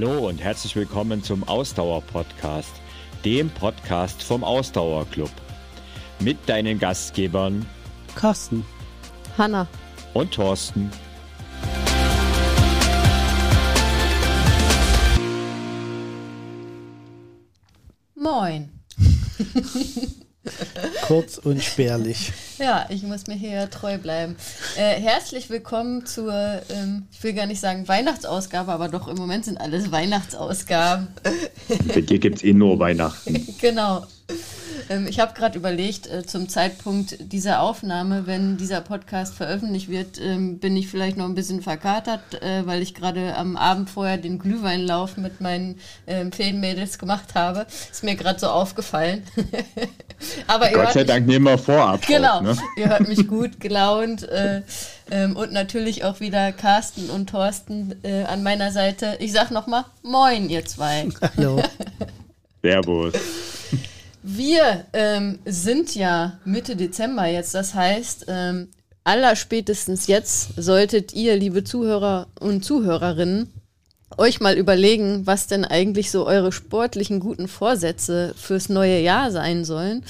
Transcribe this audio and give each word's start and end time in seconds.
Hallo 0.00 0.28
und 0.28 0.40
herzlich 0.40 0.76
willkommen 0.76 1.24
zum 1.24 1.42
Ausdauer-Podcast, 1.42 2.70
dem 3.24 3.50
Podcast 3.50 4.22
vom 4.22 4.44
Ausdauerclub. 4.44 5.32
Mit 6.20 6.36
deinen 6.48 6.78
Gastgebern 6.78 7.66
Carsten, 8.14 8.64
Hanna 9.36 9.66
und 10.14 10.32
Thorsten. 10.32 10.88
Moin. 18.14 18.70
Kurz 21.08 21.38
und 21.38 21.64
spärlich. 21.64 22.32
Ja, 22.58 22.84
ich 22.90 23.02
muss 23.02 23.26
mir 23.28 23.34
hier 23.34 23.70
treu 23.70 23.96
bleiben. 23.96 24.36
Äh, 24.76 25.00
herzlich 25.00 25.48
willkommen 25.48 26.04
zur, 26.04 26.34
ähm, 26.68 27.06
ich 27.10 27.22
will 27.24 27.32
gar 27.32 27.46
nicht 27.46 27.62
sagen 27.62 27.88
Weihnachtsausgabe, 27.88 28.70
aber 28.70 28.90
doch 28.90 29.08
im 29.08 29.16
Moment 29.16 29.46
sind 29.46 29.58
alles 29.58 29.90
Weihnachtsausgaben. 29.90 31.08
Bei 31.88 32.02
dir 32.02 32.18
gibt 32.18 32.36
es 32.36 32.44
eh 32.44 32.52
nur 32.52 32.78
Weihnachten. 32.78 33.48
genau. 33.58 34.06
Ähm, 34.88 35.06
ich 35.06 35.20
habe 35.20 35.34
gerade 35.34 35.58
überlegt, 35.58 36.06
äh, 36.06 36.24
zum 36.24 36.48
Zeitpunkt 36.48 37.16
dieser 37.32 37.60
Aufnahme, 37.62 38.26
wenn 38.26 38.56
dieser 38.56 38.80
Podcast 38.80 39.34
veröffentlicht 39.34 39.88
wird, 39.88 40.20
ähm, 40.20 40.58
bin 40.58 40.76
ich 40.76 40.88
vielleicht 40.88 41.16
noch 41.16 41.26
ein 41.26 41.34
bisschen 41.34 41.62
verkatert, 41.62 42.42
äh, 42.42 42.66
weil 42.66 42.82
ich 42.82 42.94
gerade 42.94 43.36
am 43.36 43.56
Abend 43.56 43.90
vorher 43.90 44.18
den 44.18 44.38
Glühweinlauf 44.38 45.16
mit 45.16 45.40
meinen 45.40 45.78
ähm, 46.06 46.32
Fädenmädels 46.32 46.98
gemacht 46.98 47.34
habe. 47.34 47.66
Ist 47.90 48.04
mir 48.04 48.16
gerade 48.16 48.38
so 48.38 48.48
aufgefallen. 48.48 49.22
Aber 50.46 50.70
Gott 50.70 50.92
sei 50.92 51.04
Dank 51.04 51.26
nehmen 51.26 51.44
wir 51.44 51.58
vorab. 51.58 52.06
Genau, 52.06 52.38
auf, 52.38 52.42
ne? 52.42 52.56
ihr 52.76 52.88
hört 52.88 53.06
mich 53.06 53.26
gut 53.28 53.60
gelaunt. 53.60 54.28
Äh, 54.28 54.62
ähm, 55.10 55.36
und 55.36 55.52
natürlich 55.52 56.04
auch 56.04 56.20
wieder 56.20 56.52
Carsten 56.52 57.08
und 57.10 57.30
Thorsten 57.30 57.94
äh, 58.02 58.24
an 58.24 58.42
meiner 58.42 58.72
Seite. 58.72 59.16
Ich 59.20 59.32
sag 59.32 59.50
nochmal, 59.50 59.84
moin, 60.02 60.48
ihr 60.50 60.64
zwei. 60.64 61.08
Hallo. 61.36 61.62
Servus. 62.62 63.14
Wir 64.30 64.84
ähm, 64.92 65.38
sind 65.46 65.94
ja 65.94 66.38
Mitte 66.44 66.76
Dezember 66.76 67.24
jetzt, 67.24 67.54
das 67.54 67.72
heißt, 67.72 68.26
ähm, 68.28 68.68
allerspätestens 69.02 70.06
jetzt 70.06 70.50
solltet 70.54 71.14
ihr, 71.14 71.34
liebe 71.34 71.64
Zuhörer 71.64 72.26
und 72.38 72.62
Zuhörerinnen, 72.62 73.50
euch 74.18 74.40
mal 74.40 74.58
überlegen, 74.58 75.26
was 75.26 75.46
denn 75.46 75.64
eigentlich 75.64 76.10
so 76.10 76.26
eure 76.26 76.52
sportlichen 76.52 77.20
guten 77.20 77.48
Vorsätze 77.48 78.34
fürs 78.36 78.68
neue 78.68 79.00
Jahr 79.00 79.30
sein 79.30 79.64
sollen. 79.64 80.04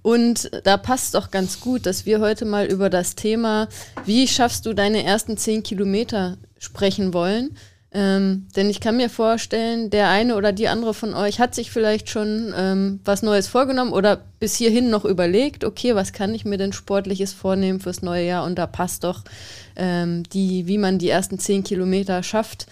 Und 0.00 0.50
da 0.64 0.78
passt 0.78 1.14
doch 1.14 1.30
ganz 1.30 1.60
gut, 1.60 1.84
dass 1.84 2.06
wir 2.06 2.20
heute 2.20 2.46
mal 2.46 2.64
über 2.64 2.88
das 2.88 3.16
Thema, 3.16 3.68
wie 4.06 4.28
schaffst 4.28 4.64
du 4.64 4.72
deine 4.72 5.04
ersten 5.04 5.36
zehn 5.36 5.62
Kilometer 5.62 6.38
sprechen 6.58 7.12
wollen. 7.12 7.54
Ähm, 7.90 8.46
denn 8.54 8.68
ich 8.68 8.80
kann 8.80 8.98
mir 8.98 9.08
vorstellen, 9.08 9.88
der 9.88 10.10
eine 10.10 10.36
oder 10.36 10.52
die 10.52 10.68
andere 10.68 10.92
von 10.92 11.14
euch 11.14 11.40
hat 11.40 11.54
sich 11.54 11.70
vielleicht 11.70 12.10
schon 12.10 12.52
ähm, 12.54 13.00
was 13.04 13.22
Neues 13.22 13.48
vorgenommen 13.48 13.94
oder 13.94 14.20
bis 14.40 14.56
hierhin 14.56 14.90
noch 14.90 15.06
überlegt, 15.06 15.64
okay, 15.64 15.94
was 15.94 16.12
kann 16.12 16.34
ich 16.34 16.44
mir 16.44 16.58
denn 16.58 16.74
sportliches 16.74 17.32
vornehmen 17.32 17.80
fürs 17.80 18.02
neue 18.02 18.26
Jahr? 18.26 18.44
Und 18.44 18.56
da 18.56 18.66
passt 18.66 19.04
doch 19.04 19.24
ähm, 19.76 20.22
die, 20.24 20.66
wie 20.66 20.76
man 20.76 20.98
die 20.98 21.08
ersten 21.08 21.38
zehn 21.38 21.64
Kilometer 21.64 22.22
schafft, 22.22 22.66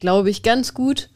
glaube 0.00 0.28
ich, 0.28 0.42
ganz 0.42 0.74
gut. 0.74 1.08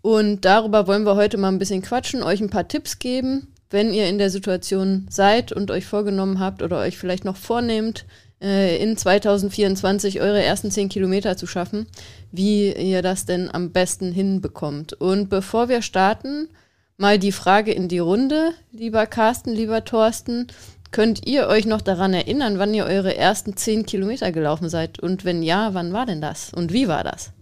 Und 0.00 0.44
darüber 0.44 0.88
wollen 0.88 1.06
wir 1.06 1.14
heute 1.14 1.38
mal 1.38 1.48
ein 1.48 1.60
bisschen 1.60 1.82
quatschen, 1.82 2.24
euch 2.24 2.40
ein 2.40 2.50
paar 2.50 2.66
Tipps 2.66 2.98
geben, 2.98 3.46
wenn 3.70 3.94
ihr 3.94 4.08
in 4.08 4.18
der 4.18 4.30
Situation 4.30 5.06
seid 5.08 5.52
und 5.52 5.70
euch 5.70 5.86
vorgenommen 5.86 6.40
habt 6.40 6.62
oder 6.62 6.78
euch 6.80 6.98
vielleicht 6.98 7.24
noch 7.24 7.36
vornehmt, 7.36 8.04
in 8.42 8.96
2024 8.96 10.20
eure 10.20 10.42
ersten 10.42 10.70
10 10.70 10.88
Kilometer 10.88 11.36
zu 11.36 11.46
schaffen, 11.46 11.86
wie 12.32 12.72
ihr 12.72 13.00
das 13.00 13.24
denn 13.24 13.48
am 13.52 13.70
besten 13.70 14.10
hinbekommt. 14.10 14.94
Und 14.94 15.28
bevor 15.28 15.68
wir 15.68 15.80
starten, 15.80 16.48
mal 16.96 17.20
die 17.20 17.30
Frage 17.30 17.72
in 17.72 17.86
die 17.86 18.00
Runde, 18.00 18.52
lieber 18.72 19.06
Carsten, 19.06 19.52
lieber 19.52 19.84
Thorsten. 19.84 20.48
Könnt 20.90 21.24
ihr 21.26 21.46
euch 21.46 21.66
noch 21.66 21.82
daran 21.82 22.14
erinnern, 22.14 22.58
wann 22.58 22.74
ihr 22.74 22.84
eure 22.84 23.16
ersten 23.16 23.56
10 23.56 23.86
Kilometer 23.86 24.32
gelaufen 24.32 24.68
seid? 24.68 24.98
Und 24.98 25.24
wenn 25.24 25.44
ja, 25.44 25.72
wann 25.72 25.92
war 25.92 26.04
denn 26.04 26.20
das? 26.20 26.52
Und 26.52 26.72
wie 26.72 26.88
war 26.88 27.04
das? 27.04 27.32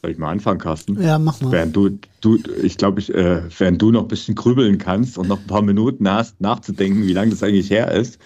Soll 0.00 0.12
ich 0.12 0.18
mal 0.18 0.30
anfangen, 0.30 0.60
Carsten? 0.60 1.00
Ja, 1.02 1.18
mach 1.18 1.40
mal. 1.40 1.50
Während 1.50 1.74
du, 1.74 1.98
du 2.20 2.38
ich 2.62 2.76
glaube, 2.76 3.00
ich, 3.00 3.12
äh, 3.12 3.42
während 3.58 3.82
du 3.82 3.90
noch 3.90 4.02
ein 4.02 4.08
bisschen 4.08 4.36
grübeln 4.36 4.78
kannst 4.78 5.18
und 5.18 5.28
noch 5.28 5.40
ein 5.40 5.46
paar 5.46 5.62
Minuten 5.62 6.08
hast, 6.08 6.40
nachzudenken, 6.40 7.06
wie 7.06 7.12
lange 7.12 7.30
das 7.30 7.42
eigentlich 7.42 7.70
her 7.70 7.90
ist. 7.90 8.18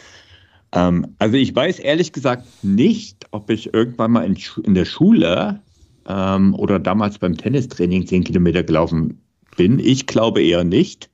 Ähm, 0.73 1.15
also 1.19 1.37
ich 1.37 1.55
weiß 1.55 1.79
ehrlich 1.79 2.13
gesagt 2.13 2.47
nicht, 2.63 3.27
ob 3.31 3.49
ich 3.49 3.73
irgendwann 3.73 4.13
mal 4.13 4.27
in, 4.27 4.37
in 4.65 4.75
der 4.75 4.85
Schule 4.85 5.61
ähm, 6.07 6.55
oder 6.55 6.79
damals 6.79 7.19
beim 7.19 7.37
Tennistraining 7.37 8.07
10 8.07 8.25
Kilometer 8.25 8.63
gelaufen 8.63 9.23
bin. 9.57 9.79
Ich 9.79 10.07
glaube 10.07 10.43
eher 10.43 10.65
nicht. 10.65 11.11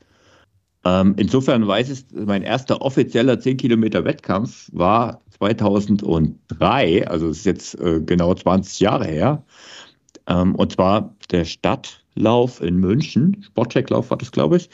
Ähm, 0.84 1.14
insofern 1.18 1.66
weiß 1.66 1.90
ich, 1.90 2.04
mein 2.12 2.42
erster 2.42 2.82
offizieller 2.82 3.38
10 3.38 3.56
Kilometer 3.56 4.04
Wettkampf 4.04 4.70
war 4.72 5.22
2003, 5.38 7.06
also 7.08 7.28
es 7.28 7.38
ist 7.38 7.46
jetzt 7.46 7.80
äh, 7.80 8.00
genau 8.00 8.34
20 8.34 8.80
Jahre 8.80 9.06
her. 9.06 9.44
Ähm, 10.28 10.54
und 10.54 10.72
zwar 10.72 11.14
der 11.30 11.44
Stadtlauf 11.44 12.60
in 12.60 12.76
München. 12.76 13.42
Sportchecklauf 13.42 14.10
war 14.10 14.18
das, 14.18 14.30
glaube 14.30 14.58
ich. 14.58 14.70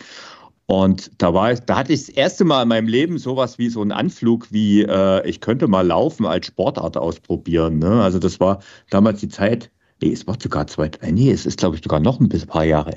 Und 0.67 1.11
da 1.19 1.35
war 1.35 1.55
da 1.55 1.77
hatte 1.77 1.93
ich 1.93 2.07
das 2.07 2.09
erste 2.09 2.45
Mal 2.45 2.63
in 2.63 2.69
meinem 2.69 2.89
Leben 2.89 3.19
sowas 3.19 3.59
wie 3.59 3.69
so 3.69 3.83
einen 3.83 3.93
Anflug, 3.93 4.51
wie 4.51 4.83
äh, 4.83 5.27
ich 5.29 5.41
könnte 5.41 5.69
mal 5.69 5.87
Laufen 5.87 6.25
als 6.27 6.47
Sportart 6.47 6.97
ausprobieren. 6.97 7.79
Ne? 7.79 8.03
Also 8.03 8.19
das 8.19 8.41
war 8.41 8.61
damals 8.91 9.21
die 9.21 9.29
Zeit, 9.29 9.71
nee, 10.03 10.13
es 10.13 10.27
war 10.27 10.37
sogar 10.41 10.67
zwei, 10.67 10.91
nee, 11.11 11.31
es 11.31 11.45
ist, 11.45 11.59
glaube 11.59 11.77
ich, 11.77 11.83
sogar 11.83 12.01
noch 12.01 12.19
ein 12.19 12.29
paar 12.29 12.65
Jahre. 12.65 12.95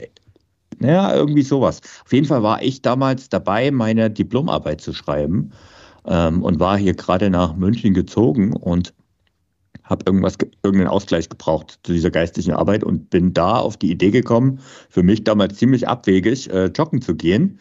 Naja, 0.80 1.14
irgendwie 1.14 1.42
sowas. 1.42 1.82
Auf 2.06 2.14
jeden 2.14 2.28
Fall 2.28 2.44
war 2.44 2.62
ich 2.62 2.82
damals 2.82 3.30
dabei, 3.30 3.72
meine 3.72 4.10
Diplomarbeit 4.10 4.80
zu 4.80 4.94
schreiben 4.94 5.52
ähm, 6.06 6.44
und 6.44 6.60
war 6.60 6.78
hier 6.78 6.94
gerade 6.94 7.30
nach 7.30 7.56
München 7.56 7.94
gezogen 7.94 8.54
und 8.54 8.94
habe 9.84 10.04
irgendwas, 10.06 10.38
irgendeinen 10.64 10.90
Ausgleich 10.90 11.30
gebraucht 11.30 11.80
zu 11.84 11.94
dieser 11.94 12.12
geistlichen 12.12 12.54
Arbeit 12.54 12.84
und 12.84 13.10
bin 13.10 13.34
da 13.34 13.58
auf 13.58 13.78
die 13.78 13.92
Idee 13.92 14.12
gekommen, 14.12 14.60
für 14.90 15.04
mich 15.04 15.24
damals 15.24 15.58
ziemlich 15.58 15.88
abwegig, 15.88 16.50
äh, 16.50 16.66
joggen 16.66 17.02
zu 17.02 17.16
gehen. 17.16 17.60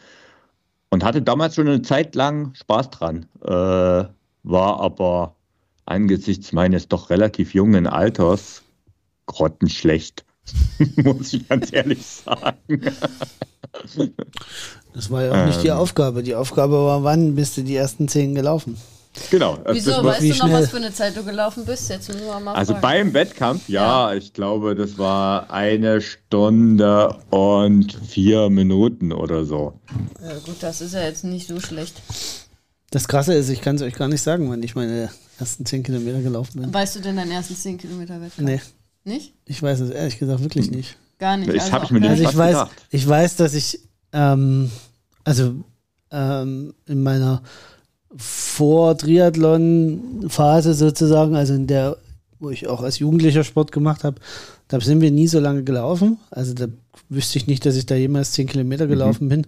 Und 0.88 1.04
hatte 1.04 1.20
damals 1.20 1.56
schon 1.56 1.66
eine 1.66 1.82
Zeit 1.82 2.14
lang 2.14 2.54
Spaß 2.54 2.90
dran. 2.90 3.26
Äh, 3.42 3.48
war 3.48 4.80
aber 4.80 5.34
angesichts 5.84 6.52
meines 6.52 6.88
doch 6.88 7.10
relativ 7.10 7.54
jungen 7.54 7.86
Alters 7.86 8.62
grottenschlecht, 9.26 10.24
muss 10.96 11.32
ich 11.32 11.48
ganz 11.48 11.72
ehrlich 11.72 12.04
sagen. 12.06 12.80
Das 14.94 15.10
war 15.10 15.24
ja 15.24 15.32
auch 15.32 15.46
nicht 15.46 15.62
die 15.62 15.68
ähm. 15.68 15.76
Aufgabe. 15.76 16.22
Die 16.22 16.34
Aufgabe 16.34 16.72
war, 16.72 17.04
wann 17.04 17.34
bist 17.34 17.56
du 17.56 17.62
die 17.62 17.76
ersten 17.76 18.08
zehn 18.08 18.34
gelaufen? 18.34 18.76
Genau. 19.30 19.58
Wieso? 19.70 20.04
Weißt 20.04 20.22
du 20.22 20.28
noch, 20.28 20.36
schnell? 20.36 20.52
was 20.52 20.70
für 20.70 20.76
eine 20.76 20.92
Zeit 20.92 21.16
du 21.16 21.24
gelaufen 21.24 21.64
bist? 21.64 21.88
Jetzt 21.88 22.08
müssen 22.08 22.26
wir 22.26 22.40
mal 22.40 22.54
Also 22.54 22.72
fragen. 22.74 22.82
beim 22.82 23.14
Wettkampf, 23.14 23.68
ja, 23.68 24.12
ja, 24.12 24.16
ich 24.16 24.32
glaube, 24.32 24.74
das 24.74 24.98
war 24.98 25.50
eine 25.50 26.00
Stunde 26.00 27.16
und 27.30 27.98
vier 28.06 28.50
Minuten 28.50 29.12
oder 29.12 29.44
so. 29.44 29.80
Ja 30.22 30.34
gut, 30.44 30.56
das 30.60 30.80
ist 30.80 30.94
ja 30.94 31.02
jetzt 31.02 31.24
nicht 31.24 31.48
so 31.48 31.60
schlecht. 31.60 32.00
Das 32.90 33.08
Krasse 33.08 33.34
ist, 33.34 33.48
ich 33.48 33.60
kann 33.60 33.76
es 33.76 33.82
euch 33.82 33.94
gar 33.94 34.08
nicht 34.08 34.22
sagen, 34.22 34.48
wann 34.50 34.62
ich 34.62 34.74
meine 34.74 35.10
ersten 35.38 35.66
zehn 35.66 35.82
Kilometer 35.82 36.20
gelaufen 36.20 36.60
bin. 36.60 36.72
Weißt 36.72 36.96
du 36.96 37.00
denn 37.00 37.16
deinen 37.16 37.30
ersten 37.32 37.56
zehn 37.56 37.78
Kilometer 37.78 38.20
Wettkampf? 38.20 38.48
Nee. 38.48 38.60
Nicht? 39.04 39.34
Ich 39.44 39.62
weiß 39.62 39.80
es 39.80 39.90
ehrlich 39.90 40.18
gesagt 40.18 40.42
wirklich 40.42 40.70
nicht. 40.70 40.96
Gar 41.18 41.36
nicht. 41.36 41.48
Das 41.48 41.64
also 41.64 41.72
habe 41.72 41.84
ich 41.86 41.90
mir 41.90 42.00
nicht 42.00 42.10
also 42.10 42.24
ich 42.24 42.36
weiß, 42.36 42.54
gedacht. 42.54 42.70
ich 42.90 43.08
weiß, 43.08 43.36
dass 43.36 43.54
ich 43.54 43.80
ähm, 44.12 44.70
also 45.24 45.54
ähm, 46.10 46.74
in 46.86 47.02
meiner 47.02 47.42
vor 48.16 48.96
Triathlon-Phase 48.96 50.74
sozusagen, 50.74 51.36
also 51.36 51.54
in 51.54 51.66
der, 51.66 51.96
wo 52.38 52.50
ich 52.50 52.66
auch 52.66 52.82
als 52.82 52.98
Jugendlicher 52.98 53.44
Sport 53.44 53.72
gemacht 53.72 54.04
habe, 54.04 54.20
da 54.68 54.80
sind 54.80 55.00
wir 55.00 55.10
nie 55.10 55.28
so 55.28 55.38
lange 55.38 55.62
gelaufen. 55.62 56.18
Also 56.30 56.54
da 56.54 56.66
wüsste 57.08 57.38
ich 57.38 57.46
nicht, 57.46 57.64
dass 57.64 57.76
ich 57.76 57.86
da 57.86 57.94
jemals 57.94 58.32
10 58.32 58.48
Kilometer 58.48 58.86
gelaufen 58.86 59.24
mhm. 59.24 59.28
bin. 59.28 59.46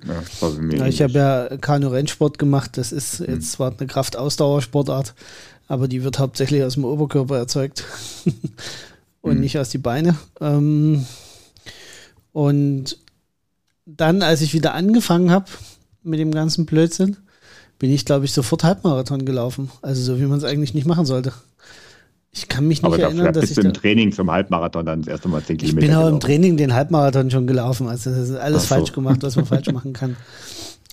Ja, 0.79 0.87
ich 0.87 1.03
habe 1.03 1.12
ja 1.12 1.56
Kanu-Rennsport 1.56 2.38
gemacht. 2.38 2.76
Das 2.76 2.93
ist 2.93 3.20
mhm. 3.20 3.35
jetzt 3.35 3.53
zwar 3.53 3.75
eine 3.76 3.87
Kraftausdauersportart, 3.87 5.15
aber 5.67 5.88
die 5.88 6.05
wird 6.05 6.19
hauptsächlich 6.19 6.62
aus 6.62 6.75
dem 6.75 6.85
Oberkörper 6.85 7.37
erzeugt 7.37 7.85
und 9.23 9.35
mhm. 9.35 9.41
nicht 9.41 9.59
aus 9.59 9.70
die 9.70 9.79
Beine. 9.79 10.17
Ähm, 10.41 11.05
und 12.32 12.99
dann, 13.87 14.23
als 14.23 14.43
ich 14.43 14.55
wieder 14.55 14.75
angefangen 14.75 15.31
habe 15.31 15.47
mit 16.03 16.20
dem 16.20 16.31
ganzen 16.31 16.67
Blödsinn, 16.67 17.17
bin 17.79 17.93
ich, 17.93 18.05
glaube 18.05 18.25
ich, 18.25 18.33
sofort 18.33 18.65
Halbmarathon 18.65 19.25
gelaufen. 19.25 19.71
Also 19.83 20.03
so, 20.03 20.21
wie 20.21 20.25
man 20.27 20.39
es 20.39 20.45
eigentlich 20.45 20.75
nicht 20.75 20.87
machen 20.87 21.07
sollte. 21.07 21.33
Ich 22.31 22.49
kann 22.49 22.69
mich 22.69 22.83
nicht 22.83 22.93
aber 22.93 23.03
erinnern, 23.03 23.33
dass 23.33 23.41
bist 23.41 23.53
ich. 23.53 23.63
Du 23.63 23.69
im 23.69 23.75
Training 23.75 24.13
zum 24.13 24.31
Halbmarathon 24.31 24.85
dann 24.85 25.01
das 25.03 25.09
erste 25.09 25.29
Mal 25.29 25.43
10 25.43 25.57
Kilometer. 25.57 25.83
Ich 25.87 25.89
bin 25.91 25.97
auch 25.97 26.09
im 26.09 26.21
Training 26.21 26.57
den 26.57 26.75
Halbmarathon 26.75 27.31
schon 27.31 27.47
gelaufen. 27.47 27.89
Also 27.89 28.11
das 28.11 28.29
ist 28.29 28.37
alles 28.37 28.63
so. 28.63 28.69
falsch 28.75 28.93
gemacht, 28.93 29.23
was 29.23 29.37
man 29.37 29.47
falsch 29.47 29.71
machen 29.73 29.93
kann. 29.93 30.17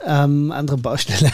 Ähm, 0.05 0.51
andere 0.51 0.77
Baustelle. 0.77 1.31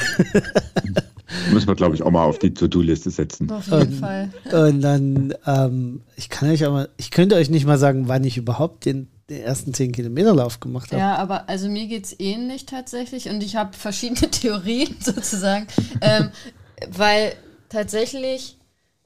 Müssen 1.54 1.68
wir, 1.68 1.76
glaube 1.76 1.96
ich, 1.96 2.04
auch 2.04 2.12
mal 2.12 2.24
auf 2.24 2.40
die 2.40 2.54
To-Do-Liste 2.54 3.10
setzen. 3.10 3.50
Auf 3.52 3.68
jeden 3.68 3.82
Und- 3.82 3.94
Fall. 4.00 4.30
Und 4.52 4.82
dann, 4.82 5.34
ähm, 5.46 6.02
ich 6.16 6.30
kann 6.30 6.50
euch 6.50 6.66
aber, 6.66 6.90
ich 6.98 7.12
könnte 7.12 7.36
euch 7.36 7.50
nicht 7.50 7.66
mal 7.66 7.78
sagen, 7.78 8.08
wann 8.08 8.24
ich 8.24 8.38
überhaupt 8.38 8.86
den, 8.86 9.08
den 9.32 9.44
ersten 9.44 9.74
10 9.74 9.92
Kilometer 9.92 10.36
Lauf 10.36 10.60
gemacht 10.60 10.92
habe. 10.92 11.00
Ja, 11.00 11.16
aber 11.16 11.50
also 11.50 11.70
mir 11.70 11.88
geht's 11.88 12.16
ähnlich 12.20 12.66
tatsächlich 12.66 13.30
und 13.30 13.42
ich 13.42 13.56
habe 13.56 13.76
verschiedene 13.78 14.30
Theorien 14.32 14.96
sozusagen, 15.00 15.68
ähm, 16.02 16.32
weil 16.90 17.34
tatsächlich, 17.70 18.58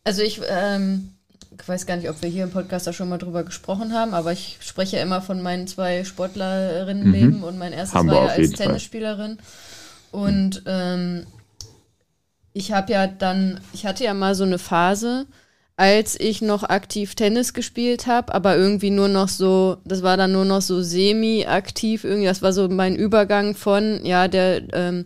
also 0.04 0.22
ich, 0.22 0.42
ähm, 0.50 1.12
ich 1.57 1.68
weiß 1.68 1.86
gar 1.86 1.95
nicht, 1.95 2.10
ob 2.10 2.22
wir 2.22 2.30
hier 2.30 2.44
im 2.44 2.51
Podcast 2.51 2.88
da 2.88 2.94
schon 2.94 3.07
mal 3.07 3.18
drüber 3.18 3.44
gesprochen 3.44 3.94
haben, 3.94 4.13
aber 4.13 4.31
ich 4.31 4.57
spreche 4.60 4.98
ja 4.98 5.04
immer 5.04 5.22
von 5.22 5.42
meinen 5.42 5.68
zwei 5.68 6.04
Sportlerinnenleben 6.04 7.44
und 7.44 7.57
mein 7.57 7.72
erstes 7.72 7.95
Haben 7.95 8.07
wir 8.07 8.13
war 8.13 8.19
ja 8.22 8.25
auf 8.25 8.31
als 8.31 8.39
jeden 8.39 8.56
Fall. 8.56 8.68
Tennisspielerin 8.68 9.38
und 10.12 10.63
ähm, 10.66 11.25
ich 12.54 12.72
habe 12.72 12.94
ja 12.94 13.07
dann, 13.07 13.60
ich 13.74 13.86
hatte 13.86 14.04
ja 14.04 14.13
mal 14.13 14.33
so 14.33 14.44
eine 14.44 14.57
Phase, 14.57 15.27
als 15.77 16.18
ich 16.19 16.42
noch 16.42 16.63
aktiv 16.63 17.16
Tennis 17.16 17.54
gespielt 17.54 18.07
habe, 18.07 18.33
aber 18.33 18.56
irgendwie 18.56 18.92
nur 18.92 19.10
noch 19.10 19.27
so, 19.27 19.77
das 19.83 20.04
war 20.04 20.16
dann 20.16 20.31
nur 20.31 20.45
noch 20.45 20.62
so 20.62 20.81
semi-aktiv, 20.81 22.04
irgendwie, 22.06 22.27
das 22.27 22.42
war 22.42 22.54
so 22.54 22.69
mein 22.69 22.95
Übergang 22.95 23.56
von, 23.56 24.00
ja, 24.06 24.30
der, 24.30 24.62
ähm, 24.74 25.04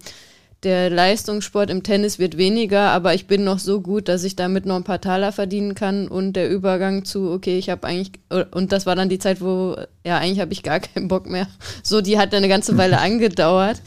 der 0.64 0.90
Leistungssport 0.90 1.70
im 1.70 1.84
Tennis 1.84 2.20
wird 2.20 2.38
weniger, 2.38 2.92
aber 2.92 3.14
ich 3.14 3.28
bin 3.28 3.46
noch 3.46 3.60
so 3.60 3.82
gut, 3.82 4.10
dass 4.10 4.24
ich 4.24 4.36
damit 4.36 4.66
noch 4.66 4.76
ein 4.76 4.84
paar 4.84 5.02
Taler 5.02 5.32
verdienen 5.32 5.74
kann 5.74 6.08
und 6.08 6.34
der 6.34 6.50
Übergang 6.50 7.06
zu, 7.06 7.32
okay, 7.32 7.58
ich 7.58 7.70
habe 7.70 7.88
eigentlich, 7.88 8.12
und 8.52 8.72
das 8.72 8.86
war 8.86 8.96
dann 8.96 9.10
die 9.10 9.20
Zeit, 9.20 9.42
wo, 9.42 9.76
ja, 10.06 10.18
eigentlich 10.18 10.42
habe 10.42 10.54
ich 10.54 10.62
gar 10.62 10.80
keinen 10.82 11.08
Bock 11.08 11.28
mehr. 11.30 11.48
So, 11.82 12.02
die 12.02 12.20
hat 12.20 12.34
eine 12.34 12.50
ganze 12.50 12.78
Weile 12.78 13.00
angedauert. 13.00 13.82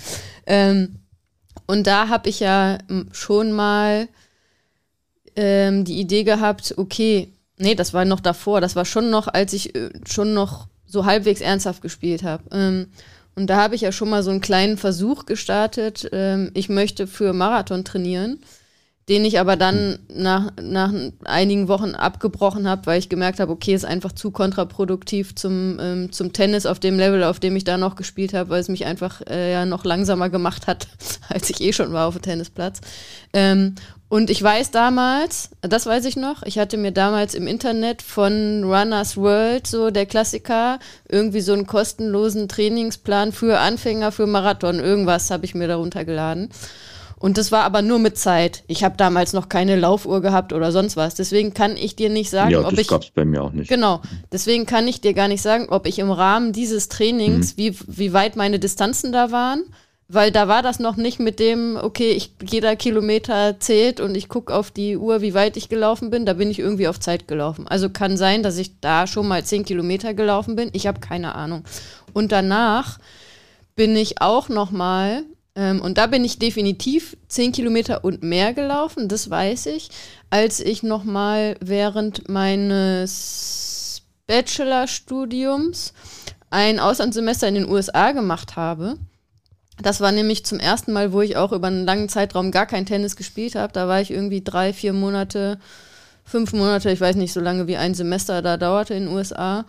Ähm, 0.46 0.96
und 1.66 1.86
da 1.86 2.08
habe 2.08 2.28
ich 2.28 2.40
ja 2.40 2.78
m, 2.88 3.08
schon 3.12 3.52
mal 3.52 4.08
ähm, 5.36 5.84
die 5.84 6.00
Idee 6.00 6.24
gehabt, 6.24 6.74
okay, 6.76 7.32
nee, 7.58 7.74
das 7.74 7.94
war 7.94 8.04
noch 8.04 8.20
davor, 8.20 8.60
das 8.60 8.76
war 8.76 8.84
schon 8.84 9.10
noch, 9.10 9.28
als 9.28 9.52
ich 9.52 9.74
äh, 9.74 9.90
schon 10.06 10.34
noch 10.34 10.66
so 10.86 11.06
halbwegs 11.06 11.40
ernsthaft 11.40 11.82
gespielt 11.82 12.22
habe. 12.22 12.44
Ähm, 12.52 12.86
und 13.34 13.48
da 13.48 13.56
habe 13.56 13.74
ich 13.74 13.80
ja 13.80 13.92
schon 13.92 14.10
mal 14.10 14.22
so 14.22 14.30
einen 14.30 14.42
kleinen 14.42 14.76
Versuch 14.76 15.24
gestartet. 15.24 16.08
Ähm, 16.12 16.50
ich 16.54 16.68
möchte 16.68 17.06
für 17.06 17.32
Marathon 17.32 17.84
trainieren, 17.84 18.40
den 19.08 19.24
ich 19.24 19.40
aber 19.40 19.56
dann 19.56 19.98
nach, 20.14 20.52
nach 20.60 20.92
einigen 21.24 21.66
Wochen 21.66 21.94
abgebrochen 21.94 22.68
habe, 22.68 22.84
weil 22.86 22.98
ich 22.98 23.08
gemerkt 23.08 23.40
habe, 23.40 23.50
okay, 23.50 23.74
ist 23.74 23.86
einfach 23.86 24.12
zu 24.12 24.30
kontraproduktiv 24.30 25.34
zum, 25.34 25.78
ähm, 25.80 26.12
zum 26.12 26.34
Tennis 26.34 26.66
auf 26.66 26.78
dem 26.78 26.98
Level, 26.98 27.24
auf 27.24 27.40
dem 27.40 27.56
ich 27.56 27.64
da 27.64 27.78
noch 27.78 27.96
gespielt 27.96 28.34
habe, 28.34 28.50
weil 28.50 28.60
es 28.60 28.68
mich 28.68 28.84
einfach 28.84 29.22
äh, 29.28 29.52
ja 29.52 29.64
noch 29.64 29.84
langsamer 29.84 30.28
gemacht 30.28 30.66
hat, 30.66 30.88
als 31.30 31.48
ich 31.48 31.62
eh 31.62 31.72
schon 31.72 31.92
war 31.94 32.08
auf 32.08 32.14
dem 32.14 32.22
Tennisplatz. 32.22 32.80
Ähm, 33.32 33.76
und 34.12 34.28
ich 34.28 34.42
weiß 34.42 34.72
damals, 34.72 35.48
das 35.62 35.86
weiß 35.86 36.04
ich 36.04 36.16
noch, 36.16 36.42
ich 36.42 36.58
hatte 36.58 36.76
mir 36.76 36.92
damals 36.92 37.34
im 37.34 37.46
Internet 37.46 38.02
von 38.02 38.62
Runners 38.62 39.16
World, 39.16 39.66
so 39.66 39.90
der 39.90 40.04
Klassiker, 40.04 40.80
irgendwie 41.08 41.40
so 41.40 41.54
einen 41.54 41.66
kostenlosen 41.66 42.46
Trainingsplan 42.46 43.32
für 43.32 43.58
Anfänger 43.58 44.12
für 44.12 44.26
Marathon, 44.26 44.80
irgendwas 44.80 45.30
habe 45.30 45.46
ich 45.46 45.54
mir 45.54 45.66
darunter 45.66 46.04
geladen. 46.04 46.50
Und 47.18 47.38
das 47.38 47.52
war 47.52 47.64
aber 47.64 47.80
nur 47.80 48.00
mit 48.00 48.18
Zeit. 48.18 48.64
Ich 48.66 48.84
habe 48.84 48.98
damals 48.98 49.32
noch 49.32 49.48
keine 49.48 49.76
Laufuhr 49.76 50.20
gehabt 50.20 50.52
oder 50.52 50.72
sonst 50.72 50.98
was. 50.98 51.14
Deswegen 51.14 51.54
kann 51.54 51.78
ich 51.78 51.96
dir 51.96 52.10
nicht 52.10 52.28
sagen, 52.28 52.50
ja, 52.50 52.58
ob 52.58 52.70
das 52.70 52.80
ich. 52.80 52.88
gab 52.88 53.02
es 53.04 53.12
bei 53.12 53.24
mir 53.24 53.42
auch 53.42 53.52
nicht. 53.52 53.68
Genau. 53.68 54.02
Deswegen 54.30 54.66
kann 54.66 54.86
ich 54.88 55.00
dir 55.00 55.14
gar 55.14 55.28
nicht 55.28 55.40
sagen, 55.40 55.68
ob 55.70 55.86
ich 55.86 55.98
im 56.00 56.10
Rahmen 56.10 56.52
dieses 56.52 56.88
Trainings, 56.88 57.56
wie, 57.56 57.78
wie 57.86 58.12
weit 58.12 58.36
meine 58.36 58.58
Distanzen 58.58 59.10
da 59.10 59.30
waren. 59.30 59.62
Weil 60.14 60.30
da 60.30 60.46
war 60.46 60.60
das 60.60 60.78
noch 60.78 60.96
nicht 60.96 61.20
mit 61.20 61.38
dem, 61.38 61.78
okay, 61.80 62.10
ich, 62.10 62.32
jeder 62.46 62.76
Kilometer 62.76 63.58
zählt 63.60 63.98
und 63.98 64.14
ich 64.14 64.28
gucke 64.28 64.54
auf 64.54 64.70
die 64.70 64.98
Uhr, 64.98 65.22
wie 65.22 65.32
weit 65.32 65.56
ich 65.56 65.70
gelaufen 65.70 66.10
bin. 66.10 66.26
Da 66.26 66.34
bin 66.34 66.50
ich 66.50 66.58
irgendwie 66.58 66.86
auf 66.86 67.00
Zeit 67.00 67.26
gelaufen. 67.26 67.66
Also 67.66 67.88
kann 67.88 68.18
sein, 68.18 68.42
dass 68.42 68.58
ich 68.58 68.78
da 68.80 69.06
schon 69.06 69.26
mal 69.26 69.42
10 69.42 69.64
Kilometer 69.64 70.12
gelaufen 70.12 70.54
bin. 70.54 70.68
Ich 70.74 70.86
habe 70.86 71.00
keine 71.00 71.34
Ahnung. 71.34 71.64
Und 72.12 72.30
danach 72.30 72.98
bin 73.74 73.96
ich 73.96 74.20
auch 74.20 74.50
noch 74.50 74.70
mal, 74.70 75.22
ähm, 75.54 75.80
und 75.80 75.96
da 75.96 76.08
bin 76.08 76.26
ich 76.26 76.38
definitiv 76.38 77.16
10 77.28 77.52
Kilometer 77.52 78.04
und 78.04 78.22
mehr 78.22 78.52
gelaufen, 78.52 79.08
das 79.08 79.30
weiß 79.30 79.64
ich, 79.64 79.88
als 80.28 80.60
ich 80.60 80.82
noch 80.82 81.04
mal 81.04 81.56
während 81.60 82.28
meines 82.28 84.02
Bachelorstudiums 84.26 85.94
ein 86.50 86.80
Auslandssemester 86.80 87.48
in 87.48 87.54
den 87.54 87.68
USA 87.68 88.12
gemacht 88.12 88.56
habe. 88.56 88.98
Das 89.82 90.00
war 90.00 90.12
nämlich 90.12 90.44
zum 90.44 90.60
ersten 90.60 90.92
Mal, 90.92 91.12
wo 91.12 91.20
ich 91.20 91.36
auch 91.36 91.52
über 91.52 91.66
einen 91.66 91.84
langen 91.84 92.08
Zeitraum 92.08 92.50
gar 92.50 92.66
kein 92.66 92.86
Tennis 92.86 93.16
gespielt 93.16 93.54
habe. 93.54 93.72
Da 93.72 93.88
war 93.88 94.00
ich 94.00 94.10
irgendwie 94.10 94.42
drei, 94.42 94.72
vier 94.72 94.92
Monate, 94.92 95.58
fünf 96.24 96.52
Monate, 96.52 96.90
ich 96.90 97.00
weiß 97.00 97.16
nicht 97.16 97.32
so 97.32 97.40
lange 97.40 97.66
wie 97.66 97.76
ein 97.76 97.94
Semester 97.94 98.42
da 98.42 98.56
dauerte 98.56 98.94
in 98.94 99.06
den 99.06 99.14
USA. 99.14 99.64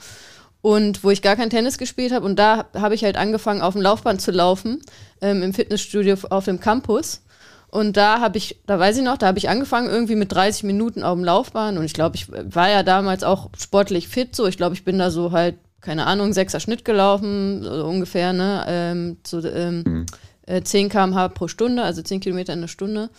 Und 0.61 1.03
wo 1.03 1.09
ich 1.09 1.21
gar 1.21 1.35
kein 1.35 1.49
Tennis 1.49 1.77
gespielt 1.77 2.13
habe. 2.13 2.25
Und 2.25 2.37
da 2.37 2.65
habe 2.73 2.95
ich 2.95 3.03
halt 3.03 3.17
angefangen, 3.17 3.61
auf 3.61 3.73
dem 3.73 3.81
Laufband 3.81 4.21
zu 4.21 4.31
laufen, 4.31 4.81
ähm, 5.19 5.43
im 5.43 5.53
Fitnessstudio 5.53 6.15
auf 6.29 6.45
dem 6.45 6.61
Campus. 6.61 7.21
Und 7.73 7.97
da 7.97 8.21
habe 8.21 8.37
ich, 8.37 8.61
da 8.67 8.77
weiß 8.77 8.97
ich 8.97 9.03
noch, 9.03 9.17
da 9.17 9.25
habe 9.25 9.39
ich 9.39 9.49
angefangen 9.49 9.89
irgendwie 9.89 10.15
mit 10.15 10.31
30 10.31 10.63
Minuten 10.63 11.01
auf 11.01 11.15
dem 11.15 11.25
Laufband. 11.25 11.77
Und 11.77 11.85
ich 11.85 11.93
glaube, 11.93 12.15
ich 12.15 12.27
war 12.29 12.69
ja 12.69 12.83
damals 12.83 13.23
auch 13.23 13.49
sportlich 13.59 14.07
fit. 14.07 14.35
So, 14.35 14.45
ich 14.45 14.57
glaube, 14.57 14.75
ich 14.75 14.85
bin 14.85 14.99
da 14.99 15.09
so 15.09 15.31
halt, 15.31 15.55
keine 15.83 16.07
Ahnung, 16.07 16.33
sechser 16.33 16.59
Schnitt 16.59 16.85
gelaufen, 16.85 17.61
so 17.61 17.85
ungefähr, 17.85 18.33
ne? 18.33 18.65
Ähm, 18.67 19.17
so 19.25 19.45
ähm, 19.45 20.05
äh, 20.47 20.61
10 20.61 20.89
km/h 20.89 21.29
pro 21.29 21.47
Stunde, 21.47 21.83
also 21.83 22.01
10 22.01 22.21
Kilometer 22.21 22.53
in 22.53 22.61
der 22.61 22.67
Stunde. 22.67 23.09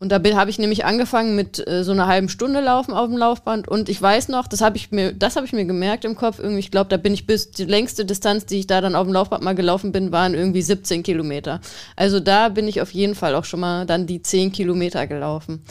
Und 0.00 0.10
da 0.10 0.20
habe 0.22 0.50
ich 0.50 0.58
nämlich 0.58 0.84
angefangen 0.84 1.34
mit 1.34 1.66
äh, 1.66 1.82
so 1.82 1.92
einer 1.92 2.06
halben 2.06 2.28
Stunde 2.28 2.60
Laufen 2.60 2.92
auf 2.92 3.08
dem 3.08 3.16
Laufband. 3.16 3.68
Und 3.68 3.88
ich 3.88 4.02
weiß 4.02 4.28
noch, 4.28 4.46
das 4.46 4.60
habe 4.60 4.76
ich 4.76 4.90
mir, 4.90 5.12
das 5.12 5.36
habe 5.36 5.46
ich 5.46 5.52
mir 5.52 5.64
gemerkt 5.64 6.04
im 6.04 6.14
Kopf. 6.14 6.40
Irgendwie, 6.40 6.58
ich 6.58 6.70
glaube, 6.70 6.90
da 6.90 6.98
bin 6.98 7.14
ich 7.14 7.26
bis 7.26 7.52
die 7.52 7.64
längste 7.64 8.04
Distanz, 8.04 8.44
die 8.44 8.58
ich 8.58 8.66
da 8.66 8.80
dann 8.80 8.96
auf 8.96 9.06
dem 9.06 9.14
Laufband 9.14 9.42
mal 9.42 9.54
gelaufen 9.54 9.92
bin, 9.92 10.12
waren 10.12 10.34
irgendwie 10.34 10.62
17 10.62 11.02
Kilometer. 11.04 11.60
Also 11.96 12.20
da 12.20 12.50
bin 12.50 12.68
ich 12.68 12.82
auf 12.82 12.90
jeden 12.90 13.14
Fall 13.14 13.34
auch 13.34 13.44
schon 13.44 13.60
mal 13.60 13.86
dann 13.86 14.06
die 14.06 14.20
10 14.20 14.52
Kilometer 14.52 15.06
gelaufen. 15.06 15.62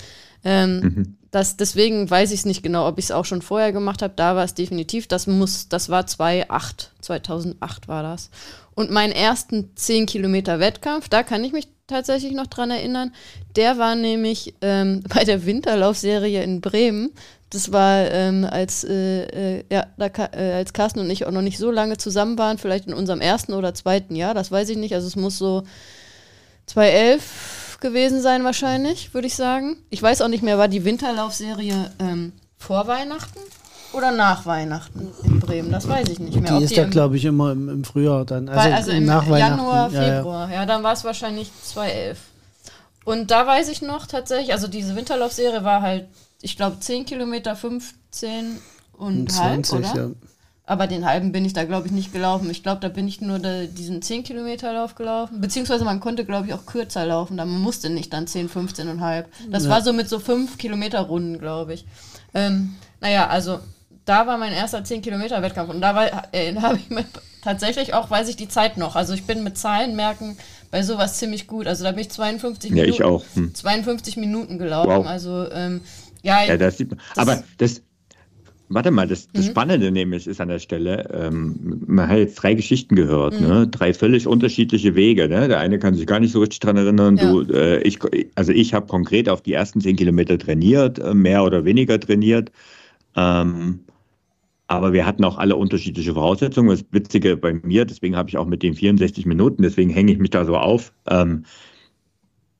Ähm, 0.43 1.17
das, 1.33 1.57
deswegen 1.57 2.07
weiß 2.07 2.31
ich 2.31 2.41
es 2.41 2.45
nicht 2.45 2.61
genau, 2.61 2.87
ob 2.87 2.99
ich 2.99 3.05
es 3.05 3.11
auch 3.11 3.25
schon 3.25 3.41
vorher 3.41 3.71
gemacht 3.71 4.03
habe. 4.03 4.13
Da 4.15 4.35
war 4.35 4.43
es 4.43 4.53
definitiv. 4.53 5.07
Das 5.07 5.25
muss, 5.25 5.67
das 5.67 5.89
war 5.89 6.05
2008, 6.05 6.91
2008 7.01 7.87
war 7.87 8.03
das. 8.03 8.29
Und 8.75 8.91
meinen 8.91 9.13
ersten 9.13 9.71
10 9.75 10.05
Kilometer 10.05 10.59
Wettkampf, 10.59 11.09
da 11.09 11.23
kann 11.23 11.43
ich 11.43 11.51
mich 11.51 11.67
tatsächlich 11.87 12.33
noch 12.33 12.45
dran 12.45 12.69
erinnern. 12.69 13.15
Der 13.55 13.79
war 13.79 13.95
nämlich 13.95 14.53
ähm, 14.61 15.03
bei 15.09 15.23
der 15.23 15.43
Winterlaufserie 15.47 16.43
in 16.43 16.61
Bremen. 16.61 17.09
Das 17.49 17.71
war, 17.71 18.11
ähm, 18.11 18.45
als, 18.47 18.83
äh, 18.83 19.23
äh, 19.23 19.63
ja, 19.71 19.87
da, 19.97 20.11
äh, 20.33 20.53
als 20.53 20.71
Carsten 20.71 20.99
und 20.99 21.09
ich 21.09 21.25
auch 21.25 21.31
noch 21.31 21.41
nicht 21.41 21.57
so 21.57 21.71
lange 21.71 21.97
zusammen 21.97 22.37
waren, 22.37 22.59
vielleicht 22.59 22.85
in 22.85 22.93
unserem 22.93 23.21
ersten 23.21 23.53
oder 23.53 23.73
zweiten 23.73 24.15
Jahr, 24.15 24.35
das 24.35 24.51
weiß 24.51 24.69
ich 24.69 24.77
nicht. 24.77 24.93
Also 24.93 25.07
es 25.07 25.15
muss 25.15 25.39
so 25.39 25.63
2011 26.67 27.62
gewesen 27.83 28.19
sein 28.21 28.43
wahrscheinlich, 28.43 29.13
würde 29.13 29.27
ich 29.27 29.35
sagen. 29.35 29.77
Ich 29.91 30.01
weiß 30.01 30.21
auch 30.23 30.27
nicht 30.27 30.41
mehr, 30.41 30.57
war 30.57 30.67
die 30.67 30.83
Winterlaufserie 30.85 31.91
ähm, 31.99 32.33
vor 32.57 32.87
Weihnachten 32.87 33.37
oder 33.93 34.11
nach 34.11 34.47
Weihnachten 34.47 35.11
in 35.23 35.39
Bremen? 35.39 35.71
Das 35.71 35.87
weiß 35.87 36.09
ich 36.09 36.17
nicht 36.19 36.41
mehr. 36.41 36.57
Die 36.57 36.63
ist 36.63 36.75
da, 36.75 36.81
im- 36.83 36.89
glaube 36.89 37.17
ich, 37.17 37.25
immer 37.25 37.51
im, 37.51 37.69
im 37.69 37.83
Frühjahr 37.83 38.25
dann. 38.25 38.49
Also, 38.49 38.73
also 38.75 38.91
im 38.91 39.05
nach 39.05 39.29
Weihnachten. 39.29 39.57
Januar, 39.59 39.91
Ja, 39.91 40.01
ja. 40.01 40.15
Februar. 40.17 40.51
Ja, 40.51 40.65
dann 40.65 40.81
war 40.81 40.93
es 40.93 41.03
wahrscheinlich 41.03 41.51
2011. 41.63 42.17
Und 43.05 43.29
da 43.29 43.45
weiß 43.45 43.69
ich 43.69 43.81
noch 43.83 44.07
tatsächlich, 44.07 44.53
also 44.53 44.67
diese 44.67 44.95
Winterlaufserie 44.95 45.63
war 45.63 45.81
halt, 45.83 46.07
ich 46.41 46.57
glaube, 46.57 46.79
10 46.79 47.05
Kilometer, 47.05 47.55
15 47.55 48.57
und 48.93 49.19
Und 49.29 49.39
halb, 49.41 49.65
20, 49.65 49.91
oder? 49.91 50.01
ja. 50.03 50.09
Aber 50.65 50.87
den 50.87 51.05
halben 51.05 51.33
bin 51.33 51.43
ich 51.43 51.51
da, 51.51 51.65
glaube 51.65 51.87
ich, 51.87 51.91
nicht 51.93 52.13
gelaufen. 52.13 52.49
Ich 52.49 52.63
glaube, 52.63 52.79
da 52.79 52.87
bin 52.87 53.05
ich 53.05 53.19
nur 53.19 53.37
da, 53.37 53.63
diesen 53.65 54.01
10 54.01 54.23
Kilometer 54.23 54.71
Lauf 54.71 54.95
gelaufen. 54.95 55.41
Beziehungsweise 55.41 55.83
man 55.83 55.99
konnte, 55.99 56.23
glaube 56.23 56.47
ich, 56.47 56.53
auch 56.53 56.65
kürzer 56.65 57.05
laufen. 57.05 57.35
Da 57.35 57.43
man 57.43 57.59
musste 57.61 57.89
nicht 57.89 58.13
dann 58.13 58.27
10, 58.27 58.47
15 58.47 58.87
und 58.87 59.01
halb. 59.01 59.27
Das 59.49 59.65
Ja. 59.65 59.71
war 59.71 59.81
so 59.81 59.91
mit 59.91 60.07
so 60.07 60.19
5 60.19 60.57
Kilometer 60.57 61.01
Runden, 61.01 61.37
glaube 61.37 61.73
ich. 61.73 61.85
Ähm, 62.33 62.75
naja, 63.01 63.27
also 63.27 63.59
da 64.05 64.25
war 64.25 64.37
mein 64.37 64.53
erster 64.53 64.85
10 64.85 65.01
Kilometer 65.01 65.41
Wettkampf. 65.41 65.69
Und 65.69 65.81
da, 65.81 65.95
war- 65.95 66.29
äh, 66.33 66.53
da 66.53 66.61
habe 66.61 66.77
ich 66.77 66.89
mir 66.89 67.03
tatsächlich 67.41 67.93
auch, 67.93 68.09
weiß 68.09 68.29
ich 68.29 68.37
die 68.37 68.47
Zeit 68.47 68.77
noch. 68.77 68.95
Also 68.95 69.13
ich 69.13 69.25
bin 69.25 69.43
mit 69.43 69.57
Zahlen 69.57 69.97
merken 69.97 70.37
bei 70.71 70.81
sowas 70.81 71.17
ziemlich 71.17 71.45
gut. 71.45 71.67
Also 71.67 71.83
da 71.83 71.91
bin 71.91 71.99
ich 71.99 72.09
52 72.11 72.69
Ja, 72.69 72.75
Minuten, 72.75 72.93
ich 72.93 73.03
auch. 73.03 73.25
Hm. 73.33 73.53
52 73.53 74.15
Minuten 74.15 74.57
gelaufen. 74.59 74.89
Wow. 74.91 75.07
Also 75.07 75.51
ähm, 75.51 75.81
ja, 76.21 76.41
Ja, 76.45 76.55
das 76.55 76.77
sieht 76.77 76.89
man. 76.89 77.01
Aber 77.17 77.43
das, 77.57 77.81
warte 78.73 78.91
mal, 78.91 79.07
das, 79.07 79.27
das 79.31 79.45
Mhm. 79.45 79.51
Spannende 79.51 79.91
nämlich 79.91 80.27
ist 80.27 80.41
an 80.41 80.49
der 80.49 80.59
Stelle, 80.59 81.09
ähm, 81.13 81.81
man 81.87 82.07
hat 82.07 82.17
jetzt 82.17 82.35
drei 82.35 82.53
Geschichten 82.53 82.95
gehört, 82.95 83.39
Mhm. 83.39 83.47
ne? 83.47 83.67
drei 83.67 83.93
völlig 83.93 84.27
unterschiedliche 84.27 84.95
Wege. 84.95 85.27
Ne? 85.29 85.47
Der 85.47 85.59
eine 85.59 85.79
kann 85.79 85.93
sich 85.95 86.07
gar 86.07 86.19
nicht 86.19 86.31
so 86.31 86.39
richtig 86.39 86.59
dran 86.59 86.77
erinnern. 86.77 87.17
Ja. 87.17 87.31
Du, 87.31 87.41
äh, 87.53 87.81
ich, 87.83 87.99
also 88.35 88.51
ich 88.51 88.73
habe 88.73 88.87
konkret 88.87 89.29
auf 89.29 89.41
die 89.41 89.53
ersten 89.53 89.81
zehn 89.81 89.95
Kilometer 89.95 90.37
trainiert, 90.37 90.99
äh, 90.99 91.13
mehr 91.13 91.43
oder 91.43 91.65
weniger 91.65 91.99
trainiert. 91.99 92.51
Ähm, 93.15 93.79
aber 94.67 94.93
wir 94.93 95.05
hatten 95.05 95.23
auch 95.23 95.37
alle 95.37 95.55
unterschiedliche 95.55 96.13
Voraussetzungen. 96.13 96.69
Das 96.69 96.83
Witzige 96.91 97.37
bei 97.37 97.53
mir, 97.53 97.85
deswegen 97.85 98.15
habe 98.15 98.29
ich 98.29 98.37
auch 98.37 98.47
mit 98.47 98.63
den 98.63 98.73
64 98.73 99.25
Minuten, 99.25 99.61
deswegen 99.61 99.89
hänge 99.91 100.11
ich 100.13 100.17
mich 100.19 100.31
da 100.31 100.45
so 100.45 100.57
auf. 100.57 100.93
Ähm, 101.07 101.43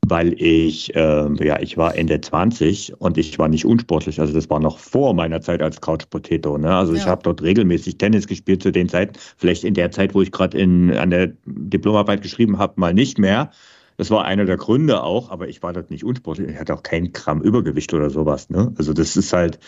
weil 0.07 0.33
ich, 0.41 0.93
äh, 0.95 1.45
ja, 1.45 1.59
ich 1.61 1.77
war 1.77 1.95
Ende 1.95 2.19
20 2.19 2.99
und 2.99 3.17
ich 3.17 3.39
war 3.39 3.47
nicht 3.47 3.65
unsportlich. 3.65 4.19
Also 4.19 4.33
das 4.33 4.49
war 4.49 4.59
noch 4.59 4.77
vor 4.77 5.13
meiner 5.13 5.41
Zeit 5.41 5.61
als 5.61 5.79
Couch 5.79 6.09
Potato. 6.09 6.57
Ne? 6.57 6.75
Also 6.75 6.93
ja. 6.93 6.99
ich 6.99 7.07
habe 7.07 7.23
dort 7.23 7.41
regelmäßig 7.41 7.97
Tennis 7.97 8.27
gespielt 8.27 8.61
zu 8.61 8.71
den 8.71 8.89
Zeiten. 8.89 9.13
Vielleicht 9.37 9.63
in 9.63 9.73
der 9.73 9.91
Zeit, 9.91 10.13
wo 10.13 10.21
ich 10.21 10.31
gerade 10.31 10.61
an 10.61 11.09
der 11.09 11.33
Diplomarbeit 11.45 12.21
geschrieben 12.21 12.57
habe, 12.57 12.73
mal 12.77 12.93
nicht 12.93 13.17
mehr. 13.17 13.51
Das 13.97 14.09
war 14.09 14.25
einer 14.25 14.45
der 14.45 14.57
Gründe 14.57 15.03
auch, 15.03 15.29
aber 15.29 15.47
ich 15.47 15.61
war 15.63 15.71
dort 15.71 15.91
nicht 15.91 16.03
unsportlich. 16.03 16.49
Ich 16.49 16.59
hatte 16.59 16.73
auch 16.73 16.83
kein 16.83 17.13
Gramm 17.13 17.41
Übergewicht 17.41 17.93
oder 17.93 18.09
sowas. 18.09 18.49
Ne? 18.49 18.73
Also 18.77 18.91
das 18.91 19.15
ist 19.15 19.31
halt, 19.31 19.59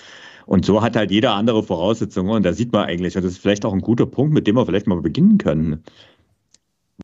und 0.47 0.65
so 0.65 0.81
hat 0.81 0.95
halt 0.95 1.11
jeder 1.11 1.33
andere 1.33 1.63
Voraussetzungen. 1.63 2.31
Und 2.31 2.43
da 2.43 2.51
sieht 2.51 2.73
man 2.73 2.85
eigentlich, 2.85 3.15
und 3.15 3.23
das 3.23 3.33
ist 3.33 3.39
vielleicht 3.39 3.65
auch 3.65 3.73
ein 3.73 3.81
guter 3.81 4.05
Punkt, 4.05 4.33
mit 4.33 4.47
dem 4.47 4.55
wir 4.55 4.65
vielleicht 4.65 4.87
mal 4.87 4.99
beginnen 5.01 5.37
können. 5.37 5.83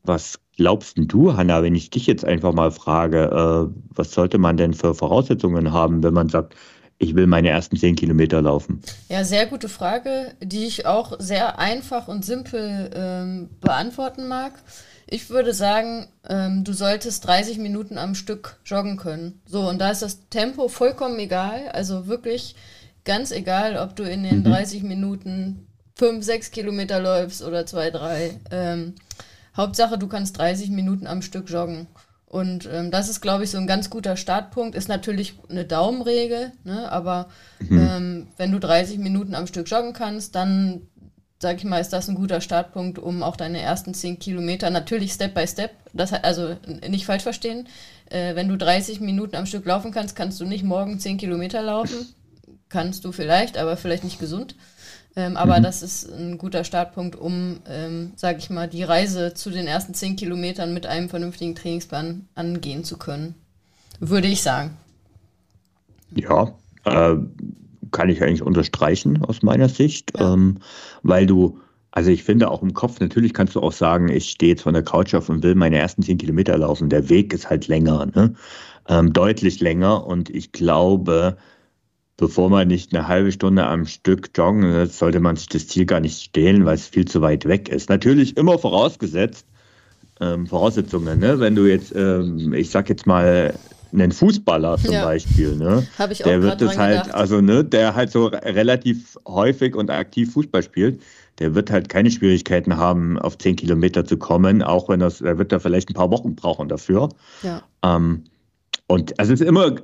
Was 0.03 0.39
glaubst 0.61 0.93
du, 0.95 1.35
Hanna, 1.35 1.63
wenn 1.63 1.73
ich 1.73 1.89
dich 1.89 2.05
jetzt 2.05 2.23
einfach 2.23 2.53
mal 2.53 2.69
frage, 2.69 3.23
äh, 3.23 3.73
was 3.95 4.11
sollte 4.11 4.37
man 4.37 4.57
denn 4.57 4.75
für 4.75 4.93
Voraussetzungen 4.93 5.73
haben, 5.73 6.03
wenn 6.03 6.13
man 6.13 6.29
sagt, 6.29 6.53
ich 6.99 7.15
will 7.15 7.25
meine 7.25 7.49
ersten 7.49 7.77
zehn 7.77 7.95
Kilometer 7.95 8.43
laufen? 8.43 8.79
Ja, 9.09 9.23
sehr 9.23 9.47
gute 9.47 9.69
Frage, 9.69 10.35
die 10.39 10.65
ich 10.65 10.85
auch 10.85 11.19
sehr 11.19 11.57
einfach 11.57 12.07
und 12.07 12.23
simpel 12.23 12.91
ähm, 12.93 13.49
beantworten 13.59 14.27
mag. 14.27 14.53
Ich 15.07 15.31
würde 15.31 15.55
sagen, 15.55 16.09
ähm, 16.29 16.63
du 16.63 16.73
solltest 16.73 17.25
30 17.25 17.57
Minuten 17.57 17.97
am 17.97 18.13
Stück 18.13 18.59
joggen 18.63 18.97
können. 18.97 19.41
So, 19.47 19.67
und 19.67 19.81
da 19.81 19.89
ist 19.89 20.03
das 20.03 20.29
Tempo 20.29 20.67
vollkommen 20.67 21.17
egal. 21.17 21.69
Also 21.73 22.05
wirklich 22.05 22.55
ganz 23.03 23.31
egal, 23.31 23.77
ob 23.77 23.95
du 23.95 24.03
in 24.03 24.21
den 24.21 24.41
mhm. 24.41 24.43
30 24.43 24.83
Minuten 24.83 25.65
5, 25.95 26.23
6 26.23 26.51
Kilometer 26.51 26.99
läufst 26.99 27.43
oder 27.43 27.65
2, 27.65 27.89
3. 27.89 28.39
Ähm, 28.51 28.93
Hauptsache, 29.55 29.97
du 29.97 30.07
kannst 30.07 30.37
30 30.37 30.69
Minuten 30.69 31.07
am 31.07 31.21
Stück 31.21 31.49
joggen. 31.49 31.87
Und 32.25 32.69
ähm, 32.71 32.91
das 32.91 33.09
ist, 33.09 33.19
glaube 33.19 33.43
ich, 33.43 33.51
so 33.51 33.57
ein 33.57 33.67
ganz 33.67 33.89
guter 33.89 34.15
Startpunkt. 34.15 34.73
Ist 34.73 34.87
natürlich 34.87 35.37
eine 35.49 35.65
Daumenregel, 35.65 36.53
ne? 36.63 36.89
aber 36.89 37.27
mhm. 37.59 37.77
ähm, 37.77 38.27
wenn 38.37 38.53
du 38.53 38.59
30 38.59 38.99
Minuten 38.99 39.35
am 39.35 39.47
Stück 39.47 39.69
joggen 39.69 39.91
kannst, 39.91 40.35
dann, 40.35 40.83
sag 41.39 41.57
ich 41.57 41.65
mal, 41.65 41.79
ist 41.79 41.91
das 41.91 42.07
ein 42.07 42.15
guter 42.15 42.39
Startpunkt, 42.39 42.99
um 42.99 43.21
auch 43.21 43.35
deine 43.35 43.59
ersten 43.59 43.93
10 43.93 44.19
Kilometer, 44.19 44.69
natürlich 44.69 45.11
Step 45.11 45.33
by 45.33 45.45
Step, 45.45 45.71
das, 45.91 46.13
also 46.13 46.55
nicht 46.87 47.05
falsch 47.05 47.23
verstehen, 47.23 47.67
äh, 48.09 48.33
wenn 48.35 48.47
du 48.47 48.57
30 48.57 49.01
Minuten 49.01 49.35
am 49.35 49.45
Stück 49.45 49.65
laufen 49.65 49.91
kannst, 49.91 50.15
kannst 50.15 50.39
du 50.39 50.45
nicht 50.45 50.63
morgen 50.63 50.99
10 50.99 51.17
Kilometer 51.17 51.61
laufen. 51.61 52.07
Kannst 52.69 53.03
du 53.03 53.11
vielleicht, 53.11 53.57
aber 53.57 53.75
vielleicht 53.75 54.05
nicht 54.05 54.19
gesund. 54.19 54.55
Ähm, 55.15 55.35
aber 55.35 55.59
mhm. 55.59 55.63
das 55.63 55.83
ist 55.83 56.11
ein 56.11 56.37
guter 56.37 56.63
Startpunkt, 56.63 57.15
um, 57.17 57.57
ähm, 57.67 58.13
sage 58.15 58.39
ich 58.39 58.49
mal, 58.49 58.67
die 58.67 58.83
Reise 58.83 59.33
zu 59.33 59.49
den 59.49 59.67
ersten 59.67 59.93
zehn 59.93 60.15
Kilometern 60.15 60.73
mit 60.73 60.85
einem 60.85 61.09
vernünftigen 61.09 61.55
Trainingsplan 61.55 62.27
angehen 62.33 62.83
zu 62.83 62.97
können. 62.97 63.35
Würde 63.99 64.27
ich 64.27 64.41
sagen. 64.41 64.77
Ja, 66.15 66.53
äh, 66.85 67.15
kann 67.91 68.09
ich 68.09 68.23
eigentlich 68.23 68.41
unterstreichen 68.41 69.23
aus 69.23 69.41
meiner 69.43 69.69
Sicht, 69.69 70.17
ja. 70.17 70.33
ähm, 70.33 70.59
weil 71.03 71.25
du, 71.25 71.59
also 71.91 72.09
ich 72.09 72.23
finde 72.23 72.49
auch 72.49 72.61
im 72.61 72.73
Kopf, 72.73 72.99
natürlich 73.01 73.33
kannst 73.33 73.55
du 73.55 73.59
auch 73.59 73.73
sagen, 73.73 74.07
ich 74.07 74.31
stehe 74.31 74.53
jetzt 74.53 74.63
von 74.63 74.73
der 74.73 74.83
Couch 74.83 75.13
auf 75.13 75.27
und 75.27 75.43
will 75.43 75.55
meine 75.55 75.77
ersten 75.77 76.03
zehn 76.03 76.17
Kilometer 76.17 76.57
laufen. 76.57 76.89
Der 76.89 77.09
Weg 77.09 77.33
ist 77.33 77.49
halt 77.49 77.67
länger, 77.67 78.05
ne? 78.05 78.33
Ähm, 78.87 79.13
deutlich 79.13 79.59
länger 79.59 80.07
und 80.07 80.29
ich 80.29 80.51
glaube, 80.53 81.37
bevor 82.21 82.51
man 82.51 82.67
nicht 82.67 82.93
eine 82.93 83.07
halbe 83.07 83.31
Stunde 83.31 83.65
am 83.65 83.85
Stück 83.85 84.29
joggen, 84.35 84.85
sollte 84.85 85.19
man 85.19 85.35
sich 85.35 85.49
das 85.49 85.67
Ziel 85.67 85.87
gar 85.87 85.99
nicht 85.99 86.21
stehlen, 86.21 86.65
weil 86.65 86.75
es 86.75 86.87
viel 86.87 87.05
zu 87.05 87.21
weit 87.21 87.45
weg 87.45 87.67
ist. 87.67 87.89
Natürlich 87.89 88.37
immer 88.37 88.59
vorausgesetzt, 88.59 89.47
ähm, 90.21 90.45
Voraussetzungen, 90.45 91.19
ne? 91.19 91.39
wenn 91.39 91.55
du 91.55 91.65
jetzt, 91.65 91.93
ähm, 91.95 92.53
ich 92.53 92.69
sag 92.69 92.89
jetzt 92.89 93.07
mal, 93.07 93.55
einen 93.91 94.11
Fußballer 94.11 94.77
zum 94.77 94.93
ja. 94.93 95.03
Beispiel, 95.03 95.55
ne? 95.57 95.85
Hab 95.97 96.11
ich 96.11 96.23
auch 96.23 96.27
der 96.27 96.43
wird 96.43 96.61
es 96.61 96.77
halt, 96.77 97.03
gedacht. 97.03 97.15
also 97.15 97.41
ne, 97.41 97.65
der 97.65 97.95
halt 97.95 98.11
so 98.11 98.27
relativ 98.27 99.17
häufig 99.27 99.75
und 99.75 99.89
aktiv 99.89 100.31
Fußball 100.31 100.63
spielt, 100.63 101.01
der 101.39 101.55
wird 101.55 101.71
halt 101.71 101.89
keine 101.89 102.09
Schwierigkeiten 102.11 102.77
haben, 102.77 103.19
auf 103.19 103.37
10 103.37 103.57
Kilometer 103.57 104.05
zu 104.05 104.15
kommen, 104.15 104.61
auch 104.61 104.87
wenn 104.87 105.01
das, 105.01 105.19
er 105.21 105.39
wird 105.39 105.51
da 105.51 105.59
vielleicht 105.59 105.89
ein 105.89 105.95
paar 105.95 106.11
Wochen 106.11 106.35
brauchen 106.35 106.69
dafür. 106.69 107.09
Ja. 107.41 107.63
Ähm, 107.83 108.23
und 108.87 109.19
also 109.19 109.33
es 109.33 109.41
ist 109.41 109.47
immer 109.47 109.75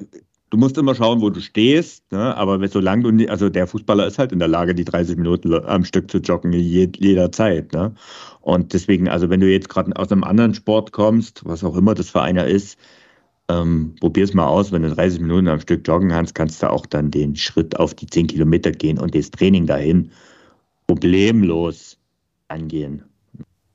du 0.50 0.58
musst 0.58 0.78
immer 0.78 0.96
schauen, 0.96 1.22
wo 1.22 1.30
du 1.30 1.42
stehst, 1.42 2.12
ne? 2.12 2.36
aber 2.36 2.66
solange 2.68 3.12
du, 3.12 3.30
also 3.30 3.50
der 3.50 3.68
Fußballer 3.68 4.08
ist 4.08 4.20
halt 4.20 4.32
in 4.32 4.40
der 4.40 4.48
Lage, 4.48 4.74
die 4.74 4.86
30 4.86 5.18
Minuten 5.18 5.54
am 5.54 5.84
Stück 5.84 6.10
zu 6.10 6.20
joggen, 6.20 6.54
jederzeit. 6.54 7.74
Ne? 7.74 7.94
Und 8.42 8.74
deswegen, 8.74 9.08
also 9.10 9.30
wenn 9.30 9.40
du 9.40 9.52
jetzt 9.52 9.70
gerade 9.70 9.96
aus 9.96 10.12
einem 10.12 10.24
anderen 10.24 10.54
Sport 10.54 10.92
kommst, 10.92 11.46
was 11.46 11.64
auch 11.64 11.76
immer 11.76 11.94
das 11.94 12.10
für 12.10 12.22
einer 12.22 12.46
ist, 12.46 12.78
ähm, 13.50 13.96
es 14.02 14.34
mal 14.34 14.48
aus, 14.48 14.72
wenn 14.72 14.82
du 14.82 14.90
30 14.90 15.22
Minuten 15.22 15.48
am 15.48 15.60
Stück 15.60 15.88
joggen 15.88 16.10
kannst, 16.10 16.36
kannst 16.36 16.62
du 16.62 16.70
auch 16.70 16.86
dann 16.86 17.12
den 17.12 17.36
Schritt 17.36 17.78
auf 17.78 17.94
die 17.94 18.08
10 18.08 18.28
Kilometer 18.28 18.72
gehen 18.72 19.00
und 19.00 19.16
das 19.16 19.32
Training 19.32 19.66
dahin 19.66 20.12
problemlos 20.86 21.98
angehen. 22.48 23.04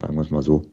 Sagen 0.01 0.17
wir 0.17 0.23
es 0.23 0.31
mal 0.31 0.43
so. 0.43 0.72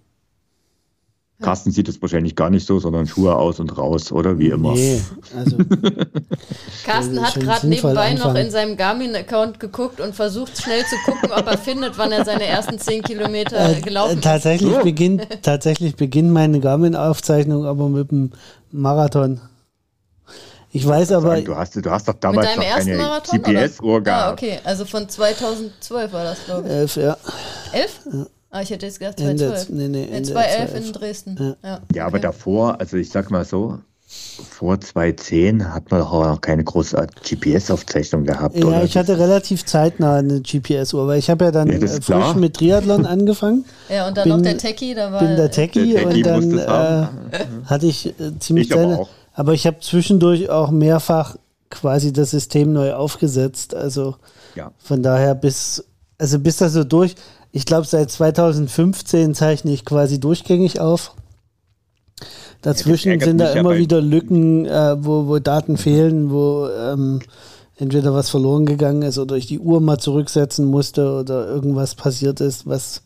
Carsten 1.41 1.72
sieht 1.72 1.88
es 1.88 2.01
wahrscheinlich 2.01 2.36
gar 2.36 2.50
nicht 2.50 2.67
so, 2.67 2.79
sondern 2.79 3.08
Schuhe 3.08 3.36
aus 3.36 3.62
und 3.62 3.77
raus, 3.77 4.12
oder 4.12 4.38
wie 4.39 4.50
immer. 4.50 4.74
Nee, 4.74 5.01
also. 5.38 5.58
Carsten 6.86 7.22
hat 7.22 7.36
gerade 7.36 7.67
nebenbei 7.67 8.13
noch 8.13 8.36
in 8.36 8.51
seinem 8.51 8.75
Garmin-Account 8.75 9.60
geguckt 9.60 10.01
und 10.01 10.13
versucht 10.13 10.62
schnell 10.62 10.84
zu 10.86 10.98
gucken, 11.05 11.31
ob 11.31 11.48
er 11.48 11.58
findet, 11.58 11.98
wann 11.98 12.12
er 12.12 12.25
seine 12.25 12.46
ersten 12.46 12.77
10 12.77 13.03
Kilometer 13.03 13.77
äh, 13.77 13.79
gelaufen 13.79 14.17
ist. 14.17 14.24
Tatsächlich, 14.24 14.75
oh. 14.77 14.84
beginnt, 14.84 15.27
tatsächlich 15.41 15.96
beginnt 15.96 16.31
meine 16.31 16.60
Garmin-Aufzeichnung 16.60 17.65
aber 17.65 17.88
mit 17.88 18.12
dem 18.12 18.31
Marathon. 18.72 19.39
Ich 20.72 20.86
weiß 20.86 21.13
aber. 21.13 21.29
Sagen, 21.29 21.46
du, 21.46 21.55
hast, 21.55 21.75
du 21.75 21.89
hast 21.89 22.08
doch 22.08 22.13
damals 22.15 22.55
noch 22.55 22.63
keine 22.63 23.22
GPS-Uhr 23.31 24.03
gehabt. 24.03 24.27
Ah, 24.27 24.34
okay, 24.34 24.60
also 24.63 24.86
von 24.86 25.08
2012 25.08 26.13
war 26.13 26.24
das, 26.25 26.46
glaube 26.46 26.67
ich. 26.67 26.74
Elf, 26.74 26.96
ja. 26.98 27.17
Elf? 27.72 28.00
Ja. 28.12 28.25
Ah, 28.51 28.62
ich 28.62 28.72
hätte 28.72 28.86
jetzt 28.86 29.00
gedacht 29.00 29.20
2012. 29.20 29.70
Nee, 29.70 29.88
nee, 29.88 30.08
Ende 30.12 30.32
2011 30.32 30.75
in 30.75 30.94
Dresden. 30.94 31.38
Ja, 31.39 31.70
ja, 31.70 31.82
ja 31.94 32.06
aber 32.06 32.20
davor, 32.20 32.79
also 32.79 32.98
ich 32.98 33.10
sag 33.10 33.29
mal 33.29 33.46
so, 33.46 33.79
vor 34.08 34.82
2010 34.82 35.72
hat 35.72 35.91
man 35.91 36.01
auch 36.01 36.25
noch 36.25 36.41
keine 36.41 36.63
große 36.63 37.08
GPS-Aufzeichnung 37.24 38.24
gehabt. 38.24 38.58
Ja, 38.58 38.65
oder? 38.65 38.84
ich 38.84 38.98
hatte 38.98 39.20
relativ 39.20 39.65
zeitnah 39.65 40.15
eine 40.15 40.41
GPS-Uhr, 40.41 41.06
weil 41.06 41.20
ich 41.20 41.29
habe 41.29 41.46
ja 41.46 41.51
dann 41.51 41.68
ja, 41.68 41.77
äh, 41.77 42.01
frisch 42.01 42.34
mit 42.34 42.56
Triathlon 42.56 43.06
angefangen. 43.06 43.65
Ja, 43.88 44.08
und 44.08 44.18
dann 44.18 44.24
bin, 44.24 44.38
noch 44.38 44.41
der 44.41 44.58
Techie, 44.58 44.96
da 44.96 45.12
war 45.12 45.20
bin 45.20 45.36
der 45.36 45.51
Techie, 45.51 45.94
der 45.94 46.10
Techie 46.10 46.24
und 46.24 46.25
dann 46.25 46.58
äh, 46.58 47.08
hatte 47.65 47.86
ich 47.86 48.08
äh, 48.08 48.39
ziemlich 48.39 48.72
ich 48.72 48.75
aber, 48.75 49.08
aber 49.34 49.53
ich 49.53 49.68
habe 49.68 49.79
zwischendurch 49.79 50.50
auch 50.50 50.72
mehrfach 50.72 51.36
quasi 51.70 52.12
das 52.12 52.32
System 52.32 52.74
neu 52.74 52.94
aufgesetzt. 52.94 53.75
Also 53.75 54.15
ja. 54.56 54.72
von 54.79 55.03
daher 55.03 55.36
bis, 55.36 55.86
also 56.18 56.39
bis 56.39 56.58
das 56.58 56.74
so 56.74 56.84
durch, 56.84 57.13
ich 57.51 57.65
glaube, 57.65 57.88
seit 57.88 58.12
2015 58.12 59.34
zeichne 59.34 59.72
ich 59.72 59.86
quasi 59.86 60.20
durchgängig 60.20 60.79
auf. 60.79 61.15
Dazwischen 62.62 63.12
ja, 63.13 63.20
sind 63.20 63.38
da 63.38 63.53
immer 63.53 63.77
wieder 63.77 64.01
Lücken, 64.01 64.65
äh, 64.65 64.98
wo, 65.00 65.27
wo 65.27 65.39
Daten 65.39 65.77
fehlen, 65.77 66.29
wo 66.29 66.68
ähm, 66.68 67.22
entweder 67.77 68.13
was 68.13 68.29
verloren 68.29 68.65
gegangen 68.65 69.01
ist 69.01 69.18
oder 69.18 69.38
ich 69.38 69.48
die 69.48 69.60
Uhr 69.60 69.79
mal 69.79 69.98
zurücksetzen 69.98 70.65
musste 70.65 71.13
oder 71.13 71.48
irgendwas 71.48 71.96
passiert 71.96 72.41
ist, 72.41 72.68
was 72.68 73.01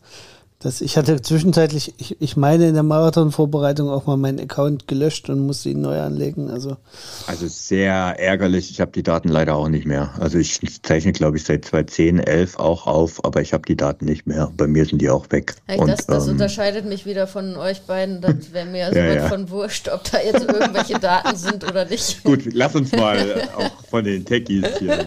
das, 0.64 0.80
ich 0.80 0.96
hatte 0.96 1.20
zwischenzeitlich, 1.20 1.92
ich, 1.98 2.16
ich 2.22 2.38
meine 2.38 2.66
in 2.66 2.72
der 2.72 2.82
Marathon-Vorbereitung 2.82 3.90
auch 3.90 4.06
mal 4.06 4.16
meinen 4.16 4.40
Account 4.40 4.88
gelöscht 4.88 5.28
und 5.28 5.40
musste 5.40 5.68
ihn 5.68 5.82
neu 5.82 6.00
anlegen. 6.00 6.48
Also, 6.50 6.78
also 7.26 7.46
sehr 7.48 8.18
ärgerlich. 8.18 8.70
Ich 8.70 8.80
habe 8.80 8.90
die 8.90 9.02
Daten 9.02 9.28
leider 9.28 9.56
auch 9.56 9.68
nicht 9.68 9.84
mehr. 9.84 10.14
Also 10.18 10.38
ich 10.38 10.58
zeichne, 10.82 11.12
glaube 11.12 11.36
ich, 11.36 11.44
seit 11.44 11.66
2010, 11.66 12.18
11 12.18 12.58
auch 12.58 12.86
auf, 12.86 13.22
aber 13.26 13.42
ich 13.42 13.52
habe 13.52 13.64
die 13.68 13.76
Daten 13.76 14.06
nicht 14.06 14.26
mehr. 14.26 14.50
Bei 14.56 14.66
mir 14.66 14.86
sind 14.86 15.02
die 15.02 15.10
auch 15.10 15.30
weg. 15.30 15.56
Hey, 15.66 15.78
und, 15.78 15.88
das, 15.88 16.06
das 16.06 16.24
ähm, 16.24 16.32
unterscheidet 16.32 16.86
mich 16.86 17.04
wieder 17.04 17.26
von 17.26 17.56
euch 17.56 17.82
beiden. 17.82 18.22
Das 18.22 18.54
wäre 18.54 18.64
mir 18.64 18.78
ja 18.78 18.88
sowas 18.88 19.16
ja. 19.16 19.28
von 19.28 19.50
wurscht, 19.50 19.90
ob 19.90 20.10
da 20.10 20.18
jetzt 20.18 20.50
irgendwelche 20.50 20.98
Daten 20.98 21.36
sind 21.36 21.62
oder 21.64 21.84
nicht. 21.84 22.24
Gut, 22.24 22.40
lass 22.54 22.74
uns 22.74 22.90
mal 22.92 23.50
auch 23.54 23.84
von 23.90 24.02
den 24.02 24.24
Techies 24.24 24.64
hier. 24.78 25.04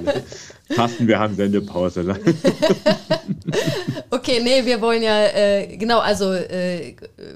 Carsten, 0.69 1.07
wir 1.07 1.19
haben 1.19 1.35
Sendepause. 1.35 2.01
okay, 4.09 4.41
nee, 4.43 4.65
wir 4.65 4.81
wollen 4.81 5.01
ja, 5.01 5.27
äh, 5.27 5.77
genau, 5.77 5.99
also 5.99 6.33
äh, 6.33 6.95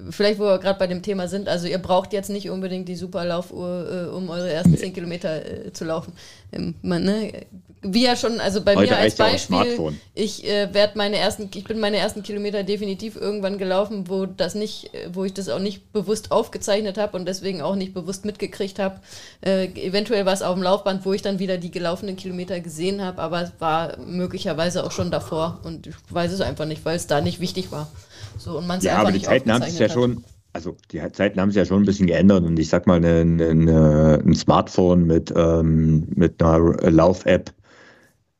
vielleicht, 0.10 0.40
wo 0.40 0.44
wir 0.46 0.60
gerade 0.60 0.78
bei 0.78 0.88
dem 0.88 1.02
Thema 1.02 1.28
sind, 1.28 1.48
also 1.48 1.68
ihr 1.68 1.78
braucht 1.78 2.14
jetzt 2.14 2.30
nicht 2.30 2.50
unbedingt 2.50 2.90
die 2.90 2.96
Superlaufuhr, 2.96 4.10
äh, 4.10 4.16
um 4.16 4.30
eure 4.30 4.52
ersten 4.52 4.72
nee. 4.72 4.78
10 4.78 4.94
Kilometer 4.94 5.66
äh, 5.68 5.74
zu 5.74 5.86
laufen. 5.86 6.14
Ähm, 6.51 6.75
man, 6.81 7.03
ne, 7.03 7.46
wie 7.84 8.03
ja 8.03 8.15
schon, 8.15 8.39
also 8.39 8.62
bei 8.62 8.75
Heute 8.75 8.91
mir 8.91 8.98
als 8.98 9.15
Beispiel, 9.15 9.93
ich 10.13 10.48
äh, 10.48 10.72
werde 10.72 10.98
meine 10.98 11.17
ersten, 11.17 11.50
ich 11.53 11.63
bin 11.63 11.79
meine 11.79 11.98
ersten 11.98 12.22
Kilometer 12.22 12.63
definitiv 12.63 13.15
irgendwann 13.15 13.58
gelaufen, 13.58 14.08
wo 14.08 14.27
das 14.27 14.53
nicht, 14.53 14.93
äh, 14.93 15.10
wo 15.13 15.24
ich 15.25 15.34
das 15.34 15.50
auch 15.50 15.60
nicht 15.60 15.91
bewusst 15.91 16.31
aufgezeichnet 16.31 17.00
habe 17.00 17.17
und 17.17 17.25
deswegen 17.27 17.62
auch 17.62 17.75
nicht 17.75 17.96
bewusst 17.96 18.24
mitgekriegt 18.24 18.77
habe. 18.77 19.00
Äh, 19.43 19.65
eventuell 19.74 20.27
war 20.27 20.34
es 20.34 20.43
auf 20.43 20.53
dem 20.53 20.62
Laufband, 20.62 21.05
wo 21.05 21.13
ich 21.13 21.24
dann 21.24 21.39
wieder 21.39 21.58
die 21.58 21.72
gelaufenen 21.72 22.17
Kilometer 22.17 22.60
gesehen 22.60 23.01
habe, 23.03 23.20
aber 23.20 23.41
es 23.41 23.51
war 23.58 23.98
möglicherweise 23.98 24.84
auch 24.84 24.91
schon 24.91 25.10
davor 25.10 25.60
und 25.63 25.88
ich 25.88 25.96
weiß 26.10 26.31
es 26.31 26.41
einfach 26.41 26.65
nicht, 26.65 26.86
weil 26.86 26.98
es 26.98 27.08
da 27.08 27.20
nicht 27.20 27.39
wichtig 27.39 27.72
war. 27.72 27.91
So 28.38 28.60
und 28.60 28.67
man 28.67 28.79
Ja, 28.81 28.98
aber 28.98 29.12
die 29.12 29.24
Zeiten 29.24 29.51
haben 29.51 29.63
sich 29.63 29.79
ja 29.79 29.89
schon 29.89 30.24
also 30.53 30.75
die 30.91 31.01
Zeiten 31.12 31.39
haben 31.39 31.51
sich 31.51 31.58
ja 31.58 31.65
schon 31.65 31.84
ein 31.84 31.86
bisschen 31.86 32.08
geändert 32.08 32.43
und 32.43 32.60
ich 32.60 32.70
sag 32.70 32.88
mal, 32.88 32.98
eine, 32.98 33.22
eine, 33.22 34.22
ein 34.25 34.34
Smartphone 34.34 35.05
mit, 35.05 35.34
ähm, 35.36 36.08
mit 36.15 36.41
einer 36.41 36.75
Lauf-App 36.89 37.51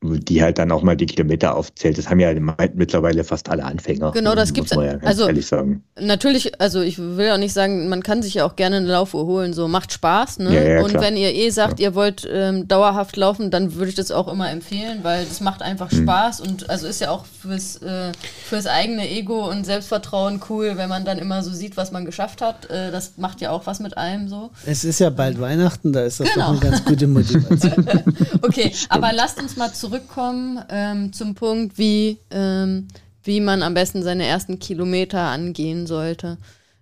die 0.02 0.42
halt 0.42 0.58
dann 0.58 0.70
auch 0.72 0.82
mal 0.82 0.96
die 0.96 1.06
Kilometer 1.06 1.56
aufzählt. 1.56 1.96
Das 1.96 2.10
haben 2.10 2.20
ja 2.20 2.32
mittlerweile 2.74 3.24
fast 3.24 3.48
alle 3.48 3.64
Anfänger. 3.64 4.12
Genau, 4.12 4.34
das 4.34 4.52
gibt 4.52 4.70
es 4.70 4.76
ja 4.76 4.98
also, 5.02 5.26
ehrlich 5.26 5.46
sagen. 5.46 5.84
Natürlich, 5.98 6.60
also 6.60 6.80
ich 6.80 6.98
will 6.98 7.30
auch 7.30 7.38
nicht 7.38 7.52
sagen, 7.52 7.88
man 7.88 8.02
kann 8.02 8.22
sich 8.22 8.34
ja 8.34 8.44
auch 8.44 8.56
gerne 8.56 8.76
eine 8.76 8.88
Laufuhr 8.88 9.26
holen, 9.26 9.52
so 9.52 9.68
macht 9.68 9.92
Spaß. 9.92 10.40
Ne? 10.40 10.54
Ja, 10.54 10.62
ja, 10.62 10.82
und 10.82 10.90
klar. 10.90 11.02
wenn 11.02 11.16
ihr 11.16 11.32
eh 11.32 11.50
sagt, 11.50 11.78
ja. 11.78 11.88
ihr 11.88 11.94
wollt 11.94 12.28
ähm, 12.30 12.66
dauerhaft 12.66 13.16
laufen, 13.16 13.50
dann 13.50 13.74
würde 13.74 13.90
ich 13.90 13.94
das 13.94 14.10
auch 14.10 14.30
immer 14.30 14.50
empfehlen, 14.50 15.00
weil 15.02 15.24
das 15.24 15.40
macht 15.40 15.62
einfach 15.62 15.90
mhm. 15.92 16.02
Spaß 16.02 16.40
und 16.40 16.68
also 16.68 16.86
ist 16.86 17.00
ja 17.00 17.10
auch 17.10 17.24
fürs, 17.24 17.76
äh, 17.76 18.12
fürs 18.44 18.66
eigene 18.66 19.08
Ego 19.08 19.48
und 19.48 19.64
Selbstvertrauen 19.64 20.40
cool, 20.50 20.72
wenn 20.76 20.88
man 20.88 21.04
dann 21.04 21.18
immer 21.18 21.42
so 21.42 21.52
sieht, 21.52 21.76
was 21.76 21.92
man 21.92 22.04
geschafft 22.04 22.42
hat. 22.42 22.68
Äh, 22.70 22.90
das 22.90 23.14
macht 23.18 23.40
ja 23.40 23.50
auch 23.50 23.66
was 23.66 23.78
mit 23.78 23.96
einem 23.96 24.28
so. 24.28 24.50
Es 24.66 24.84
ist 24.84 24.98
ja 24.98 25.10
bald 25.10 25.40
Weihnachten, 25.40 25.92
da 25.92 26.02
ist 26.02 26.18
das 26.18 26.32
genau. 26.32 26.54
doch 26.54 26.60
eine 26.60 26.70
ganz 26.70 26.84
gute 26.84 27.06
Motivation. 27.06 27.86
okay, 28.42 28.72
aber 28.88 29.12
lasst 29.12 29.40
uns 29.40 29.56
mal 29.56 29.72
zurück 29.72 29.91
zurückkommen 29.92 30.58
ähm, 30.70 31.12
zum 31.12 31.34
Punkt, 31.34 31.76
wie, 31.76 32.16
ähm, 32.30 32.88
wie 33.24 33.40
man 33.40 33.62
am 33.62 33.74
besten 33.74 34.02
seine 34.02 34.24
ersten 34.24 34.58
Kilometer 34.58 35.20
angehen 35.20 35.86
sollte. 35.86 36.38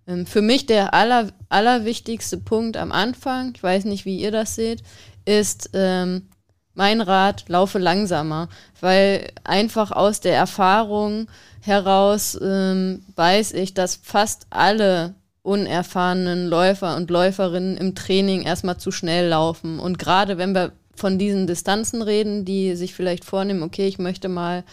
Ähm, 0.06 0.26
für 0.26 0.42
mich 0.42 0.66
der 0.66 0.94
aller, 0.94 1.30
allerwichtigste 1.48 2.38
Punkt 2.38 2.76
am 2.76 2.92
Anfang, 2.92 3.52
ich 3.56 3.62
weiß 3.64 3.84
nicht, 3.86 4.04
wie 4.04 4.16
ihr 4.20 4.30
das 4.30 4.54
seht, 4.54 4.84
ist 5.24 5.70
ähm, 5.72 6.28
mein 6.74 7.00
Rat, 7.00 7.48
laufe 7.48 7.80
langsamer, 7.80 8.48
weil 8.80 9.32
einfach 9.42 9.90
aus 9.90 10.20
der 10.20 10.36
Erfahrung 10.36 11.26
heraus 11.62 12.38
ähm, 12.40 13.04
weiß 13.16 13.54
ich, 13.54 13.74
dass 13.74 13.96
fast 13.96 14.46
alle 14.50 15.14
unerfahrenen 15.42 16.46
Läufer 16.46 16.94
und 16.94 17.10
Läuferinnen 17.10 17.76
im 17.76 17.96
Training 17.96 18.42
erstmal 18.42 18.76
zu 18.76 18.92
schnell 18.92 19.30
laufen. 19.30 19.80
Und 19.80 19.98
gerade 19.98 20.38
wenn 20.38 20.54
wir 20.54 20.70
von 21.00 21.18
diesen 21.18 21.46
Distanzen 21.46 22.02
reden, 22.02 22.44
die 22.44 22.76
sich 22.76 22.94
vielleicht 22.94 23.24
vornehmen, 23.24 23.62
okay, 23.62 23.86
ich 23.86 23.98
möchte 23.98 24.28
mal 24.28 24.64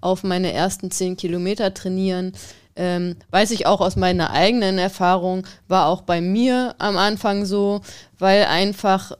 auf 0.00 0.22
meine 0.22 0.52
ersten 0.52 0.90
zehn 0.90 1.16
Kilometer 1.16 1.72
trainieren. 1.72 2.32
Ähm, 2.74 3.16
weiß 3.30 3.52
ich 3.52 3.66
auch 3.66 3.80
aus 3.80 3.96
meiner 3.96 4.30
eigenen 4.30 4.78
Erfahrung, 4.78 5.46
war 5.66 5.86
auch 5.86 6.02
bei 6.02 6.20
mir 6.20 6.74
am 6.78 6.98
Anfang 6.98 7.46
so, 7.46 7.80
weil 8.18 8.44
einfach 8.44 9.12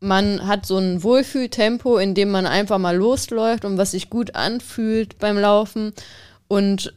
man 0.00 0.46
hat 0.46 0.66
so 0.66 0.78
ein 0.78 1.02
Wohlfühltempo, 1.02 1.98
in 1.98 2.14
dem 2.14 2.30
man 2.30 2.46
einfach 2.46 2.78
mal 2.78 2.96
losläuft 2.96 3.64
und 3.64 3.78
was 3.78 3.92
sich 3.92 4.10
gut 4.10 4.34
anfühlt 4.34 5.18
beim 5.18 5.38
Laufen. 5.38 5.92
Und 6.48 6.94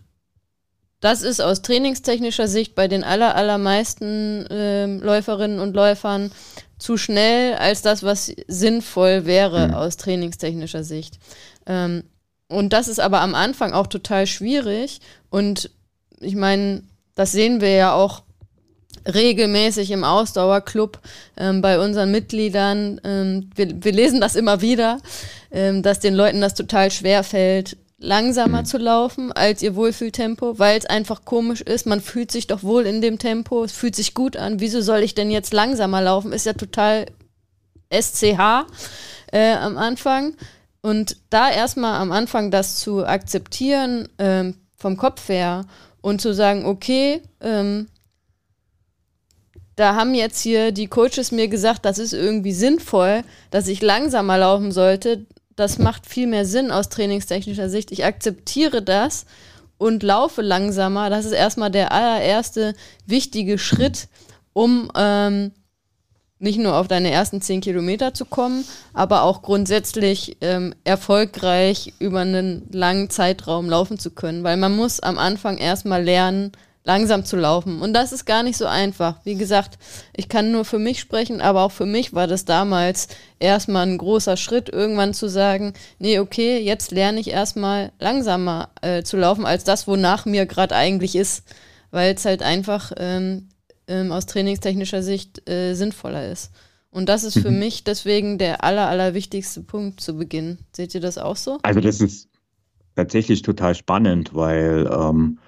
das 1.01 1.21
ist 1.21 1.41
aus 1.41 1.61
trainingstechnischer 1.61 2.47
Sicht 2.47 2.75
bei 2.75 2.87
den 2.87 3.03
aller, 3.03 3.35
allermeisten 3.35 4.47
äh, 4.47 4.85
Läuferinnen 4.85 5.59
und 5.59 5.75
Läufern 5.75 6.31
zu 6.83 6.97
schnell 6.97 7.55
als 7.55 7.81
das, 7.81 8.03
was 8.03 8.33
sinnvoll 8.49 9.25
wäre 9.25 9.69
mhm. 9.69 9.73
aus 9.73 9.95
trainingstechnischer 9.95 10.83
Sicht. 10.83 11.17
Ähm, 11.65 12.03
und 12.49 12.73
das 12.73 12.89
ist 12.89 12.99
aber 12.99 13.21
am 13.21 13.35
Anfang 13.35 13.71
auch 13.71 13.87
total 13.87 14.27
schwierig. 14.27 14.99
Und 15.29 15.69
ich 16.19 16.35
meine, 16.35 16.83
das 17.15 17.31
sehen 17.31 17.61
wir 17.61 17.69
ja 17.69 17.93
auch 17.93 18.23
regelmäßig 19.07 19.91
im 19.91 20.03
Ausdauerclub 20.03 20.99
ähm, 21.37 21.61
bei 21.61 21.79
unseren 21.79 22.11
Mitgliedern. 22.11 22.99
Ähm, 23.05 23.49
wir, 23.55 23.81
wir, 23.81 23.93
lesen 23.93 24.19
das 24.19 24.35
immer 24.35 24.59
wieder, 24.59 24.97
ähm, 25.51 25.83
dass 25.83 26.01
den 26.01 26.15
Leuten 26.15 26.41
das 26.41 26.53
total 26.53 26.91
schwer 26.91 27.23
fällt, 27.23 27.77
langsamer 28.03 28.61
mhm. 28.61 28.65
zu 28.65 28.77
laufen 28.77 29.31
als 29.31 29.61
ihr 29.61 29.75
Wohlfühltempo, 29.75 30.59
weil 30.59 30.77
es 30.77 30.85
einfach 30.85 31.25
komisch 31.25 31.61
ist. 31.61 31.87
Man 31.87 32.01
fühlt 32.01 32.31
sich 32.31 32.47
doch 32.47 32.61
wohl 32.61 32.85
in 32.85 33.01
dem 33.01 33.17
Tempo, 33.17 33.63
es 33.63 33.71
fühlt 33.71 33.95
sich 33.95 34.13
gut 34.13 34.37
an. 34.37 34.59
Wieso 34.59 34.81
soll 34.81 34.99
ich 34.99 35.15
denn 35.15 35.31
jetzt 35.31 35.53
langsamer 35.53 36.01
laufen? 36.01 36.33
Ist 36.33 36.45
ja 36.45 36.53
total 36.53 37.05
SCH 37.91 38.67
äh, 39.31 39.53
am 39.53 39.77
Anfang. 39.77 40.35
Und 40.81 41.17
da 41.29 41.49
erstmal 41.49 41.99
am 41.99 42.11
Anfang 42.11 42.51
das 42.51 42.75
zu 42.75 43.05
akzeptieren 43.05 44.09
ähm, 44.19 44.55
vom 44.75 44.97
Kopf 44.97 45.29
her 45.29 45.65
und 46.01 46.19
zu 46.19 46.33
sagen, 46.33 46.65
okay, 46.65 47.21
ähm, 47.39 47.87
da 49.77 49.95
haben 49.95 50.13
jetzt 50.13 50.41
hier 50.41 50.73
die 50.73 50.87
Coaches 50.87 51.31
mir 51.31 51.47
gesagt, 51.47 51.85
das 51.85 51.97
ist 51.97 52.13
irgendwie 52.13 52.51
sinnvoll, 52.51 53.23
dass 53.49 53.67
ich 53.67 53.81
langsamer 53.81 54.37
laufen 54.37 54.73
sollte 54.73 55.25
das 55.55 55.77
macht 55.77 56.05
viel 56.05 56.27
mehr 56.27 56.45
Sinn 56.45 56.71
aus 56.71 56.89
trainingstechnischer 56.89 57.69
Sicht. 57.69 57.91
Ich 57.91 58.05
akzeptiere 58.05 58.81
das 58.81 59.25
und 59.77 60.03
laufe 60.03 60.41
langsamer. 60.41 61.09
Das 61.09 61.25
ist 61.25 61.33
erstmal 61.33 61.71
der 61.71 61.91
allererste 61.91 62.73
wichtige 63.05 63.57
Schritt, 63.57 64.07
um 64.53 64.91
ähm, 64.95 65.51
nicht 66.39 66.59
nur 66.59 66.75
auf 66.75 66.87
deine 66.87 67.09
ersten 67.09 67.41
zehn 67.41 67.61
Kilometer 67.61 68.13
zu 68.13 68.25
kommen, 68.25 68.65
aber 68.93 69.23
auch 69.23 69.41
grundsätzlich 69.41 70.37
ähm, 70.41 70.75
erfolgreich 70.83 71.93
über 71.99 72.19
einen 72.19 72.69
langen 72.71 73.09
Zeitraum 73.09 73.69
laufen 73.69 73.97
zu 73.97 74.11
können. 74.11 74.43
Weil 74.43 74.57
man 74.57 74.75
muss 74.75 74.99
am 74.99 75.17
Anfang 75.17 75.57
erstmal 75.57 76.03
lernen, 76.03 76.51
langsam 76.83 77.25
zu 77.25 77.37
laufen. 77.37 77.81
Und 77.81 77.93
das 77.93 78.11
ist 78.11 78.25
gar 78.25 78.43
nicht 78.43 78.57
so 78.57 78.65
einfach. 78.65 79.17
Wie 79.23 79.35
gesagt, 79.35 79.77
ich 80.15 80.27
kann 80.29 80.51
nur 80.51 80.65
für 80.65 80.79
mich 80.79 80.99
sprechen, 80.99 81.41
aber 81.41 81.63
auch 81.63 81.71
für 81.71 81.85
mich 81.85 82.13
war 82.13 82.27
das 82.27 82.45
damals 82.45 83.07
erstmal 83.39 83.87
ein 83.87 83.97
großer 83.97 84.37
Schritt, 84.37 84.69
irgendwann 84.69 85.13
zu 85.13 85.29
sagen, 85.29 85.73
nee, 85.99 86.19
okay, 86.19 86.59
jetzt 86.59 86.91
lerne 86.91 87.19
ich 87.19 87.29
erstmal 87.29 87.91
langsamer 87.99 88.69
äh, 88.81 89.03
zu 89.03 89.17
laufen, 89.17 89.45
als 89.45 89.63
das, 89.63 89.87
wonach 89.87 90.25
mir 90.25 90.45
gerade 90.45 90.75
eigentlich 90.75 91.15
ist. 91.15 91.43
Weil 91.91 92.15
es 92.15 92.25
halt 92.25 92.41
einfach 92.41 92.91
ähm, 92.97 93.49
ähm, 93.87 94.11
aus 94.11 94.25
trainingstechnischer 94.25 95.03
Sicht 95.03 95.47
äh, 95.49 95.75
sinnvoller 95.75 96.31
ist. 96.31 96.51
Und 96.89 97.09
das 97.09 97.23
ist 97.23 97.39
für 97.39 97.51
mhm. 97.51 97.59
mich 97.59 97.83
deswegen 97.83 98.37
der 98.37 98.63
aller, 98.63 98.87
allerwichtigste 98.87 99.61
Punkt 99.61 99.99
zu 99.99 100.15
Beginn. 100.15 100.59
Seht 100.73 100.93
ihr 100.93 101.01
das 101.01 101.17
auch 101.17 101.35
so? 101.35 101.57
Also 101.63 101.79
das 101.79 102.01
ist 102.01 102.29
tatsächlich 102.95 103.41
total 103.41 103.73
spannend, 103.73 104.35
weil 104.35 104.89
ähm, 104.91 105.39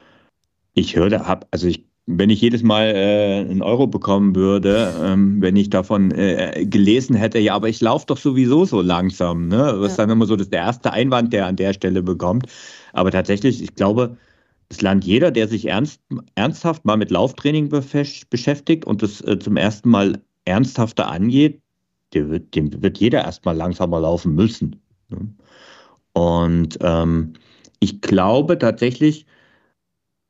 ich 0.76 0.96
höre, 0.96 1.28
hab, 1.28 1.48
also 1.52 1.68
ich, 1.68 1.86
wenn 2.06 2.30
ich 2.30 2.42
jedes 2.42 2.62
Mal 2.62 2.94
äh, 2.96 3.40
einen 3.40 3.64
Euro 3.64 3.88
bekommen 3.88 4.36
würde, 4.36 4.94
ähm, 5.02 5.42
wenn 5.42 5.56
ich 5.56 5.72
davon 5.72 6.12
äh, 6.12 6.66
gelesen 6.68 7.16
hätte, 7.16 7.40
ja, 7.40 7.56
aber 7.56 7.70
ich 7.70 7.82
laufe 7.82 8.06
doch 8.06 8.18
sowieso 8.18 8.66
so 8.66 8.82
langsam, 8.82 9.48
ne? 9.48 9.58
Das 9.58 9.92
ist 9.92 10.00
dann 10.00 10.12
immer 10.12 10.28
so 10.28 10.36
das 10.36 10.50
der 10.50 10.60
erste 10.60 10.92
Einwand, 10.92 11.34
der 11.34 11.48
an 11.48 11.56
der 11.56 11.74
Stelle 11.74 12.04
bekommt. 12.04 12.46
Aber 12.94 13.10
tatsächlich, 13.10 13.64
ich 13.64 13.74
glaube, 13.74 14.18
es 14.70 14.82
lernt 14.82 15.06
jeder, 15.06 15.32
der 15.32 15.48
sich 15.48 15.66
ernst, 15.68 16.02
ernsthaft 16.36 16.86
mal 16.86 16.98
mit 16.98 17.10
Lauftraining 17.10 17.70
beschäftigt 17.70 18.86
und 18.86 19.02
das 19.02 19.22
äh, 19.22 19.40
zum 19.40 19.58
ersten 19.58 19.90
Mal 19.90 20.22
ernsthafter 20.44 21.08
angeht, 21.10 21.62
der 22.14 22.30
wird, 22.30 22.54
dem 22.56 22.84
wird 22.84 22.98
jeder 23.00 23.24
erstmal 23.24 23.56
langsamer 23.56 24.00
laufen 24.00 24.36
müssen. 24.36 24.82
Ne? 25.10 25.34
Und 26.14 26.78
ähm, 26.82 27.34
ich 27.80 28.02
glaube 28.02 28.60
tatsächlich, 28.60 29.26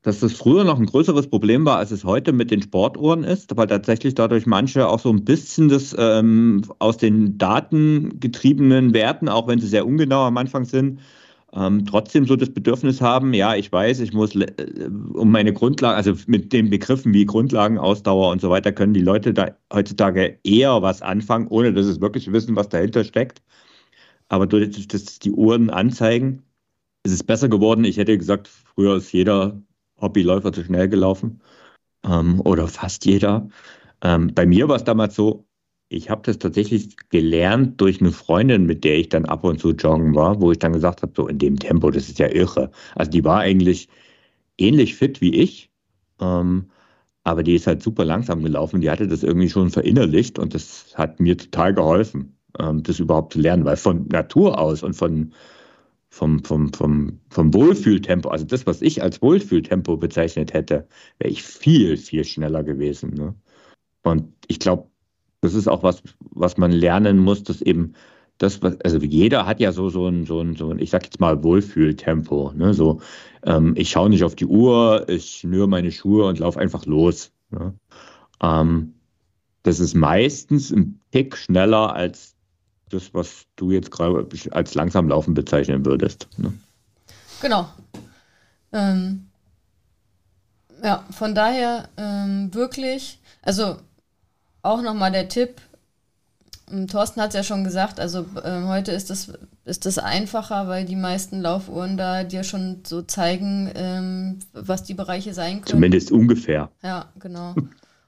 dass 0.06 0.20
das 0.20 0.34
früher 0.34 0.62
noch 0.62 0.78
ein 0.78 0.86
größeres 0.86 1.26
Problem 1.26 1.64
war, 1.64 1.78
als 1.78 1.90
es 1.90 2.04
heute 2.04 2.32
mit 2.32 2.52
den 2.52 2.62
Sportuhren 2.62 3.24
ist, 3.24 3.56
weil 3.56 3.66
tatsächlich 3.66 4.14
dadurch 4.14 4.46
manche 4.46 4.86
auch 4.86 5.00
so 5.00 5.10
ein 5.10 5.24
bisschen 5.24 5.68
das 5.68 5.96
ähm, 5.98 6.62
aus 6.78 6.96
den 6.96 7.38
Daten 7.38 8.20
getriebenen 8.20 8.94
Werten, 8.94 9.28
auch 9.28 9.48
wenn 9.48 9.58
sie 9.58 9.66
sehr 9.66 9.84
ungenau 9.84 10.22
am 10.22 10.36
Anfang 10.36 10.64
sind, 10.64 11.00
ähm, 11.52 11.86
trotzdem 11.86 12.24
so 12.24 12.36
das 12.36 12.50
Bedürfnis 12.50 13.00
haben, 13.00 13.34
ja, 13.34 13.56
ich 13.56 13.72
weiß, 13.72 13.98
ich 13.98 14.12
muss 14.12 14.36
äh, 14.36 14.46
um 15.14 15.32
meine 15.32 15.52
Grundlagen, 15.52 15.96
also 15.96 16.14
mit 16.28 16.52
den 16.52 16.70
Begriffen 16.70 17.12
wie 17.12 17.24
Grundlagenausdauer 17.26 18.30
und 18.30 18.40
so 18.40 18.48
weiter, 18.48 18.70
können 18.70 18.94
die 18.94 19.02
Leute 19.02 19.34
da 19.34 19.56
heutzutage 19.74 20.38
eher 20.44 20.82
was 20.82 21.02
anfangen, 21.02 21.48
ohne 21.48 21.72
dass 21.72 21.86
sie 21.86 22.00
wirklich 22.00 22.30
wissen, 22.30 22.54
was 22.54 22.68
dahinter 22.68 23.02
steckt. 23.02 23.42
Aber 24.28 24.46
durch 24.46 24.86
das 24.86 25.18
die 25.18 25.32
Uhren 25.32 25.68
anzeigen, 25.68 26.44
ist 27.02 27.12
es 27.12 27.24
besser 27.24 27.48
geworden. 27.48 27.84
Ich 27.84 27.96
hätte 27.96 28.16
gesagt, 28.16 28.48
früher 28.48 28.96
ist 28.96 29.12
jeder 29.12 29.60
Hobbyläufer 30.00 30.52
zu 30.52 30.64
schnell 30.64 30.88
gelaufen 30.88 31.40
ähm, 32.04 32.40
oder 32.40 32.68
fast 32.68 33.04
jeder. 33.06 33.48
Ähm, 34.02 34.32
bei 34.34 34.46
mir 34.46 34.68
war 34.68 34.76
es 34.76 34.84
damals 34.84 35.14
so, 35.14 35.46
ich 35.88 36.10
habe 36.10 36.22
das 36.22 36.38
tatsächlich 36.38 36.96
gelernt 37.10 37.80
durch 37.80 38.00
eine 38.00 38.12
Freundin, 38.12 38.66
mit 38.66 38.84
der 38.84 38.98
ich 38.98 39.08
dann 39.08 39.24
ab 39.24 39.44
und 39.44 39.60
zu 39.60 39.70
joggen 39.72 40.14
war, 40.14 40.40
wo 40.40 40.50
ich 40.52 40.58
dann 40.58 40.72
gesagt 40.72 41.02
habe, 41.02 41.12
so 41.16 41.28
in 41.28 41.38
dem 41.38 41.58
Tempo, 41.58 41.90
das 41.90 42.08
ist 42.08 42.18
ja 42.18 42.28
irre. 42.28 42.70
Also 42.96 43.10
die 43.10 43.24
war 43.24 43.40
eigentlich 43.40 43.88
ähnlich 44.58 44.96
fit 44.96 45.20
wie 45.20 45.34
ich, 45.34 45.70
ähm, 46.20 46.70
aber 47.24 47.42
die 47.42 47.54
ist 47.54 47.66
halt 47.66 47.82
super 47.82 48.04
langsam 48.04 48.42
gelaufen. 48.42 48.80
Die 48.80 48.90
hatte 48.90 49.08
das 49.08 49.22
irgendwie 49.22 49.48
schon 49.50 49.70
verinnerlicht 49.70 50.38
und 50.38 50.54
das 50.54 50.92
hat 50.96 51.20
mir 51.20 51.36
total 51.36 51.74
geholfen, 51.74 52.36
ähm, 52.58 52.82
das 52.82 53.00
überhaupt 53.00 53.34
zu 53.34 53.40
lernen, 53.40 53.64
weil 53.64 53.76
von 53.76 54.08
Natur 54.08 54.58
aus 54.58 54.82
und 54.82 54.94
von, 54.94 55.32
vom, 56.08 56.42
vom, 56.44 56.72
vom, 56.72 57.20
vom 57.30 57.52
Wohlfühltempo, 57.54 58.28
also 58.28 58.44
das, 58.44 58.66
was 58.66 58.82
ich 58.82 59.02
als 59.02 59.20
Wohlfühltempo 59.20 59.96
bezeichnet 59.96 60.52
hätte, 60.54 60.86
wäre 61.18 61.30
ich 61.30 61.42
viel, 61.42 61.96
viel 61.96 62.24
schneller 62.24 62.62
gewesen. 62.62 63.14
Ne? 63.14 63.34
Und 64.02 64.32
ich 64.46 64.58
glaube, 64.58 64.88
das 65.40 65.54
ist 65.54 65.68
auch 65.68 65.82
was, 65.82 66.02
was 66.30 66.56
man 66.56 66.72
lernen 66.72 67.18
muss, 67.18 67.42
dass 67.42 67.60
eben 67.60 67.94
das, 68.38 68.62
was, 68.62 68.80
also 68.82 68.98
jeder 68.98 69.46
hat 69.46 69.60
ja 69.60 69.72
so, 69.72 69.88
so 69.88 70.06
ein, 70.06 70.26
so 70.26 70.40
ein, 70.40 70.56
so 70.56 70.70
ein 70.70 70.78
ich 70.78 70.90
sag 70.90 71.04
jetzt 71.04 71.20
mal 71.20 71.42
Wohlfühltempo. 71.42 72.52
Ne? 72.54 72.74
So, 72.74 73.00
ähm, 73.44 73.74
ich 73.76 73.90
schaue 73.90 74.10
nicht 74.10 74.24
auf 74.24 74.34
die 74.34 74.46
Uhr, 74.46 75.08
ich 75.08 75.38
schnüre 75.40 75.68
meine 75.68 75.92
Schuhe 75.92 76.26
und 76.26 76.38
laufe 76.38 76.60
einfach 76.60 76.86
los. 76.86 77.32
Ne? 77.50 77.74
Ähm, 78.42 78.94
das 79.62 79.80
ist 79.80 79.94
meistens 79.94 80.70
ein 80.70 81.00
Tick 81.10 81.36
schneller 81.36 81.94
als 81.94 82.35
das, 82.90 83.12
was 83.12 83.46
du 83.56 83.70
jetzt 83.70 83.90
gerade 83.90 84.26
als 84.50 84.74
langsam 84.74 85.08
laufen 85.08 85.34
bezeichnen 85.34 85.84
würdest. 85.84 86.28
Ne? 86.36 86.52
Genau. 87.40 87.68
Ähm, 88.72 89.26
ja, 90.82 91.04
von 91.10 91.34
daher 91.34 91.88
ähm, 91.96 92.52
wirklich, 92.52 93.18
also 93.42 93.76
auch 94.62 94.82
nochmal 94.82 95.12
der 95.12 95.28
Tipp, 95.28 95.60
ähm, 96.70 96.86
Thorsten 96.86 97.20
hat 97.20 97.30
es 97.30 97.34
ja 97.34 97.42
schon 97.42 97.64
gesagt, 97.64 98.00
also 98.00 98.26
äh, 98.42 98.62
heute 98.64 98.92
ist 98.92 99.10
das, 99.10 99.32
ist 99.64 99.86
das 99.86 99.98
einfacher, 99.98 100.68
weil 100.68 100.84
die 100.84 100.96
meisten 100.96 101.40
Laufuhren 101.40 101.96
da 101.96 102.24
dir 102.24 102.44
schon 102.44 102.82
so 102.86 103.02
zeigen, 103.02 103.70
ähm, 103.74 104.38
was 104.52 104.84
die 104.84 104.94
Bereiche 104.94 105.34
sein 105.34 105.60
können. 105.60 105.66
Zumindest 105.66 106.12
ungefähr. 106.12 106.70
Ja, 106.82 107.06
genau. 107.18 107.54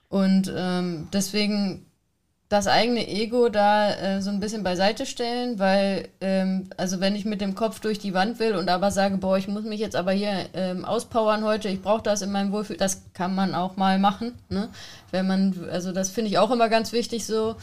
Und 0.09 0.53
ähm, 0.55 1.09
deswegen 1.13 1.85
das 2.49 2.67
eigene 2.67 3.07
Ego 3.07 3.51
da 3.51 3.91
äh, 3.91 4.23
so 4.23 4.31
ein 4.31 4.41
bisschen 4.41 4.63
beiseite 4.63 5.05
stellen, 5.05 5.59
weil, 5.59 6.09
ähm, 6.23 6.71
also 6.79 6.99
wenn 6.99 7.15
ich 7.15 7.27
mit 7.27 7.43
dem 7.43 7.55
Kopf 7.55 7.81
durch 7.81 7.99
die 7.99 8.15
Wand 8.15 8.39
will 8.39 8.55
und 8.55 8.71
aber 8.71 8.91
sage, 8.91 9.19
boah, 9.19 9.37
ich 9.37 9.49
muss 9.49 9.65
mich 9.65 9.81
jetzt 9.81 9.97
aber 9.97 10.13
hier 10.13 10.47
ähm, 10.55 10.87
auspowern 10.87 11.45
heute, 11.45 11.69
ich 11.69 11.83
brauche 11.83 12.03
das 12.03 12.23
in 12.23 12.33
meinem 12.33 12.51
Wohlfühl, 12.53 12.79
das 12.79 13.03
kann 13.13 13.35
man 13.35 13.55
auch 13.55 13.77
mal 13.77 13.99
machen, 13.99 14.33
ne? 14.49 14.71
Wenn 15.11 15.27
man, 15.27 15.69
also 15.71 15.93
das 15.93 16.09
finde 16.09 16.31
ich 16.31 16.39
auch 16.39 16.51
immer 16.51 16.71
ganz 16.71 16.93
wichtig 16.93 17.27
so, 17.27 17.57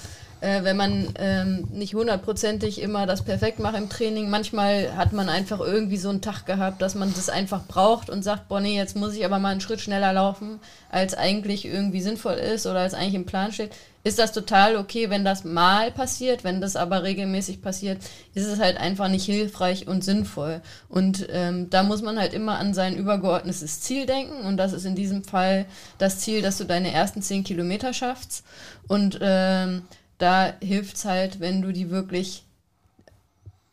äh, 0.45 0.63
wenn 0.63 0.77
man 0.77 1.07
ähm, 1.17 1.67
nicht 1.71 1.95
hundertprozentig 1.95 2.79
immer 2.79 3.07
das 3.07 3.23
perfekt 3.23 3.57
macht 3.57 3.75
im 3.75 3.89
Training. 3.89 4.29
Manchmal 4.29 4.95
hat 4.95 5.11
man 5.11 5.27
einfach 5.27 5.59
irgendwie 5.59 5.97
so 5.97 6.09
einen 6.09 6.21
Tag 6.21 6.45
gehabt, 6.45 6.83
dass 6.83 6.93
man 6.93 7.11
das 7.15 7.29
einfach 7.29 7.65
braucht 7.65 8.11
und 8.11 8.21
sagt, 8.21 8.47
boah, 8.47 8.59
nee, 8.59 8.77
jetzt 8.77 8.95
muss 8.95 9.15
ich 9.15 9.25
aber 9.25 9.39
mal 9.39 9.49
einen 9.49 9.61
Schritt 9.61 9.81
schneller 9.81 10.13
laufen, 10.13 10.59
als 10.91 11.15
eigentlich 11.15 11.65
irgendwie 11.65 12.01
sinnvoll 12.01 12.35
ist 12.35 12.67
oder 12.67 12.81
als 12.81 12.93
eigentlich 12.93 13.15
im 13.15 13.25
Plan 13.25 13.51
steht. 13.51 13.71
Ist 14.03 14.19
das 14.19 14.33
total 14.33 14.75
okay, 14.75 15.09
wenn 15.09 15.25
das 15.25 15.45
mal 15.45 15.89
passiert, 15.89 16.43
wenn 16.43 16.61
das 16.61 16.75
aber 16.75 17.01
regelmäßig 17.01 17.63
passiert, 17.63 17.97
ist 18.35 18.45
es 18.45 18.59
halt 18.59 18.77
einfach 18.77 19.07
nicht 19.07 19.25
hilfreich 19.25 19.87
und 19.87 20.03
sinnvoll. 20.03 20.61
Und 20.89 21.25
ähm, 21.31 21.71
da 21.71 21.81
muss 21.81 22.03
man 22.03 22.19
halt 22.19 22.35
immer 22.35 22.59
an 22.59 22.75
sein 22.75 22.95
übergeordnetes 22.95 23.81
Ziel 23.81 24.05
denken 24.05 24.45
und 24.45 24.57
das 24.57 24.73
ist 24.73 24.85
in 24.85 24.93
diesem 24.93 25.23
Fall 25.23 25.65
das 25.97 26.19
Ziel, 26.19 26.43
dass 26.43 26.59
du 26.59 26.65
deine 26.65 26.91
ersten 26.91 27.23
zehn 27.23 27.43
Kilometer 27.43 27.93
schaffst 27.93 28.43
und 28.87 29.17
ähm, 29.21 29.81
da 30.17 30.53
hilft 30.61 30.97
es 30.97 31.05
halt, 31.05 31.39
wenn 31.39 31.61
du 31.61 31.71
die 31.71 31.89
wirklich 31.89 32.43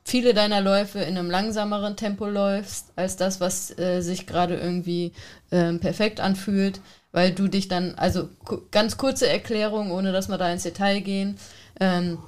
viele 0.05 0.35
deiner 0.35 0.61
Läufe 0.61 0.99
in 0.99 1.17
einem 1.17 1.31
langsameren 1.31 1.97
Tempo 1.97 2.27
läufst, 2.27 2.93
als 2.97 3.17
das, 3.17 3.41
was 3.41 3.77
äh, 3.79 4.01
sich 4.01 4.27
gerade 4.27 4.57
irgendwie 4.57 5.13
äh, 5.51 5.73
perfekt 5.75 6.21
anfühlt, 6.21 6.81
weil 7.13 7.33
du 7.33 7.49
dich 7.49 7.69
dann, 7.69 7.95
also 7.97 8.29
ganz 8.71 8.97
kurze 8.97 9.29
Erklärung, 9.29 9.93
ohne 9.93 10.13
dass 10.13 10.29
wir 10.29 10.39
da 10.39 10.51
ins 10.51 10.65
Detail 10.65 11.01
gehen, 11.01 11.39
ähm, 11.81 12.19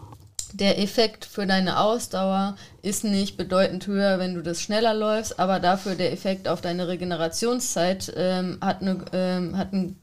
der 0.53 0.79
Effekt 0.79 1.25
für 1.25 1.47
deine 1.47 1.81
Ausdauer 1.81 2.57
ist 2.81 3.03
nicht 3.03 3.37
bedeutend 3.37 3.89
höher, 3.89 4.21
wenn 4.21 4.35
du 4.35 4.43
das 4.43 4.61
schneller 4.61 4.95
läufst, 4.95 5.41
aber 5.41 5.59
dafür 5.59 5.97
der 5.97 6.13
Effekt 6.13 6.47
auf 6.47 6.61
deine 6.61 6.87
Regenerationszeit 6.87 8.13
ähm, 8.17 8.59
hat, 8.61 8.81
eine, 8.81 9.05
ähm, 9.13 9.59
hat 9.59 9.73
einen 9.73 9.99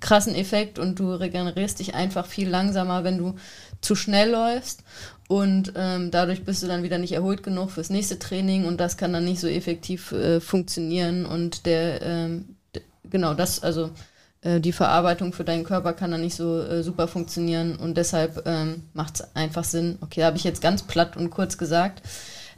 krassen 0.00 0.34
Effekt 0.34 0.78
und 0.78 0.98
du 0.98 1.12
regenerierst 1.12 1.78
dich 1.78 1.94
einfach 1.94 2.26
viel 2.26 2.48
langsamer, 2.48 3.04
wenn 3.04 3.18
du 3.18 3.34
zu 3.80 3.94
schnell 3.94 4.30
läufst. 4.30 4.82
Und 5.28 5.72
ähm, 5.76 6.10
dadurch 6.10 6.44
bist 6.44 6.62
du 6.62 6.66
dann 6.66 6.82
wieder 6.82 6.98
nicht 6.98 7.12
erholt 7.12 7.42
genug 7.42 7.70
fürs 7.70 7.90
nächste 7.90 8.18
Training 8.18 8.66
und 8.66 8.78
das 8.78 8.96
kann 8.96 9.12
dann 9.12 9.24
nicht 9.24 9.40
so 9.40 9.48
effektiv 9.48 10.12
äh, 10.12 10.40
funktionieren. 10.40 11.24
Und 11.24 11.66
der, 11.66 12.02
ähm, 12.02 12.56
genau, 13.08 13.32
das, 13.34 13.62
also 13.62 13.90
äh, 14.42 14.60
die 14.60 14.72
Verarbeitung 14.72 15.32
für 15.32 15.44
deinen 15.44 15.64
Körper 15.64 15.94
kann 15.94 16.10
dann 16.10 16.20
nicht 16.20 16.34
so 16.34 16.60
äh, 16.60 16.82
super 16.82 17.08
funktionieren 17.08 17.76
und 17.76 17.96
deshalb 17.96 18.42
ähm, 18.46 18.84
macht 18.92 19.14
es 19.20 19.34
einfach 19.34 19.64
Sinn. 19.64 19.98
Okay, 20.02 20.24
habe 20.24 20.36
ich 20.36 20.44
jetzt 20.44 20.60
ganz 20.60 20.82
platt 20.82 21.16
und 21.16 21.30
kurz 21.30 21.56
gesagt. 21.56 22.02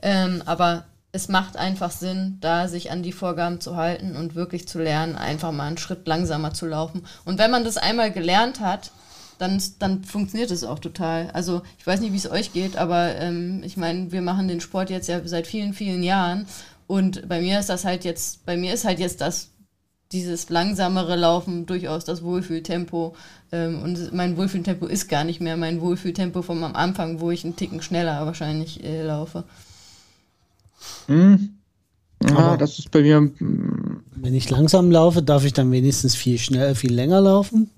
Ähm, 0.02 0.42
aber 0.44 0.84
es 1.16 1.28
macht 1.28 1.56
einfach 1.56 1.90
Sinn, 1.90 2.36
da 2.40 2.68
sich 2.68 2.90
an 2.90 3.02
die 3.02 3.12
Vorgaben 3.12 3.60
zu 3.60 3.76
halten 3.76 4.16
und 4.16 4.34
wirklich 4.34 4.68
zu 4.68 4.78
lernen, 4.78 5.16
einfach 5.16 5.50
mal 5.50 5.66
einen 5.66 5.78
Schritt 5.78 6.06
langsamer 6.06 6.52
zu 6.52 6.66
laufen. 6.66 7.04
Und 7.24 7.38
wenn 7.38 7.50
man 7.50 7.64
das 7.64 7.78
einmal 7.78 8.12
gelernt 8.12 8.60
hat, 8.60 8.92
dann, 9.38 9.60
dann 9.78 10.04
funktioniert 10.04 10.50
es 10.50 10.62
auch 10.62 10.78
total. 10.78 11.30
Also 11.32 11.62
ich 11.78 11.86
weiß 11.86 12.00
nicht, 12.00 12.12
wie 12.12 12.18
es 12.18 12.30
euch 12.30 12.52
geht, 12.52 12.76
aber 12.76 13.16
ähm, 13.16 13.62
ich 13.64 13.76
meine, 13.76 14.12
wir 14.12 14.20
machen 14.22 14.46
den 14.46 14.60
Sport 14.60 14.90
jetzt 14.90 15.08
ja 15.08 15.20
seit 15.24 15.46
vielen, 15.46 15.72
vielen 15.72 16.02
Jahren 16.02 16.46
und 16.86 17.26
bei 17.28 17.40
mir 17.40 17.58
ist 17.60 17.70
das 17.70 17.84
halt 17.84 18.04
jetzt, 18.04 18.44
bei 18.44 18.56
mir 18.56 18.74
ist 18.74 18.84
halt 18.84 18.98
jetzt 18.98 19.20
das 19.20 19.50
dieses 20.12 20.50
langsamere 20.50 21.16
Laufen 21.16 21.66
durchaus 21.66 22.04
das 22.04 22.22
Wohlfühltempo. 22.22 23.16
Ähm, 23.50 23.82
und 23.82 24.12
mein 24.12 24.36
Wohlfühltempo 24.36 24.86
ist 24.86 25.08
gar 25.08 25.24
nicht 25.24 25.40
mehr 25.40 25.56
mein 25.56 25.80
Wohlfühltempo 25.80 26.42
vom 26.42 26.62
Anfang, 26.62 27.20
wo 27.20 27.30
ich 27.30 27.44
einen 27.44 27.56
Ticken 27.56 27.82
schneller 27.82 28.24
wahrscheinlich 28.24 28.84
äh, 28.84 29.02
laufe. 29.02 29.44
Hm. 31.06 31.58
Ja, 32.22 32.56
das 32.56 32.78
ist 32.78 32.90
bei 32.90 33.02
mir. 33.02 33.16
Hm. 33.16 34.02
Wenn 34.14 34.34
ich 34.34 34.48
langsam 34.50 34.90
laufe, 34.90 35.22
darf 35.22 35.44
ich 35.44 35.52
dann 35.52 35.70
wenigstens 35.70 36.14
viel 36.14 36.38
schneller, 36.38 36.74
viel 36.74 36.92
länger 36.92 37.20
laufen? 37.20 37.70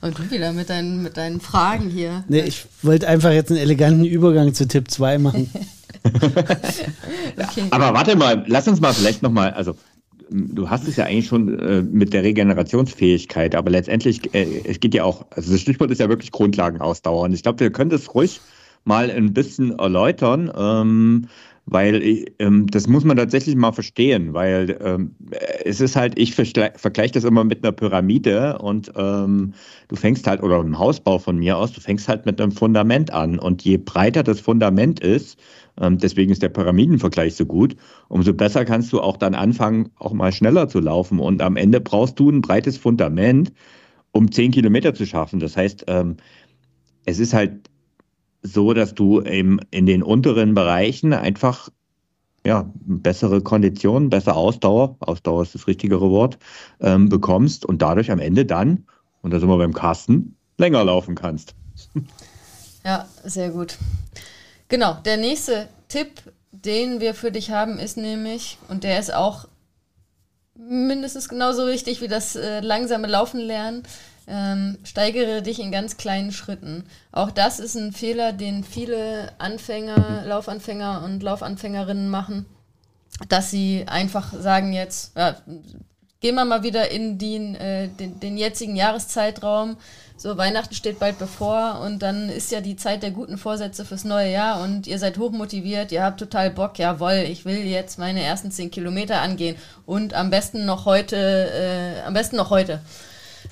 Und 0.00 0.18
du 0.18 0.30
wieder 0.30 0.52
mit 0.52 0.68
deinen, 0.68 1.02
mit 1.02 1.16
deinen 1.16 1.40
Fragen 1.40 1.90
hier. 1.90 2.24
Nee, 2.28 2.42
ich 2.42 2.66
wollte 2.82 3.08
einfach 3.08 3.32
jetzt 3.32 3.50
einen 3.50 3.60
eleganten 3.60 4.04
Übergang 4.04 4.52
zu 4.54 4.68
Tipp 4.68 4.90
2 4.90 5.18
machen. 5.18 5.50
okay. 6.04 7.64
Aber 7.70 7.94
warte 7.94 8.16
mal, 8.16 8.44
lass 8.46 8.68
uns 8.68 8.80
mal 8.80 8.92
vielleicht 8.92 9.22
nochmal, 9.22 9.50
also 9.50 9.74
du 10.30 10.68
hast 10.68 10.86
es 10.86 10.96
ja 10.96 11.06
eigentlich 11.06 11.26
schon 11.26 11.58
äh, 11.58 11.82
mit 11.82 12.12
der 12.12 12.22
Regenerationsfähigkeit, 12.22 13.54
aber 13.54 13.70
letztendlich, 13.70 14.34
äh, 14.34 14.62
es 14.64 14.80
geht 14.80 14.94
ja 14.94 15.04
auch, 15.04 15.26
also 15.30 15.52
das 15.52 15.60
Stichwort 15.60 15.90
ist 15.90 16.00
ja 16.00 16.08
wirklich 16.08 16.30
Grundlagenausdauer. 16.30 17.22
Und 17.22 17.32
ich 17.32 17.42
glaube, 17.42 17.60
wir 17.60 17.70
können 17.70 17.90
das 17.90 18.14
ruhig 18.14 18.40
mal 18.88 19.10
ein 19.10 19.32
bisschen 19.34 19.78
erläutern, 19.78 20.50
ähm, 20.56 21.28
weil 21.66 22.24
ähm, 22.38 22.66
das 22.68 22.88
muss 22.88 23.04
man 23.04 23.18
tatsächlich 23.18 23.54
mal 23.54 23.72
verstehen, 23.72 24.32
weil 24.32 24.78
ähm, 24.82 25.14
es 25.64 25.82
ist 25.82 25.94
halt, 25.94 26.18
ich 26.18 26.34
vergleiche 26.34 27.12
das 27.12 27.24
immer 27.24 27.44
mit 27.44 27.62
einer 27.62 27.72
Pyramide 27.72 28.58
und 28.58 28.90
ähm, 28.96 29.52
du 29.88 29.96
fängst 29.96 30.26
halt, 30.26 30.42
oder 30.42 30.58
einem 30.60 30.78
Hausbau 30.78 31.18
von 31.18 31.36
mir 31.38 31.58
aus, 31.58 31.72
du 31.72 31.82
fängst 31.82 32.08
halt 32.08 32.24
mit 32.24 32.40
einem 32.40 32.52
Fundament 32.52 33.12
an 33.12 33.38
und 33.38 33.62
je 33.62 33.76
breiter 33.76 34.22
das 34.22 34.40
Fundament 34.40 35.00
ist, 35.00 35.38
ähm, 35.78 35.98
deswegen 35.98 36.32
ist 36.32 36.42
der 36.42 36.48
Pyramidenvergleich 36.48 37.34
so 37.34 37.44
gut, 37.44 37.76
umso 38.08 38.32
besser 38.32 38.64
kannst 38.64 38.90
du 38.94 39.02
auch 39.02 39.18
dann 39.18 39.34
anfangen, 39.34 39.90
auch 39.98 40.14
mal 40.14 40.32
schneller 40.32 40.68
zu 40.68 40.80
laufen 40.80 41.18
und 41.18 41.42
am 41.42 41.56
Ende 41.56 41.82
brauchst 41.82 42.18
du 42.18 42.30
ein 42.30 42.40
breites 42.40 42.78
Fundament, 42.78 43.52
um 44.12 44.32
zehn 44.32 44.50
Kilometer 44.50 44.94
zu 44.94 45.04
schaffen. 45.04 45.38
Das 45.38 45.54
heißt, 45.58 45.84
ähm, 45.88 46.16
es 47.04 47.18
ist 47.18 47.34
halt 47.34 47.68
so, 48.42 48.72
dass 48.72 48.94
du 48.94 49.22
eben 49.22 49.58
in 49.70 49.86
den 49.86 50.02
unteren 50.02 50.54
Bereichen 50.54 51.12
einfach 51.12 51.70
ja, 52.46 52.70
bessere 52.74 53.42
Konditionen, 53.42 54.10
bessere 54.10 54.36
Ausdauer, 54.36 54.96
Ausdauer 55.00 55.42
ist 55.42 55.54
das 55.54 55.66
richtigere 55.66 56.10
Wort, 56.10 56.38
ähm, 56.80 57.08
bekommst 57.08 57.66
und 57.66 57.82
dadurch 57.82 58.10
am 58.10 58.20
Ende 58.20 58.46
dann, 58.46 58.86
und 59.22 59.32
da 59.32 59.40
sind 59.40 59.48
wir 59.48 59.58
beim 59.58 59.74
Carsten, 59.74 60.36
länger 60.56 60.84
laufen 60.84 61.14
kannst. 61.14 61.54
Ja, 62.84 63.06
sehr 63.24 63.50
gut. 63.50 63.76
Genau, 64.68 64.94
der 65.04 65.18
nächste 65.18 65.68
Tipp, 65.88 66.22
den 66.52 67.00
wir 67.00 67.12
für 67.12 67.30
dich 67.30 67.50
haben, 67.50 67.78
ist 67.78 67.98
nämlich, 67.98 68.56
und 68.68 68.82
der 68.82 68.98
ist 68.98 69.12
auch 69.12 69.46
mindestens 70.54 71.28
genauso 71.28 71.66
wichtig 71.66 72.00
wie 72.00 72.08
das 72.08 72.34
äh, 72.36 72.60
langsame 72.60 73.06
Laufen 73.06 73.40
lernen, 73.40 73.82
ähm, 74.28 74.78
steigere 74.84 75.42
dich 75.42 75.58
in 75.58 75.72
ganz 75.72 75.96
kleinen 75.96 76.32
Schritten. 76.32 76.84
Auch 77.12 77.30
das 77.30 77.58
ist 77.58 77.74
ein 77.76 77.92
Fehler, 77.92 78.32
den 78.32 78.62
viele 78.62 79.32
Anfänger, 79.38 80.22
Laufanfänger 80.26 81.02
und 81.04 81.22
Laufanfängerinnen 81.22 82.08
machen, 82.08 82.46
dass 83.28 83.50
sie 83.50 83.84
einfach 83.88 84.32
sagen 84.32 84.72
jetzt, 84.72 85.16
ja, 85.16 85.36
gehen 86.20 86.34
wir 86.34 86.44
mal 86.44 86.62
wieder 86.62 86.90
in 86.90 87.18
den, 87.18 87.54
äh, 87.54 87.88
den, 87.88 88.20
den 88.20 88.36
jetzigen 88.36 88.76
Jahreszeitraum. 88.76 89.76
So, 90.16 90.36
Weihnachten 90.36 90.74
steht 90.74 90.98
bald 90.98 91.18
bevor 91.18 91.80
und 91.80 92.02
dann 92.02 92.28
ist 92.28 92.50
ja 92.50 92.60
die 92.60 92.74
Zeit 92.74 93.04
der 93.04 93.12
guten 93.12 93.38
Vorsätze 93.38 93.84
fürs 93.84 94.04
neue 94.04 94.32
Jahr 94.32 94.60
und 94.60 94.88
ihr 94.88 94.98
seid 94.98 95.16
hochmotiviert, 95.16 95.92
ihr 95.92 96.02
habt 96.02 96.18
total 96.18 96.50
Bock, 96.50 96.76
jawoll, 96.76 97.24
ich 97.28 97.44
will 97.44 97.64
jetzt 97.64 98.00
meine 98.00 98.20
ersten 98.24 98.50
zehn 98.50 98.72
Kilometer 98.72 99.22
angehen 99.22 99.56
und 99.86 100.14
am 100.14 100.30
besten 100.30 100.66
noch 100.66 100.86
heute, 100.86 101.16
äh, 101.16 102.02
am 102.04 102.14
besten 102.14 102.34
noch 102.34 102.50
heute. 102.50 102.80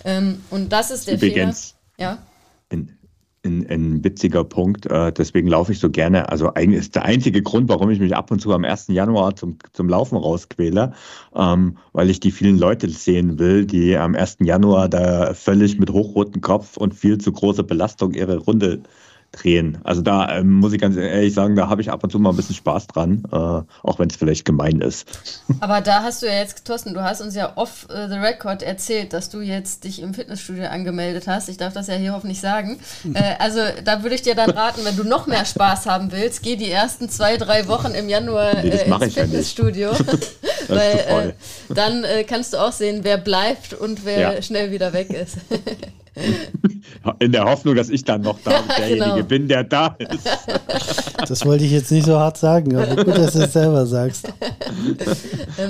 Ähm, 0.07 0.40
und 0.51 0.73
das 0.73 0.90
ist 0.90 1.09
der 1.09 1.14
Übrigens, 1.14 1.75
Fehler. 1.97 2.11
Ja. 2.11 2.19
Ein, 2.71 2.97
ein, 3.45 3.66
ein 3.69 4.05
witziger 4.05 4.45
Punkt, 4.45 4.87
äh, 4.87 5.12
deswegen 5.12 5.49
laufe 5.49 5.73
ich 5.73 5.81
so 5.81 5.90
gerne. 5.90 6.29
Also 6.29 6.55
eigentlich 6.55 6.81
ist 6.81 6.95
der 6.95 7.05
einzige 7.05 7.42
Grund, 7.42 7.69
warum 7.69 7.90
ich 7.90 7.99
mich 7.99 8.14
ab 8.14 8.31
und 8.31 8.40
zu 8.40 8.53
am 8.53 8.64
1. 8.64 8.87
Januar 8.88 9.35
zum, 9.35 9.59
zum 9.73 9.88
Laufen 9.88 10.16
rausquäle, 10.16 10.92
ähm, 11.35 11.77
weil 11.92 12.09
ich 12.09 12.21
die 12.21 12.31
vielen 12.31 12.57
Leute 12.57 12.88
sehen 12.88 13.38
will, 13.40 13.66
die 13.66 13.97
am 13.97 14.14
1. 14.14 14.38
Januar 14.40 14.88
da 14.88 15.35
völlig 15.35 15.79
mit 15.79 15.90
hochrotem 15.90 16.40
Kopf 16.40 16.77
und 16.77 16.95
viel 16.95 17.19
zu 17.19 17.33
großer 17.33 17.64
Belastung 17.64 18.14
ihre 18.14 18.38
Runde 18.38 18.83
drehen. 19.37 19.79
Also 19.85 20.03
da 20.03 20.38
ähm, 20.38 20.55
muss 20.55 20.72
ich 20.72 20.81
ganz 20.81 20.96
ehrlich 20.96 21.35
sagen, 21.35 21.57
da 21.57 21.68
habe 21.68 21.81
ich 21.81 21.90
ab 21.90 22.03
und 22.03 22.11
zu 22.11 22.18
mal 22.18 22.31
ein 22.31 22.37
bisschen 22.37 22.55
Spaß 22.55 22.87
dran, 22.88 23.22
äh, 23.31 23.37
auch 23.37 23.99
wenn 23.99 24.09
es 24.09 24.16
vielleicht 24.16 24.44
gemein 24.44 24.81
ist. 24.81 25.07
Aber 25.61 25.81
da 25.81 26.03
hast 26.03 26.22
du 26.22 26.27
ja 26.27 26.35
jetzt, 26.35 26.64
Thorsten, 26.64 26.94
du 26.94 27.03
hast 27.03 27.20
uns 27.20 27.35
ja 27.35 27.53
off 27.57 27.87
uh, 27.90 28.09
the 28.09 28.16
record 28.16 28.62
erzählt, 28.62 29.12
dass 29.12 29.31
du 29.31 29.40
jetzt 29.40 29.85
dich 29.85 30.03
im 30.03 30.14
Fitnessstudio 30.14 30.66
angemeldet 30.66 31.27
hast. 31.27 31.49
Ich 31.49 31.57
darf 31.57 31.72
das 31.72 31.87
ja 31.87 31.94
hier 31.94 32.12
hoffentlich 32.12 32.40
sagen. 32.40 32.79
äh, 33.14 33.35
also 33.38 33.61
da 33.85 34.03
würde 34.03 34.14
ich 34.14 34.22
dir 34.22 34.35
dann 34.35 34.51
raten, 34.51 34.85
wenn 34.85 34.96
du 34.96 35.05
noch 35.05 35.27
mehr 35.27 35.44
Spaß 35.44 35.87
haben 35.87 36.12
willst, 36.12 36.42
geh 36.42 36.57
die 36.57 36.70
ersten 36.70 37.09
zwei, 37.09 37.37
drei 37.37 37.68
Wochen 37.68 37.92
im 37.92 38.09
Januar 38.09 38.62
nee, 38.62 38.70
äh, 38.70 38.88
ins 38.88 39.14
Fitnessstudio. 39.14 39.92
Ja 39.92 39.96
Weil 40.68 41.29
äh, 41.29 41.74
dann 41.74 42.05
äh, 42.05 42.24
kannst 42.24 42.52
du 42.52 42.59
auch 42.59 42.72
sehen, 42.72 43.00
wer 43.02 43.18
bleibt 43.18 43.74
und 43.74 44.05
wer 44.05 44.18
ja. 44.18 44.42
schnell 44.42 44.70
wieder 44.70 44.92
weg 44.92 45.11
ist. 45.11 45.38
In 47.18 47.33
der 47.33 47.44
Hoffnung, 47.44 47.74
dass 47.74 47.90
ich 47.90 48.05
dann 48.05 48.22
noch 48.22 48.38
da 48.42 48.50
ja, 48.52 48.62
derjenige 48.79 49.11
genau. 49.11 49.26
bin, 49.26 49.48
der 49.48 49.64
da 49.64 49.96
ist. 49.98 50.29
Das 51.29 51.44
wollte 51.44 51.64
ich 51.64 51.72
jetzt 51.72 51.90
nicht 51.90 52.07
so 52.07 52.18
hart 52.18 52.37
sagen, 52.37 52.76
aber 52.76 53.02
gut, 53.02 53.16
dass 53.16 53.33
du 53.33 53.40
es 53.40 53.52
selber 53.52 53.87
sagst. 53.87 54.33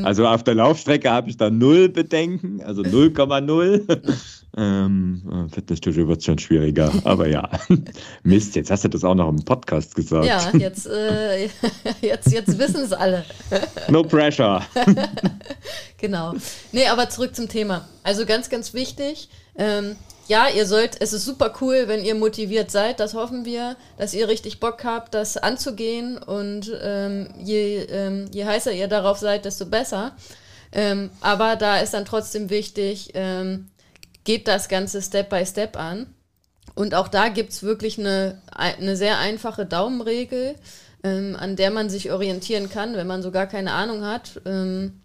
Also 0.02 0.26
auf 0.26 0.42
der 0.42 0.56
Laufstrecke 0.56 1.08
habe 1.08 1.30
ich 1.30 1.36
da 1.36 1.50
null 1.50 1.88
Bedenken, 1.88 2.60
also 2.62 2.82
0,0. 2.82 3.82
Ähm, 4.56 5.48
Fitnessstudio 5.52 6.08
wird 6.08 6.24
schon 6.24 6.38
schwieriger, 6.38 6.90
aber 7.04 7.28
ja. 7.28 7.48
Mist, 8.22 8.56
jetzt 8.56 8.70
hast 8.70 8.84
du 8.84 8.88
das 8.88 9.04
auch 9.04 9.14
noch 9.14 9.28
im 9.28 9.44
Podcast 9.44 9.94
gesagt. 9.94 10.24
Ja, 10.24 10.50
jetzt, 10.58 10.86
äh, 10.86 11.48
jetzt, 12.00 12.32
jetzt 12.32 12.58
wissen 12.58 12.82
es 12.82 12.92
alle. 12.92 13.24
No 13.88 14.02
pressure. 14.02 14.62
genau. 15.98 16.34
Nee, 16.72 16.86
aber 16.86 17.10
zurück 17.10 17.36
zum 17.36 17.48
Thema. 17.48 17.86
Also 18.02 18.24
ganz, 18.24 18.48
ganz 18.48 18.72
wichtig. 18.72 19.28
Ähm, 19.58 19.96
ja, 20.28 20.48
ihr 20.48 20.66
sollt, 20.66 21.00
es 21.00 21.12
ist 21.12 21.24
super 21.24 21.52
cool, 21.60 21.84
wenn 21.86 22.04
ihr 22.04 22.14
motiviert 22.14 22.70
seid, 22.70 22.98
das 22.98 23.14
hoffen 23.14 23.44
wir, 23.44 23.76
dass 23.96 24.12
ihr 24.12 24.26
richtig 24.28 24.58
Bock 24.58 24.82
habt, 24.84 25.14
das 25.14 25.36
anzugehen 25.36 26.18
und 26.18 26.72
ähm, 26.82 27.28
je, 27.38 27.82
ähm, 27.82 28.26
je 28.32 28.44
heißer 28.44 28.72
ihr 28.72 28.88
darauf 28.88 29.18
seid, 29.18 29.44
desto 29.44 29.66
besser. 29.66 30.16
Ähm, 30.72 31.10
aber 31.20 31.54
da 31.54 31.78
ist 31.78 31.94
dann 31.94 32.04
trotzdem 32.04 32.50
wichtig, 32.50 33.12
ähm, 33.14 33.68
geht 34.26 34.46
das 34.48 34.68
Ganze 34.68 35.00
Step 35.00 35.30
by 35.30 35.46
Step 35.46 35.78
an. 35.78 36.08
Und 36.74 36.94
auch 36.94 37.08
da 37.08 37.28
gibt 37.28 37.52
es 37.52 37.62
wirklich 37.62 37.98
eine, 37.98 38.42
eine 38.50 38.96
sehr 38.96 39.18
einfache 39.18 39.64
Daumenregel, 39.64 40.56
ähm, 41.02 41.34
an 41.38 41.56
der 41.56 41.70
man 41.70 41.88
sich 41.88 42.12
orientieren 42.12 42.68
kann, 42.68 42.94
wenn 42.94 43.06
man 43.06 43.22
so 43.22 43.30
gar 43.30 43.46
keine 43.46 43.72
Ahnung 43.72 44.04
hat. 44.04 44.42
Ähm, 44.44 45.00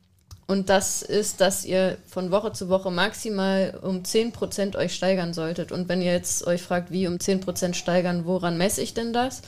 und 0.47 0.69
das 0.69 1.01
ist, 1.01 1.39
dass 1.39 1.63
ihr 1.63 1.97
von 2.07 2.31
Woche 2.31 2.51
zu 2.51 2.67
Woche 2.67 2.91
maximal 2.91 3.79
um 3.81 4.03
10% 4.03 4.75
euch 4.75 4.93
steigern 4.93 5.34
solltet. 5.34 5.71
Und 5.71 5.88
wenn 5.88 6.01
ihr 6.01 6.12
jetzt 6.12 6.45
euch 6.45 6.62
fragt, 6.62 6.91
wie 6.91 7.07
um 7.07 7.15
10% 7.15 7.73
steigern, 7.73 8.25
woran 8.25 8.57
messe 8.57 8.81
ich 8.81 8.93
denn 8.93 9.13
das? 9.13 9.43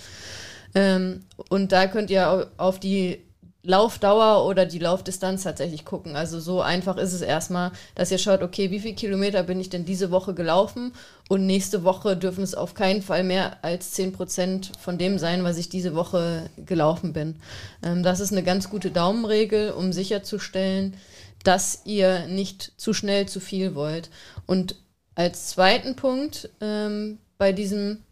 Ähm, 0.76 1.26
und 1.50 1.74
da 1.74 1.88
könnt 1.88 2.10
ihr 2.10 2.52
auf 2.56 2.80
die 2.80 3.22
Laufdauer 3.66 4.46
oder 4.46 4.66
die 4.66 4.80
Laufdistanz 4.80 5.44
tatsächlich 5.44 5.86
gucken. 5.86 6.18
Also 6.18 6.42
so 6.42 6.62
einfach 6.62 6.98
ist 6.98 7.14
es 7.14 7.22
erstmal, 7.22 7.72
dass 7.96 8.12
ihr 8.12 8.18
schaut, 8.18 8.44
okay, 8.44 8.72
wie 8.72 8.80
viele 8.80 8.96
Kilometer 8.96 9.42
bin 9.44 9.60
ich 9.60 9.70
denn 9.70 9.86
diese 9.86 10.12
Woche 10.12 10.34
gelaufen 10.34 10.92
und 11.30 11.46
nächste 11.46 11.86
Woche 11.86 12.18
dürfen 12.18 12.44
es 12.44 12.56
auf 12.56 12.74
keinen 12.74 13.02
Fall 13.02 13.24
mehr 13.24 13.64
als 13.64 13.98
10% 13.98 14.78
von 14.78 14.98
dem 14.98 15.18
sein, 15.18 15.46
was 15.46 15.58
ich 15.58 15.70
diese 15.70 15.96
Woche 15.96 16.50
gelaufen 16.66 17.14
bin. 17.14 17.38
Ähm, 17.82 18.04
das 18.04 18.20
ist 18.20 18.34
eine 18.34 18.44
ganz 18.44 18.70
gute 18.70 18.92
Daumenregel, 18.92 19.72
um 19.72 19.94
sicherzustellen, 19.94 20.98
dass 21.46 21.84
ihr 21.86 22.28
nicht 22.28 22.74
zu 22.76 22.94
schnell 22.94 23.28
zu 23.30 23.40
viel 23.40 23.76
wollt. 23.76 24.10
Und 24.46 24.76
als 25.16 25.48
zweiten 25.48 25.96
Punkt 25.96 26.50
ähm, 26.60 27.20
bei 27.38 27.54
diesem 27.54 28.04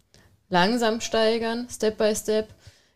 langsam 0.50 1.02
steigern, 1.02 1.68
Step 1.70 1.98
by 1.98 2.16
Step, 2.16 2.50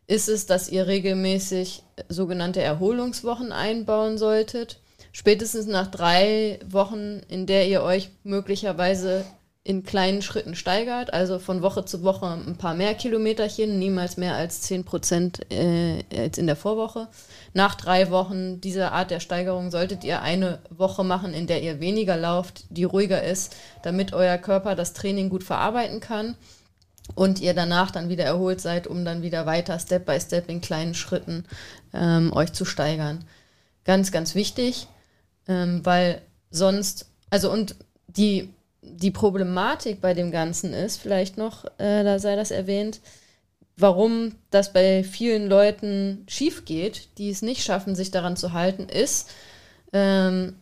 ist 0.08 0.30
es, 0.30 0.46
dass 0.46 0.70
ihr 0.70 0.88
regelmäßig 0.88 1.84
sogenannte 2.10 2.62
Erholungswochen 2.62 3.52
einbauen 3.52 4.18
solltet. 4.18 4.80
Spätestens 5.12 5.66
nach 5.66 5.88
drei 5.88 6.60
Wochen, 6.68 7.22
in 7.30 7.46
der 7.46 7.68
ihr 7.68 7.82
euch 7.82 8.10
möglicherweise 8.24 9.26
in 9.64 9.84
kleinen 9.84 10.22
Schritten 10.22 10.54
steigert, 10.54 11.12
also 11.12 11.40
von 11.40 11.64
Woche 11.64 11.86
zu 11.86 12.04
Woche 12.04 12.28
ein 12.28 12.56
paar 12.56 12.76
mehr 12.76 12.94
Kilometerchen, 12.94 13.80
niemals 13.80 14.16
mehr 14.16 14.36
als 14.36 14.62
10 14.62 14.84
Prozent 14.84 15.52
äh, 15.52 16.04
als 16.16 16.38
in 16.38 16.46
der 16.46 16.56
Vorwoche. 16.56 17.08
Nach 17.54 17.74
drei 17.74 18.12
Wochen 18.12 18.62
dieser 18.62 18.92
Art 18.92 19.10
der 19.10 19.20
Steigerung 19.20 19.72
solltet 19.72 20.04
ihr 20.04 20.22
eine 20.22 20.60
Woche 20.70 21.04
machen, 21.04 21.34
in 21.34 21.48
der 21.48 21.64
ihr 21.64 21.80
weniger 21.80 22.16
lauft, 22.16 22.66
die 22.70 22.84
ruhiger 22.84 23.24
ist, 23.24 23.56
damit 23.82 24.14
euer 24.14 24.38
Körper 24.38 24.76
das 24.76 24.94
Training 24.94 25.30
gut 25.30 25.44
verarbeiten 25.44 26.00
kann 26.00 26.36
und 27.16 27.40
ihr 27.40 27.54
danach 27.54 27.92
dann 27.92 28.10
wieder 28.10 28.26
erholt 28.26 28.62
seid, 28.62 28.88
um 28.88 29.06
dann 29.06 29.22
wieder 29.22 29.46
weiter 29.46 29.80
Step 29.80 30.06
by 30.06 30.20
Step 30.20 30.50
in 30.50 30.62
kleinen 30.62 30.94
Schritten 30.94 31.46
ähm, 31.94 32.32
euch 32.34 32.54
zu 32.54 32.66
steigern. 32.66 33.24
Ganz, 33.86 34.12
ganz 34.12 34.36
wichtig, 34.36 34.88
ähm, 35.48 35.86
weil 35.86 36.22
sonst, 36.52 37.10
also 37.30 37.52
und 37.52 37.76
die, 38.08 38.54
die 38.82 39.12
Problematik 39.12 40.02
bei 40.02 40.14
dem 40.14 40.32
Ganzen 40.32 40.74
ist, 40.74 40.98
vielleicht 40.98 41.38
noch, 41.38 41.66
äh, 41.78 42.04
da 42.04 42.20
sei 42.20 42.36
das 42.36 42.52
erwähnt, 42.52 43.00
warum 43.78 44.36
das 44.52 44.74
bei 44.74 45.04
vielen 45.04 45.48
Leuten 45.48 46.24
schief 46.28 46.66
geht, 46.66 47.10
die 47.18 47.30
es 47.30 47.42
nicht 47.42 47.64
schaffen, 47.64 47.96
sich 47.96 48.12
daran 48.12 48.38
zu 48.38 48.54
halten, 48.54 48.88
ist, 48.90 49.30
ähm, 49.94 50.56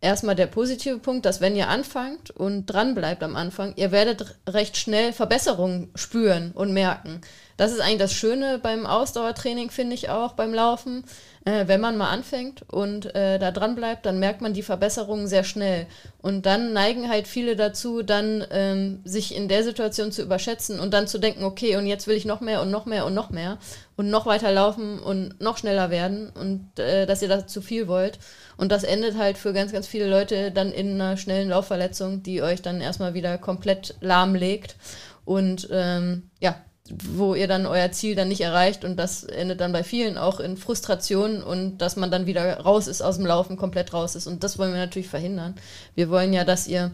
erstmal 0.00 0.34
der 0.34 0.46
positive 0.46 0.98
Punkt, 0.98 1.26
dass 1.26 1.40
wenn 1.40 1.56
ihr 1.56 1.68
anfangt 1.68 2.30
und 2.30 2.66
dran 2.66 2.94
bleibt 2.94 3.22
am 3.22 3.36
Anfang, 3.36 3.74
ihr 3.76 3.92
werdet 3.92 4.36
recht 4.48 4.76
schnell 4.76 5.12
Verbesserungen 5.12 5.90
spüren 5.94 6.52
und 6.52 6.72
merken. 6.72 7.20
Das 7.58 7.72
ist 7.72 7.80
eigentlich 7.80 7.98
das 7.98 8.14
Schöne 8.14 8.60
beim 8.60 8.86
Ausdauertraining, 8.86 9.70
finde 9.70 9.94
ich 9.94 10.08
auch, 10.08 10.32
beim 10.32 10.54
Laufen. 10.54 11.04
Äh, 11.44 11.66
wenn 11.66 11.80
man 11.80 11.96
mal 11.96 12.08
anfängt 12.08 12.62
und 12.70 13.12
äh, 13.16 13.40
da 13.40 13.50
dran 13.50 13.74
bleibt, 13.74 14.06
dann 14.06 14.20
merkt 14.20 14.40
man 14.40 14.54
die 14.54 14.62
Verbesserungen 14.62 15.26
sehr 15.26 15.42
schnell. 15.42 15.88
Und 16.22 16.46
dann 16.46 16.72
neigen 16.72 17.08
halt 17.08 17.26
viele 17.26 17.56
dazu, 17.56 18.04
dann 18.04 18.46
ähm, 18.52 19.00
sich 19.04 19.34
in 19.34 19.48
der 19.48 19.64
Situation 19.64 20.12
zu 20.12 20.22
überschätzen 20.22 20.78
und 20.78 20.94
dann 20.94 21.08
zu 21.08 21.18
denken, 21.18 21.42
okay, 21.42 21.76
und 21.76 21.88
jetzt 21.88 22.06
will 22.06 22.16
ich 22.16 22.24
noch 22.24 22.40
mehr 22.40 22.62
und 22.62 22.70
noch 22.70 22.86
mehr 22.86 23.04
und 23.04 23.14
noch 23.14 23.30
mehr 23.30 23.58
und 23.96 24.08
noch 24.08 24.24
weiter 24.24 24.52
laufen 24.52 25.00
und 25.00 25.40
noch 25.40 25.58
schneller 25.58 25.90
werden 25.90 26.30
und 26.30 26.78
äh, 26.78 27.06
dass 27.06 27.22
ihr 27.22 27.28
das 27.28 27.48
zu 27.48 27.60
viel 27.60 27.88
wollt. 27.88 28.20
Und 28.56 28.70
das 28.70 28.84
endet 28.84 29.16
halt 29.16 29.36
für 29.36 29.52
ganz, 29.52 29.72
ganz 29.72 29.88
viele 29.88 30.08
Leute 30.08 30.52
dann 30.52 30.70
in 30.70 30.92
einer 31.00 31.16
schnellen 31.16 31.48
Laufverletzung, 31.48 32.22
die 32.22 32.40
euch 32.40 32.62
dann 32.62 32.80
erstmal 32.80 33.14
wieder 33.14 33.36
komplett 33.36 33.96
lahmlegt. 34.00 34.76
Und 35.24 35.68
ähm, 35.72 36.30
ja, 36.40 36.56
wo 37.04 37.34
ihr 37.34 37.48
dann 37.48 37.66
euer 37.66 37.92
Ziel 37.92 38.14
dann 38.14 38.28
nicht 38.28 38.40
erreicht 38.40 38.84
und 38.84 38.96
das 38.96 39.24
endet 39.24 39.60
dann 39.60 39.72
bei 39.72 39.82
vielen 39.82 40.18
auch 40.18 40.40
in 40.40 40.56
Frustration 40.56 41.42
und 41.42 41.78
dass 41.78 41.96
man 41.96 42.10
dann 42.10 42.26
wieder 42.26 42.60
raus 42.60 42.86
ist 42.86 43.02
aus 43.02 43.16
dem 43.16 43.26
Laufen, 43.26 43.56
komplett 43.56 43.92
raus 43.92 44.14
ist. 44.14 44.26
Und 44.26 44.44
das 44.44 44.58
wollen 44.58 44.72
wir 44.72 44.80
natürlich 44.80 45.08
verhindern. 45.08 45.54
Wir 45.94 46.10
wollen 46.10 46.32
ja, 46.32 46.44
dass 46.44 46.66
ihr 46.66 46.90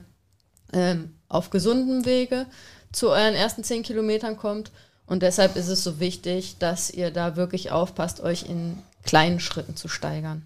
ähm, 0.73 1.15
auf 1.29 1.51
gesundem 1.51 2.05
Wege 2.05 2.47
zu 2.93 3.11
euren 3.11 3.35
ersten 3.35 3.65
zehn 3.65 3.83
Kilometern 3.83 4.37
kommt. 4.37 4.71
Und 5.07 5.23
deshalb 5.23 5.57
ist 5.57 5.69
es 5.69 5.85
so 5.85 6.01
wichtig, 6.01 6.57
dass 6.59 6.91
ihr 6.91 7.11
da 7.11 7.37
wirklich 7.37 7.71
aufpasst, 7.71 8.23
euch 8.23 8.49
in 8.49 8.79
kleinen 9.05 9.41
Schritten 9.41 9.77
zu 9.77 9.89
steigern. 9.89 10.43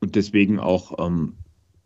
Und 0.00 0.14
deswegen 0.14 0.58
auch 0.58 1.04
ähm, 1.04 1.34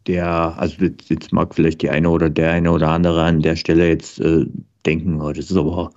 der, 0.07 0.59
also 0.59 0.77
jetzt 0.85 1.33
mag 1.33 1.55
vielleicht 1.55 1.83
die 1.83 1.91
eine 1.91 2.11
oder 2.11 2.31
der 2.31 2.53
eine 2.53 2.71
oder 2.71 2.89
andere 2.89 3.23
an 3.23 3.41
der 3.41 3.57
Stelle 3.57 3.89
jetzt 3.89 4.21
äh, 4.21 4.47
denken, 4.85 5.21
oh, 5.21 5.33
das 5.33 5.51
ist 5.51 5.57
aber 5.57 5.93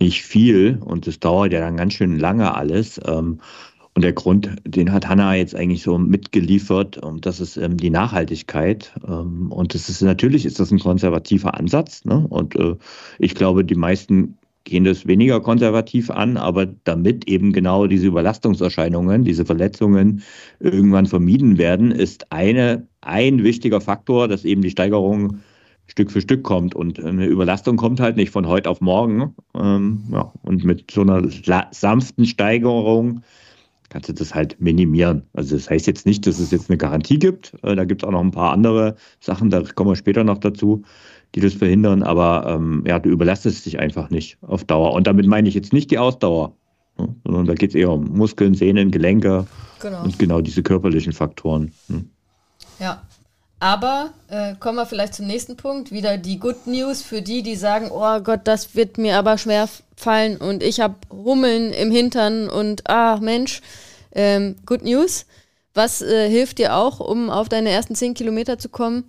nicht 0.00 0.22
viel 0.22 0.78
und 0.84 1.06
das 1.06 1.20
dauert 1.20 1.52
ja 1.52 1.60
dann 1.60 1.76
ganz 1.76 1.94
schön 1.94 2.18
lange 2.18 2.54
alles. 2.54 3.00
Ähm, 3.06 3.40
und 3.98 4.02
der 4.02 4.12
Grund, 4.12 4.48
den 4.64 4.92
hat 4.92 5.08
Hanna 5.08 5.34
jetzt 5.34 5.56
eigentlich 5.56 5.82
so 5.82 5.98
mitgeliefert, 5.98 6.98
und 6.98 7.26
das 7.26 7.40
ist 7.40 7.56
ähm, 7.56 7.76
die 7.76 7.90
Nachhaltigkeit. 7.90 8.92
Ähm, 9.04 9.50
und 9.50 9.74
das 9.74 9.88
ist 9.88 10.02
natürlich 10.02 10.46
ist 10.46 10.60
das 10.60 10.70
ein 10.70 10.78
konservativer 10.78 11.58
Ansatz. 11.58 12.04
Ne? 12.04 12.24
Und 12.28 12.54
äh, 12.54 12.76
ich 13.18 13.34
glaube, 13.34 13.64
die 13.64 13.74
meisten 13.74 14.38
gehen 14.62 14.84
das 14.84 15.06
weniger 15.08 15.40
konservativ 15.40 16.10
an, 16.10 16.36
aber 16.36 16.66
damit 16.66 17.26
eben 17.28 17.52
genau 17.52 17.88
diese 17.88 18.06
Überlastungserscheinungen, 18.06 19.24
diese 19.24 19.44
Verletzungen 19.44 20.22
irgendwann 20.60 21.06
vermieden 21.06 21.58
werden, 21.58 21.90
ist 21.90 22.30
eine, 22.30 22.86
ein 23.00 23.42
wichtiger 23.42 23.80
Faktor, 23.80 24.28
dass 24.28 24.44
eben 24.44 24.62
die 24.62 24.70
Steigerung 24.70 25.40
Stück 25.88 26.12
für 26.12 26.20
Stück 26.20 26.44
kommt. 26.44 26.74
Und 26.74 27.02
eine 27.04 27.26
Überlastung 27.26 27.76
kommt 27.76 27.98
halt 27.98 28.16
nicht 28.16 28.30
von 28.30 28.46
heute 28.46 28.70
auf 28.70 28.80
morgen. 28.80 29.34
Ähm, 29.54 30.04
ja, 30.12 30.32
und 30.42 30.64
mit 30.64 30.90
so 30.90 31.00
einer 31.00 31.22
sanften 31.72 32.24
Steigerung 32.24 33.22
kannst 33.88 34.08
du 34.08 34.12
das 34.12 34.34
halt 34.34 34.60
minimieren. 34.60 35.22
Also 35.32 35.56
das 35.56 35.68
heißt 35.68 35.86
jetzt 35.86 36.04
nicht, 36.04 36.26
dass 36.26 36.38
es 36.38 36.50
jetzt 36.50 36.70
eine 36.70 36.76
Garantie 36.76 37.18
gibt. 37.18 37.54
Äh, 37.62 37.74
da 37.74 37.84
gibt 37.84 38.02
es 38.02 38.06
auch 38.06 38.12
noch 38.12 38.20
ein 38.20 38.30
paar 38.30 38.52
andere 38.52 38.96
Sachen, 39.18 39.50
da 39.50 39.62
kommen 39.62 39.90
wir 39.90 39.96
später 39.96 40.24
noch 40.24 40.38
dazu 40.38 40.84
die 41.34 41.40
das 41.40 41.54
verhindern, 41.54 42.02
aber 42.02 42.46
ähm, 42.48 42.84
ja, 42.86 42.98
du 42.98 43.10
überlastest 43.10 43.66
dich 43.66 43.78
einfach 43.78 44.10
nicht 44.10 44.38
auf 44.42 44.64
Dauer. 44.64 44.92
Und 44.92 45.06
damit 45.06 45.26
meine 45.26 45.48
ich 45.48 45.54
jetzt 45.54 45.72
nicht 45.72 45.90
die 45.90 45.98
Ausdauer, 45.98 46.54
ne? 46.98 47.14
sondern 47.24 47.46
da 47.46 47.54
geht 47.54 47.70
es 47.70 47.74
eher 47.74 47.90
um 47.90 48.04
Muskeln, 48.04 48.54
Sehnen, 48.54 48.90
Gelenke 48.90 49.46
genau. 49.80 50.04
und 50.04 50.18
genau 50.18 50.40
diese 50.40 50.62
körperlichen 50.62 51.12
Faktoren. 51.12 51.72
Ne? 51.88 52.04
Ja, 52.80 53.02
aber 53.60 54.12
äh, 54.28 54.54
kommen 54.56 54.76
wir 54.76 54.86
vielleicht 54.86 55.14
zum 55.14 55.26
nächsten 55.26 55.56
Punkt. 55.56 55.90
Wieder 55.90 56.16
die 56.16 56.38
Good 56.38 56.66
News 56.66 57.02
für 57.02 57.22
die, 57.22 57.42
die 57.42 57.56
sagen, 57.56 57.90
oh 57.90 58.20
Gott, 58.20 58.40
das 58.44 58.74
wird 58.74 58.98
mir 58.98 59.16
aber 59.16 59.38
schwer 59.38 59.68
fallen 59.96 60.36
und 60.36 60.62
ich 60.62 60.80
habe 60.80 60.94
Hummeln 61.10 61.72
im 61.72 61.90
Hintern 61.90 62.48
und 62.48 62.88
ah 62.88 63.18
Mensch, 63.20 63.60
ähm, 64.12 64.56
Good 64.66 64.82
News. 64.82 65.26
Was 65.74 66.02
äh, 66.02 66.28
hilft 66.28 66.58
dir 66.58 66.74
auch, 66.76 67.00
um 67.00 67.30
auf 67.30 67.48
deine 67.48 67.70
ersten 67.70 67.94
10 67.94 68.14
Kilometer 68.14 68.58
zu 68.58 68.68
kommen? 68.68 69.04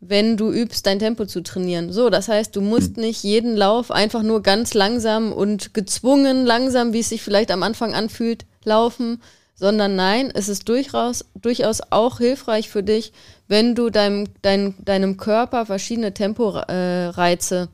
wenn 0.00 0.36
du 0.36 0.52
übst, 0.52 0.86
dein 0.86 0.98
Tempo 0.98 1.26
zu 1.26 1.42
trainieren. 1.42 1.92
So, 1.92 2.08
das 2.10 2.28
heißt, 2.28 2.54
du 2.54 2.60
musst 2.60 2.96
hm. 2.96 3.02
nicht 3.02 3.22
jeden 3.22 3.56
Lauf 3.56 3.90
einfach 3.90 4.22
nur 4.22 4.42
ganz 4.42 4.74
langsam 4.74 5.32
und 5.32 5.74
gezwungen 5.74 6.46
langsam, 6.46 6.92
wie 6.92 7.00
es 7.00 7.08
sich 7.08 7.22
vielleicht 7.22 7.50
am 7.50 7.62
Anfang 7.62 7.94
anfühlt, 7.94 8.46
laufen, 8.64 9.20
sondern 9.58 9.96
nein, 9.96 10.30
es 10.32 10.48
ist 10.48 10.68
durchaus, 10.68 11.24
durchaus 11.34 11.80
auch 11.90 12.18
hilfreich 12.18 12.68
für 12.68 12.84
dich, 12.84 13.12
wenn 13.48 13.74
du 13.74 13.90
deinem, 13.90 14.28
dein, 14.40 14.74
deinem 14.78 15.16
Körper 15.16 15.66
verschiedene 15.66 16.14
Temporeize 16.14 17.68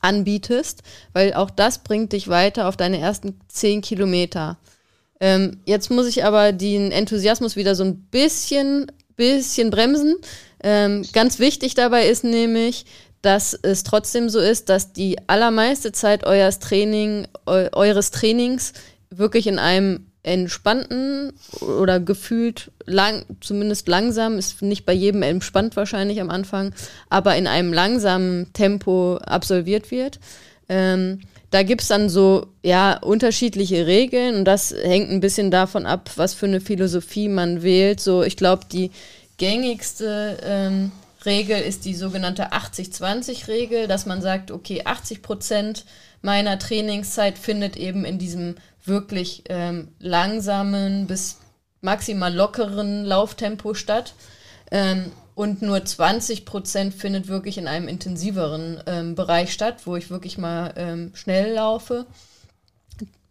anbietest, 0.00 0.82
weil 1.14 1.32
auch 1.32 1.48
das 1.50 1.78
bringt 1.78 2.12
dich 2.12 2.28
weiter 2.28 2.68
auf 2.68 2.76
deine 2.76 2.98
ersten 2.98 3.40
zehn 3.48 3.80
Kilometer. 3.80 4.58
Ähm, 5.18 5.62
jetzt 5.64 5.90
muss 5.90 6.06
ich 6.06 6.24
aber 6.24 6.52
den 6.52 6.92
Enthusiasmus 6.92 7.56
wieder 7.56 7.74
so 7.74 7.84
ein 7.84 8.02
bisschen, 8.10 8.92
bisschen 9.16 9.70
bremsen. 9.70 10.16
Ähm, 10.62 11.02
ganz 11.14 11.38
wichtig 11.38 11.74
dabei 11.74 12.08
ist 12.08 12.24
nämlich, 12.24 12.84
dass 13.22 13.54
es 13.54 13.84
trotzdem 13.84 14.28
so 14.28 14.38
ist, 14.38 14.68
dass 14.68 14.92
die 14.92 15.16
allermeiste 15.28 15.92
Zeit 15.92 16.24
eures, 16.24 16.58
Training, 16.58 17.26
eu 17.46 17.68
eures 17.72 18.10
Trainings 18.10 18.74
wirklich 19.08 19.46
in 19.46 19.58
einem 19.58 20.06
entspannten 20.26 21.32
oder 21.60 22.00
gefühlt 22.00 22.72
lang, 22.84 23.24
zumindest 23.40 23.86
langsam, 23.86 24.38
ist 24.38 24.60
nicht 24.60 24.84
bei 24.84 24.92
jedem 24.92 25.22
entspannt 25.22 25.76
wahrscheinlich 25.76 26.20
am 26.20 26.30
Anfang, 26.30 26.74
aber 27.08 27.36
in 27.36 27.46
einem 27.46 27.72
langsamen 27.72 28.52
Tempo 28.52 29.18
absolviert 29.18 29.92
wird. 29.92 30.18
Ähm, 30.68 31.20
da 31.50 31.62
gibt 31.62 31.82
es 31.82 31.88
dann 31.88 32.08
so 32.08 32.48
ja 32.64 32.98
unterschiedliche 32.98 33.86
Regeln 33.86 34.34
und 34.34 34.44
das 34.44 34.74
hängt 34.74 35.10
ein 35.10 35.20
bisschen 35.20 35.52
davon 35.52 35.86
ab, 35.86 36.10
was 36.16 36.34
für 36.34 36.46
eine 36.46 36.60
Philosophie 36.60 37.28
man 37.28 37.62
wählt. 37.62 38.00
So, 38.00 38.24
ich 38.24 38.36
glaube, 38.36 38.64
die 38.70 38.90
gängigste 39.36 40.38
ähm, 40.42 40.90
Regel 41.24 41.60
ist 41.60 41.84
die 41.84 41.94
sogenannte 41.94 42.52
80-20-Regel, 42.52 43.86
dass 43.86 44.06
man 44.06 44.20
sagt, 44.22 44.50
okay, 44.50 44.82
80 44.84 45.22
Prozent 45.22 45.84
meiner 46.22 46.58
Trainingszeit 46.58 47.38
findet 47.38 47.76
eben 47.76 48.04
in 48.04 48.18
diesem 48.18 48.56
wirklich 48.84 49.44
ähm, 49.48 49.88
langsamen 49.98 51.06
bis 51.06 51.38
maximal 51.80 52.34
lockeren 52.34 53.04
Lauftempo 53.04 53.74
statt. 53.74 54.14
Ähm, 54.70 55.12
und 55.34 55.60
nur 55.60 55.84
20 55.84 56.46
Prozent 56.46 56.94
findet 56.94 57.28
wirklich 57.28 57.58
in 57.58 57.68
einem 57.68 57.88
intensiveren 57.88 58.82
ähm, 58.86 59.14
Bereich 59.14 59.52
statt, 59.52 59.82
wo 59.84 59.94
ich 59.94 60.10
wirklich 60.10 60.38
mal 60.38 60.72
ähm, 60.76 61.12
schnell 61.14 61.52
laufe. 61.54 62.06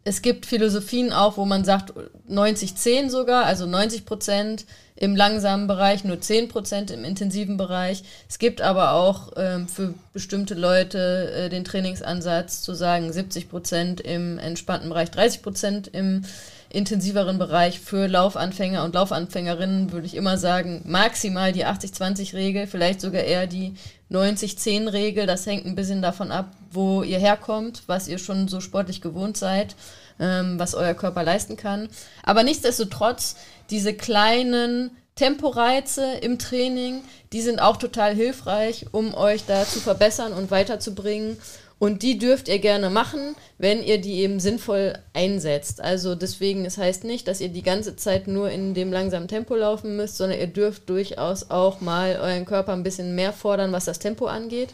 Es 0.07 0.21
gibt 0.21 0.45
Philosophien 0.45 1.11
auch, 1.11 1.35
wo 1.35 1.45
man 1.45 1.65
sagt 1.65 1.91
90-10 2.29 3.09
sogar, 3.09 3.45
also 3.45 3.65
90 3.65 4.05
Prozent 4.05 4.65
im 4.95 5.15
langsamen 5.15 5.65
Bereich, 5.65 6.03
nur 6.03 6.21
10 6.21 6.47
Prozent 6.47 6.91
im 6.91 7.03
intensiven 7.03 7.57
Bereich. 7.57 8.03
Es 8.29 8.37
gibt 8.37 8.61
aber 8.61 8.91
auch 8.91 9.31
ähm, 9.35 9.67
für 9.67 9.95
bestimmte 10.13 10.53
Leute 10.53 11.31
äh, 11.31 11.49
den 11.49 11.65
Trainingsansatz 11.65 12.61
zu 12.61 12.75
sagen 12.75 13.11
70 13.11 13.49
Prozent 13.49 13.99
im 13.99 14.37
entspannten 14.37 14.89
Bereich, 14.89 15.09
30 15.09 15.41
Prozent 15.41 15.87
im 15.87 16.23
intensiveren 16.75 17.39
Bereich 17.39 17.79
für 17.79 18.07
Laufanfänger 18.07 18.83
und 18.83 18.93
Laufanfängerinnen 18.93 19.91
würde 19.91 20.05
ich 20.05 20.15
immer 20.15 20.37
sagen, 20.37 20.81
maximal 20.85 21.51
die 21.51 21.65
80-20-Regel, 21.65 22.67
vielleicht 22.67 23.01
sogar 23.01 23.23
eher 23.23 23.47
die 23.47 23.75
90-10-Regel. 24.11 25.25
Das 25.25 25.45
hängt 25.45 25.65
ein 25.65 25.75
bisschen 25.75 26.01
davon 26.01 26.31
ab, 26.31 26.51
wo 26.71 27.01
ihr 27.01 27.17
herkommt, 27.17 27.83
was 27.87 28.07
ihr 28.07 28.17
schon 28.17 28.47
so 28.47 28.59
sportlich 28.59 29.01
gewohnt 29.01 29.37
seid, 29.37 29.75
ähm, 30.19 30.59
was 30.59 30.75
euer 30.75 30.93
Körper 30.93 31.23
leisten 31.23 31.55
kann. 31.55 31.87
Aber 32.23 32.43
nichtsdestotrotz, 32.43 33.37
diese 33.69 33.93
kleinen 33.93 34.91
Temporeize 35.15 36.15
im 36.21 36.37
Training, 36.39 37.01
die 37.31 37.41
sind 37.41 37.61
auch 37.61 37.77
total 37.77 38.13
hilfreich, 38.13 38.87
um 38.91 39.13
euch 39.13 39.45
da 39.45 39.65
zu 39.65 39.79
verbessern 39.79 40.33
und 40.33 40.51
weiterzubringen. 40.51 41.37
Und 41.85 42.01
die 42.01 42.17
dürft 42.17 42.47
ihr 42.47 42.57
gerne 42.57 42.89
machen, 42.89 43.35
wenn 43.59 43.83
ihr 43.83 44.01
die 44.01 44.15
eben 44.21 44.39
sinnvoll 44.39 44.97
einsetzt. 45.13 45.81
Also 45.81 46.15
deswegen, 46.15 46.65
es 46.65 46.79
heißt 46.79 47.03
nicht, 47.03 47.27
dass 47.27 47.41
ihr 47.41 47.49
die 47.49 47.61
ganze 47.61 47.95
Zeit 47.95 48.25
nur 48.25 48.49
in 48.49 48.73
dem 48.73 48.91
langsamen 48.91 49.27
Tempo 49.27 49.55
laufen 49.55 49.95
müsst, 49.95 50.17
sondern 50.17 50.39
ihr 50.39 50.47
dürft 50.47 50.89
durchaus 50.89 51.51
auch 51.51 51.81
mal 51.81 52.17
euren 52.19 52.45
Körper 52.45 52.73
ein 52.73 52.81
bisschen 52.81 53.13
mehr 53.13 53.33
fordern, 53.33 53.71
was 53.71 53.85
das 53.85 53.99
Tempo 53.99 54.25
angeht, 54.25 54.73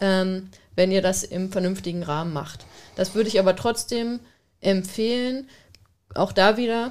ähm, 0.00 0.48
wenn 0.74 0.90
ihr 0.90 1.02
das 1.02 1.24
im 1.24 1.52
vernünftigen 1.52 2.02
Rahmen 2.02 2.32
macht. 2.32 2.64
Das 2.94 3.14
würde 3.14 3.28
ich 3.28 3.38
aber 3.38 3.54
trotzdem 3.54 4.20
empfehlen. 4.62 5.50
Auch 6.14 6.32
da 6.32 6.56
wieder, 6.56 6.90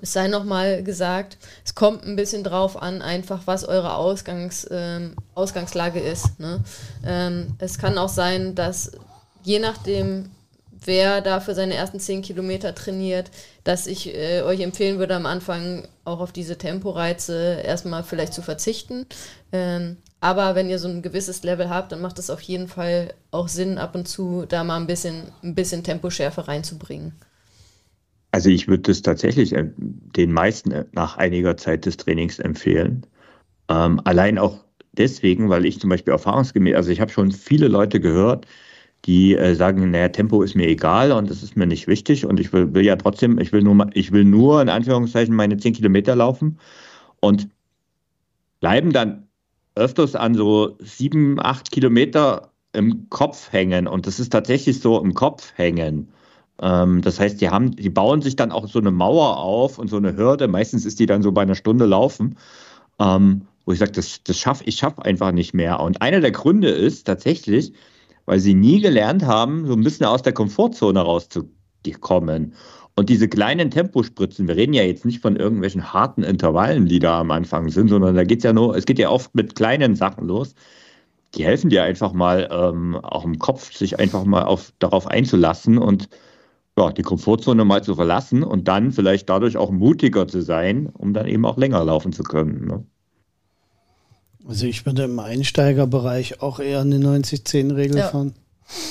es 0.00 0.12
sei 0.12 0.28
nochmal 0.28 0.82
gesagt, 0.82 1.36
es 1.64 1.74
kommt 1.74 2.04
ein 2.04 2.16
bisschen 2.16 2.44
drauf 2.44 2.80
an, 2.80 3.02
einfach 3.02 3.42
was 3.46 3.64
eure 3.64 3.94
Ausgangs, 3.96 4.66
ähm, 4.70 5.14
Ausgangslage 5.34 6.00
ist. 6.00 6.40
Ne? 6.40 6.60
Ähm, 7.04 7.48
es 7.58 7.78
kann 7.78 7.98
auch 7.98 8.08
sein, 8.08 8.54
dass 8.54 8.92
je 9.42 9.58
nachdem, 9.58 10.30
wer 10.84 11.20
da 11.20 11.40
für 11.40 11.54
seine 11.54 11.74
ersten 11.74 12.00
zehn 12.00 12.22
Kilometer 12.22 12.74
trainiert, 12.74 13.30
dass 13.64 13.86
ich 13.86 14.14
äh, 14.14 14.42
euch 14.42 14.60
empfehlen 14.60 14.98
würde, 14.98 15.14
am 15.14 15.26
Anfang 15.26 15.86
auch 16.04 16.20
auf 16.20 16.32
diese 16.32 16.56
Temporeize 16.56 17.60
erstmal 17.62 18.02
vielleicht 18.02 18.34
zu 18.34 18.42
verzichten. 18.42 19.06
Ähm, 19.52 19.98
aber 20.20 20.54
wenn 20.54 20.70
ihr 20.70 20.78
so 20.78 20.88
ein 20.88 21.02
gewisses 21.02 21.42
Level 21.42 21.68
habt, 21.68 21.92
dann 21.92 22.00
macht 22.00 22.18
es 22.18 22.30
auf 22.30 22.40
jeden 22.40 22.68
Fall 22.68 23.12
auch 23.32 23.48
Sinn, 23.48 23.76
ab 23.78 23.94
und 23.94 24.06
zu 24.06 24.46
da 24.48 24.62
mal 24.62 24.76
ein 24.76 24.86
bisschen, 24.86 25.24
ein 25.42 25.54
bisschen 25.54 25.82
Temposchärfe 25.82 26.46
reinzubringen. 26.46 27.12
Also 28.32 28.48
ich 28.48 28.66
würde 28.66 28.82
das 28.82 29.02
tatsächlich 29.02 29.54
äh, 29.54 29.70
den 29.76 30.32
meisten 30.32 30.72
äh, 30.72 30.84
nach 30.92 31.18
einiger 31.18 31.56
Zeit 31.56 31.86
des 31.86 31.98
Trainings 31.98 32.38
empfehlen. 32.38 33.06
Ähm, 33.68 34.00
allein 34.04 34.38
auch 34.38 34.64
deswegen, 34.92 35.48
weil 35.50 35.66
ich 35.66 35.80
zum 35.80 35.90
Beispiel 35.90 36.12
erfahrungsgemäß, 36.12 36.74
also 36.74 36.90
ich 36.90 37.00
habe 37.00 37.12
schon 37.12 37.30
viele 37.30 37.68
Leute 37.68 38.00
gehört, 38.00 38.46
die 39.04 39.34
äh, 39.34 39.54
sagen, 39.54 39.90
naja, 39.90 40.08
Tempo 40.08 40.42
ist 40.42 40.54
mir 40.54 40.66
egal 40.68 41.12
und 41.12 41.30
das 41.30 41.42
ist 41.42 41.56
mir 41.56 41.66
nicht 41.66 41.88
wichtig 41.88 42.24
und 42.26 42.40
ich 42.40 42.52
will, 42.52 42.72
will 42.74 42.84
ja 42.84 42.96
trotzdem, 42.96 43.38
ich 43.38 43.52
will 43.52 43.62
nur, 43.62 43.88
ich 43.94 44.12
will 44.12 44.24
nur 44.24 44.62
in 44.62 44.68
Anführungszeichen 44.68 45.34
meine 45.34 45.56
10 45.58 45.74
Kilometer 45.74 46.16
laufen 46.16 46.58
und 47.20 47.48
bleiben 48.60 48.92
dann 48.92 49.26
öfters 49.74 50.14
an 50.14 50.34
so 50.34 50.76
sieben, 50.80 51.40
acht 51.40 51.70
Kilometer 51.70 52.52
im 52.72 53.08
Kopf 53.10 53.52
hängen 53.52 53.86
und 53.86 54.06
das 54.06 54.20
ist 54.20 54.30
tatsächlich 54.30 54.80
so 54.80 55.00
im 55.02 55.14
Kopf 55.14 55.52
hängen. 55.56 56.08
Ähm, 56.60 57.02
das 57.02 57.18
heißt, 57.18 57.40
die 57.40 57.48
haben, 57.50 57.74
die 57.76 57.90
bauen 57.90 58.22
sich 58.22 58.36
dann 58.36 58.52
auch 58.52 58.68
so 58.68 58.78
eine 58.78 58.90
Mauer 58.90 59.38
auf 59.38 59.78
und 59.78 59.88
so 59.88 59.96
eine 59.96 60.16
Hürde. 60.16 60.48
Meistens 60.48 60.84
ist 60.84 61.00
die 61.00 61.06
dann 61.06 61.22
so 61.22 61.32
bei 61.32 61.42
einer 61.42 61.54
Stunde 61.54 61.86
laufen, 61.86 62.36
ähm, 62.98 63.42
wo 63.64 63.72
ich 63.72 63.78
sage, 63.78 63.92
das, 63.92 64.22
das 64.24 64.38
schaffe 64.38 64.64
ich 64.66 64.76
schaffe 64.76 65.04
einfach 65.04 65.32
nicht 65.32 65.54
mehr. 65.54 65.80
Und 65.80 66.02
einer 66.02 66.20
der 66.20 66.32
Gründe 66.32 66.68
ist 66.68 67.04
tatsächlich, 67.04 67.72
weil 68.26 68.38
sie 68.38 68.54
nie 68.54 68.80
gelernt 68.80 69.24
haben, 69.24 69.66
so 69.66 69.72
ein 69.74 69.82
bisschen 69.82 70.06
aus 70.06 70.22
der 70.22 70.32
Komfortzone 70.32 71.00
rauszukommen. 71.00 72.54
Und 72.94 73.08
diese 73.08 73.28
kleinen 73.28 73.70
Tempospritzen, 73.70 74.48
wir 74.48 74.56
reden 74.56 74.74
ja 74.74 74.82
jetzt 74.82 75.04
nicht 75.06 75.20
von 75.20 75.36
irgendwelchen 75.36 75.92
harten 75.92 76.22
Intervallen, 76.22 76.86
die 76.86 76.98
da 76.98 77.20
am 77.20 77.30
Anfang 77.30 77.70
sind, 77.70 77.88
sondern 77.88 78.14
da 78.14 78.24
geht 78.24 78.38
es 78.38 78.44
ja 78.44 78.52
nur, 78.52 78.76
es 78.76 78.84
geht 78.84 78.98
ja 78.98 79.08
oft 79.08 79.34
mit 79.34 79.54
kleinen 79.54 79.96
Sachen 79.96 80.26
los. 80.26 80.54
Die 81.34 81.44
helfen 81.44 81.70
dir 81.70 81.84
einfach 81.84 82.12
mal 82.12 82.48
ähm, 82.52 82.94
auch 82.96 83.24
im 83.24 83.38
Kopf, 83.38 83.74
sich 83.74 83.98
einfach 83.98 84.24
mal 84.24 84.42
auf, 84.42 84.72
darauf 84.78 85.06
einzulassen 85.06 85.78
und 85.78 86.08
ja, 86.86 86.92
die 86.92 87.02
Komfortzone 87.02 87.64
mal 87.64 87.82
zu 87.82 87.94
verlassen 87.94 88.42
und 88.42 88.68
dann 88.68 88.92
vielleicht 88.92 89.28
dadurch 89.28 89.56
auch 89.56 89.70
mutiger 89.70 90.28
zu 90.28 90.42
sein, 90.42 90.88
um 90.92 91.12
dann 91.14 91.26
eben 91.26 91.44
auch 91.44 91.56
länger 91.56 91.84
laufen 91.84 92.12
zu 92.12 92.22
können. 92.22 92.66
Ne? 92.66 92.84
Also 94.46 94.66
ich 94.66 94.84
würde 94.86 95.04
im 95.04 95.18
Einsteigerbereich 95.18 96.42
auch 96.42 96.58
eher 96.58 96.80
eine 96.80 96.96
90-10-Regel 96.96 97.98
ja. 97.98 98.08
fahren. 98.08 98.34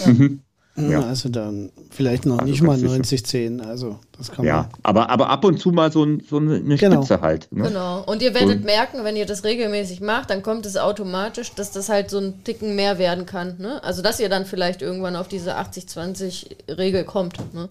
Ja. 0.05 0.13
Mhm. 0.13 0.41
Ja. 0.77 1.01
Also 1.01 1.27
dann 1.27 1.69
vielleicht 1.89 2.25
noch 2.25 2.39
also 2.39 2.49
nicht 2.49 2.61
mal 2.61 2.77
90-10. 2.77 3.61
Also 3.61 3.99
das 4.17 4.31
kann 4.31 4.45
ja, 4.45 4.55
man. 4.55 4.69
Aber, 4.83 5.09
aber 5.09 5.29
ab 5.29 5.43
und 5.43 5.59
zu 5.59 5.71
mal 5.71 5.91
so, 5.91 6.07
so 6.29 6.37
eine 6.37 6.61
genau. 6.77 7.01
Spitze 7.01 7.21
halt. 7.21 7.51
Ne? 7.51 7.63
Genau. 7.63 8.03
Und 8.03 8.21
ihr 8.21 8.33
werdet 8.33 8.59
so. 8.59 8.65
merken, 8.65 9.03
wenn 9.03 9.17
ihr 9.17 9.25
das 9.25 9.43
regelmäßig 9.43 9.99
macht, 9.99 10.29
dann 10.29 10.43
kommt 10.43 10.65
es 10.65 10.77
automatisch, 10.77 11.53
dass 11.53 11.71
das 11.71 11.89
halt 11.89 12.09
so 12.09 12.19
ein 12.19 12.43
Ticken 12.45 12.75
mehr 12.75 12.97
werden 12.97 13.25
kann. 13.25 13.57
Ne? 13.59 13.83
Also 13.83 14.01
dass 14.01 14.19
ihr 14.21 14.29
dann 14.29 14.45
vielleicht 14.45 14.81
irgendwann 14.81 15.17
auf 15.17 15.27
diese 15.27 15.57
80-20-Regel 15.57 17.03
kommt. 17.03 17.53
Ne? 17.53 17.67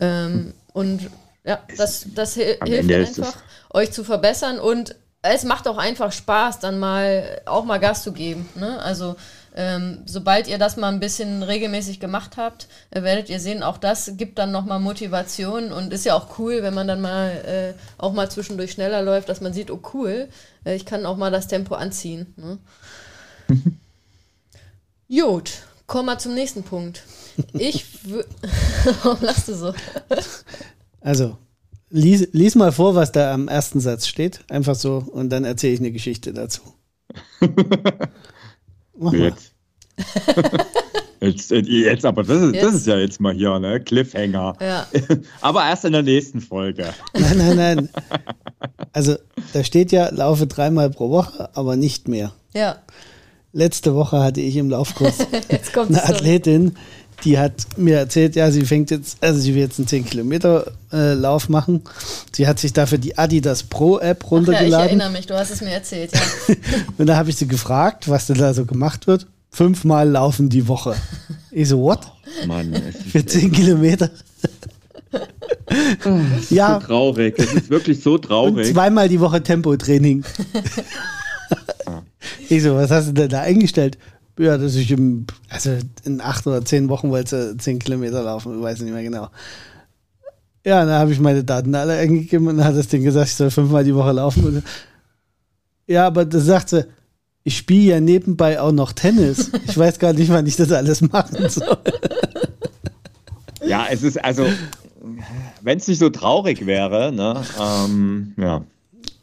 Ähm, 0.00 0.54
und 0.72 1.10
ja, 1.44 1.58
das, 1.76 2.06
das 2.14 2.34
hilft 2.34 2.90
einfach, 2.90 3.36
euch 3.70 3.92
zu 3.92 4.04
verbessern 4.04 4.58
und 4.58 4.94
es 5.22 5.44
macht 5.44 5.66
auch 5.66 5.78
einfach 5.78 6.12
Spaß, 6.12 6.60
dann 6.60 6.78
mal 6.78 7.40
auch 7.44 7.64
mal 7.64 7.78
Gas 7.78 8.02
zu 8.02 8.12
geben. 8.12 8.48
Ne? 8.54 8.80
Also 8.80 9.16
ähm, 9.58 10.02
sobald 10.06 10.46
ihr 10.46 10.56
das 10.56 10.76
mal 10.76 10.86
ein 10.86 11.00
bisschen 11.00 11.42
regelmäßig 11.42 11.98
gemacht 11.98 12.36
habt, 12.36 12.68
äh, 12.90 13.02
werdet 13.02 13.28
ihr 13.28 13.40
sehen, 13.40 13.64
auch 13.64 13.76
das 13.76 14.12
gibt 14.16 14.38
dann 14.38 14.52
nochmal 14.52 14.78
Motivation 14.78 15.72
und 15.72 15.92
ist 15.92 16.04
ja 16.04 16.14
auch 16.14 16.38
cool, 16.38 16.62
wenn 16.62 16.74
man 16.74 16.86
dann 16.86 17.00
mal 17.00 17.74
äh, 17.76 18.00
auch 18.00 18.12
mal 18.12 18.30
zwischendurch 18.30 18.70
schneller 18.70 19.02
läuft, 19.02 19.28
dass 19.28 19.40
man 19.40 19.52
sieht, 19.52 19.72
oh 19.72 19.80
cool, 19.94 20.28
äh, 20.64 20.76
ich 20.76 20.86
kann 20.86 21.04
auch 21.04 21.16
mal 21.16 21.32
das 21.32 21.48
Tempo 21.48 21.74
anziehen. 21.74 22.32
Ne? 22.36 22.58
Gut, 25.08 25.50
kommen 25.88 26.06
wir 26.06 26.18
zum 26.18 26.34
nächsten 26.34 26.62
Punkt. 26.62 27.02
Ich 27.52 27.84
Warum 29.02 29.20
lachst 29.22 29.48
du 29.48 29.54
so? 29.54 29.74
Also, 31.00 31.36
lies, 31.90 32.28
lies 32.30 32.54
mal 32.54 32.70
vor, 32.70 32.94
was 32.94 33.10
da 33.10 33.34
am 33.34 33.48
ersten 33.48 33.80
Satz 33.80 34.06
steht. 34.06 34.38
Einfach 34.50 34.76
so 34.76 34.98
und 34.98 35.30
dann 35.30 35.44
erzähle 35.44 35.74
ich 35.74 35.80
eine 35.80 35.90
Geschichte 35.90 36.32
dazu. 36.32 36.62
Jetzt. 39.12 39.52
jetzt. 41.20 41.50
Jetzt, 41.50 42.04
aber 42.04 42.22
das 42.22 42.42
ist, 42.42 42.54
jetzt. 42.54 42.64
das 42.64 42.74
ist 42.74 42.86
ja 42.86 42.98
jetzt 42.98 43.20
mal 43.20 43.34
hier, 43.34 43.58
ne? 43.58 43.80
Cliffhanger. 43.80 44.56
Ja. 44.60 44.86
aber 45.40 45.64
erst 45.64 45.84
in 45.84 45.92
der 45.92 46.02
nächsten 46.02 46.40
Folge. 46.40 46.92
Nein, 47.14 47.38
nein, 47.38 47.56
nein. 47.56 47.88
Also, 48.92 49.16
da 49.52 49.62
steht 49.62 49.92
ja, 49.92 50.08
laufe 50.08 50.46
dreimal 50.46 50.90
pro 50.90 51.10
Woche, 51.10 51.50
aber 51.54 51.76
nicht 51.76 52.08
mehr. 52.08 52.32
Ja. 52.54 52.78
Letzte 53.52 53.94
Woche 53.94 54.20
hatte 54.22 54.40
ich 54.40 54.56
im 54.56 54.70
Laufkurs 54.70 55.18
eine 55.88 56.04
Athletin, 56.04 56.76
die 57.24 57.38
hat 57.38 57.66
mir 57.76 57.98
erzählt, 57.98 58.36
ja, 58.36 58.50
sie 58.50 58.64
fängt 58.64 58.90
jetzt, 58.90 59.18
also 59.20 59.40
sie 59.40 59.54
will 59.54 59.62
jetzt 59.62 59.78
einen 59.78 59.88
10 59.88 60.04
Kilometer 60.04 60.72
äh, 60.92 61.14
Lauf 61.14 61.48
machen. 61.48 61.82
Sie 62.32 62.46
hat 62.46 62.58
sich 62.58 62.72
dafür 62.72 62.98
die 62.98 63.18
Adidas 63.18 63.64
Pro 63.64 63.98
App 63.98 64.30
runtergeladen. 64.30 64.70
ja, 64.70 64.78
ich 64.84 64.86
erinnere 64.86 65.10
mich, 65.10 65.26
du 65.26 65.34
hast 65.34 65.50
es 65.50 65.60
mir 65.60 65.70
erzählt, 65.70 66.12
ja. 66.12 66.54
und 66.98 67.06
da 67.06 67.16
habe 67.16 67.30
ich 67.30 67.36
sie 67.36 67.48
gefragt, 67.48 68.08
was 68.08 68.26
denn 68.26 68.38
da 68.38 68.54
so 68.54 68.64
gemacht 68.64 69.06
wird. 69.06 69.26
Fünfmal 69.50 70.08
laufen 70.08 70.48
die 70.48 70.68
Woche. 70.68 70.94
Ich 71.50 71.68
so, 71.68 71.80
what? 71.80 72.00
Oh, 72.42 72.46
Mann, 72.46 72.74
für 73.10 73.24
10 73.24 73.50
Kilometer. 73.50 74.10
ja. 76.50 76.80
So 76.80 76.86
traurig, 76.86 77.34
es 77.38 77.52
ist 77.54 77.70
wirklich 77.70 78.02
so 78.02 78.18
traurig. 78.18 78.68
Und 78.68 78.74
zweimal 78.74 79.08
die 79.08 79.20
Woche 79.20 79.42
Tempotraining. 79.42 80.24
ich 82.48 82.62
so, 82.62 82.76
was 82.76 82.90
hast 82.90 83.08
du 83.08 83.12
denn 83.12 83.30
da 83.30 83.40
eingestellt? 83.40 83.98
Ja, 84.38 84.56
dass 84.56 84.76
ich 84.76 84.90
im, 84.92 85.26
also 85.48 85.76
in 86.04 86.20
acht 86.20 86.46
oder 86.46 86.64
zehn 86.64 86.88
Wochen 86.88 87.10
wollte 87.10 87.56
zehn 87.58 87.80
Kilometer 87.80 88.22
laufen, 88.22 88.56
ich 88.56 88.62
weiß 88.62 88.80
nicht 88.80 88.92
mehr 88.92 89.02
genau. 89.02 89.28
Ja, 90.64 90.84
dann 90.84 90.98
habe 90.98 91.12
ich 91.12 91.18
meine 91.18 91.42
Daten 91.44 91.74
alle 91.74 91.94
eingegeben 91.94 92.46
und 92.46 92.58
dann 92.58 92.66
hat 92.66 92.76
das 92.76 92.88
Ding 92.88 93.02
gesagt, 93.02 93.28
ich 93.28 93.34
soll 93.34 93.50
fünfmal 93.50 93.84
die 93.84 93.94
Woche 93.94 94.12
laufen. 94.12 94.44
Und, 94.44 94.62
ja, 95.86 96.06
aber 96.06 96.24
das 96.24 96.44
sagt 96.44 96.68
sie, 96.68 96.86
ich 97.42 97.56
spiele 97.56 97.94
ja 97.94 98.00
nebenbei 98.00 98.60
auch 98.60 98.72
noch 98.72 98.92
Tennis. 98.92 99.50
Ich 99.66 99.78
weiß 99.78 99.98
gar 99.98 100.12
nicht, 100.12 100.30
wann 100.30 100.46
ich 100.46 100.56
das 100.56 100.70
alles 100.70 101.00
machen 101.00 101.48
soll. 101.48 101.78
Ja, 103.64 103.86
es 103.90 104.02
ist 104.02 104.22
also, 104.22 104.46
wenn 105.62 105.78
es 105.78 105.88
nicht 105.88 105.98
so 105.98 106.10
traurig 106.10 106.66
wäre, 106.66 107.10
ne, 107.12 107.42
ähm, 107.60 108.34
ja. 108.36 108.62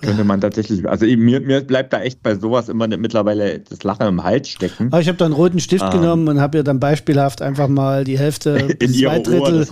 Könnte 0.06 0.24
man 0.24 0.42
tatsächlich, 0.42 0.88
also 0.88 1.06
mir, 1.06 1.42
mir 1.42 1.62
bleibt 1.62 1.94
da 1.94 2.02
echt 2.02 2.22
bei 2.24 2.36
sowas 2.36 2.70
immer 2.70 2.88
mittlerweile 2.88 3.60
das 3.60 3.84
Lachen 3.84 4.08
im 4.08 4.24
Hals 4.24 4.50
stecken. 4.50 4.88
Aber 4.88 5.02
ich 5.02 5.08
habe 5.08 5.18
da 5.18 5.26
einen 5.26 5.34
roten 5.34 5.60
Stift 5.60 5.84
ähm, 5.86 5.92
genommen 5.92 6.28
und 6.28 6.40
habe 6.40 6.58
ja 6.60 6.64
dann 6.64 6.80
beispielhaft 6.80 7.42
einfach 7.42 7.68
mal 7.68 8.04
die 8.04 8.18
Hälfte 8.18 8.52
in 8.80 8.94
zwei 8.94 9.20
Drittel 9.20 9.68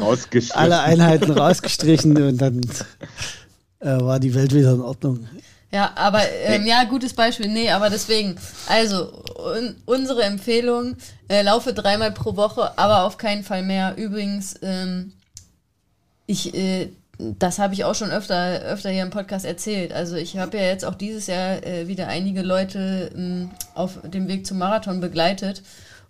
aller 0.53 0.83
Einheiten 0.83 1.31
rausgestrichen 1.31 2.21
und 2.21 2.41
dann 2.41 2.61
äh, 3.79 3.99
war 3.99 4.19
die 4.19 4.33
Welt 4.33 4.53
wieder 4.53 4.73
in 4.73 4.81
Ordnung. 4.81 5.27
Ja, 5.73 5.91
aber 5.95 6.21
ähm, 6.45 6.67
ja, 6.67 6.83
gutes 6.83 7.13
Beispiel. 7.13 7.47
Nee, 7.47 7.71
aber 7.71 7.89
deswegen, 7.89 8.35
also 8.67 9.23
un 9.55 9.75
unsere 9.85 10.21
Empfehlung, 10.21 10.95
äh, 11.27 11.41
laufe 11.41 11.73
dreimal 11.73 12.11
pro 12.11 12.35
Woche, 12.35 12.77
aber 12.77 13.05
auf 13.05 13.17
keinen 13.17 13.43
Fall 13.43 13.63
mehr. 13.63 13.95
Übrigens, 13.97 14.53
ähm, 14.61 15.13
ich 16.27 16.53
äh, 16.53 16.89
das 17.19 17.59
habe 17.59 17.73
ich 17.73 17.83
auch 17.83 17.95
schon 17.95 18.09
öfter, 18.09 18.61
öfter 18.61 18.89
hier 18.89 19.03
im 19.03 19.09
Podcast 19.11 19.45
erzählt. 19.45 19.93
Also 19.93 20.15
ich 20.15 20.37
habe 20.37 20.57
ja 20.57 20.63
jetzt 20.63 20.83
auch 20.83 20.95
dieses 20.95 21.27
Jahr 21.27 21.63
äh, 21.63 21.87
wieder 21.87 22.07
einige 22.07 22.41
Leute 22.41 23.11
ähm, 23.15 23.51
auf 23.75 23.99
dem 24.03 24.27
Weg 24.27 24.47
zum 24.47 24.57
Marathon 24.57 24.99
begleitet 24.99 25.61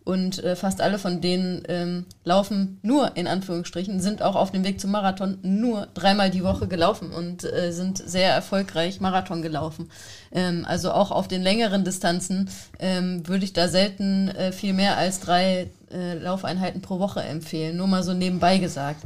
und 0.06 0.43
äh, 0.43 0.56
fast 0.56 0.82
alle 0.82 0.99
von 0.99 1.22
denen 1.22 1.64
ähm, 1.68 2.06
laufen 2.24 2.80
nur 2.82 3.16
in 3.16 3.28
Anführungsstrichen, 3.28 4.01
sind 4.01 4.22
auch 4.22 4.36
auf 4.36 4.51
dem 4.51 4.64
Weg 4.64 4.80
zum 4.80 4.91
Marathon 4.91 5.38
nur 5.43 5.88
dreimal 5.93 6.30
die 6.30 6.43
Woche 6.43 6.68
gelaufen 6.68 7.12
und 7.12 7.43
äh, 7.45 7.72
sind 7.72 7.97
sehr 7.97 8.34
erfolgreich 8.34 8.99
Marathon 8.99 9.41
gelaufen. 9.41 9.89
Ähm, 10.32 10.66
also 10.68 10.91
auch 10.91 11.12
auf 11.12 11.28
den 11.28 11.41
längeren 11.41 11.86
Distanzen 11.86 12.49
ähm, 12.80 13.28
würde 13.28 13.45
ich 13.45 13.54
da 13.54 13.68
selten 13.68 14.30
äh, 14.30 14.51
viel 14.51 14.74
mehr 14.74 14.97
als 14.97 15.22
drei 15.22 15.70
äh, 15.91 16.16
Laufeinheiten 16.16 16.82
pro 16.82 16.99
Woche 16.99 17.22
empfehlen. 17.22 17.78
Nur 17.78 17.88
mal 17.88 18.04
so 18.04 18.14
nebenbei 18.14 18.58
gesagt. 18.58 19.01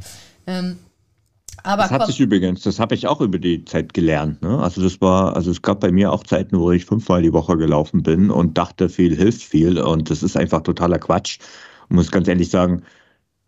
Aber 1.63 1.83
das 1.83 1.91
hat 1.91 2.07
sich 2.07 2.19
übrigens, 2.19 2.61
das 2.61 2.79
habe 2.79 2.95
ich 2.95 3.07
auch 3.07 3.19
über 3.19 3.39
die 3.39 3.65
Zeit 3.65 3.93
gelernt. 3.93 4.41
Ne? 4.41 4.57
Also 4.59 4.81
das 4.81 5.01
war, 5.01 5.35
also 5.35 5.51
es 5.51 5.61
gab 5.61 5.81
bei 5.81 5.91
mir 5.91 6.13
auch 6.13 6.23
Zeiten, 6.23 6.57
wo 6.59 6.71
ich 6.71 6.85
fünfmal 6.85 7.21
die 7.21 7.33
Woche 7.33 7.57
gelaufen 7.57 8.03
bin 8.03 8.29
und 8.29 8.57
dachte, 8.57 8.89
viel 8.89 9.15
hilft 9.15 9.43
viel. 9.43 9.79
Und 9.79 10.09
das 10.09 10.23
ist 10.23 10.37
einfach 10.37 10.61
totaler 10.61 10.99
Quatsch. 10.99 11.39
Ich 11.89 11.95
muss 11.95 12.11
ganz 12.11 12.27
ehrlich 12.27 12.49
sagen, 12.49 12.83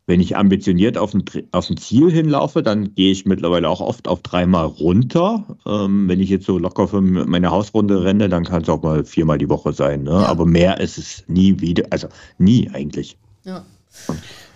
wenn 0.10 0.22
ich 0.22 0.36
ambitioniert 0.36 0.98
auf 0.98 1.14
ein, 1.14 1.24
auf 1.52 1.70
ein 1.70 1.78
Ziel 1.78 2.12
hinlaufe, 2.12 2.64
dann 2.64 2.96
gehe 2.96 3.12
ich 3.12 3.26
mittlerweile 3.26 3.70
auch 3.70 3.80
oft 3.80 4.08
auf 4.08 4.24
dreimal 4.24 4.66
runter. 4.66 5.46
Ähm, 5.68 6.10
wenn 6.10 6.20
ich 6.20 6.30
jetzt 6.30 6.48
so 6.48 6.58
locker 6.58 6.88
für 6.88 7.00
meine 7.00 7.52
Hausrunde 7.52 8.04
renne, 8.04 8.28
dann 8.28 8.44
kann 8.44 8.64
es 8.64 8.70
auch 8.70 8.82
mal 8.82 9.06
viermal 9.06 9.38
die 9.38 9.50
Woche 9.50 9.72
sein. 9.72 10.04
Ne? 10.04 10.12
Ja. 10.12 10.26
Aber 10.26 10.48
mehr 10.48 10.80
ist 10.80 10.98
es 10.98 11.24
nie 11.28 11.62
wieder, 11.62 11.86
also 11.92 12.08
nie 12.40 12.70
eigentlich. 12.74 13.18
Ja. 13.44 13.64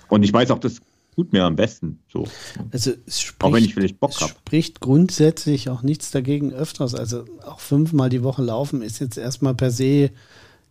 Und 0.09 0.23
ich 0.23 0.33
weiß 0.33 0.49
auch, 0.49 0.59
das 0.59 0.81
tut 1.15 1.33
mir 1.33 1.43
am 1.43 1.55
besten. 1.55 1.99
So. 2.11 2.27
Also 2.71 2.91
es 3.05 3.21
spricht, 3.21 3.43
auch 3.43 3.53
wenn 3.53 3.63
ich 3.63 3.73
vielleicht 3.73 3.99
Bock 3.99 4.19
habe. 4.21 4.31
spricht 4.31 4.79
grundsätzlich 4.79 5.69
auch 5.69 5.83
nichts 5.83 6.11
dagegen 6.11 6.53
öfters. 6.53 6.95
Also 6.95 7.25
auch 7.45 7.59
fünfmal 7.59 8.09
die 8.09 8.23
Woche 8.23 8.41
laufen 8.41 8.81
ist 8.81 8.99
jetzt 8.99 9.17
erstmal 9.17 9.53
per 9.53 9.71
se 9.71 10.11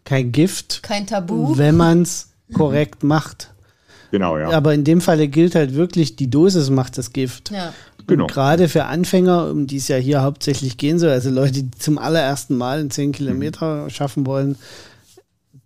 kein 0.05 0.33
Gift. 0.33 0.83
Kein 0.83 1.07
Tabu. 1.07 1.57
Wenn 1.57 1.77
man 1.77 2.03
es 2.03 2.33
korrekt 2.53 3.03
macht. 3.05 3.51
Genau, 4.11 4.37
ja. 4.37 4.51
Aber 4.51 4.75
in 4.75 4.85
dem 4.85 5.01
Falle 5.01 5.29
gilt 5.29 5.55
halt 5.55 5.75
wirklich, 5.75 6.17
die 6.17 6.29
Dosis 6.29 6.69
macht 6.69 6.99
das 6.99 7.13
Gift. 7.13 7.51
Ja. 7.51 7.73
Genau. 8.07 8.27
gerade 8.27 8.69
für 8.69 8.87
Anfänger, 8.87 9.51
um 9.51 9.69
die 9.69 9.77
es 9.77 9.87
ja 9.87 9.97
hier 9.97 10.23
hauptsächlich 10.23 10.77
gehen 10.77 10.99
soll, 10.99 11.11
also 11.11 11.31
Leute, 11.31 11.53
die 11.53 11.71
zum 11.71 11.99
allerersten 11.99 12.57
Mal 12.57 12.81
einen 12.81 12.91
10 12.91 13.13
Kilometer 13.13 13.85
mhm. 13.85 13.91
schaffen 13.91 14.27
wollen, 14.27 14.57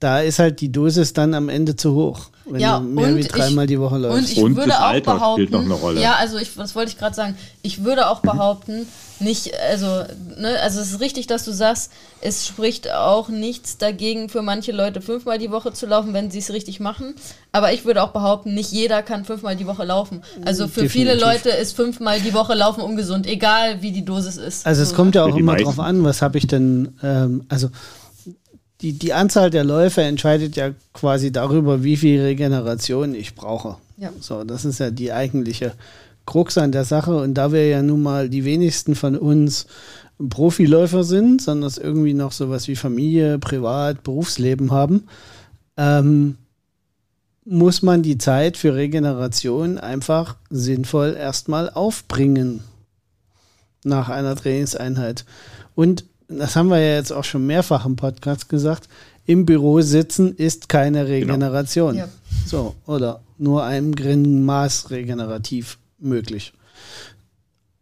da 0.01 0.20
ist 0.20 0.38
halt 0.38 0.61
die 0.61 0.70
Dosis 0.70 1.12
dann 1.12 1.34
am 1.34 1.49
Ende 1.49 1.76
zu 1.76 1.94
hoch. 1.94 2.26
Wenn 2.49 2.61
ja, 2.61 2.78
du 2.78 2.84
mehr 2.84 3.16
wie 3.16 3.24
dreimal 3.24 3.64
ich, 3.64 3.70
die 3.70 3.80
Woche 3.80 3.99
läufst. 3.99 4.18
Und 4.18 4.30
ich 4.30 4.38
und 4.38 4.57
würde 4.57 4.76
auch 4.76 4.82
Alter 4.82 5.14
behaupten, 5.14 5.99
ja, 5.99 6.14
also 6.14 6.38
ich, 6.38 6.55
das 6.55 6.76
wollte 6.76 6.92
ich 6.92 6.99
gerade 6.99 7.14
sagen, 7.14 7.36
ich 7.62 7.82
würde 7.82 8.09
auch 8.09 8.20
behaupten, 8.20 8.86
nicht, 9.18 9.53
also, 9.68 9.86
ne, 9.86 10.61
also 10.62 10.80
es 10.80 10.92
ist 10.92 11.01
richtig, 11.01 11.26
dass 11.26 11.44
du 11.44 11.53
sagst, 11.53 11.90
es 12.20 12.47
spricht 12.47 12.92
auch 12.92 13.28
nichts 13.28 13.78
dagegen 13.78 14.28
für 14.28 14.42
manche 14.42 14.70
Leute 14.72 15.01
fünfmal 15.01 15.38
die 15.38 15.51
Woche 15.51 15.72
zu 15.72 15.86
laufen, 15.86 16.12
wenn 16.12 16.30
sie 16.30 16.38
es 16.38 16.53
richtig 16.53 16.78
machen. 16.78 17.14
Aber 17.51 17.72
ich 17.72 17.84
würde 17.84 18.03
auch 18.03 18.11
behaupten, 18.11 18.55
nicht 18.55 18.70
jeder 18.70 19.03
kann 19.03 19.24
fünfmal 19.24 19.57
die 19.57 19.66
Woche 19.66 19.84
laufen. 19.84 20.22
Also 20.44 20.68
für 20.68 20.82
Definitiv. 20.82 20.92
viele 20.92 21.14
Leute 21.14 21.49
ist 21.49 21.74
fünfmal 21.74 22.20
die 22.20 22.34
Woche 22.34 22.55
laufen 22.55 22.82
ungesund, 22.82 23.26
egal 23.26 23.82
wie 23.82 23.90
die 23.90 24.05
Dosis 24.05 24.36
ist. 24.36 24.66
Also 24.66 24.82
es 24.82 24.90
so. 24.90 24.97
kommt 24.97 25.14
ja 25.14 25.24
auch 25.24 25.36
immer 25.36 25.57
drauf 25.57 25.80
an, 25.80 26.05
was 26.05 26.22
habe 26.22 26.38
ich 26.38 26.47
denn, 26.47 26.94
ähm, 27.03 27.44
also 27.49 27.70
die, 28.81 28.93
die 28.93 29.12
Anzahl 29.12 29.51
der 29.51 29.64
Läufe 29.64 30.03
entscheidet 30.03 30.57
ja 30.57 30.70
quasi 30.93 31.33
darüber, 31.33 31.83
wie 31.83 31.97
viel 31.97 32.20
Regeneration 32.20 33.14
ich 33.14 33.35
brauche. 33.35 33.77
Ja. 33.97 34.12
So, 34.20 34.45
das 34.45 34.64
ist 34.64 34.81
ja 34.81 34.91
die 34.91 35.12
eigentliche 35.12 35.72
Krux 36.27 36.59
an 36.59 36.72
der 36.72 36.85
Sache. 36.85 37.16
Und 37.16 37.35
da 37.35 37.53
wir 37.53 37.66
ja 37.66 37.83
nun 37.83 38.03
mal 38.03 38.29
die 38.29 38.45
wenigsten 38.45 38.95
von 38.95 39.16
uns 39.16 39.66
Profiläufer 40.29 41.05
sind, 41.05 41.43
sondern 41.43 41.68
es 41.68 41.79
irgendwie 41.79 42.14
noch 42.14 42.33
sowas 42.33 42.68
wie 42.68 42.77
Familie, 42.77 43.39
Privat, 43.39 44.03
Berufsleben 44.03 44.72
haben, 44.72 45.05
ähm, 45.77 46.37
muss 47.45 47.83
man 47.83 48.03
die 48.03 48.18
Zeit 48.18 48.57
für 48.57 48.74
Regeneration 48.74 49.79
einfach 49.79 50.37
sinnvoll 50.51 51.14
erstmal 51.18 51.70
aufbringen 51.70 52.64
nach 53.85 54.09
einer 54.09 54.35
Trainingseinheit. 54.35 55.24
Und 55.74 56.05
das 56.29 56.57
haben 56.57 56.68
wir 56.68 56.79
ja 56.79 56.95
jetzt 56.95 57.12
auch 57.12 57.24
schon 57.24 57.47
mehrfach 57.47 57.87
im 57.87 57.97
Podcast 57.97 58.49
gesagt, 58.49 58.89
im 59.27 59.45
Büro 59.45 59.81
sitzen 59.81 60.35
ist 60.37 60.68
keine 60.68 61.05
genau. 61.05 61.11
Regeneration. 61.11 61.93
Genau. 61.95 62.05
Ja. 62.07 62.11
So, 62.47 62.74
oder 62.87 63.20
nur 63.39 63.64
einem 63.64 63.95
geringen 63.95 64.45
Maß 64.45 64.91
regenerativ 64.91 65.79
möglich. 65.99 66.53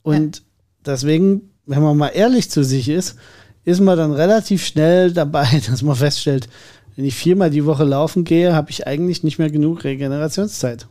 Und 0.03 0.39
ja. 0.39 0.43
deswegen, 0.87 1.51
wenn 1.67 1.83
man 1.83 1.97
mal 1.97 2.09
ehrlich 2.09 2.51
zu 2.51 2.65
sich 2.65 2.89
ist, 2.89 3.17
ist 3.65 3.81
man 3.81 3.97
dann 3.97 4.13
relativ 4.13 4.65
schnell 4.65 5.13
dabei, 5.15 5.63
dass 5.69 5.83
man 5.83 5.97
feststellt, 5.97 6.49
wenn 6.97 7.05
ich 7.05 7.15
viermal 7.15 7.51
die 7.51 7.65
Woche 7.65 7.85
laufen 7.85 8.25
gehe, 8.25 8.55
habe 8.55 8.71
ich 8.71 8.87
eigentlich 8.87 9.25
nicht 9.25 9.39
mehr 9.39 9.51
genug 9.51 9.85
Regenerationszeit. 9.85 10.87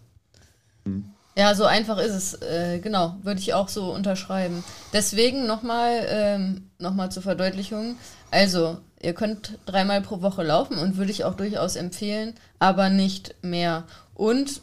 Hm. 0.86 1.06
Ja, 1.36 1.56
so 1.56 1.66
einfach 1.66 1.98
ist 1.98 2.14
es. 2.14 2.42
Äh, 2.42 2.80
genau, 2.80 3.16
würde 3.24 3.40
ich 3.40 3.54
auch 3.54 3.68
so 3.68 3.92
unterschreiben. 3.92 4.64
Deswegen 4.94 5.48
nochmal 5.48 6.06
ähm, 6.08 6.70
noch 6.78 7.10
zur 7.10 7.24
Verdeutlichung. 7.24 7.96
Also, 8.30 8.78
ihr 9.02 9.14
könnt 9.14 9.58
dreimal 9.66 10.02
pro 10.02 10.22
Woche 10.22 10.44
laufen 10.44 10.78
und 10.78 10.98
würde 10.98 11.12
ich 11.12 11.24
auch 11.24 11.36
durchaus 11.36 11.76
empfehlen, 11.76 12.36
aber 12.60 12.90
nicht 12.90 13.36
mehr. 13.42 13.86
Und 14.14 14.62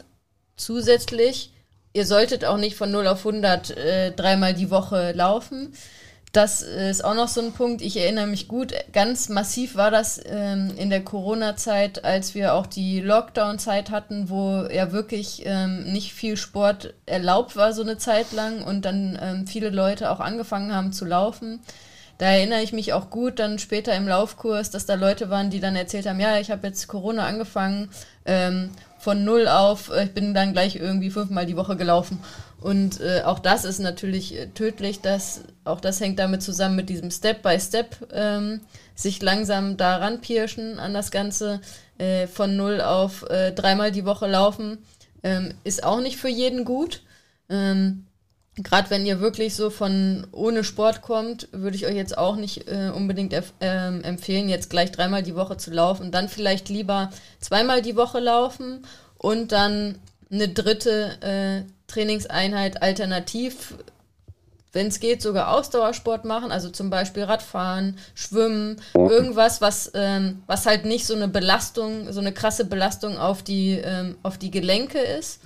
zusätzlich, 0.55 1.53
ihr 1.93 2.05
solltet 2.05 2.45
auch 2.45 2.57
nicht 2.57 2.77
von 2.77 2.91
0 2.91 3.07
auf 3.07 3.25
100 3.25 3.71
äh, 3.71 4.11
dreimal 4.11 4.53
die 4.53 4.71
Woche 4.71 5.11
laufen. 5.11 5.73
Das 6.31 6.61
ist 6.61 7.03
auch 7.03 7.13
noch 7.13 7.27
so 7.27 7.41
ein 7.41 7.51
Punkt. 7.51 7.81
Ich 7.81 7.97
erinnere 7.97 8.27
mich 8.27 8.47
gut, 8.47 8.73
ganz 8.93 9.27
massiv 9.27 9.75
war 9.75 9.91
das 9.91 10.21
ähm, 10.25 10.71
in 10.77 10.89
der 10.89 11.03
Corona-Zeit, 11.03 12.05
als 12.05 12.35
wir 12.35 12.53
auch 12.53 12.67
die 12.67 13.01
Lockdown-Zeit 13.01 13.91
hatten, 13.91 14.29
wo 14.29 14.65
ja 14.71 14.93
wirklich 14.93 15.43
ähm, 15.45 15.91
nicht 15.91 16.13
viel 16.13 16.37
Sport 16.37 16.93
erlaubt 17.05 17.57
war, 17.57 17.73
so 17.73 17.81
eine 17.81 17.97
Zeit 17.97 18.31
lang 18.31 18.63
und 18.63 18.85
dann 18.85 19.19
ähm, 19.21 19.45
viele 19.45 19.71
Leute 19.71 20.09
auch 20.09 20.21
angefangen 20.21 20.73
haben 20.73 20.93
zu 20.93 21.03
laufen. 21.03 21.59
Da 22.17 22.27
erinnere 22.27 22.61
ich 22.61 22.71
mich 22.71 22.93
auch 22.93 23.09
gut 23.09 23.39
dann 23.39 23.59
später 23.59 23.93
im 23.93 24.07
Laufkurs, 24.07 24.69
dass 24.69 24.85
da 24.85 24.93
Leute 24.93 25.29
waren, 25.29 25.49
die 25.49 25.59
dann 25.59 25.75
erzählt 25.75 26.05
haben, 26.05 26.19
ja, 26.21 26.39
ich 26.39 26.49
habe 26.49 26.67
jetzt 26.67 26.87
Corona 26.87 27.25
angefangen, 27.25 27.89
ähm, 28.25 28.69
von 29.01 29.25
null 29.25 29.47
auf, 29.47 29.89
äh, 29.89 30.05
ich 30.05 30.13
bin 30.13 30.33
dann 30.33 30.53
gleich 30.53 30.75
irgendwie 30.75 31.09
fünfmal 31.09 31.45
die 31.45 31.57
Woche 31.57 31.75
gelaufen. 31.75 32.19
Und 32.59 33.01
äh, 33.01 33.23
auch 33.25 33.39
das 33.39 33.65
ist 33.65 33.79
natürlich 33.79 34.37
äh, 34.37 34.47
tödlich, 34.47 35.01
dass 35.01 35.43
auch 35.63 35.81
das 35.81 35.99
hängt 35.99 36.19
damit 36.19 36.43
zusammen 36.43 36.75
mit 36.75 36.89
diesem 36.89 37.09
Step-by-Step, 37.09 37.95
Step, 37.95 38.13
ähm, 38.13 38.61
sich 38.93 39.21
langsam 39.21 39.77
daran 39.77 40.21
pirschen 40.21 40.77
an 40.77 40.93
das 40.93 41.09
Ganze, 41.09 41.61
äh, 41.97 42.27
von 42.27 42.55
null 42.55 42.81
auf 42.81 43.23
äh, 43.29 43.51
dreimal 43.51 43.91
die 43.91 44.05
Woche 44.05 44.27
laufen, 44.27 44.77
ähm, 45.23 45.53
ist 45.63 45.83
auch 45.83 46.01
nicht 46.01 46.17
für 46.17 46.29
jeden 46.29 46.65
gut. 46.65 47.01
Ähm, 47.49 48.05
Gerade 48.57 48.89
wenn 48.89 49.05
ihr 49.05 49.21
wirklich 49.21 49.55
so 49.55 49.69
von 49.69 50.27
ohne 50.33 50.65
Sport 50.65 51.01
kommt, 51.01 51.47
würde 51.53 51.77
ich 51.77 51.85
euch 51.85 51.95
jetzt 51.95 52.17
auch 52.17 52.35
nicht 52.35 52.67
äh, 52.67 52.91
unbedingt 52.93 53.33
ähm, 53.61 54.03
empfehlen, 54.03 54.49
jetzt 54.49 54.69
gleich 54.69 54.91
dreimal 54.91 55.23
die 55.23 55.35
Woche 55.35 55.55
zu 55.55 55.71
laufen. 55.71 56.11
Dann 56.11 56.27
vielleicht 56.27 56.67
lieber 56.67 57.11
zweimal 57.39 57.81
die 57.81 57.95
Woche 57.95 58.19
laufen 58.19 58.85
und 59.17 59.53
dann 59.53 59.99
eine 60.29 60.49
dritte 60.49 61.21
äh, 61.21 61.63
Trainingseinheit 61.87 62.81
alternativ, 62.81 63.75
wenn 64.73 64.87
es 64.87 64.99
geht, 64.99 65.21
sogar 65.21 65.53
Ausdauersport 65.53 66.25
machen, 66.25 66.51
also 66.51 66.69
zum 66.69 66.89
Beispiel 66.89 67.23
Radfahren, 67.23 67.97
Schwimmen, 68.15 68.81
irgendwas, 68.95 69.61
was, 69.61 69.91
ähm, 69.93 70.43
was 70.47 70.65
halt 70.65 70.85
nicht 70.85 71.05
so 71.05 71.15
eine 71.15 71.27
Belastung, 71.27 72.11
so 72.11 72.19
eine 72.19 72.33
krasse 72.33 72.65
Belastung 72.65 73.17
auf 73.17 73.43
die, 73.43 73.81
ähm, 73.83 74.17
auf 74.23 74.37
die 74.37 74.51
Gelenke 74.51 74.99
ist. 74.99 75.41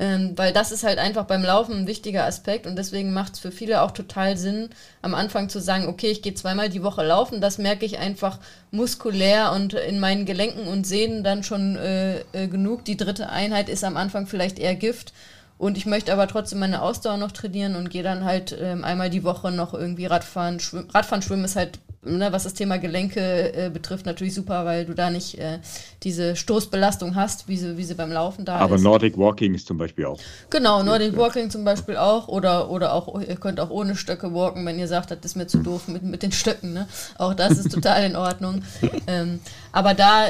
Ähm, 0.00 0.34
weil 0.36 0.52
das 0.52 0.70
ist 0.70 0.84
halt 0.84 1.00
einfach 1.00 1.24
beim 1.24 1.42
Laufen 1.42 1.76
ein 1.76 1.86
wichtiger 1.88 2.24
Aspekt 2.24 2.68
und 2.68 2.76
deswegen 2.76 3.12
macht 3.12 3.34
es 3.34 3.40
für 3.40 3.50
viele 3.50 3.82
auch 3.82 3.90
total 3.90 4.36
Sinn, 4.36 4.70
am 5.02 5.12
Anfang 5.12 5.48
zu 5.48 5.58
sagen, 5.58 5.88
okay, 5.88 6.06
ich 6.06 6.22
gehe 6.22 6.34
zweimal 6.34 6.68
die 6.68 6.84
Woche 6.84 7.04
laufen, 7.04 7.40
das 7.40 7.58
merke 7.58 7.84
ich 7.84 7.98
einfach 7.98 8.38
muskulär 8.70 9.50
und 9.50 9.74
in 9.74 9.98
meinen 9.98 10.24
Gelenken 10.24 10.68
und 10.68 10.86
Sehnen 10.86 11.24
dann 11.24 11.42
schon 11.42 11.74
äh, 11.74 12.20
äh, 12.32 12.46
genug. 12.46 12.84
Die 12.84 12.96
dritte 12.96 13.28
Einheit 13.28 13.68
ist 13.68 13.82
am 13.82 13.96
Anfang 13.96 14.28
vielleicht 14.28 14.60
eher 14.60 14.76
Gift 14.76 15.12
und 15.58 15.76
ich 15.76 15.84
möchte 15.84 16.12
aber 16.12 16.28
trotzdem 16.28 16.60
meine 16.60 16.80
Ausdauer 16.80 17.16
noch 17.16 17.32
trainieren 17.32 17.74
und 17.74 17.90
gehe 17.90 18.04
dann 18.04 18.24
halt 18.24 18.56
ähm, 18.60 18.84
einmal 18.84 19.10
die 19.10 19.24
Woche 19.24 19.50
noch 19.50 19.74
irgendwie 19.74 20.06
Radfahren. 20.06 20.60
Schwimm 20.60 20.88
Radfahren, 20.90 21.22
Schwimmen 21.22 21.44
ist 21.44 21.56
halt, 21.56 21.80
ne, 22.04 22.32
was 22.32 22.44
das 22.44 22.54
Thema 22.54 22.78
Gelenke 22.78 23.20
äh, 23.20 23.70
betrifft, 23.70 24.06
natürlich 24.06 24.34
super, 24.34 24.64
weil 24.64 24.84
du 24.84 24.94
da 24.94 25.10
nicht 25.10 25.38
äh, 25.38 25.58
diese 26.02 26.36
Stoßbelastung 26.36 27.14
hast, 27.14 27.48
wie 27.48 27.56
sie, 27.56 27.76
wie 27.76 27.84
sie 27.84 27.94
beim 27.94 28.12
Laufen 28.12 28.44
da 28.44 28.56
aber 28.56 28.76
ist. 28.76 28.80
Aber 28.82 28.90
Nordic 28.90 29.18
Walking 29.18 29.54
ist 29.54 29.66
zum 29.66 29.78
Beispiel 29.78 30.06
auch. 30.06 30.20
Genau, 30.50 30.82
Nordic 30.82 31.12
ja. 31.12 31.18
Walking 31.18 31.50
zum 31.50 31.64
Beispiel 31.64 31.96
auch. 31.96 32.28
Oder, 32.28 32.70
oder 32.70 32.92
auch, 32.94 33.20
ihr 33.20 33.36
könnt 33.36 33.60
auch 33.60 33.70
ohne 33.70 33.96
Stöcke 33.96 34.32
walken, 34.32 34.64
wenn 34.66 34.78
ihr 34.78 34.88
sagt, 34.88 35.10
das 35.10 35.18
ist 35.24 35.36
mir 35.36 35.46
zu 35.46 35.58
doof 35.58 35.88
mit, 35.88 36.02
mit 36.02 36.22
den 36.22 36.32
Stöcken. 36.32 36.72
Ne? 36.72 36.88
Auch 37.16 37.34
das 37.34 37.58
ist 37.58 37.72
total 37.72 38.04
in 38.04 38.16
Ordnung. 38.16 38.62
ähm, 39.06 39.40
aber 39.72 39.94
da 39.94 40.26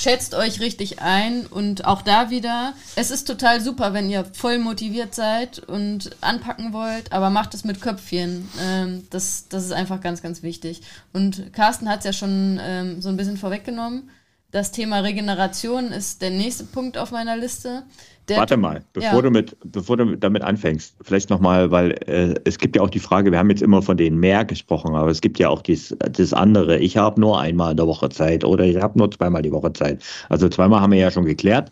schätzt 0.00 0.34
euch 0.34 0.60
richtig 0.60 1.00
ein 1.02 1.46
und 1.46 1.84
auch 1.84 2.02
da 2.02 2.30
wieder, 2.30 2.72
es 2.96 3.10
ist 3.10 3.26
total 3.26 3.60
super, 3.60 3.92
wenn 3.92 4.08
ihr 4.08 4.24
voll 4.32 4.58
motiviert 4.58 5.14
seid 5.14 5.58
und 5.58 6.10
anpacken 6.20 6.72
wollt, 6.72 7.12
aber 7.12 7.30
macht 7.30 7.54
es 7.54 7.64
mit 7.64 7.80
Köpfchen. 7.80 8.48
Ähm, 8.60 9.06
das, 9.10 9.48
das 9.48 9.64
ist 9.64 9.72
einfach 9.72 10.00
ganz, 10.00 10.22
ganz 10.22 10.42
wichtig. 10.42 10.82
Und 11.12 11.52
Carsten 11.52 11.88
hat 11.88 12.00
es 12.00 12.04
ja 12.06 12.12
schon 12.12 12.58
ähm, 12.62 13.02
so 13.02 13.08
ein 13.08 13.16
bisschen 13.16 13.36
vorweggenommen. 13.36 14.10
Das 14.50 14.72
Thema 14.72 15.00
Regeneration 15.00 15.92
ist 15.92 16.22
der 16.22 16.30
nächste 16.30 16.64
Punkt 16.64 16.98
auf 16.98 17.12
meiner 17.12 17.36
Liste. 17.36 17.84
Der, 18.30 18.38
Warte 18.38 18.56
mal, 18.56 18.84
bevor, 18.92 19.16
ja. 19.16 19.22
du 19.22 19.30
mit, 19.32 19.56
bevor 19.64 19.96
du 19.96 20.16
damit 20.16 20.42
anfängst, 20.42 20.94
vielleicht 21.02 21.30
nochmal, 21.30 21.72
weil 21.72 21.90
äh, 22.06 22.36
es 22.44 22.58
gibt 22.58 22.76
ja 22.76 22.82
auch 22.82 22.88
die 22.88 23.00
Frage, 23.00 23.32
wir 23.32 23.38
haben 23.40 23.50
jetzt 23.50 23.60
immer 23.60 23.82
von 23.82 23.96
den 23.96 24.18
mehr 24.18 24.44
gesprochen, 24.44 24.94
aber 24.94 25.10
es 25.10 25.20
gibt 25.20 25.40
ja 25.40 25.48
auch 25.48 25.62
dies, 25.62 25.96
das 25.98 26.32
andere. 26.32 26.78
Ich 26.78 26.96
habe 26.96 27.20
nur 27.20 27.40
einmal 27.40 27.72
in 27.72 27.76
der 27.76 27.88
Woche 27.88 28.08
Zeit 28.08 28.44
oder 28.44 28.64
ich 28.64 28.76
habe 28.76 28.96
nur 28.96 29.10
zweimal 29.10 29.42
die 29.42 29.50
Woche 29.50 29.72
Zeit. 29.72 30.04
Also 30.28 30.48
zweimal 30.48 30.80
haben 30.80 30.92
wir 30.92 31.00
ja 31.00 31.10
schon 31.10 31.24
geklärt. 31.24 31.70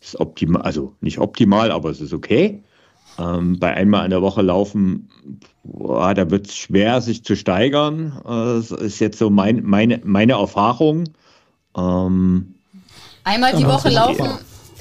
Ist 0.00 0.18
optimal, 0.18 0.62
also 0.62 0.94
nicht 1.02 1.18
optimal, 1.18 1.70
aber 1.70 1.90
es 1.90 2.00
ist 2.00 2.14
okay. 2.14 2.62
Ähm, 3.18 3.58
bei 3.58 3.74
einmal 3.74 4.06
in 4.06 4.10
der 4.10 4.22
Woche 4.22 4.40
laufen, 4.40 5.10
boah, 5.62 6.14
da 6.14 6.30
wird 6.30 6.46
es 6.46 6.56
schwer, 6.56 7.02
sich 7.02 7.22
zu 7.22 7.36
steigern. 7.36 8.18
Das 8.24 8.70
ist 8.70 8.98
jetzt 8.98 9.18
so 9.18 9.28
mein, 9.28 9.62
meine, 9.62 10.00
meine 10.04 10.32
Erfahrung. 10.32 11.04
Ähm, 11.76 12.54
Einmal 13.24 13.54
die 13.54 13.66
Woche 13.66 13.90
laufen 13.90 14.38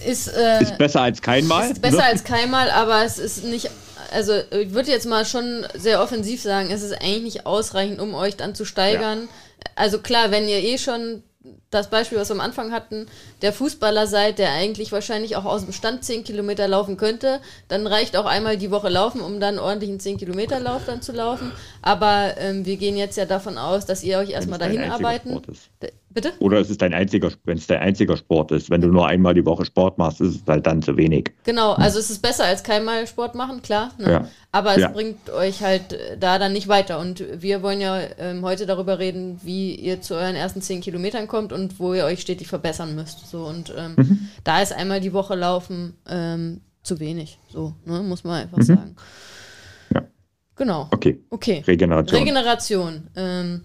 ist, 0.08 0.28
äh, 0.28 0.62
ist 0.62 0.78
besser 0.78 1.02
als 1.02 1.22
keinmal. 1.22 1.72
Ist 1.72 1.82
besser 1.82 1.98
ne? 1.98 2.06
als 2.06 2.24
keinmal, 2.24 2.72
aber 2.72 3.04
es 3.04 3.20
ist 3.20 3.44
nicht. 3.44 3.70
Also 4.12 4.34
ich 4.52 4.72
würde 4.72 4.90
jetzt 4.90 5.06
mal 5.06 5.26
schon 5.26 5.66
sehr 5.74 6.02
offensiv 6.02 6.42
sagen, 6.42 6.72
es 6.72 6.82
ist 6.82 6.94
eigentlich 6.94 7.24
nicht 7.24 7.46
ausreichend, 7.46 8.00
um 8.00 8.16
euch 8.16 8.38
dann 8.38 8.56
zu 8.56 8.64
steigern. 8.64 9.24
Ja. 9.24 9.72
Also 9.76 10.00
klar, 10.00 10.32
wenn 10.32 10.48
ihr 10.48 10.64
eh 10.64 10.78
schon 10.78 11.24
das 11.70 11.90
Beispiel, 11.90 12.18
was 12.18 12.30
wir 12.30 12.36
am 12.36 12.42
Anfang 12.42 12.72
hatten, 12.72 13.08
der 13.42 13.54
Fußballer 13.54 14.08
seid, 14.08 14.40
der 14.40 14.52
eigentlich 14.52 14.92
wahrscheinlich 14.92 15.36
auch 15.36 15.46
aus 15.46 15.64
dem 15.64 15.74
Stand 15.74 16.04
10 16.04 16.24
Kilometer 16.24 16.68
laufen 16.68 16.98
könnte, 16.98 17.40
dann 17.68 17.86
reicht 17.86 18.18
auch 18.18 18.26
einmal 18.26 18.58
die 18.58 18.72
Woche 18.72 18.90
laufen, 18.90 19.22
um 19.22 19.40
dann 19.40 19.60
ordentlich 19.60 19.90
einen 19.90 20.00
10 20.00 20.18
Kilometer 20.18 20.60
Lauf 20.60 20.86
dann 20.86 21.02
zu 21.02 21.12
laufen. 21.12 21.52
Aber 21.82 22.36
ähm, 22.38 22.66
wir 22.66 22.78
gehen 22.78 22.98
jetzt 22.98 23.18
ja 23.18 23.26
davon 23.26 23.58
aus, 23.58 23.86
dass 23.86 24.04
ihr 24.04 24.18
euch 24.18 24.32
erstmal 24.32 24.60
dahin 24.60 24.84
arbeiten. 24.90 25.42
Bitte? 26.18 26.34
Oder 26.40 26.60
es 26.60 26.72
ist 26.72 26.82
dein 26.82 26.96
einziger, 26.96 27.30
wenn 27.44 27.60
es 27.60 27.68
dein 27.68 27.78
einziger 27.78 28.18
Sport 28.18 28.52
ist. 28.52 28.72
Wenn 28.72 28.82
du 28.82 28.88
nur 28.88 29.06
einmal 29.06 29.36
die 29.36 29.46
Woche 29.46 29.66
Sport 29.66 30.00
machst, 30.00 30.20
ist 30.20 30.36
es 30.36 30.42
halt 30.48 30.66
dann 30.66 30.82
zu 30.82 30.98
wenig. 30.98 31.32
Genau, 31.44 31.74
also 31.74 32.00
es 32.00 32.10
ist 32.10 32.24
besser 32.24 32.46
als 32.46 32.64
keinmal 32.64 33.06
Sport 33.06 33.36
machen, 33.36 33.62
klar. 33.62 33.92
Ne? 34.00 34.12
Ja. 34.12 34.28
Aber 34.52 34.72
es 34.72 34.82
ja. 34.82 34.88
bringt 34.88 35.30
euch 35.30 35.62
halt 35.62 35.94
äh, 35.94 36.18
da 36.18 36.40
dann 36.40 36.54
nicht 36.54 36.68
weiter. 36.68 36.98
Und 36.98 37.24
wir 37.40 37.62
wollen 37.62 37.82
ja 37.82 38.00
ähm, 38.18 38.42
heute 38.42 38.66
darüber 38.66 38.98
reden, 38.98 39.40
wie 39.44 39.76
ihr 39.76 40.02
zu 40.02 40.16
euren 40.16 40.36
ersten 40.36 40.60
10 40.60 40.82
Kilometern 40.82 41.28
kommt 41.28 41.54
und 41.54 41.80
wo 41.80 41.94
ihr 41.94 42.06
euch 42.06 42.22
stetig 42.22 42.48
verbessern 42.48 42.96
müsst. 42.96 43.27
So, 43.30 43.46
und 43.46 43.74
ähm, 43.76 43.96
mhm. 43.98 44.30
da 44.44 44.62
ist 44.62 44.74
einmal 44.74 45.00
die 45.00 45.14
Woche 45.14 45.36
laufen 45.36 45.96
ähm, 46.08 46.62
zu 46.84 47.00
wenig. 47.00 47.40
So, 47.50 47.74
ne? 47.86 48.02
muss 48.02 48.24
man 48.24 48.44
einfach 48.44 48.58
mhm. 48.58 48.64
sagen. 48.64 48.96
Ja. 49.94 50.08
Genau. 50.56 50.88
Okay. 50.92 51.20
Okay. 51.30 51.64
Regeneration. 51.66 52.20
Regeneration. 52.20 53.10
Ähm, 53.16 53.62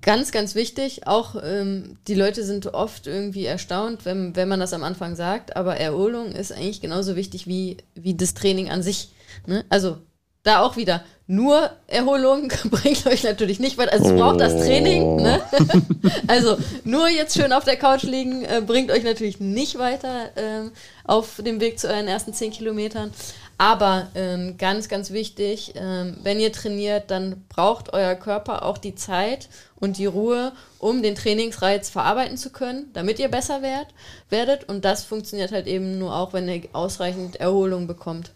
Ganz, 0.00 0.32
ganz 0.32 0.54
wichtig. 0.54 1.06
Auch 1.06 1.36
ähm, 1.42 1.98
die 2.06 2.14
Leute 2.14 2.44
sind 2.44 2.72
oft 2.72 3.06
irgendwie 3.06 3.44
erstaunt, 3.44 4.04
wenn, 4.04 4.36
wenn 4.36 4.48
man 4.48 4.60
das 4.60 4.72
am 4.72 4.84
Anfang 4.84 5.16
sagt, 5.16 5.56
aber 5.56 5.76
Erholung 5.76 6.32
ist 6.32 6.52
eigentlich 6.52 6.80
genauso 6.80 7.16
wichtig 7.16 7.46
wie, 7.46 7.78
wie 7.94 8.14
das 8.16 8.34
Training 8.34 8.70
an 8.70 8.82
sich. 8.82 9.10
Ne? 9.46 9.64
Also 9.68 9.98
da 10.44 10.62
auch 10.62 10.76
wieder, 10.76 11.04
nur 11.30 11.70
Erholung 11.86 12.48
bringt 12.70 13.06
euch 13.06 13.22
natürlich 13.22 13.60
nicht 13.60 13.76
weiter. 13.76 13.92
Also 13.92 14.06
es 14.06 14.12
oh. 14.12 14.16
braucht 14.16 14.40
das 14.40 14.54
Training. 14.54 15.16
Ne? 15.16 15.40
also 16.26 16.56
nur 16.84 17.08
jetzt 17.08 17.36
schön 17.36 17.52
auf 17.52 17.64
der 17.64 17.76
Couch 17.76 18.02
liegen 18.02 18.44
äh, 18.44 18.62
bringt 18.66 18.90
euch 18.90 19.04
natürlich 19.04 19.38
nicht 19.38 19.78
weiter 19.78 20.30
äh, 20.36 20.70
auf 21.04 21.40
dem 21.44 21.60
Weg 21.60 21.78
zu 21.78 21.86
euren 21.86 22.08
ersten 22.08 22.32
10 22.32 22.52
Kilometern. 22.52 23.12
Aber 23.60 24.06
ähm, 24.14 24.56
ganz, 24.56 24.88
ganz 24.88 25.10
wichtig, 25.10 25.72
ähm, 25.74 26.16
wenn 26.22 26.38
ihr 26.38 26.52
trainiert, 26.52 27.10
dann 27.10 27.44
braucht 27.48 27.92
euer 27.92 28.14
Körper 28.14 28.64
auch 28.64 28.78
die 28.78 28.94
Zeit 28.94 29.48
und 29.74 29.98
die 29.98 30.06
Ruhe, 30.06 30.52
um 30.78 31.02
den 31.02 31.16
Trainingsreiz 31.16 31.90
verarbeiten 31.90 32.36
zu 32.36 32.50
können, 32.50 32.88
damit 32.92 33.18
ihr 33.18 33.28
besser 33.28 33.60
werd, 33.60 33.88
werdet. 34.30 34.68
Und 34.68 34.84
das 34.84 35.02
funktioniert 35.02 35.50
halt 35.50 35.66
eben 35.66 35.98
nur 35.98 36.14
auch, 36.14 36.32
wenn 36.32 36.48
ihr 36.48 36.68
ausreichend 36.72 37.36
Erholung 37.36 37.88
bekommt. 37.88 38.30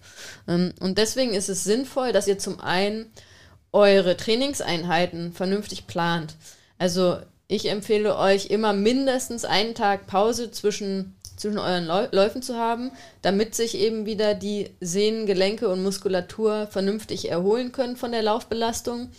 Ähm, 0.49 0.75
und 0.81 0.99
deswegen 0.99 1.35
ist 1.35 1.49
es 1.49 1.63
sinnvoll, 1.63 2.11
dass 2.11 2.27
ihr 2.27 2.39
zum 2.39 2.59
einen 2.59 3.07
eure 3.71 4.17
Trainingseinheiten 4.17 5.33
vernünftig 5.33 5.87
plant. 5.87 6.35
Also 6.79 7.19
ich 7.47 7.71
empfehle 7.71 8.17
euch 8.17 8.47
immer 8.47 8.73
mindestens 8.73 9.45
einen 9.45 9.77
Tag 9.77 10.09
Pause 10.09 10.51
zwischen 10.51 11.15
zwischen 11.43 11.59
euren 11.59 11.87
Läufen 12.13 12.41
zu 12.43 12.57
haben, 12.57 12.91
damit 13.21 13.55
sich 13.55 13.77
eben 13.77 14.07
wieder 14.07 14.35
die 14.35 14.71
Sehnen, 14.81 15.27
Gelenke 15.27 15.69
und 15.69 15.83
Muskulatur 15.83 16.67
vernünftig 16.69 17.31
erholen 17.31 17.73
können 17.73 17.97
von 17.97 18.13
der 18.13 18.23
Laufbelastung. 18.23 19.11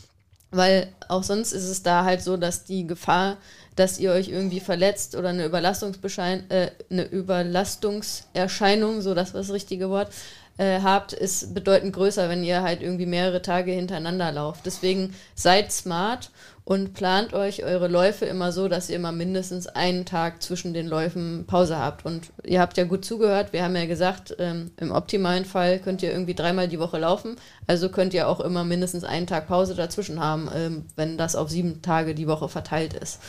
weil 0.56 0.88
auch 1.08 1.24
sonst 1.24 1.52
ist 1.52 1.68
es 1.68 1.82
da 1.82 2.04
halt 2.04 2.22
so, 2.22 2.38
dass 2.38 2.64
die 2.64 2.86
Gefahr, 2.86 3.38
dass 3.76 4.00
ihr 4.00 4.12
euch 4.12 4.30
irgendwie 4.30 4.60
verletzt 4.60 5.16
oder 5.16 5.30
eine 5.30 5.46
äh, 5.46 6.70
eine 6.92 7.04
Überlastungserscheinung, 7.06 9.02
so 9.02 9.16
das 9.16 9.34
war 9.34 9.42
das 9.42 9.52
richtige 9.52 9.90
Wort, 9.90 10.12
äh, 10.58 10.82
habt, 10.82 11.14
ist 11.14 11.56
bedeutend 11.56 11.94
größer, 11.94 12.30
wenn 12.30 12.44
ihr 12.44 12.62
halt 12.62 12.84
irgendwie 12.84 13.08
mehrere 13.08 13.42
Tage 13.42 13.72
hintereinander 13.72 14.32
lauft. 14.32 14.68
Deswegen 14.68 15.16
seid 15.34 15.72
smart 15.72 16.30
und 16.66 16.94
plant 16.94 17.34
euch 17.34 17.64
eure 17.64 17.90
Läufe 17.90 18.26
immer 18.26 18.54
so, 18.54 18.70
dass 18.70 18.90
ihr 18.90 18.96
immer 18.96 19.12
mindestens 19.12 19.68
einen 19.68 20.06
Tag 20.06 20.42
zwischen 20.42 20.74
den 20.74 20.88
Läufen 20.88 21.46
Pause 21.46 21.78
habt. 21.78 22.06
Und 22.06 22.32
ihr 22.44 22.62
habt 22.62 22.78
ja 22.78 22.86
gut 22.86 23.04
zugehört, 23.04 23.52
wir 23.52 23.64
haben 23.64 23.76
ja 23.76 23.86
gesagt, 23.86 24.36
ähm, 24.40 24.72
im 24.78 24.92
optimalen 24.92 25.44
Fall 25.44 25.80
könnt 25.80 26.02
ihr 26.04 26.12
irgendwie 26.12 26.36
dreimal 26.36 26.70
die 26.70 26.80
Woche 26.80 27.00
laufen, 27.00 27.36
also 27.68 27.90
könnt 27.90 28.14
ihr 28.14 28.30
auch 28.30 28.40
immer 28.40 28.64
mindestens 28.64 29.04
einen 29.04 29.28
Tag 29.28 29.48
Pause 29.48 29.76
dazwischen 29.76 30.22
haben, 30.22 30.50
ähm, 30.56 30.86
wenn 30.96 31.18
das 31.18 31.36
auf 31.36 31.50
sieben 31.50 31.82
Tage 31.82 32.16
die 32.16 32.28
Woche 32.28 32.48
verteilt 32.48 32.94
ist. 32.94 33.20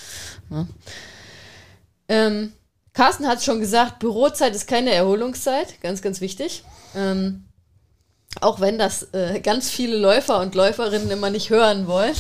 Ja. 0.51 0.67
Ähm, 2.09 2.53
Carsten 2.93 3.27
hat 3.27 3.39
es 3.39 3.45
schon 3.45 3.59
gesagt, 3.59 3.99
Bürozeit 3.99 4.55
ist 4.55 4.69
keine 4.69 4.93
Erholungszeit, 4.93 5.81
ganz, 5.83 6.01
ganz 6.03 6.21
wichtig. 6.21 6.63
Ähm, 6.95 7.45
auch 8.41 8.61
wenn 8.61 8.79
das 8.79 9.09
äh, 9.13 9.41
ganz 9.41 9.71
viele 9.71 9.97
Läufer 9.97 10.41
und 10.41 10.55
Läuferinnen 10.55 11.11
immer 11.11 11.31
nicht 11.31 11.51
hören 11.51 11.87
wollen. 11.87 12.15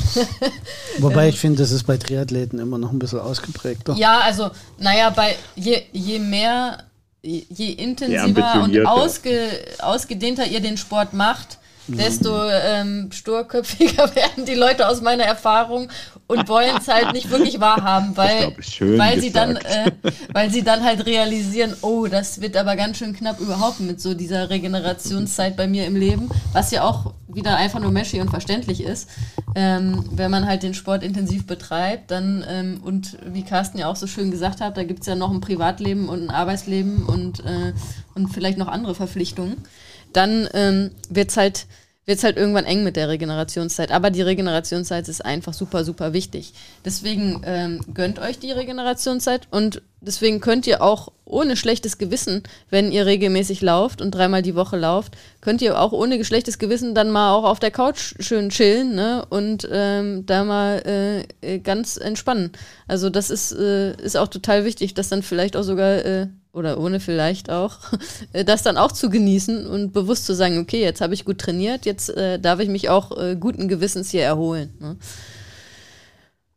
Wobei 0.98 1.28
ich 1.28 1.38
finde, 1.38 1.62
das 1.62 1.70
ist 1.70 1.84
bei 1.84 1.96
Triathleten 1.96 2.58
immer 2.58 2.78
noch 2.78 2.92
ein 2.92 2.98
bisschen 2.98 3.20
ausgeprägter. 3.20 3.94
Ja, 3.94 4.20
also, 4.20 4.50
naja, 4.78 5.10
bei 5.10 5.36
je, 5.56 5.82
je 5.92 6.18
mehr, 6.18 6.84
je 7.22 7.72
intensiver 7.72 8.62
und 8.62 8.86
ausge, 8.86 9.48
ausgedehnter 9.80 10.46
ihr 10.46 10.60
den 10.60 10.76
Sport 10.76 11.14
macht, 11.14 11.58
desto 11.86 12.48
ähm, 12.48 13.10
sturköpfiger 13.12 14.14
werden 14.14 14.44
die 14.46 14.54
Leute 14.54 14.88
aus 14.88 15.00
meiner 15.02 15.24
Erfahrung 15.24 15.88
und 16.26 16.48
wollen 16.48 16.76
es 16.78 16.88
halt 16.88 17.12
nicht 17.12 17.30
wirklich 17.30 17.60
wahrhaben, 17.60 18.16
weil, 18.16 18.56
weil 18.96 19.20
sie 19.20 19.30
dann, 19.30 19.56
äh, 19.56 19.90
weil 20.32 20.50
sie 20.50 20.62
dann 20.62 20.82
halt 20.82 21.04
realisieren, 21.06 21.74
oh, 21.82 22.06
das 22.06 22.40
wird 22.40 22.56
aber 22.56 22.76
ganz 22.76 22.98
schön 22.98 23.14
knapp 23.14 23.40
überhaupt 23.40 23.80
mit 23.80 24.00
so 24.00 24.14
dieser 24.14 24.48
Regenerationszeit 24.50 25.56
bei 25.56 25.66
mir 25.66 25.86
im 25.86 25.96
Leben, 25.96 26.30
was 26.52 26.70
ja 26.70 26.84
auch 26.84 27.12
wieder 27.28 27.56
einfach 27.56 27.80
nur 27.80 27.90
meshy 27.90 28.20
und 28.20 28.30
verständlich 28.30 28.82
ist. 28.82 29.08
Ähm, 29.54 30.04
wenn 30.12 30.30
man 30.30 30.46
halt 30.46 30.62
den 30.62 30.74
Sport 30.74 31.02
intensiv 31.02 31.46
betreibt, 31.46 32.10
dann 32.10 32.44
ähm, 32.48 32.80
und 32.82 33.18
wie 33.26 33.42
Carsten 33.42 33.78
ja 33.78 33.88
auch 33.88 33.96
so 33.96 34.06
schön 34.06 34.30
gesagt 34.30 34.60
hat, 34.60 34.76
da 34.76 34.84
gibt 34.84 35.00
es 35.00 35.06
ja 35.06 35.14
noch 35.14 35.30
ein 35.30 35.40
Privatleben 35.40 36.08
und 36.08 36.22
ein 36.22 36.30
Arbeitsleben 36.30 37.04
und, 37.04 37.40
äh, 37.40 37.72
und 38.14 38.28
vielleicht 38.28 38.58
noch 38.58 38.68
andere 38.68 38.94
Verpflichtungen 38.94 39.62
dann 40.16 40.48
ähm, 40.54 40.90
wird 41.08 41.30
es 41.30 41.36
halt, 41.36 41.66
wird's 42.06 42.24
halt 42.24 42.36
irgendwann 42.36 42.64
eng 42.64 42.84
mit 42.84 42.96
der 42.96 43.08
Regenerationszeit. 43.08 43.90
Aber 43.90 44.10
die 44.10 44.22
Regenerationszeit 44.22 45.08
ist 45.08 45.24
einfach 45.24 45.54
super, 45.54 45.84
super 45.84 46.12
wichtig. 46.12 46.52
Deswegen 46.84 47.42
ähm, 47.44 47.80
gönnt 47.92 48.18
euch 48.18 48.38
die 48.38 48.52
Regenerationszeit 48.52 49.48
und 49.50 49.82
deswegen 50.00 50.40
könnt 50.40 50.66
ihr 50.66 50.82
auch 50.82 51.08
ohne 51.24 51.56
schlechtes 51.56 51.98
Gewissen, 51.98 52.42
wenn 52.70 52.92
ihr 52.92 53.06
regelmäßig 53.06 53.62
lauft 53.62 54.02
und 54.02 54.10
dreimal 54.10 54.42
die 54.42 54.54
Woche 54.54 54.76
lauft, 54.76 55.14
könnt 55.40 55.62
ihr 55.62 55.80
auch 55.80 55.92
ohne 55.92 56.22
schlechtes 56.24 56.58
Gewissen 56.58 56.94
dann 56.94 57.10
mal 57.10 57.32
auch 57.32 57.44
auf 57.44 57.58
der 57.58 57.70
Couch 57.70 58.14
schön 58.20 58.50
chillen 58.50 58.94
ne? 58.94 59.24
und 59.30 59.66
ähm, 59.70 60.26
da 60.26 60.44
mal 60.44 60.82
äh, 61.42 61.54
äh 61.54 61.58
ganz 61.58 61.96
entspannen. 61.96 62.52
Also 62.86 63.10
das 63.10 63.30
ist, 63.30 63.52
äh, 63.52 63.96
ist 63.96 64.16
auch 64.16 64.28
total 64.28 64.64
wichtig, 64.64 64.94
dass 64.94 65.08
dann 65.08 65.22
vielleicht 65.22 65.56
auch 65.56 65.62
sogar 65.62 66.04
äh, 66.04 66.26
oder 66.54 66.78
ohne 66.78 67.00
vielleicht 67.00 67.50
auch, 67.50 67.78
äh, 68.32 68.44
das 68.44 68.62
dann 68.62 68.76
auch 68.76 68.92
zu 68.92 69.10
genießen 69.10 69.66
und 69.66 69.92
bewusst 69.92 70.24
zu 70.24 70.34
sagen, 70.34 70.58
okay, 70.58 70.80
jetzt 70.80 71.00
habe 71.00 71.14
ich 71.14 71.24
gut 71.24 71.38
trainiert, 71.38 71.84
jetzt 71.84 72.08
äh, 72.10 72.38
darf 72.38 72.60
ich 72.60 72.68
mich 72.68 72.88
auch 72.88 73.16
äh, 73.18 73.36
guten 73.36 73.68
Gewissens 73.68 74.10
hier 74.10 74.22
erholen. 74.22 74.72
Ne? 74.80 74.96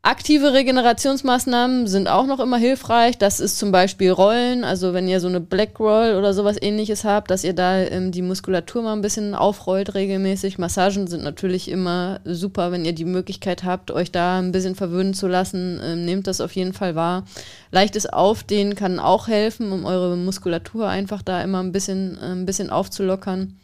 Aktive 0.07 0.53
Regenerationsmaßnahmen 0.53 1.85
sind 1.85 2.07
auch 2.07 2.27
noch 2.27 2.39
immer 2.39 2.55
hilfreich. 2.55 3.17
Das 3.17 3.41
ist 3.41 3.59
zum 3.59 3.73
Beispiel 3.73 4.09
Rollen, 4.09 4.63
also 4.63 4.93
wenn 4.93 5.09
ihr 5.09 5.19
so 5.19 5.27
eine 5.27 5.41
Black 5.41 5.81
Roll 5.81 6.15
oder 6.17 6.33
sowas 6.33 6.55
ähnliches 6.61 7.03
habt, 7.03 7.29
dass 7.29 7.43
ihr 7.43 7.51
da 7.51 7.79
ähm, 7.79 8.13
die 8.13 8.21
Muskulatur 8.21 8.83
mal 8.83 8.93
ein 8.93 9.01
bisschen 9.01 9.35
aufrollt 9.35 9.95
regelmäßig. 9.95 10.59
Massagen 10.59 11.07
sind 11.07 11.25
natürlich 11.25 11.69
immer 11.69 12.21
super, 12.23 12.71
wenn 12.71 12.85
ihr 12.85 12.93
die 12.93 13.03
Möglichkeit 13.03 13.65
habt, 13.65 13.91
euch 13.91 14.09
da 14.09 14.39
ein 14.39 14.53
bisschen 14.53 14.75
verwöhnen 14.75 15.13
zu 15.13 15.27
lassen. 15.27 15.81
Ähm, 15.83 16.05
nehmt 16.05 16.27
das 16.27 16.39
auf 16.39 16.53
jeden 16.53 16.71
Fall 16.71 16.95
wahr. 16.95 17.25
Leichtes 17.71 18.05
Aufdehnen 18.05 18.75
kann 18.75 19.01
auch 19.01 19.27
helfen, 19.27 19.73
um 19.73 19.83
eure 19.83 20.15
Muskulatur 20.15 20.87
einfach 20.87 21.21
da 21.21 21.41
immer 21.41 21.61
ein 21.61 21.73
bisschen, 21.73 22.17
äh, 22.21 22.27
ein 22.27 22.45
bisschen 22.45 22.69
aufzulockern. 22.69 23.59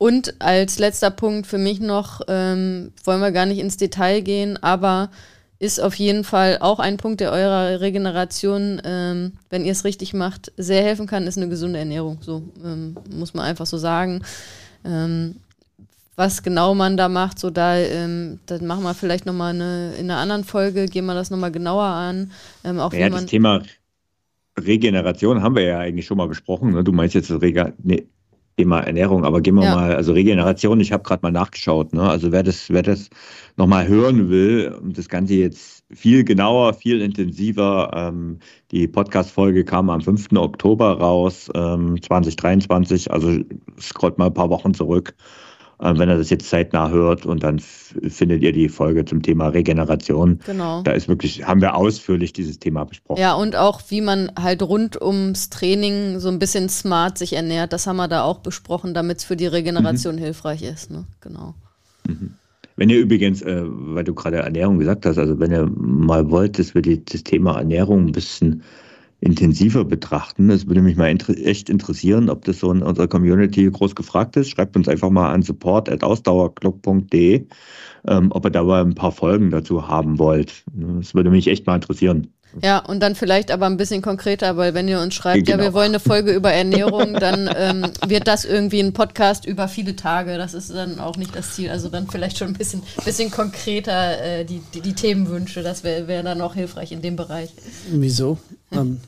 Und 0.00 0.40
als 0.40 0.78
letzter 0.78 1.10
Punkt 1.10 1.46
für 1.46 1.58
mich 1.58 1.78
noch, 1.78 2.22
ähm, 2.26 2.90
wollen 3.04 3.20
wir 3.20 3.32
gar 3.32 3.44
nicht 3.44 3.58
ins 3.58 3.76
Detail 3.76 4.22
gehen, 4.22 4.56
aber 4.62 5.10
ist 5.58 5.78
auf 5.78 5.94
jeden 5.96 6.24
Fall 6.24 6.56
auch 6.58 6.78
ein 6.78 6.96
Punkt, 6.96 7.20
der 7.20 7.30
eurer 7.30 7.82
Regeneration, 7.82 8.80
ähm, 8.82 9.32
wenn 9.50 9.62
ihr 9.62 9.72
es 9.72 9.84
richtig 9.84 10.14
macht, 10.14 10.52
sehr 10.56 10.82
helfen 10.82 11.06
kann, 11.06 11.26
ist 11.26 11.36
eine 11.36 11.50
gesunde 11.50 11.80
Ernährung. 11.80 12.16
So 12.22 12.42
ähm, 12.64 12.96
muss 13.14 13.34
man 13.34 13.44
einfach 13.44 13.66
so 13.66 13.76
sagen. 13.76 14.22
Ähm, 14.86 15.36
was 16.16 16.42
genau 16.42 16.74
man 16.74 16.96
da 16.96 17.10
macht, 17.10 17.38
so 17.38 17.50
da, 17.50 17.76
ähm, 17.76 18.40
dann 18.46 18.66
machen 18.66 18.84
wir 18.84 18.94
vielleicht 18.94 19.26
nochmal 19.26 19.52
eine, 19.52 19.92
in 19.98 20.10
einer 20.10 20.20
anderen 20.20 20.44
Folge, 20.44 20.86
gehen 20.86 21.04
wir 21.04 21.14
das 21.14 21.30
nochmal 21.30 21.52
genauer 21.52 21.84
an. 21.84 22.30
Ähm, 22.64 22.80
auch 22.80 22.94
ja, 22.94 23.10
das 23.10 23.26
Thema 23.26 23.62
Regeneration 24.58 25.42
haben 25.42 25.56
wir 25.56 25.64
ja 25.64 25.78
eigentlich 25.78 26.06
schon 26.06 26.16
mal 26.16 26.28
besprochen. 26.28 26.72
Ne? 26.72 26.82
Du 26.84 26.92
meinst 26.92 27.14
jetzt 27.14 27.28
das 27.28 27.42
Rega 27.42 27.74
nee, 27.82 28.06
Thema 28.60 28.80
Ernährung, 28.80 29.24
aber 29.24 29.40
gehen 29.40 29.54
wir 29.54 29.64
ja. 29.64 29.74
mal, 29.74 29.94
also 29.96 30.12
Regeneration, 30.12 30.80
ich 30.80 30.92
habe 30.92 31.02
gerade 31.02 31.22
mal 31.22 31.32
nachgeschaut, 31.32 31.94
ne? 31.94 32.02
Also 32.02 32.30
wer 32.30 32.42
das, 32.42 32.68
wer 32.68 32.82
das 32.82 33.08
nochmal 33.56 33.88
hören 33.88 34.28
will 34.28 34.76
und 34.82 34.98
das 34.98 35.08
Ganze 35.08 35.34
jetzt 35.34 35.82
viel 35.90 36.24
genauer, 36.24 36.74
viel 36.74 37.00
intensiver, 37.00 37.90
ähm, 37.94 38.38
die 38.70 38.86
Podcast-Folge 38.86 39.64
kam 39.64 39.88
am 39.88 40.02
5. 40.02 40.32
Oktober 40.36 40.98
raus, 40.98 41.50
ähm, 41.54 42.00
2023, 42.02 43.10
also 43.10 43.38
scrollt 43.80 44.18
mal 44.18 44.26
ein 44.26 44.34
paar 44.34 44.50
Wochen 44.50 44.74
zurück 44.74 45.14
wenn 45.80 46.08
er 46.08 46.18
das 46.18 46.30
jetzt 46.30 46.48
zeitnah 46.48 46.90
hört 46.90 47.24
und 47.24 47.42
dann 47.42 47.58
findet 47.58 48.42
ihr 48.42 48.52
die 48.52 48.68
Folge 48.68 49.04
zum 49.04 49.22
Thema 49.22 49.48
Regeneration. 49.48 50.38
Genau. 50.44 50.82
Da 50.82 50.92
ist 50.92 51.08
wirklich, 51.08 51.46
haben 51.46 51.60
wir 51.62 51.74
ausführlich 51.74 52.32
dieses 52.32 52.58
Thema 52.58 52.84
besprochen. 52.84 53.20
Ja, 53.20 53.34
und 53.34 53.56
auch 53.56 53.80
wie 53.88 54.02
man 54.02 54.30
halt 54.38 54.62
rund 54.62 55.00
ums 55.00 55.48
Training 55.48 56.18
so 56.18 56.28
ein 56.28 56.38
bisschen 56.38 56.68
smart 56.68 57.16
sich 57.16 57.32
ernährt, 57.32 57.72
das 57.72 57.86
haben 57.86 57.96
wir 57.96 58.08
da 58.08 58.22
auch 58.22 58.40
besprochen, 58.40 58.92
damit 58.92 59.18
es 59.18 59.24
für 59.24 59.36
die 59.36 59.46
Regeneration 59.46 60.16
mhm. 60.16 60.20
hilfreich 60.20 60.62
ist. 60.62 60.90
Ne? 60.90 61.04
Genau. 61.20 61.54
Mhm. 62.06 62.34
Wenn 62.76 62.90
ihr 62.90 62.98
übrigens, 62.98 63.42
äh, 63.42 63.62
weil 63.64 64.04
du 64.04 64.14
gerade 64.14 64.38
Ernährung 64.38 64.78
gesagt 64.78 65.06
hast, 65.06 65.18
also 65.18 65.38
wenn 65.38 65.50
ihr 65.50 65.66
mal 65.66 66.30
wollt, 66.30 66.58
dass 66.58 66.74
wir 66.74 66.82
die, 66.82 67.04
das 67.04 67.24
Thema 67.24 67.58
Ernährung 67.58 68.06
ein 68.06 68.12
bisschen 68.12 68.62
intensiver 69.20 69.84
betrachten. 69.84 70.48
Das 70.48 70.66
würde 70.66 70.82
mich 70.82 70.96
mal 70.96 71.10
inter 71.10 71.36
echt 71.36 71.68
interessieren, 71.68 72.30
ob 72.30 72.44
das 72.44 72.60
so 72.60 72.72
in 72.72 72.82
unserer 72.82 73.08
Community 73.08 73.68
groß 73.70 73.94
gefragt 73.94 74.36
ist. 74.36 74.50
Schreibt 74.50 74.76
uns 74.76 74.88
einfach 74.88 75.10
mal 75.10 75.32
an 75.32 75.42
support.ausdauerclub.de, 75.42 77.46
ähm, 78.08 78.32
ob 78.32 78.46
ihr 78.46 78.50
da 78.50 78.62
mal 78.62 78.82
ein 78.82 78.94
paar 78.94 79.12
Folgen 79.12 79.50
dazu 79.50 79.88
haben 79.88 80.18
wollt. 80.18 80.64
Das 80.72 81.14
würde 81.14 81.30
mich 81.30 81.48
echt 81.48 81.66
mal 81.66 81.76
interessieren. 81.76 82.28
Ja, 82.62 82.78
und 82.78 83.00
dann 83.00 83.14
vielleicht 83.14 83.50
aber 83.50 83.66
ein 83.66 83.76
bisschen 83.76 84.02
konkreter, 84.02 84.56
weil 84.56 84.74
wenn 84.74 84.88
ihr 84.88 85.00
uns 85.00 85.14
schreibt, 85.14 85.46
genau. 85.46 85.50
ja, 85.50 85.58
wir 85.58 85.64
genau. 85.66 85.78
wollen 85.78 85.90
eine 85.90 86.00
Folge 86.00 86.32
über 86.32 86.52
Ernährung, 86.52 87.14
dann 87.20 87.48
ähm, 87.54 87.86
wird 88.06 88.26
das 88.26 88.44
irgendwie 88.44 88.80
ein 88.80 88.92
Podcast 88.92 89.46
über 89.46 89.68
viele 89.68 89.94
Tage. 89.94 90.36
Das 90.36 90.54
ist 90.54 90.70
dann 90.70 90.98
auch 90.98 91.16
nicht 91.16 91.34
das 91.36 91.54
Ziel. 91.54 91.70
Also 91.70 91.88
dann 91.88 92.08
vielleicht 92.08 92.38
schon 92.38 92.48
ein 92.48 92.54
bisschen, 92.54 92.82
bisschen 93.04 93.30
konkreter 93.30 94.40
äh, 94.40 94.44
die, 94.44 94.60
die, 94.74 94.80
die, 94.80 94.94
Themenwünsche. 94.94 95.62
Das 95.62 95.84
wäre 95.84 96.08
wär 96.08 96.22
dann 96.22 96.40
auch 96.40 96.54
hilfreich 96.54 96.90
in 96.90 97.02
dem 97.02 97.16
Bereich. 97.16 97.50
Wieso? 97.92 98.38
Ähm, 98.72 98.98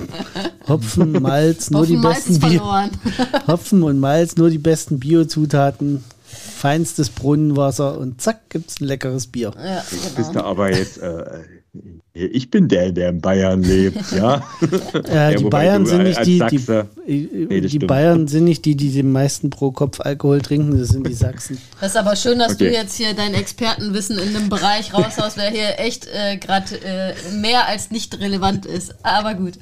Hopfen, 0.68 1.12
Malz, 1.12 1.70
nur 1.70 1.82
Hopfen, 1.82 1.96
die 1.96 2.06
besten 2.06 2.38
Bio 2.40 2.62
Hopfen 3.46 3.82
und 3.82 4.00
Malz, 4.00 4.36
nur 4.36 4.50
die 4.50 4.58
besten 4.58 4.98
Biozutaten, 5.00 6.04
feinstes 6.22 7.10
Brunnenwasser 7.10 7.98
und 7.98 8.20
zack, 8.20 8.50
gibt 8.50 8.70
es 8.70 8.80
ein 8.80 8.86
leckeres 8.86 9.26
Bier. 9.26 9.52
Ja, 9.56 9.84
genau. 9.90 10.16
Bist 10.16 10.34
du 10.34 10.44
aber 10.44 10.70
jetzt 10.70 10.98
äh, 10.98 11.24
ich 12.14 12.50
bin 12.50 12.68
der, 12.68 12.92
der 12.92 13.10
in 13.10 13.20
Bayern 13.20 13.62
lebt, 13.62 14.12
ja. 14.16 14.42
ja, 15.08 15.30
ja 15.30 15.36
die 15.36 15.44
Bayern 15.44 15.86
sind 15.86 16.02
nicht 16.02 16.24
die, 16.26 16.38
die, 16.50 17.46
nee, 17.48 17.60
die 17.60 17.78
Bayern 17.78 18.28
sind 18.28 18.44
nicht 18.44 18.64
die, 18.64 18.76
die 18.76 18.90
den 18.90 19.12
meisten 19.12 19.50
pro 19.50 19.72
Kopf 19.72 20.00
Alkohol 20.00 20.42
trinken, 20.42 20.78
das 20.78 20.88
sind 20.88 21.06
die 21.06 21.14
Sachsen. 21.14 21.58
Das 21.80 21.92
ist 21.92 21.96
aber 21.96 22.16
schön, 22.16 22.38
dass 22.38 22.54
okay. 22.54 22.68
du 22.68 22.72
jetzt 22.72 22.96
hier 22.96 23.14
dein 23.14 23.34
Expertenwissen 23.34 24.18
in 24.18 24.36
einem 24.36 24.48
Bereich 24.48 24.92
raushaust, 24.92 25.38
der 25.38 25.50
hier 25.50 25.78
echt 25.78 26.06
äh, 26.06 26.36
gerade 26.36 26.76
äh, 26.84 27.14
mehr 27.34 27.66
als 27.66 27.90
nicht 27.90 28.18
relevant 28.20 28.66
ist. 28.66 28.94
Aber 29.02 29.34
gut. 29.34 29.54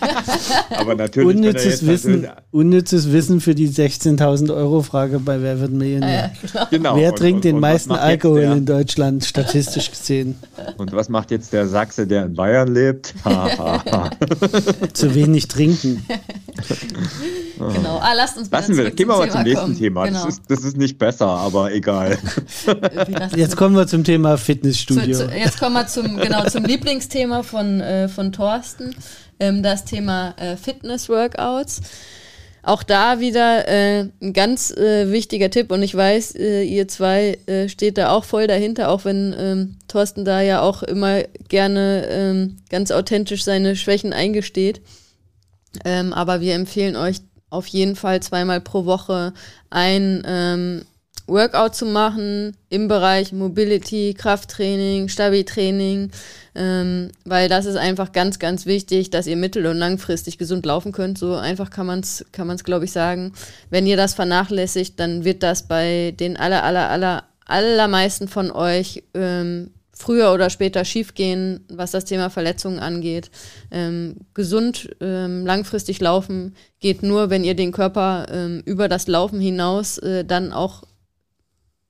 aber 0.76 0.94
natürlich. 0.94 1.36
Unnützes 1.36 1.86
Wissen, 1.86 2.22
natürlich 2.22 2.48
unnützes 2.50 3.12
Wissen 3.12 3.40
für 3.40 3.54
die 3.54 3.68
16.000 3.68 4.54
Euro 4.54 4.82
Frage 4.82 5.18
bei 5.20 5.40
Wer 5.42 5.60
wird 5.60 5.72
Millionär? 5.72 6.32
Ja, 6.54 6.64
genau. 6.70 6.96
Wer 6.96 7.14
trinkt 7.14 7.36
und, 7.36 7.44
den 7.44 7.54
und 7.56 7.60
meisten 7.60 7.92
Alkohol 7.92 8.40
in 8.40 8.66
Deutschland, 8.66 9.24
statistisch 9.24 9.90
gesehen? 9.90 10.36
Und 10.76 10.92
was 10.92 11.08
macht 11.08 11.30
jetzt 11.30 11.52
der 11.52 11.68
Sachse, 11.78 12.08
der 12.08 12.24
in 12.24 12.34
Bayern 12.34 12.74
lebt. 12.74 13.14
Zu 14.94 15.14
wenig 15.14 15.46
trinken. 15.46 16.04
genau. 17.56 17.98
Ah, 18.02 18.14
lasst 18.16 18.36
uns 18.36 18.50
Lassen 18.50 18.76
wir, 18.76 18.90
gehen 18.90 19.06
wir 19.06 19.16
mal 19.16 19.30
zum 19.30 19.42
nächsten 19.44 19.60
kommen. 19.60 19.78
Thema. 19.78 20.06
Genau. 20.06 20.24
Das, 20.24 20.34
ist, 20.34 20.42
das 20.48 20.64
ist 20.64 20.76
nicht 20.76 20.98
besser, 20.98 21.28
aber 21.28 21.72
egal. 21.72 22.18
jetzt 23.36 23.56
kommen 23.56 23.76
wir 23.76 23.86
zum 23.86 24.02
Thema 24.02 24.38
Fitnessstudio. 24.38 25.18
Zu, 25.18 25.28
zu, 25.28 25.36
jetzt 25.36 25.60
kommen 25.60 25.74
wir 25.74 25.86
zum, 25.86 26.16
genau, 26.16 26.48
zum 26.48 26.64
Lieblingsthema 26.64 27.44
von, 27.44 27.80
äh, 27.80 28.08
von 28.08 28.32
Thorsten, 28.32 28.96
ähm, 29.38 29.62
das 29.62 29.84
Thema 29.84 30.34
äh, 30.36 30.56
Fitness-Workouts. 30.56 31.80
Auch 32.68 32.82
da 32.82 33.18
wieder 33.18 33.66
äh, 33.66 34.10
ein 34.20 34.34
ganz 34.34 34.70
äh, 34.70 35.10
wichtiger 35.10 35.48
Tipp 35.48 35.72
und 35.72 35.82
ich 35.82 35.94
weiß, 35.94 36.34
äh, 36.34 36.64
ihr 36.64 36.86
zwei 36.86 37.38
äh, 37.46 37.66
steht 37.70 37.96
da 37.96 38.10
auch 38.10 38.24
voll 38.24 38.46
dahinter, 38.46 38.90
auch 38.90 39.06
wenn 39.06 39.34
ähm, 39.38 39.78
Thorsten 39.88 40.26
da 40.26 40.42
ja 40.42 40.60
auch 40.60 40.82
immer 40.82 41.22
gerne 41.48 42.06
ähm, 42.10 42.58
ganz 42.68 42.90
authentisch 42.90 43.42
seine 43.42 43.74
Schwächen 43.74 44.12
eingesteht. 44.12 44.82
Ähm, 45.86 46.12
aber 46.12 46.42
wir 46.42 46.56
empfehlen 46.56 46.94
euch 46.94 47.22
auf 47.48 47.66
jeden 47.68 47.96
Fall 47.96 48.20
zweimal 48.20 48.60
pro 48.60 48.84
Woche 48.84 49.32
ein 49.70 50.22
ähm, 50.26 50.84
Workout 51.28 51.74
zu 51.74 51.86
machen 51.86 52.56
im 52.70 52.88
Bereich 52.88 53.32
Mobility, 53.32 54.14
Krafttraining, 54.16 55.08
Stabi-Training, 55.08 56.10
ähm, 56.54 57.10
weil 57.24 57.48
das 57.48 57.66
ist 57.66 57.76
einfach 57.76 58.12
ganz, 58.12 58.38
ganz 58.38 58.66
wichtig, 58.66 59.10
dass 59.10 59.26
ihr 59.26 59.36
mittel- 59.36 59.66
und 59.66 59.76
langfristig 59.76 60.38
gesund 60.38 60.66
laufen 60.66 60.92
könnt. 60.92 61.18
So 61.18 61.34
einfach 61.34 61.70
kann 61.70 61.86
man 61.86 62.00
es, 62.00 62.24
kann 62.32 62.46
man's, 62.46 62.64
glaube 62.64 62.86
ich, 62.86 62.92
sagen. 62.92 63.32
Wenn 63.70 63.86
ihr 63.86 63.96
das 63.96 64.14
vernachlässigt, 64.14 64.98
dann 64.98 65.24
wird 65.24 65.42
das 65.42 65.68
bei 65.68 66.14
den 66.18 66.36
aller, 66.36 66.64
aller, 66.64 66.88
aller, 66.88 67.24
allermeisten 67.44 68.28
von 68.28 68.50
euch 68.50 69.04
ähm, 69.14 69.70
früher 69.98 70.32
oder 70.32 70.48
später 70.48 70.84
schiefgehen, 70.84 71.64
was 71.68 71.90
das 71.90 72.04
Thema 72.04 72.30
Verletzungen 72.30 72.78
angeht. 72.78 73.30
Ähm, 73.70 74.16
gesund 74.32 74.94
ähm, 75.00 75.44
langfristig 75.44 76.00
laufen 76.00 76.54
geht 76.78 77.02
nur, 77.02 77.30
wenn 77.30 77.42
ihr 77.42 77.54
den 77.54 77.72
Körper 77.72 78.26
ähm, 78.30 78.62
über 78.64 78.88
das 78.88 79.08
Laufen 79.08 79.40
hinaus 79.40 79.98
äh, 79.98 80.24
dann 80.24 80.52
auch 80.52 80.84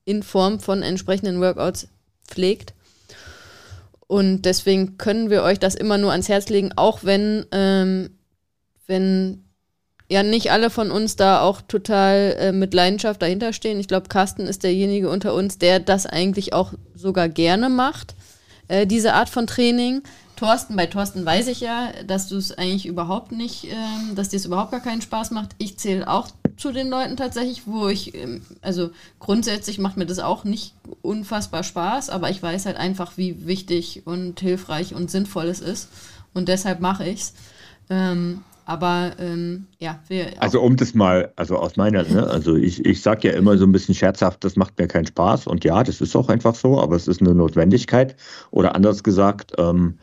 in 0.09 0.23
Form 0.23 0.59
von 0.59 0.81
entsprechenden 0.81 1.39
Workouts 1.39 1.87
pflegt. 2.27 2.73
Und 4.07 4.41
deswegen 4.41 4.97
können 4.97 5.29
wir 5.29 5.43
euch 5.43 5.59
das 5.59 5.75
immer 5.75 5.99
nur 5.99 6.11
ans 6.11 6.29
Herz 6.29 6.49
legen, 6.49 6.71
auch 6.75 7.03
wenn, 7.03 7.45
ähm, 7.51 8.09
wenn 8.87 9.43
ja 10.09 10.23
nicht 10.23 10.51
alle 10.51 10.71
von 10.71 10.89
uns 10.89 11.15
da 11.15 11.41
auch 11.41 11.61
total 11.61 12.35
äh, 12.39 12.51
mit 12.51 12.73
Leidenschaft 12.73 13.21
dahinter 13.21 13.53
stehen. 13.53 13.79
Ich 13.79 13.87
glaube, 13.87 14.09
Carsten 14.09 14.47
ist 14.47 14.63
derjenige 14.63 15.11
unter 15.11 15.35
uns, 15.35 15.59
der 15.59 15.79
das 15.79 16.07
eigentlich 16.07 16.53
auch 16.53 16.73
sogar 16.95 17.29
gerne 17.29 17.69
macht, 17.69 18.15
äh, 18.67 18.87
diese 18.87 19.13
Art 19.13 19.29
von 19.29 19.45
Training. 19.45 20.01
Thorsten, 20.39 20.77
bei 20.77 20.85
Thorsten 20.85 21.25
weiß 21.25 21.47
ich 21.47 21.59
ja, 21.59 21.89
dass 22.07 22.29
du 22.29 22.37
es 22.37 22.57
eigentlich 22.57 22.85
überhaupt 22.85 23.33
nicht, 23.33 23.65
ähm, 23.65 24.15
dass 24.15 24.29
dir 24.29 24.37
es 24.37 24.45
überhaupt 24.45 24.71
gar 24.71 24.79
keinen 24.79 25.01
Spaß 25.01 25.31
macht. 25.31 25.49
Ich 25.57 25.77
zähle 25.77 26.07
auch 26.07 26.29
zu 26.55 26.71
den 26.71 26.87
Leuten 26.87 27.17
tatsächlich, 27.17 27.63
wo 27.65 27.89
ich, 27.89 28.15
ähm, 28.15 28.41
also 28.61 28.91
grundsätzlich 29.19 29.79
macht 29.79 29.97
mir 29.97 30.05
das 30.05 30.19
auch 30.19 30.45
nicht 30.45 30.75
unfassbar 31.01 31.63
Spaß, 31.63 32.09
aber 32.09 32.29
ich 32.29 32.41
weiß 32.41 32.67
halt 32.67 32.77
einfach, 32.77 33.17
wie 33.17 33.47
wichtig 33.47 34.03
und 34.05 34.39
hilfreich 34.39 34.95
und 34.95 35.11
sinnvoll 35.11 35.47
es 35.47 35.59
ist. 35.59 35.89
Und 36.33 36.47
deshalb 36.47 36.79
mache 36.79 37.05
ich 37.05 37.19
es. 37.19 37.33
Ähm, 37.89 38.41
aber 38.63 39.11
ähm, 39.19 39.65
ja. 39.79 39.99
Also 40.39 40.61
um 40.61 40.77
das 40.77 40.93
mal, 40.93 41.33
also 41.35 41.57
aus 41.57 41.75
meiner, 41.75 42.03
ne, 42.03 42.27
also 42.27 42.55
ich, 42.55 42.85
ich 42.85 43.01
sage 43.01 43.27
ja 43.27 43.33
immer 43.33 43.57
so 43.57 43.65
ein 43.65 43.73
bisschen 43.73 43.95
scherzhaft, 43.95 44.45
das 44.45 44.55
macht 44.55 44.79
mir 44.79 44.87
keinen 44.87 45.07
Spaß. 45.07 45.47
Und 45.47 45.65
ja, 45.65 45.83
das 45.83 45.99
ist 45.99 46.15
auch 46.15 46.29
einfach 46.29 46.55
so, 46.55 46.79
aber 46.79 46.95
es 46.95 47.09
ist 47.09 47.19
eine 47.19 47.35
Notwendigkeit. 47.35 48.15
Oder 48.51 48.75
anders 48.75 49.03
gesagt, 49.03 49.51
ähm, 49.57 49.97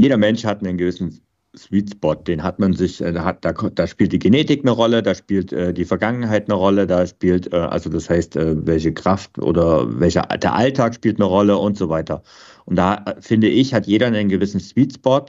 jeder 0.00 0.16
Mensch 0.16 0.44
hat 0.44 0.64
einen 0.64 0.78
gewissen 0.78 1.20
Sweet 1.56 1.90
Spot, 1.90 2.14
den 2.14 2.42
hat 2.42 2.60
man 2.60 2.74
sich, 2.74 3.00
äh, 3.00 3.12
da, 3.12 3.24
hat, 3.24 3.44
da, 3.44 3.52
da 3.52 3.86
spielt 3.86 4.12
die 4.12 4.20
Genetik 4.20 4.60
eine 4.60 4.70
Rolle, 4.70 5.02
da 5.02 5.14
spielt 5.14 5.52
äh, 5.52 5.74
die 5.74 5.84
Vergangenheit 5.84 6.48
eine 6.48 6.54
Rolle, 6.54 6.86
da 6.86 7.06
spielt, 7.06 7.52
äh, 7.52 7.56
also 7.56 7.90
das 7.90 8.08
heißt, 8.08 8.36
äh, 8.36 8.66
welche 8.66 8.92
Kraft 8.92 9.38
oder 9.38 9.98
welcher 9.98 10.22
der 10.22 10.54
Alltag 10.54 10.94
spielt 10.94 11.16
eine 11.16 11.24
Rolle 11.24 11.58
und 11.58 11.76
so 11.76 11.88
weiter. 11.88 12.22
Und 12.66 12.76
da 12.76 13.02
äh, 13.04 13.20
finde 13.20 13.48
ich, 13.48 13.74
hat 13.74 13.86
jeder 13.86 14.06
einen 14.06 14.28
gewissen 14.28 14.60
Sweet 14.60 14.94
Spot, 14.94 15.26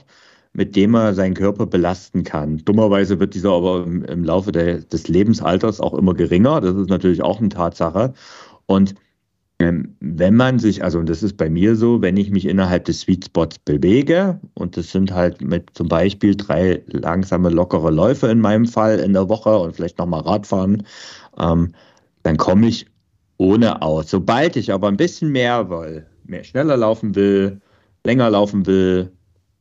mit 0.52 0.76
dem 0.76 0.94
er 0.94 1.14
seinen 1.14 1.34
Körper 1.34 1.66
belasten 1.66 2.22
kann. 2.22 2.58
Dummerweise 2.58 3.18
wird 3.18 3.34
dieser 3.34 3.50
aber 3.52 3.82
im, 3.84 4.04
im 4.04 4.22
Laufe 4.22 4.52
der, 4.52 4.78
des 4.78 5.08
Lebensalters 5.08 5.80
auch 5.80 5.94
immer 5.94 6.14
geringer. 6.14 6.60
Das 6.60 6.76
ist 6.76 6.88
natürlich 6.88 7.22
auch 7.22 7.40
eine 7.40 7.48
Tatsache. 7.48 8.12
Und 8.66 8.94
wenn 10.00 10.34
man 10.34 10.58
sich, 10.58 10.82
also 10.84 11.02
das 11.02 11.22
ist 11.22 11.36
bei 11.36 11.48
mir 11.50 11.76
so, 11.76 12.02
wenn 12.02 12.16
ich 12.16 12.30
mich 12.30 12.46
innerhalb 12.46 12.84
des 12.84 13.00
Sweet 13.00 13.26
Spots 13.26 13.58
bewege, 13.58 14.40
und 14.54 14.76
das 14.76 14.90
sind 14.90 15.12
halt 15.12 15.40
mit 15.40 15.70
zum 15.74 15.88
Beispiel 15.88 16.34
drei 16.36 16.82
langsame, 16.86 17.50
lockere 17.50 17.90
Läufe 17.90 18.28
in 18.28 18.40
meinem 18.40 18.66
Fall 18.66 18.98
in 18.98 19.12
der 19.12 19.28
Woche 19.28 19.56
und 19.58 19.76
vielleicht 19.76 19.98
nochmal 19.98 20.22
Radfahren, 20.22 20.84
ähm, 21.38 21.72
dann 22.22 22.36
komme 22.36 22.68
ich 22.68 22.86
ohne 23.38 23.82
aus. 23.82 24.10
Sobald 24.10 24.56
ich 24.56 24.72
aber 24.72 24.88
ein 24.88 24.96
bisschen 24.96 25.30
mehr 25.30 25.68
will, 25.70 26.06
mehr 26.24 26.44
schneller 26.44 26.76
laufen 26.76 27.14
will, 27.14 27.60
länger 28.04 28.30
laufen 28.30 28.66
will, 28.66 29.12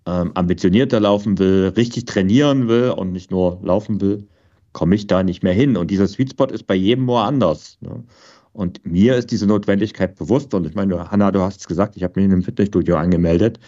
ähm, 0.06 0.32
ambitionierter 0.36 1.00
laufen 1.00 1.38
will, 1.40 1.74
richtig 1.76 2.06
trainieren 2.06 2.68
will 2.68 2.92
und 2.92 3.12
nicht 3.12 3.32
nur 3.32 3.60
laufen 3.64 4.02
will, 4.02 4.28
komme 4.74 4.96
ich 4.96 5.08
da 5.08 5.24
nicht 5.24 5.44
mehr 5.44 5.54
hin. 5.54 5.78
Und 5.78 5.92
dieser 5.92 6.08
Sweet 6.08 6.32
Spot 6.32 6.46
ist 6.46 6.68
bei 6.68 6.76
jedem 6.76 7.08
woanders. 7.08 7.78
Ne? 7.82 8.04
Und 8.54 8.86
mir 8.86 9.16
ist 9.16 9.32
diese 9.32 9.48
Notwendigkeit 9.48 10.16
bewusst. 10.16 10.54
Und 10.54 10.68
ich 10.68 10.76
meine, 10.76 11.10
Hanna, 11.10 11.32
du 11.32 11.42
hast 11.42 11.62
es 11.62 11.68
gesagt, 11.68 11.96
ich 11.96 12.04
habe 12.04 12.14
mich 12.20 12.26
in 12.26 12.34
einem 12.34 12.44
Fitnessstudio 12.44 12.98
angemeldet. 12.98 13.60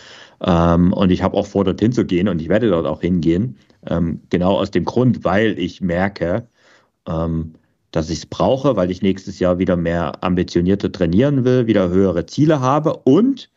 Ähm, 0.42 0.92
und 0.94 1.10
ich 1.10 1.24
habe 1.24 1.38
auch 1.38 1.48
vor, 1.48 1.64
dorthin 1.64 1.94
zu 1.94 2.06
gehen 2.06 2.28
und 2.28 2.42
ich 2.42 2.50
werde 2.50 2.70
dort 2.70 2.86
auch 2.86 3.02
hingehen. 3.02 3.58
Ähm, 3.88 4.22
genau 4.30 4.58
aus 4.58 4.72
dem 4.72 4.86
Grund, 4.86 5.24
weil 5.24 5.58
ich 5.58 5.82
merke, 5.82 6.48
ähm, 7.08 7.54
dass 7.92 8.10
ich 8.10 8.20
es 8.20 8.26
brauche, 8.26 8.76
weil 8.76 8.92
ich 8.92 9.02
nächstes 9.02 9.40
Jahr 9.40 9.60
wieder 9.60 9.78
mehr 9.78 10.24
ambitionierter 10.24 10.92
trainieren 10.92 11.46
will, 11.46 11.68
wieder 11.68 11.90
höhere 11.90 12.26
Ziele 12.26 12.60
habe 12.60 12.96
und 12.98 13.50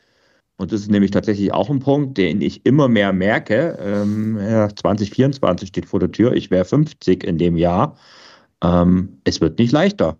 und 0.58 0.72
das 0.72 0.80
ist 0.80 0.90
nämlich 0.90 1.10
tatsächlich 1.10 1.52
auch 1.52 1.68
ein 1.68 1.80
Punkt, 1.80 2.16
den 2.16 2.40
ich 2.40 2.64
immer 2.64 2.88
mehr 2.88 3.12
merke. 3.12 3.78
Ähm, 3.78 4.38
ja, 4.38 4.74
2024 4.74 5.68
steht 5.68 5.84
vor 5.86 6.00
der 6.00 6.10
Tür. 6.10 6.32
Ich 6.32 6.50
wäre 6.50 6.64
50 6.64 7.24
in 7.24 7.36
dem 7.36 7.58
Jahr. 7.58 7.96
Ähm, 8.62 9.20
es 9.24 9.40
wird 9.42 9.58
nicht 9.58 9.72
leichter 9.72 10.18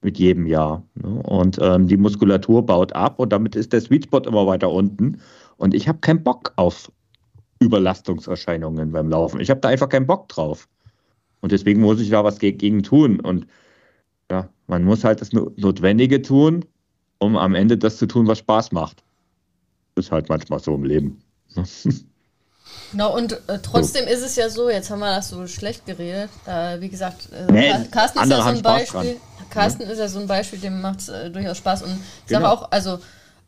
mit 0.00 0.18
jedem 0.18 0.46
Jahr. 0.46 0.82
Ne? 0.94 1.22
Und 1.22 1.58
ähm, 1.60 1.86
die 1.86 1.96
Muskulatur 1.96 2.64
baut 2.64 2.92
ab 2.94 3.18
und 3.18 3.32
damit 3.32 3.54
ist 3.56 3.72
der 3.72 3.80
Sweet 3.80 4.04
Spot 4.04 4.20
immer 4.20 4.46
weiter 4.46 4.70
unten. 4.70 5.20
Und 5.56 5.74
ich 5.74 5.88
habe 5.88 5.98
keinen 5.98 6.22
Bock 6.22 6.52
auf 6.56 6.90
Überlastungserscheinungen 7.60 8.92
beim 8.92 9.08
Laufen. 9.08 9.40
Ich 9.40 9.50
habe 9.50 9.60
da 9.60 9.68
einfach 9.68 9.88
keinen 9.88 10.06
Bock 10.06 10.28
drauf. 10.28 10.68
Und 11.40 11.52
deswegen 11.52 11.80
muss 11.80 12.00
ich 12.00 12.10
da 12.10 12.24
was 12.24 12.38
gegen 12.38 12.82
tun. 12.82 13.20
Und 13.20 13.46
ja, 14.30 14.48
man 14.66 14.84
muss 14.84 15.04
halt 15.04 15.20
das 15.20 15.32
Notwendige 15.32 16.22
tun, 16.22 16.64
um 17.18 17.36
am 17.36 17.54
Ende 17.54 17.76
das 17.78 17.98
zu 17.98 18.06
tun, 18.06 18.26
was 18.26 18.38
Spaß 18.38 18.72
macht. 18.72 19.04
Ist 19.96 20.10
halt 20.10 20.28
manchmal 20.28 20.58
so 20.58 20.74
im 20.74 20.84
Leben. 20.84 21.18
Genau, 22.92 23.16
und 23.16 23.32
äh, 23.48 23.58
trotzdem 23.62 24.04
so. 24.04 24.10
ist 24.10 24.22
es 24.22 24.36
ja 24.36 24.48
so, 24.48 24.70
jetzt 24.70 24.90
haben 24.90 25.00
wir 25.00 25.14
das 25.16 25.30
so 25.30 25.46
schlecht 25.46 25.86
geredet. 25.86 26.30
Äh, 26.46 26.80
wie 26.80 26.88
gesagt, 26.88 27.28
äh, 27.32 27.50
nee, 27.50 27.72
Carsten 27.90 28.20
ist 28.20 28.30
ja 28.30 28.42
so 28.42 28.48
ein 28.48 28.62
Beispiel. 28.62 29.16
Carsten 29.50 29.82
ja. 29.82 29.90
ist 29.90 29.98
ja 29.98 30.08
so 30.08 30.20
ein 30.20 30.26
Beispiel, 30.26 30.58
dem 30.58 30.80
macht 30.80 31.00
es 31.00 31.08
äh, 31.08 31.30
durchaus 31.30 31.58
Spaß. 31.58 31.82
Und 31.82 31.92
ich 31.92 32.28
genau. 32.28 32.40
sage 32.40 32.52
auch, 32.52 32.70
also 32.70 32.98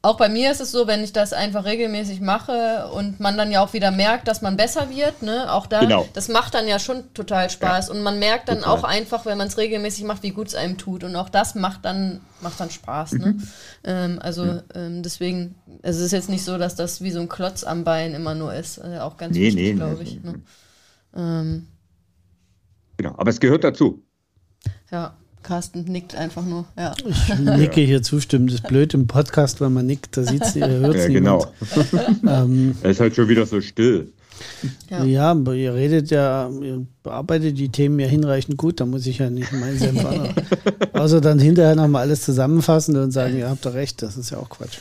auch 0.04 0.18
bei 0.18 0.28
mir 0.28 0.50
ist 0.52 0.60
es 0.60 0.70
so, 0.70 0.86
wenn 0.86 1.02
ich 1.02 1.14
das 1.14 1.32
einfach 1.32 1.64
regelmäßig 1.64 2.20
mache 2.20 2.90
und 2.92 3.20
man 3.20 3.38
dann 3.38 3.50
ja 3.50 3.64
auch 3.64 3.72
wieder 3.72 3.90
merkt, 3.90 4.28
dass 4.28 4.42
man 4.42 4.54
besser 4.54 4.90
wird, 4.90 5.22
ne? 5.22 5.50
Auch 5.50 5.66
da, 5.66 5.80
genau. 5.80 6.06
das 6.12 6.28
macht 6.28 6.52
dann 6.52 6.68
ja 6.68 6.78
schon 6.78 7.14
total 7.14 7.48
Spaß. 7.48 7.88
Ja. 7.88 7.94
Und 7.94 8.02
man 8.02 8.18
merkt 8.18 8.50
dann 8.50 8.58
total. 8.58 8.72
auch 8.72 8.84
einfach, 8.84 9.24
wenn 9.24 9.38
man 9.38 9.48
es 9.48 9.56
regelmäßig 9.56 10.04
macht, 10.04 10.22
wie 10.22 10.30
gut 10.30 10.48
es 10.48 10.54
einem 10.54 10.76
tut. 10.76 11.04
Und 11.04 11.16
auch 11.16 11.30
das 11.30 11.54
macht 11.54 11.86
dann, 11.86 12.20
macht 12.42 12.60
dann 12.60 12.68
Spaß, 12.68 13.12
ne? 13.12 13.28
mhm. 13.28 13.36
ne? 13.36 13.46
Ähm, 13.84 14.18
also 14.20 14.44
mhm. 14.44 14.62
ähm, 14.74 15.02
deswegen, 15.02 15.54
es 15.80 15.98
ist 15.98 16.12
jetzt 16.12 16.28
nicht 16.28 16.44
so, 16.44 16.58
dass 16.58 16.74
das 16.74 17.00
wie 17.00 17.10
so 17.10 17.20
ein 17.20 17.30
Klotz 17.30 17.64
am 17.64 17.84
Bein 17.84 18.12
immer 18.12 18.34
nur 18.34 18.52
ist. 18.52 18.76
Äh, 18.76 18.98
auch 18.98 19.16
ganz 19.16 19.34
nee, 19.34 19.46
wichtig, 19.46 19.62
nee, 19.62 19.72
glaube 19.72 20.02
ich. 20.02 20.22
Ne? 20.22 20.34
Ähm, 21.16 21.66
genau, 22.98 23.14
aber 23.16 23.30
es 23.30 23.40
gehört 23.40 23.64
dazu. 23.64 24.02
Ja. 24.90 25.16
Carsten 25.44 25.84
nickt 25.84 26.16
einfach 26.16 26.44
nur. 26.44 26.64
Ja. 26.76 26.94
Ich 27.06 27.38
nicke 27.38 27.82
hier 27.82 28.02
zustimmend. 28.02 28.50
Das 28.50 28.60
ist 28.60 28.66
blöd 28.66 28.94
im 28.94 29.06
Podcast, 29.06 29.60
wenn 29.60 29.72
man 29.72 29.86
nickt, 29.86 30.16
da 30.16 30.24
sieht 30.24 30.56
ihr, 30.56 30.66
hört 30.80 30.96
es 30.96 31.02
ja, 31.02 31.08
genau. 31.08 31.46
ähm, 32.26 32.74
er 32.82 32.90
ist 32.90 33.00
halt 33.00 33.14
schon 33.14 33.28
wieder 33.28 33.46
so 33.46 33.60
still. 33.60 34.12
Ja. 34.90 35.04
ja, 35.04 35.30
aber 35.30 35.54
ihr 35.54 35.74
redet 35.74 36.10
ja, 36.10 36.50
ihr 36.60 36.84
bearbeitet 37.04 37.56
die 37.56 37.68
Themen 37.68 38.00
ja 38.00 38.08
hinreichend 38.08 38.56
gut, 38.56 38.80
da 38.80 38.86
muss 38.86 39.06
ich 39.06 39.18
ja 39.18 39.30
nicht 39.30 39.52
meinen 39.52 39.78
Senf 39.78 40.04
Außer 40.92 41.20
dann 41.20 41.38
hinterher 41.38 41.76
nochmal 41.76 42.02
alles 42.02 42.22
zusammenfassen 42.22 42.96
und 42.96 43.12
sagen, 43.12 43.36
ihr 43.36 43.48
habt 43.48 43.64
doch 43.64 43.74
recht, 43.74 44.02
das 44.02 44.16
ist 44.16 44.30
ja 44.30 44.38
auch 44.38 44.48
Quatsch. 44.48 44.78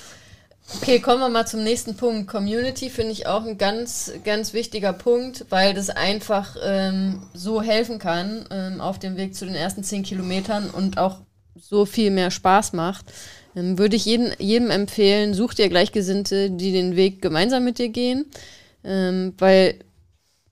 Okay, 0.82 1.00
kommen 1.00 1.22
wir 1.22 1.30
mal 1.30 1.46
zum 1.46 1.64
nächsten 1.64 1.96
Punkt. 1.96 2.28
Community 2.28 2.90
finde 2.90 3.12
ich 3.12 3.28
auch 3.28 3.46
ein 3.46 3.58
ganz, 3.58 4.12
ganz 4.26 4.54
wichtiger 4.54 4.92
Punkt, 4.92 5.46
weil 5.50 5.74
das 5.74 5.90
einfach 5.90 6.56
ähm, 6.62 7.22
so 7.34 7.62
helfen 7.62 8.00
kann 8.00 8.46
ähm, 8.52 8.82
auf 8.82 9.00
dem 9.00 9.16
Weg 9.16 9.36
zu 9.36 9.46
den 9.46 9.56
ersten 9.56 9.84
zehn 9.84 10.04
Kilometern 10.04 10.70
und 10.70 10.98
auch 10.98 11.22
so 11.56 11.86
viel 11.86 12.12
mehr 12.12 12.32
Spaß 12.32 12.74
macht. 12.74 13.06
Ähm, 13.56 13.78
würde 13.78 13.96
ich 13.96 14.06
jeden, 14.06 14.34
jedem 14.40 14.72
empfehlen, 14.72 15.34
such 15.34 15.54
dir 15.54 15.70
Gleichgesinnte, 15.70 16.52
die 16.52 16.72
den 16.72 16.96
Weg 16.96 17.22
gemeinsam 17.22 17.64
mit 17.64 17.78
dir 17.78 17.90
gehen, 17.90 18.26
ähm, 18.84 19.34
weil 19.38 19.80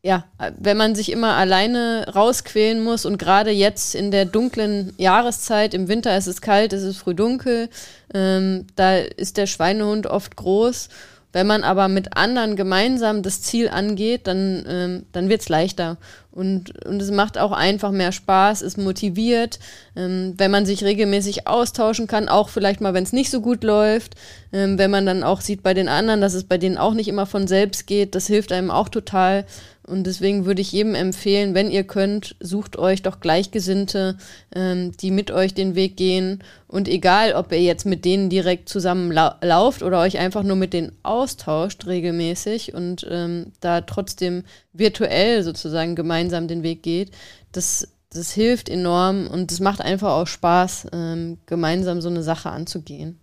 ja, 0.04 0.26
wenn 0.58 0.78
man 0.78 0.96
sich 0.96 1.12
immer 1.12 1.36
alleine 1.36 2.08
rausquälen 2.14 2.84
muss 2.84 3.06
und 3.06 3.20
gerade 3.20 3.52
jetzt 3.52 3.94
in 3.94 4.10
der 4.10 4.26
dunklen 4.26 4.94
Jahreszeit, 4.98 5.74
im 5.74 5.88
Winter 5.88 6.18
ist 6.18 6.28
es 6.28 6.42
kalt, 6.42 6.74
es 6.74 6.82
ist 6.82 6.98
früh 6.98 7.14
dunkel, 7.14 7.70
ähm, 8.14 8.66
da 8.76 8.98
ist 8.98 9.38
der 9.38 9.46
Schweinehund 9.46 10.08
oft 10.08 10.36
groß 10.36 10.90
wenn 11.34 11.48
man 11.48 11.64
aber 11.64 11.88
mit 11.88 12.18
anderen 12.18 12.56
gemeinsam 12.56 13.24
das 13.24 13.42
Ziel 13.42 13.70
angeht, 13.70 14.28
dann, 14.28 14.66
ähm, 14.68 15.06
dann 15.14 15.30
wird 15.30 15.42
es 15.42 15.50
leichter. 15.50 15.98
Und, 16.32 16.86
und 16.86 17.02
es 17.02 17.12
macht 17.12 17.38
auch 17.38 17.52
einfach 17.52 17.92
mehr 17.92 18.12
Spaß, 18.12 18.62
es 18.62 18.78
motiviert, 18.78 19.60
ähm, 19.96 20.34
wenn 20.38 20.52
man 20.52 20.66
sich 20.66 20.84
regelmäßig 20.84 21.48
austauschen 21.48 22.08
kann, 22.08 22.30
auch 22.30 22.50
vielleicht 22.50 22.82
mal, 22.82 22.94
wenn 22.94 23.04
es 23.04 23.14
nicht 23.14 23.32
so 23.32 23.42
gut 23.42 23.64
läuft, 23.64 24.16
ähm, 24.52 24.78
wenn 24.78 24.92
man 24.92 25.06
dann 25.06 25.24
auch 25.24 25.42
sieht 25.42 25.64
bei 25.64 25.74
den 25.74 25.88
anderen, 25.90 26.22
dass 26.22 26.34
es 26.34 26.44
bei 26.44 26.58
denen 26.58 26.78
auch 26.78 26.94
nicht 26.94 27.08
immer 27.08 27.26
von 27.26 27.48
selbst 27.48 27.88
geht, 27.88 28.16
das 28.16 28.28
hilft 28.28 28.52
einem 28.52 28.72
auch 28.72 28.90
total. 28.90 29.46
Und 29.92 30.06
deswegen 30.06 30.46
würde 30.46 30.62
ich 30.62 30.72
jedem 30.72 30.96
empfehlen, 30.96 31.54
wenn 31.54 31.70
ihr 31.70 31.84
könnt, 31.84 32.38
sucht 32.40 32.78
euch 32.78 33.02
doch 33.02 33.20
Gleichgesinnte, 33.20 34.18
ähm, 34.56 34.94
die 34.94 35.12
mit 35.12 35.32
euch 35.32 35.54
den 35.54 35.76
Weg 35.76 35.98
gehen. 35.98 36.42
Und 36.68 36.88
egal, 36.88 37.34
ob 37.34 37.52
ihr 37.52 37.62
jetzt 37.62 37.86
mit 37.86 38.06
denen 38.06 38.30
direkt 38.30 38.70
zusammen 38.70 39.12
lau 39.12 39.32
lauft 39.42 39.84
oder 39.84 40.00
euch 40.00 40.18
einfach 40.18 40.44
nur 40.44 40.56
mit 40.56 40.72
denen 40.72 40.94
austauscht 41.04 41.88
regelmäßig 41.88 42.74
und 42.74 43.06
ähm, 43.10 43.48
da 43.60 43.82
trotzdem 43.82 44.44
virtuell 44.72 45.44
sozusagen 45.44 45.96
gemeinsam 45.96 46.48
den 46.48 46.64
Weg 46.64 46.84
geht, 46.84 47.12
das, 47.52 47.90
das 48.12 48.32
hilft 48.32 48.70
enorm 48.70 49.28
und 49.28 49.52
es 49.52 49.60
macht 49.60 49.82
einfach 49.82 50.12
auch 50.12 50.28
Spaß, 50.28 50.88
ähm, 50.94 51.38
gemeinsam 51.48 52.00
so 52.00 52.08
eine 52.08 52.24
Sache 52.24 52.50
anzugehen. 52.50 53.20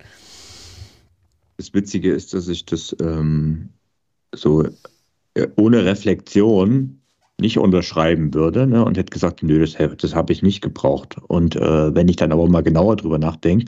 Das 1.56 1.72
Witzige 1.72 2.12
ist, 2.12 2.34
dass 2.34 2.46
ich 2.46 2.66
das 2.66 2.94
ähm, 3.00 3.70
so 4.34 4.64
ohne 5.56 5.84
Reflexion 5.84 7.00
nicht 7.40 7.58
unterschreiben 7.58 8.34
würde 8.34 8.66
ne, 8.66 8.84
und 8.84 8.96
hätte 8.98 9.12
gesagt, 9.12 9.42
nö, 9.42 9.60
das, 9.60 9.76
das 9.96 10.14
habe 10.14 10.32
ich 10.32 10.42
nicht 10.42 10.60
gebraucht. 10.60 11.16
Und 11.28 11.56
äh, 11.56 11.94
wenn 11.94 12.08
ich 12.08 12.16
dann 12.16 12.32
aber 12.32 12.48
mal 12.48 12.62
genauer 12.62 12.96
drüber 12.96 13.18
nachdenke, 13.18 13.66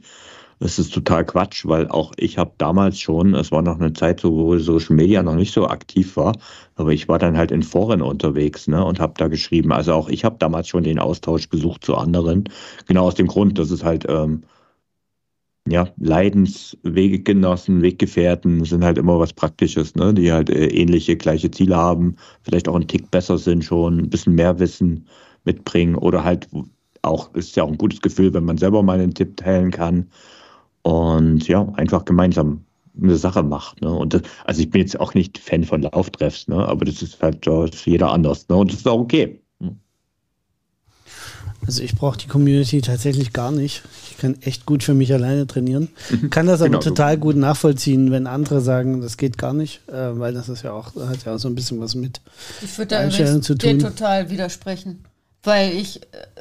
das 0.59 0.79
ist 0.79 0.93
total 0.93 1.25
Quatsch, 1.25 1.65
weil 1.67 1.89
auch 1.89 2.13
ich 2.19 2.37
habe 2.37 2.53
damals 2.59 3.01
schon, 3.01 3.35
es 3.35 3.51
war 3.51 3.63
noch 3.63 3.81
eine 3.81 3.95
Zeit, 3.95 4.23
wo 4.25 4.59
Social 4.59 4.95
Media 4.95 5.23
noch 5.23 5.35
nicht 5.35 5.55
so 5.55 5.67
aktiv 5.67 6.17
war, 6.17 6.37
aber 6.75 6.93
ich 6.93 7.09
war 7.09 7.19
dann 7.19 7.39
halt 7.39 7.51
in 7.51 7.63
Foren 7.63 8.03
unterwegs 8.03 8.69
ne, 8.69 8.85
und 8.85 9.01
habe 9.01 9.15
da 9.17 9.29
geschrieben. 9.29 9.73
Also 9.73 9.95
auch 9.95 10.09
ich 10.11 10.25
habe 10.25 10.37
damals 10.39 10.69
schon 10.69 10.83
den 10.85 10.99
Austausch 10.99 11.49
gesucht 11.49 11.85
zu 11.85 11.97
anderen, 11.97 12.45
genau 12.87 13.07
aus 13.07 13.15
dem 13.15 13.27
Grund, 13.27 13.59
dass 13.59 13.71
es 13.71 13.85
halt 13.85 14.05
ähm, 14.09 14.43
ja, 15.69 15.89
Leidensweggenossen, 15.99 17.83
Weggefährten 17.83 18.65
sind 18.65 18.85
halt 18.85 18.99
immer 18.99 19.19
was 19.19 19.33
Praktisches, 19.33 19.95
ne? 19.95 20.15
die 20.15 20.33
halt 20.33 20.51
äh, 20.51 20.67
ähnliche, 20.67 21.17
gleiche 21.17 21.51
Ziele 21.51 21.77
haben, 21.77 22.17
vielleicht 22.43 22.69
auch 22.69 22.75
einen 22.75 22.89
Tick 22.89 23.11
besser 23.11 23.39
sind 23.39 23.65
schon, 23.65 23.99
ein 23.99 24.11
bisschen 24.11 24.35
mehr 24.35 24.59
Wissen 24.59 25.07
mitbringen 25.45 25.97
oder 25.97 26.25
halt 26.25 26.49
auch, 27.03 27.35
ist 27.35 27.57
ja 27.57 27.65
auch 27.65 27.71
ein 27.71 27.79
gutes 27.79 28.01
Gefühl, 28.01 28.35
wenn 28.35 28.45
man 28.45 28.59
selber 28.59 28.83
mal 28.83 29.01
einen 29.01 29.15
Tipp 29.15 29.37
teilen 29.37 29.71
kann 29.71 30.11
und 30.83 31.47
ja, 31.49 31.69
einfach 31.75 32.05
gemeinsam 32.05 32.65
eine 33.01 33.17
Sache 33.17 33.43
macht. 33.43 33.81
Ne? 33.83 33.91
Und 33.91 34.15
das, 34.15 34.23
also 34.45 34.63
ich 34.63 34.71
bin 34.71 34.81
jetzt 34.81 34.99
auch 34.99 35.15
nicht 35.15 35.39
Fan 35.39 35.65
von 35.65 35.83
Lauftreffs, 35.83 36.49
ne? 36.49 36.57
aber 36.57 36.85
das 36.85 37.03
ist 37.03 37.23
halt 37.23 37.47
das 37.47 37.71
ist 37.71 37.87
jeder 37.87 38.11
anders 38.13 38.49
ne? 38.49 38.57
und 38.57 38.73
das 38.73 38.81
ist 38.81 38.89
auch 38.89 39.01
okay. 39.01 39.41
Also 41.71 41.85
ich 41.85 41.95
brauche 41.95 42.19
die 42.19 42.27
Community 42.27 42.81
tatsächlich 42.81 43.33
gar 43.33 43.53
nicht. 43.53 43.83
Ich 44.11 44.19
kann 44.19 44.37
echt 44.41 44.67
gut 44.67 44.83
für 44.83 44.93
mich 44.93 45.13
alleine 45.13 45.47
trainieren. 45.47 45.87
Mhm. 46.11 46.29
Kann 46.29 46.49
das 46.49 46.63
aber 46.63 46.71
genau. 46.71 46.81
total 46.81 47.17
gut 47.17 47.37
nachvollziehen, 47.37 48.11
wenn 48.11 48.27
andere 48.27 48.61
sagen, 48.61 49.01
das 49.01 49.17
geht 49.17 49.39
gar 49.39 49.53
nicht, 49.53 49.81
äh, 49.87 50.19
weil 50.19 50.35
das 50.35 50.49
ist 50.49 50.65
ja 50.65 50.73
auch, 50.73 50.97
hat 50.97 51.25
ja 51.25 51.37
auch 51.37 51.39
so 51.39 51.47
ein 51.47 51.55
bisschen 51.55 51.79
was 51.81 51.95
mit 51.95 52.21
ich 52.61 52.77
würde 52.77 52.89
da 52.89 52.99
Einstellung 52.99 53.41
zu 53.41 53.55
tun. 53.55 53.79
dir 53.79 53.85
total 53.87 54.31
widersprechen. 54.31 55.05
Weil 55.45 55.73
ich 55.77 56.01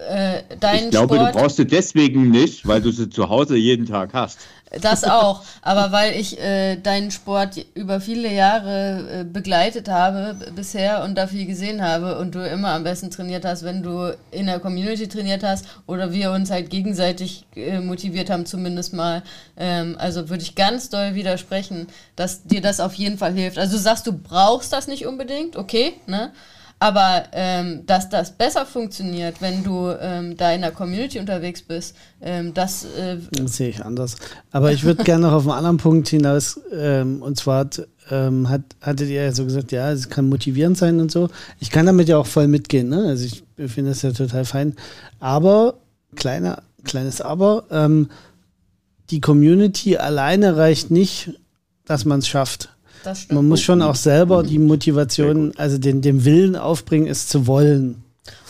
äh, 0.10 0.42
deinen 0.60 0.86
Ich 0.86 0.90
glaube, 0.90 1.14
Sport, 1.14 1.36
du 1.36 1.40
brauchst 1.40 1.60
du 1.60 1.66
deswegen 1.66 2.32
nicht, 2.32 2.68
weil 2.68 2.82
du 2.82 2.90
sie 2.92 3.08
zu 3.08 3.30
Hause 3.30 3.56
jeden 3.56 3.86
Tag 3.86 4.14
hast. 4.14 4.40
Das 4.82 5.04
auch, 5.04 5.44
aber 5.64 5.92
weil 5.92 6.16
ich 6.16 6.40
äh, 6.40 6.76
deinen 6.76 7.10
Sport 7.10 7.66
über 7.74 8.00
viele 8.00 8.32
Jahre 8.32 9.22
äh, 9.22 9.24
begleitet 9.24 9.90
habe 9.90 10.36
bisher 10.56 11.04
und 11.04 11.16
da 11.16 11.26
viel 11.26 11.48
gesehen 11.48 11.82
habe 11.82 12.20
und 12.20 12.36
du 12.36 12.48
immer 12.48 12.70
am 12.70 12.84
besten 12.84 13.10
trainiert 13.10 13.46
hast, 13.46 13.64
wenn 13.64 13.82
du 13.82 14.16
in 14.30 14.46
der 14.46 14.60
Community 14.60 15.08
trainiert 15.08 15.44
hast 15.44 15.66
oder 15.88 16.14
wir 16.14 16.32
uns 16.32 16.52
halt 16.52 16.70
gegenseitig 16.70 17.46
äh, 17.56 17.80
motiviert 17.80 18.30
haben, 18.30 18.46
zumindest 18.46 18.94
mal. 18.94 19.24
Ähm, 19.58 19.96
also 19.98 20.30
würde 20.30 20.44
ich 20.44 20.54
ganz 20.54 20.90
doll 20.90 21.16
widersprechen, 21.16 21.88
dass 22.16 22.44
dir 22.44 22.62
das 22.62 22.80
auf 22.80 22.94
jeden 22.94 23.18
Fall 23.18 23.34
hilft. 23.34 23.58
Also 23.58 23.76
du 23.76 23.82
sagst, 23.82 24.06
du 24.06 24.14
brauchst 24.14 24.72
das 24.72 24.88
nicht 24.88 25.08
unbedingt, 25.08 25.56
okay, 25.56 25.94
ne? 26.06 26.32
Aber 26.82 27.26
ähm, 27.34 27.86
dass 27.86 28.10
das 28.10 28.32
besser 28.32 28.66
funktioniert, 28.66 29.42
wenn 29.42 29.64
du 29.64 29.90
ähm, 30.00 30.38
da 30.38 30.54
in 30.54 30.62
der 30.62 30.72
Community 30.72 31.20
unterwegs 31.20 31.62
bist, 31.62 31.94
ähm, 32.22 32.54
das, 32.54 32.86
äh, 32.86 33.18
das 33.32 33.58
sehe 33.58 33.70
ich 33.70 33.84
anders. 33.84 34.16
Aber 34.52 34.72
ich 34.72 34.84
würde 34.84 35.04
gerne 35.04 35.28
noch 35.28 35.34
auf 35.34 35.44
einen 35.44 35.58
anderen 35.58 35.78
Punkt 35.78 36.08
hinaus. 36.08 36.58
Ähm, 36.74 37.22
und 37.22 37.38
zwar 37.38 37.70
ähm, 38.10 38.48
hat, 38.48 38.62
hattet 38.80 39.10
ihr 39.10 39.24
ja 39.24 39.32
so 39.34 39.44
gesagt, 39.44 39.74
ja, 39.74 39.92
es 39.92 40.08
kann 40.10 40.30
motivierend 40.30 40.78
sein 40.78 41.02
und 41.02 41.12
so. 41.12 41.30
Ich 41.60 41.70
kann 41.70 41.86
damit 41.86 42.08
ja 42.08 42.18
auch 42.18 42.28
voll 42.28 42.48
mitgehen. 42.48 42.88
Ne? 42.88 43.08
Also 43.08 43.26
ich 43.26 43.44
finde 43.70 43.92
das 43.92 44.02
ja 44.02 44.12
total 44.14 44.46
fein. 44.46 44.76
Aber, 45.20 45.74
kleiner, 46.16 46.64
kleines 46.86 47.20
Aber, 47.20 47.66
ähm, 47.72 48.10
die 49.10 49.20
Community 49.20 49.98
alleine 49.98 50.56
reicht 50.56 50.92
nicht, 50.92 51.34
dass 51.86 52.06
man 52.06 52.20
es 52.20 52.28
schafft. 52.28 52.70
Man 53.30 53.48
muss 53.48 53.62
schon 53.62 53.82
auch 53.82 53.96
selber 53.96 54.44
die 54.44 54.60
Motivation, 54.60 55.54
also 55.58 55.78
den, 55.78 56.02
den 56.02 56.26
Willen 56.26 56.56
aufbringen, 56.56 57.08
es 57.08 57.28
zu 57.28 57.48
wollen. 57.48 58.04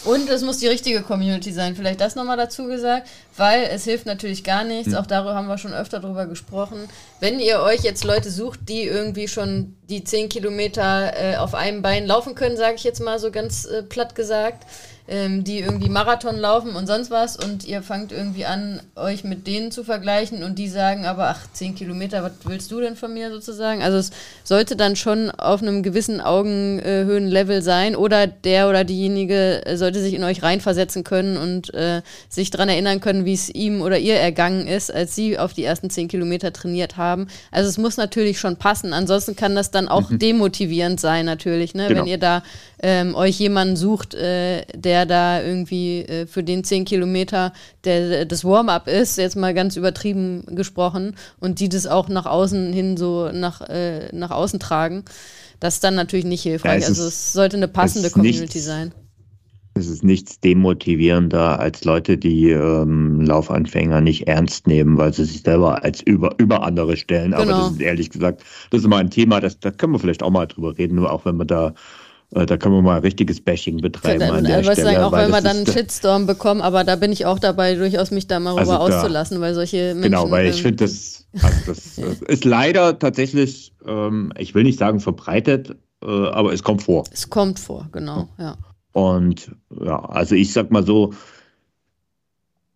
Und 0.05 0.29
es 0.29 0.43
muss 0.43 0.57
die 0.59 0.67
richtige 0.67 1.01
Community 1.01 1.51
sein. 1.51 1.75
Vielleicht 1.75 1.99
das 1.99 2.15
nochmal 2.15 2.37
dazu 2.37 2.67
gesagt, 2.67 3.07
weil 3.35 3.63
es 3.71 3.83
hilft 3.83 4.05
natürlich 4.05 4.43
gar 4.43 4.63
nichts. 4.63 4.93
Auch 4.93 5.05
darüber 5.05 5.35
haben 5.35 5.47
wir 5.47 5.57
schon 5.57 5.73
öfter 5.73 5.99
drüber 5.99 6.25
gesprochen. 6.25 6.77
Wenn 7.19 7.39
ihr 7.39 7.59
euch 7.59 7.81
jetzt 7.81 8.03
Leute 8.05 8.31
sucht, 8.31 8.61
die 8.69 8.83
irgendwie 8.83 9.27
schon 9.27 9.75
die 9.89 10.03
10 10.03 10.29
Kilometer 10.29 11.13
äh, 11.15 11.35
auf 11.35 11.53
einem 11.53 11.81
Bein 11.81 12.07
laufen 12.07 12.33
können, 12.33 12.55
sage 12.55 12.75
ich 12.75 12.83
jetzt 12.83 13.01
mal 13.01 13.19
so 13.19 13.29
ganz 13.29 13.65
äh, 13.65 13.83
platt 13.83 14.15
gesagt, 14.15 14.65
ähm, 15.09 15.43
die 15.43 15.59
irgendwie 15.59 15.89
Marathon 15.89 16.37
laufen 16.37 16.75
und 16.75 16.85
sonst 16.85 17.09
was 17.09 17.35
und 17.35 17.67
ihr 17.67 17.81
fangt 17.81 18.11
irgendwie 18.11 18.45
an, 18.45 18.79
euch 18.95 19.23
mit 19.23 19.47
denen 19.47 19.71
zu 19.71 19.83
vergleichen 19.83 20.43
und 20.43 20.59
die 20.59 20.67
sagen 20.67 21.05
aber, 21.05 21.29
ach, 21.29 21.47
10 21.51 21.75
Kilometer, 21.75 22.23
was 22.23 22.31
willst 22.45 22.71
du 22.71 22.79
denn 22.79 22.95
von 22.95 23.13
mir 23.13 23.31
sozusagen? 23.31 23.81
Also 23.81 23.97
es 23.97 24.11
sollte 24.43 24.75
dann 24.75 24.95
schon 24.95 25.31
auf 25.31 25.63
einem 25.63 25.81
gewissen 25.81 26.21
Augenhöhenlevel 26.21 27.63
sein 27.63 27.95
oder 27.95 28.27
der 28.27 28.69
oder 28.69 28.83
diejenige 28.83 29.63
sollte 29.73 29.99
sich 29.99 30.13
in 30.13 30.23
euch 30.23 30.43
reinversetzen 30.43 31.03
können 31.03 31.37
und 31.37 31.73
äh, 31.73 32.01
sich 32.29 32.51
daran 32.51 32.69
erinnern 32.69 33.01
können, 33.01 33.25
wie 33.25 33.33
es 33.33 33.49
ihm 33.49 33.81
oder 33.81 33.97
ihr 33.97 34.15
ergangen 34.15 34.67
ist, 34.67 34.93
als 34.93 35.15
sie 35.15 35.39
auf 35.39 35.53
die 35.53 35.63
ersten 35.63 35.89
10 35.89 36.07
Kilometer 36.07 36.53
trainiert 36.53 36.97
haben. 36.97 37.27
Also 37.51 37.67
es 37.67 37.79
muss 37.79 37.97
natürlich 37.97 38.39
schon 38.39 38.57
passen, 38.57 38.93
ansonsten 38.93 39.35
kann 39.35 39.55
das 39.55 39.71
dann 39.71 39.87
auch 39.87 40.11
mhm. 40.11 40.19
demotivierend 40.19 40.99
sein 40.99 41.25
natürlich, 41.25 41.73
ne? 41.73 41.87
Genau. 41.87 42.01
wenn 42.01 42.07
ihr 42.07 42.19
da 42.19 42.43
ähm, 42.81 43.15
euch 43.15 43.39
jemanden 43.39 43.75
sucht, 43.75 44.13
äh, 44.13 44.65
der 44.73 44.98
da 45.05 45.41
irgendwie 45.41 45.99
äh, 46.01 46.27
für 46.27 46.43
den 46.43 46.63
10 46.63 46.85
Kilometer 46.85 47.53
der, 47.83 48.25
das 48.25 48.43
Warm-up 48.43 48.87
ist, 48.87 49.17
jetzt 49.17 49.35
mal 49.35 49.53
ganz 49.53 49.75
übertrieben 49.75 50.43
gesprochen, 50.55 51.15
und 51.39 51.59
die 51.59 51.69
das 51.69 51.87
auch 51.87 52.09
nach 52.09 52.25
außen 52.25 52.73
hin 52.73 52.97
so 52.97 53.31
nach, 53.31 53.61
äh, 53.61 54.09
nach 54.15 54.31
außen 54.31 54.59
tragen. 54.59 55.05
Das 55.59 55.75
ist 55.75 55.83
dann 55.83 55.95
natürlich 55.95 56.25
nicht 56.25 56.43
hilfreich. 56.43 56.81
Ja, 56.81 56.87
also 56.87 57.05
es 57.05 57.33
sollte 57.33 57.57
eine 57.57 57.67
passende 57.67 58.09
Community 58.09 58.41
nichts, 58.41 58.65
sein. 58.65 58.93
Es 59.73 59.87
ist 59.87 60.03
nichts 60.03 60.39
demotivierender 60.39 61.59
als 61.59 61.83
Leute, 61.83 62.17
die 62.17 62.49
ähm, 62.49 63.21
Laufanfänger 63.21 64.01
nicht 64.01 64.27
ernst 64.27 64.67
nehmen, 64.67 64.97
weil 64.97 65.13
sie 65.13 65.25
sich 65.25 65.41
selber 65.41 65.83
als 65.83 66.01
über, 66.01 66.35
über 66.37 66.63
andere 66.63 66.97
stellen. 66.97 67.31
Genau. 67.31 67.43
Aber 67.43 67.51
das 67.51 67.71
ist 67.71 67.81
ehrlich 67.81 68.09
gesagt, 68.09 68.43
das 68.71 68.81
ist 68.81 68.87
mal 68.87 68.97
ein 68.97 69.09
Thema, 69.09 69.39
das, 69.39 69.59
da 69.59 69.71
können 69.71 69.93
wir 69.93 69.99
vielleicht 69.99 70.23
auch 70.23 70.31
mal 70.31 70.47
drüber 70.47 70.77
reden, 70.77 70.95
nur 70.95 71.11
auch 71.11 71.25
wenn 71.25 71.37
wir 71.37 71.45
da 71.45 71.69
äh, 71.69 71.73
da 72.31 72.57
können 72.57 72.75
wir 72.75 72.81
mal 72.81 72.99
richtiges 72.99 73.41
Bashing 73.41 73.77
betreiben. 73.77 74.19
Dann, 74.19 74.35
an 74.35 74.43
der 74.43 74.63
Stelle, 74.63 74.83
sagen, 74.83 74.97
auch 74.97 75.11
wenn 75.11 75.31
wir 75.31 75.41
dann 75.41 75.57
einen 75.57 75.67
Shitstorm 75.67 76.27
bekommen, 76.27 76.61
aber 76.61 76.83
da 76.83 76.95
bin 76.95 77.11
ich 77.11 77.25
auch 77.25 77.39
dabei, 77.39 77.75
durchaus 77.75 78.11
mich 78.11 78.27
da 78.27 78.39
mal 78.39 78.55
also 78.55 78.71
rüber 78.71 78.81
also 78.81 78.97
auszulassen, 78.97 79.41
weil 79.41 79.55
solche 79.55 79.95
Menschen. 79.95 80.03
Genau, 80.03 80.29
weil 80.29 80.47
ich 80.47 80.57
ähm, 80.57 80.63
finde, 80.63 80.83
das, 80.83 81.25
also 81.41 81.57
das 81.65 81.97
ist 82.27 82.45
leider 82.45 82.99
tatsächlich, 82.99 83.73
ähm, 83.85 84.31
ich 84.37 84.53
will 84.53 84.63
nicht 84.63 84.77
sagen 84.77 84.99
verbreitet, 84.99 85.75
äh, 86.03 86.05
aber 86.05 86.53
es 86.53 86.61
kommt 86.61 86.83
vor. 86.83 87.03
Es 87.11 87.29
kommt 87.29 87.59
vor, 87.59 87.89
genau, 87.91 88.29
ja. 88.37 88.57
Und 88.91 89.51
ja, 89.83 89.99
also 90.05 90.35
ich 90.35 90.53
sag 90.53 90.71
mal 90.71 90.85
so, 90.85 91.13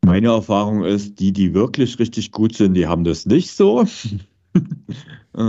meine 0.03 0.29
Erfahrung 0.29 0.83
ist, 0.83 1.19
die, 1.19 1.31
die 1.31 1.53
wirklich 1.53 1.99
richtig 1.99 2.31
gut 2.31 2.55
sind, 2.55 2.73
die 2.73 2.87
haben 2.87 3.03
das 3.03 3.25
nicht 3.25 3.51
so. 3.51 3.85
Äh, 5.35 5.41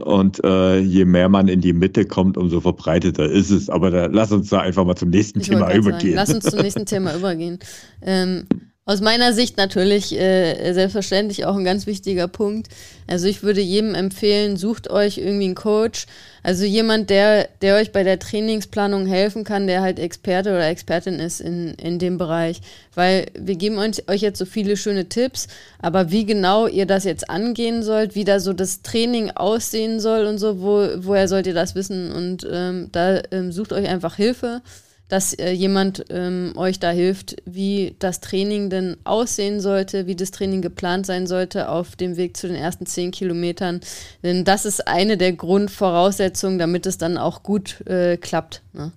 und 0.00 0.42
äh, 0.44 0.78
je 0.78 1.04
mehr 1.04 1.28
man 1.28 1.48
in 1.48 1.60
die 1.60 1.72
Mitte 1.72 2.04
kommt, 2.04 2.36
umso 2.36 2.60
verbreiteter 2.60 3.26
ist 3.26 3.50
es. 3.50 3.70
Aber 3.70 3.90
da, 3.90 4.06
lass 4.06 4.32
uns 4.32 4.48
da 4.50 4.60
einfach 4.60 4.84
mal 4.84 4.96
zum 4.96 5.10
nächsten 5.10 5.40
ich 5.40 5.48
Thema 5.48 5.72
übergehen. 5.72 6.00
Sagen, 6.00 6.14
lass 6.14 6.34
uns 6.34 6.44
zum 6.44 6.60
nächsten 6.60 6.86
Thema 6.86 7.14
übergehen. 7.14 7.58
Ähm, 8.02 8.46
Aus 8.84 9.00
meiner 9.00 9.32
Sicht 9.32 9.58
natürlich 9.58 10.12
äh, 10.18 10.72
selbstverständlich 10.72 11.44
auch 11.44 11.54
ein 11.54 11.64
ganz 11.64 11.86
wichtiger 11.86 12.26
Punkt. 12.26 12.66
Also 13.06 13.28
ich 13.28 13.44
würde 13.44 13.60
jedem 13.60 13.94
empfehlen, 13.94 14.56
sucht 14.56 14.90
euch 14.90 15.18
irgendwie 15.18 15.44
einen 15.44 15.54
Coach. 15.54 16.06
Also 16.42 16.64
jemand, 16.64 17.08
der, 17.08 17.48
der 17.60 17.76
euch 17.76 17.92
bei 17.92 18.02
der 18.02 18.18
Trainingsplanung 18.18 19.06
helfen 19.06 19.44
kann, 19.44 19.68
der 19.68 19.82
halt 19.82 20.00
Experte 20.00 20.50
oder 20.50 20.66
Expertin 20.66 21.20
ist 21.20 21.40
in, 21.40 21.74
in 21.74 22.00
dem 22.00 22.18
Bereich. 22.18 22.60
Weil 22.96 23.26
wir 23.38 23.54
geben 23.54 23.78
euch, 23.78 24.08
euch 24.08 24.20
jetzt 24.20 24.40
so 24.40 24.46
viele 24.46 24.76
schöne 24.76 25.08
Tipps, 25.08 25.46
aber 25.80 26.10
wie 26.10 26.26
genau 26.26 26.66
ihr 26.66 26.86
das 26.86 27.04
jetzt 27.04 27.30
angehen 27.30 27.84
sollt, 27.84 28.16
wie 28.16 28.24
da 28.24 28.40
so 28.40 28.52
das 28.52 28.82
Training 28.82 29.30
aussehen 29.30 30.00
soll 30.00 30.26
und 30.26 30.38
so, 30.38 30.60
wo, 30.60 30.88
woher 30.96 31.28
sollt 31.28 31.46
ihr 31.46 31.54
das 31.54 31.76
wissen? 31.76 32.10
Und 32.10 32.44
ähm, 32.50 32.88
da 32.90 33.22
ähm, 33.30 33.52
sucht 33.52 33.72
euch 33.72 33.88
einfach 33.88 34.16
Hilfe 34.16 34.60
dass 35.08 35.34
äh, 35.34 35.52
jemand 35.52 36.06
ähm, 36.08 36.52
euch 36.56 36.80
da 36.80 36.90
hilft, 36.90 37.36
wie 37.44 37.94
das 37.98 38.20
Training 38.20 38.70
denn 38.70 38.96
aussehen 39.04 39.60
sollte, 39.60 40.06
wie 40.06 40.16
das 40.16 40.30
Training 40.30 40.62
geplant 40.62 41.04
sein 41.04 41.26
sollte 41.26 41.68
auf 41.68 41.96
dem 41.96 42.16
Weg 42.16 42.36
zu 42.36 42.46
den 42.46 42.56
ersten 42.56 42.86
zehn 42.86 43.10
Kilometern. 43.10 43.80
Denn 44.22 44.44
das 44.44 44.64
ist 44.64 44.88
eine 44.88 45.16
der 45.16 45.32
Grundvoraussetzungen, 45.34 46.58
damit 46.58 46.86
es 46.86 46.96
dann 46.96 47.18
auch 47.18 47.42
gut 47.42 47.86
äh, 47.86 48.16
klappt. 48.16 48.62
Ne? 48.72 48.92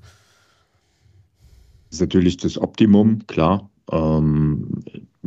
Das 1.90 1.98
ist 1.98 2.02
natürlich 2.02 2.38
das 2.38 2.58
Optimum, 2.58 3.28
klar. 3.28 3.70
Ähm, 3.92 4.84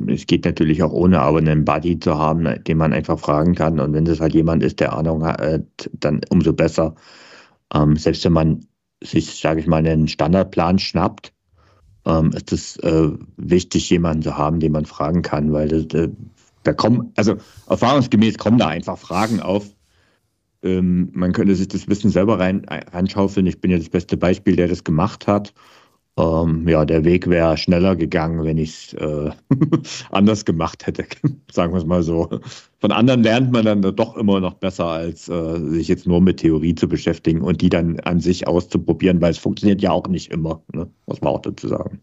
es 0.06 0.26
geht 0.26 0.44
natürlich 0.44 0.82
auch 0.82 0.92
ohne, 0.92 1.20
aber 1.20 1.38
einen 1.38 1.64
Buddy 1.64 1.98
zu 1.98 2.16
haben, 2.16 2.46
den 2.64 2.78
man 2.78 2.92
einfach 2.92 3.18
fragen 3.18 3.54
kann. 3.54 3.80
Und 3.80 3.92
wenn 3.92 4.04
das 4.04 4.20
halt 4.20 4.34
jemand 4.34 4.62
ist, 4.62 4.80
der 4.80 4.92
Ahnung 4.92 5.24
hat, 5.24 5.66
dann 5.92 6.20
umso 6.30 6.52
besser. 6.52 6.94
Ähm, 7.74 7.96
selbst 7.96 8.24
wenn 8.24 8.32
man 8.32 8.60
sich, 9.02 9.40
sage 9.40 9.60
ich 9.60 9.66
mal, 9.66 9.78
einen 9.78 10.08
Standardplan 10.08 10.78
schnappt, 10.78 11.32
ähm, 12.06 12.32
ist 12.32 12.52
es 12.52 12.76
äh, 12.78 13.10
wichtig, 13.36 13.90
jemanden 13.90 14.22
zu 14.22 14.36
haben, 14.36 14.60
den 14.60 14.72
man 14.72 14.86
fragen 14.86 15.22
kann, 15.22 15.52
weil 15.52 15.72
äh, 15.94 16.08
da 16.64 16.72
kommen, 16.72 17.12
also 17.16 17.36
erfahrungsgemäß 17.68 18.38
kommen 18.38 18.58
da 18.58 18.68
einfach 18.68 18.98
Fragen 18.98 19.40
auf. 19.40 19.66
Ähm, 20.62 21.10
man 21.12 21.32
könnte 21.32 21.54
sich 21.54 21.68
das 21.68 21.88
Wissen 21.88 22.10
selber 22.10 22.40
rein, 22.40 22.66
reinschaufeln. 22.68 23.46
Ich 23.46 23.60
bin 23.60 23.70
ja 23.70 23.78
das 23.78 23.88
beste 23.88 24.16
Beispiel, 24.16 24.56
der 24.56 24.68
das 24.68 24.84
gemacht 24.84 25.26
hat. 25.26 25.54
Ähm, 26.18 26.66
ja, 26.66 26.84
der 26.84 27.04
Weg 27.04 27.28
wäre 27.28 27.56
schneller 27.56 27.94
gegangen, 27.94 28.42
wenn 28.42 28.58
ich 28.58 28.70
es 28.70 28.94
äh, 28.94 29.30
anders 30.10 30.44
gemacht 30.44 30.86
hätte, 30.86 31.04
sagen 31.52 31.72
wir 31.72 31.78
es 31.78 31.86
mal 31.86 32.02
so. 32.02 32.28
Von 32.80 32.90
anderen 32.90 33.22
lernt 33.22 33.52
man 33.52 33.64
dann 33.64 33.82
doch 33.82 34.16
immer 34.16 34.40
noch 34.40 34.54
besser, 34.54 34.86
als 34.86 35.28
äh, 35.28 35.58
sich 35.70 35.86
jetzt 35.86 36.06
nur 36.06 36.20
mit 36.20 36.38
Theorie 36.38 36.74
zu 36.74 36.88
beschäftigen 36.88 37.42
und 37.42 37.60
die 37.60 37.68
dann 37.68 38.00
an 38.00 38.18
sich 38.18 38.48
auszuprobieren, 38.48 39.20
weil 39.20 39.30
es 39.30 39.38
funktioniert 39.38 39.80
ja 39.80 39.92
auch 39.92 40.08
nicht 40.08 40.32
immer, 40.32 40.60
ne? 40.72 40.88
muss 41.06 41.20
man 41.20 41.34
auch 41.34 41.42
dazu 41.42 41.68
sagen. 41.68 42.00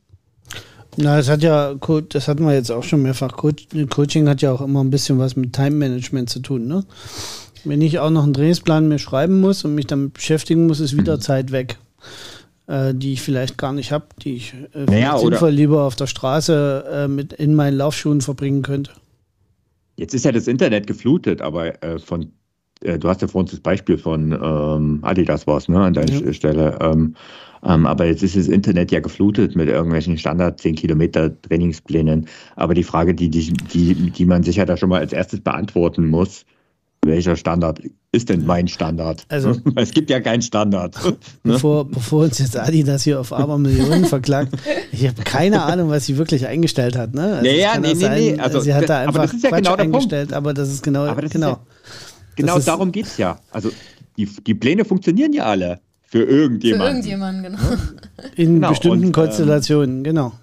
Na, 0.97 1.18
das 1.18 1.30
hat 1.30 1.43
ja, 1.43 1.76
das 2.09 2.30
hatten 2.30 2.45
wir 2.45 2.53
jetzt 2.53 2.72
auch 2.72 2.84
schon 2.84 3.01
mehrfach. 3.01 3.36
Coaching 3.36 4.30
hat 4.30 4.41
ja 4.41 4.53
auch 4.53 4.61
immer 4.61 4.82
ein 4.82 4.91
bisschen 4.91 5.20
was 5.20 5.36
mit 5.36 5.51
Time 5.51 5.72
Management 5.72 6.30
zu 6.30 6.39
tun, 6.39 6.68
ne? 6.68 6.86
Wenn 7.66 7.82
ich 7.82 7.99
auch 7.99 8.11
noch 8.11 8.24
einen 8.24 8.34
Trainingsplan 8.34 8.88
mir 8.88 8.99
schreiben 8.99 9.41
muss 9.41 9.66
und 9.66 9.76
mich 9.76 9.88
damit 9.88 10.13
beschäftigen 10.13 10.68
muss, 10.68 10.80
ist 10.80 10.95
wieder 10.95 11.18
mhm. 11.18 11.22
Zeit 11.22 11.51
weg 11.51 11.80
äh, 12.68 12.93
die 12.93 13.13
ich 13.13 13.22
vielleicht 13.22 13.57
gar 13.57 13.74
nicht 13.74 13.91
habe, 13.91 14.05
die 14.22 14.36
ich 14.36 14.53
äh, 14.74 14.86
naja, 14.86 15.18
sinnvoll 15.18 15.51
lieber 15.51 15.84
auf 15.84 15.95
der 15.95 16.07
Straße 16.07 16.86
äh, 16.91 17.07
mit 17.07 17.34
in 17.34 17.55
meinen 17.55 17.78
Laufschuhen 17.78 18.22
verbringen 18.22 18.61
könnte. 18.61 18.91
Jetzt 19.97 20.13
ist 20.13 20.26
ja 20.26 20.32
das 20.32 20.47
Internet 20.47 20.88
geflutet, 20.88 21.41
aber 21.41 21.82
äh, 21.84 21.99
von 21.99 22.32
äh, 22.82 22.99
du 22.99 23.07
hast 23.07 23.22
ja 23.22 23.28
vor 23.28 23.41
uns 23.41 23.51
das 23.51 23.59
Beispiel 23.59 23.97
von 23.97 24.32
ähm, 24.32 24.99
Adidas 25.01 25.47
was, 25.47 25.70
ne, 25.70 25.80
an 25.80 25.93
deiner 25.93 26.11
ja. 26.11 26.34
Stelle. 26.34 26.78
Ähm, 26.82 27.16
ähm, 27.63 27.86
aber 27.86 28.05
jetzt 28.05 28.22
ist 28.22 28.36
das 28.36 28.47
Internet 28.47 28.91
ja 28.91 28.99
geflutet 28.99 29.55
mit 29.55 29.70
irgendwelchen 29.70 30.18
Standard 30.18 30.59
10 30.59 30.76
Kilometer 30.76 31.41
Trainingsplänen. 31.41 32.28
Aber 32.55 32.74
die 32.74 32.84
Frage, 32.84 33.16
die, 33.16 33.30
die, 33.30 33.53
die, 33.53 34.11
die 34.11 34.26
man 34.26 34.43
sich 34.43 34.57
ja 34.57 34.66
da 34.66 34.78
schon 34.78 34.89
mal 34.89 34.99
als 34.99 35.13
erstes 35.13 35.41
beantworten 35.41 36.07
muss, 36.07 36.45
welcher 37.06 37.36
Standard 37.36 37.82
ist 38.12 38.30
denn 38.30 38.45
mein 38.45 38.68
Standard? 38.68 39.26
Also, 39.30 39.56
es 39.76 39.91
gibt 39.91 40.10
ja 40.10 40.20
keinen 40.20 40.41
Standard. 40.41 40.95
Ne? 41.43 41.53
Bevor, 41.53 41.86
bevor 41.86 42.24
uns 42.24 42.39
jetzt 42.39 42.58
Adi 42.58 42.84
das 42.84 43.03
hier 43.03 43.20
auf 43.20 43.32
Abermillionen 43.32 44.06
verklagt, 44.06 44.53
ich 44.91 45.08
habe 45.08 45.22
keine 45.24 45.62
Ahnung, 45.62 45.89
was 45.89 46.08
sie 46.08 46.18
wirklich 46.18 46.47
eingestellt 46.47 46.97
hat. 46.97 47.14
Ne? 47.14 47.22
Also 47.22 47.45
naja, 47.45 47.80
nee, 47.80 47.93
nee, 47.93 48.10
nee. 48.10 48.39
Also, 48.39 48.60
sie 48.62 48.74
hat 48.74 48.89
da 48.89 48.99
einfach 48.99 49.16
aber 49.16 49.24
das 49.28 49.34
ist 49.36 49.43
ja 49.43 49.49
Quatsch 49.49 49.64
genau 49.64 49.76
der 49.76 49.86
eingestellt, 49.86 50.30
Punkt. 50.30 50.34
aber 50.34 50.53
das 50.56 50.72
ist 50.72 50.82
genau. 50.82 51.06
Das 51.06 51.30
genau, 51.30 51.51
ist 51.51 51.56
ja, 51.56 51.58
genau 52.36 52.58
ist, 52.58 52.68
darum 52.68 52.91
geht 52.91 53.06
es 53.06 53.18
ja. 53.18 53.39
Also 53.51 53.72
die, 54.18 54.26
die 54.26 54.56
Pläne 54.56 54.86
funktionieren 54.86 55.34
ja 55.34 55.45
alle. 55.45 55.80
Für 56.08 56.24
irgendjemanden. 56.24 57.03
Für 57.03 57.10
irgendjemanden, 57.10 57.43
genau. 57.43 57.60
In 58.36 58.56
genau. 58.56 58.70
bestimmten 58.70 58.97
und, 58.97 59.06
ähm, 59.06 59.12
Konstellationen, 59.12 60.03
genau. 60.03 60.34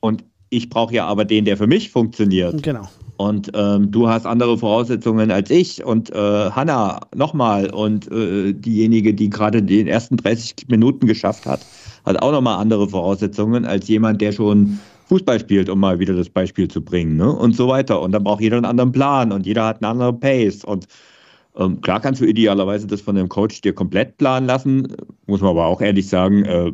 Und 0.00 0.24
ich 0.50 0.68
brauche 0.70 0.94
ja 0.94 1.06
aber 1.06 1.24
den, 1.24 1.44
der 1.44 1.56
für 1.56 1.66
mich 1.66 1.90
funktioniert. 1.90 2.62
Genau. 2.62 2.88
Und 3.16 3.50
ähm, 3.54 3.90
du 3.90 4.08
hast 4.08 4.26
andere 4.26 4.58
Voraussetzungen 4.58 5.30
als 5.30 5.50
ich 5.50 5.84
und 5.84 6.10
äh, 6.10 6.50
Hanna 6.50 7.00
nochmal 7.14 7.70
und 7.70 8.10
äh, 8.10 8.52
diejenige, 8.52 9.14
die 9.14 9.30
gerade 9.30 9.62
die 9.62 9.88
ersten 9.88 10.16
30 10.16 10.68
Minuten 10.68 11.06
geschafft 11.06 11.46
hat, 11.46 11.60
hat 12.04 12.20
auch 12.22 12.32
nochmal 12.32 12.58
andere 12.58 12.88
Voraussetzungen 12.88 13.64
als 13.64 13.88
jemand, 13.88 14.20
der 14.20 14.32
schon 14.32 14.78
Fußball 15.06 15.38
spielt, 15.38 15.68
um 15.68 15.80
mal 15.80 15.98
wieder 15.98 16.14
das 16.14 16.28
Beispiel 16.28 16.68
zu 16.68 16.82
bringen, 16.82 17.16
ne? 17.16 17.30
Und 17.30 17.54
so 17.54 17.68
weiter. 17.68 18.00
Und 18.00 18.12
dann 18.12 18.24
braucht 18.24 18.40
jeder 18.40 18.56
einen 18.56 18.64
anderen 18.64 18.92
Plan 18.92 19.32
und 19.32 19.46
jeder 19.46 19.66
hat 19.66 19.82
einen 19.82 19.92
anderen 19.92 20.18
Pace. 20.18 20.64
Und 20.64 20.86
ähm, 21.56 21.80
klar 21.82 22.00
kannst 22.00 22.20
du 22.20 22.24
idealerweise 22.24 22.86
das 22.86 23.00
von 23.00 23.14
dem 23.14 23.28
Coach 23.28 23.60
dir 23.60 23.74
komplett 23.74 24.16
planen 24.16 24.46
lassen, 24.46 24.88
muss 25.26 25.40
man 25.40 25.50
aber 25.50 25.66
auch 25.66 25.80
ehrlich 25.80 26.08
sagen, 26.08 26.44
äh, 26.44 26.72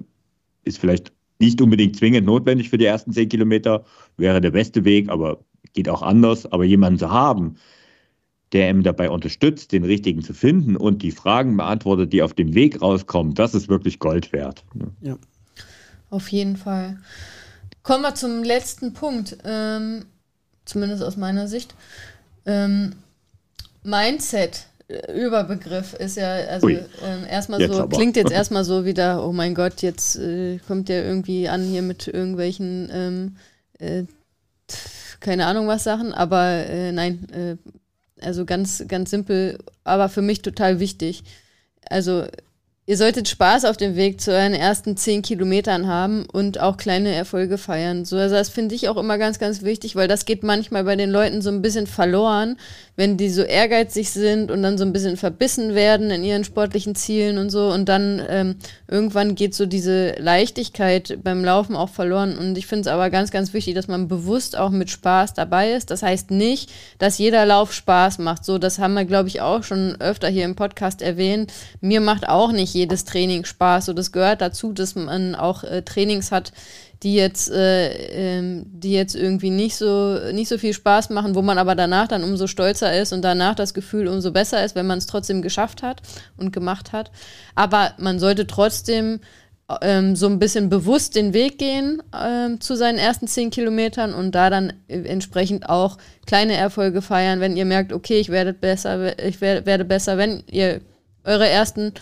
ist 0.65 0.79
vielleicht 0.79 1.13
nicht 1.39 1.61
unbedingt 1.61 1.97
zwingend 1.97 2.27
notwendig 2.27 2.71
für 2.71 2.79
die 2.79 2.85
ersten 2.85 3.13
zehn 3.13 3.29
Kilometer, 3.29 3.85
wäre 4.17 4.41
der 4.41 4.51
beste 4.51 4.85
Weg, 4.85 5.09
aber 5.09 5.41
geht 5.73 5.89
auch 5.89 6.03
anders, 6.03 6.51
aber 6.51 6.65
jemanden 6.65 6.99
zu 6.99 7.11
haben, 7.11 7.57
der 8.53 8.71
ihm 8.71 8.83
dabei 8.83 9.11
unterstützt, 9.11 9.73
den 9.73 9.85
richtigen 9.85 10.23
zu 10.23 10.35
finden 10.35 10.77
und 10.77 11.03
die 11.03 11.13
Fragen 11.13 11.57
beantwortet, 11.57 12.13
die 12.13 12.23
auf 12.23 12.35
dem 12.35 12.55
Weg 12.55 12.83
rauskommen, 12.83 13.35
das 13.35 13.55
ist 13.55 13.69
wirklich 13.69 13.99
Gold 13.99 14.33
wert. 14.33 14.65
Ja. 15.01 15.17
Auf 16.11 16.29
jeden 16.29 16.57
Fall. 16.57 16.99
Kommen 17.83 18.03
wir 18.03 18.15
zum 18.15 18.43
letzten 18.43 18.93
Punkt, 18.93 19.39
ähm, 19.45 20.05
zumindest 20.65 21.03
aus 21.03 21.17
meiner 21.17 21.47
Sicht. 21.47 21.75
Ähm, 22.45 22.95
Mindset, 23.85 24.67
äh, 24.89 25.25
Überbegriff 25.25 25.95
ist 25.95 26.17
ja, 26.17 26.33
also 26.33 26.69
ähm, 26.69 26.81
erstmal 27.29 27.67
so, 27.67 27.83
aber. 27.83 27.97
klingt 27.97 28.17
jetzt 28.17 28.33
erstmal 28.33 28.65
so 28.65 28.85
wieder, 28.85 29.27
oh 29.27 29.33
mein 29.33 29.55
Gott, 29.55 29.83
jetzt 29.83 30.17
äh, 30.17 30.59
kommt 30.67 30.89
der 30.89 31.05
irgendwie 31.05 31.49
an 31.49 31.63
hier 31.63 31.83
mit 31.83 32.09
irgendwelchen 32.09 32.91
ähm, 32.93 33.37
äh, 33.79 34.05
keine 35.21 35.47
Ahnung 35.47 35.67
was 35.69 35.85
Sachen, 35.85 36.13
aber 36.13 36.67
äh, 36.67 36.93
nein, 36.93 37.27
äh, 37.31 37.57
also 38.25 38.45
ganz, 38.45 38.85
ganz 38.89 39.11
simpel, 39.11 39.59
aber 39.85 40.09
für 40.09 40.23
mich 40.23 40.43
total 40.43 40.81
wichtig. 40.81 41.23
Also 41.89 42.27
Ihr 42.91 42.97
solltet 42.97 43.29
Spaß 43.29 43.67
auf 43.67 43.77
dem 43.77 43.95
Weg 43.95 44.21
zu 44.21 44.33
euren 44.33 44.53
ersten 44.53 44.97
zehn 44.97 45.23
Kilometern 45.23 45.87
haben 45.87 46.27
und 46.27 46.59
auch 46.59 46.77
kleine 46.77 47.15
Erfolge 47.15 47.57
feiern. 47.57 48.05
So, 48.05 48.17
also 48.17 48.35
das 48.35 48.49
finde 48.49 48.75
ich 48.75 48.89
auch 48.89 48.97
immer 48.97 49.17
ganz, 49.17 49.39
ganz 49.39 49.63
wichtig, 49.63 49.95
weil 49.95 50.09
das 50.09 50.25
geht 50.25 50.43
manchmal 50.43 50.83
bei 50.83 50.97
den 50.97 51.09
Leuten 51.09 51.41
so 51.41 51.51
ein 51.51 51.63
bisschen 51.63 51.87
verloren, 51.87 52.57
wenn 53.01 53.17
die 53.17 53.31
so 53.31 53.41
ehrgeizig 53.41 54.11
sind 54.11 54.51
und 54.51 54.63
dann 54.63 54.77
so 54.77 54.85
ein 54.85 54.93
bisschen 54.93 55.17
verbissen 55.17 55.75
werden 55.75 56.11
in 56.11 56.23
ihren 56.23 56.45
sportlichen 56.45 56.95
Zielen 56.95 57.39
und 57.39 57.49
so. 57.49 57.73
Und 57.73 57.89
dann 57.89 58.21
ähm, 58.29 58.57
irgendwann 58.89 59.35
geht 59.37 59.55
so 59.55 59.65
diese 59.65 60.17
Leichtigkeit 60.19 61.19
beim 61.25 61.43
Laufen 61.43 61.77
auch 61.77 61.89
verloren. 61.89 62.37
Und 62.37 62.59
ich 62.59 62.67
finde 62.67 62.83
es 62.83 62.87
aber 62.89 63.09
ganz, 63.09 63.31
ganz 63.31 63.55
wichtig, 63.55 63.75
dass 63.75 63.89
man 63.89 64.07
bewusst 64.07 64.55
auch 64.55 64.69
mit 64.69 64.91
Spaß 64.91 65.33
dabei 65.33 65.73
ist. 65.73 65.91
Das 65.91 66.03
heißt 66.03 66.31
nicht, 66.31 66.71
dass 66.99 67.17
jeder 67.17 67.47
Lauf 67.47 67.73
Spaß 67.73 68.19
macht. 68.19 68.45
So, 68.45 68.59
das 68.59 68.79
haben 68.79 68.93
wir, 68.93 69.07
glaube 69.07 69.31
ich, 69.31 69.41
auch 69.41 69.63
schon 69.63 69.99
öfter 69.99 70.29
hier 70.29 70.45
im 70.45 70.55
Podcast 70.55 71.01
erwähnt. 71.01 71.55
Mir 71.81 72.03
macht 72.03 72.29
auch 72.29 72.53
nicht 72.53 72.75
jedes 72.75 73.07
Training 73.07 73.47
Spaß. 73.47 73.87
So, 73.87 73.95
das 73.95 74.13
gehört 74.13 74.43
dazu, 74.43 74.75
dass 74.75 74.95
man 74.95 75.35
auch 75.35 75.65
äh, 75.65 75.81
Trainings 75.81 76.33
hat, 76.33 76.53
die 77.03 77.15
jetzt, 77.15 77.51
äh, 77.51 78.39
ähm, 78.39 78.67
die 78.67 78.93
jetzt 78.93 79.15
irgendwie 79.15 79.51
nicht 79.51 79.77
so, 79.77 80.19
nicht 80.33 80.49
so 80.49 80.59
viel 80.59 80.75
Spaß 80.75 81.11
machen, 81.11 81.35
wo 81.35 81.41
man 81.41 81.57
aber 81.57 81.75
danach 81.75 82.09
dann 82.09 82.25
umso 82.25 82.47
stolzer 82.47 82.99
ist 82.99 83.13
und 83.13 83.23
danach 83.23 83.55
das 83.55 83.73
Gefühl 83.73 84.07
umso 84.07 84.33
besser 84.33 84.65
ist, 84.65 84.75
wenn 84.75 84.87
man 84.87 84.99
es 84.99 85.07
trotzdem 85.07 85.41
geschafft 85.41 85.83
hat 85.83 86.03
und 86.37 86.53
gemacht 86.53 86.93
hat. 86.93 87.11
Aber 87.55 87.93
man 87.99 88.19
sollte 88.19 88.47
trotzdem 88.47 89.21
ähm, 89.81 90.15
so 90.15 90.27
ein 90.27 90.39
bisschen 90.39 90.69
bewusst 90.69 91.15
den 91.17 91.33
Weg 91.33 91.59
gehen 91.59 92.03
ähm, 92.19 92.61
zu 92.61 92.77
seinen 92.77 92.99
ersten 92.99 93.27
zehn 93.29 93.51
Kilometern 93.51 94.13
und 94.13 94.35
da 94.35 94.51
dann 94.51 94.73
entsprechend 94.89 95.69
auch 95.69 95.97
kleine 96.27 96.55
Erfolge 96.55 97.01
feiern, 97.01 97.41
wenn 97.41 97.57
ihr 97.57 97.65
merkt, 97.65 97.93
okay, 97.93 98.21
ich 98.21 98.29
werde 98.29 98.53
besser, 98.53 99.19
ich 99.25 99.41
werde, 99.41 99.65
werde 99.65 99.85
besser, 99.85 100.19
wenn 100.19 100.43
ihr 100.51 100.81
eure 101.25 101.49
ersten 101.49 101.95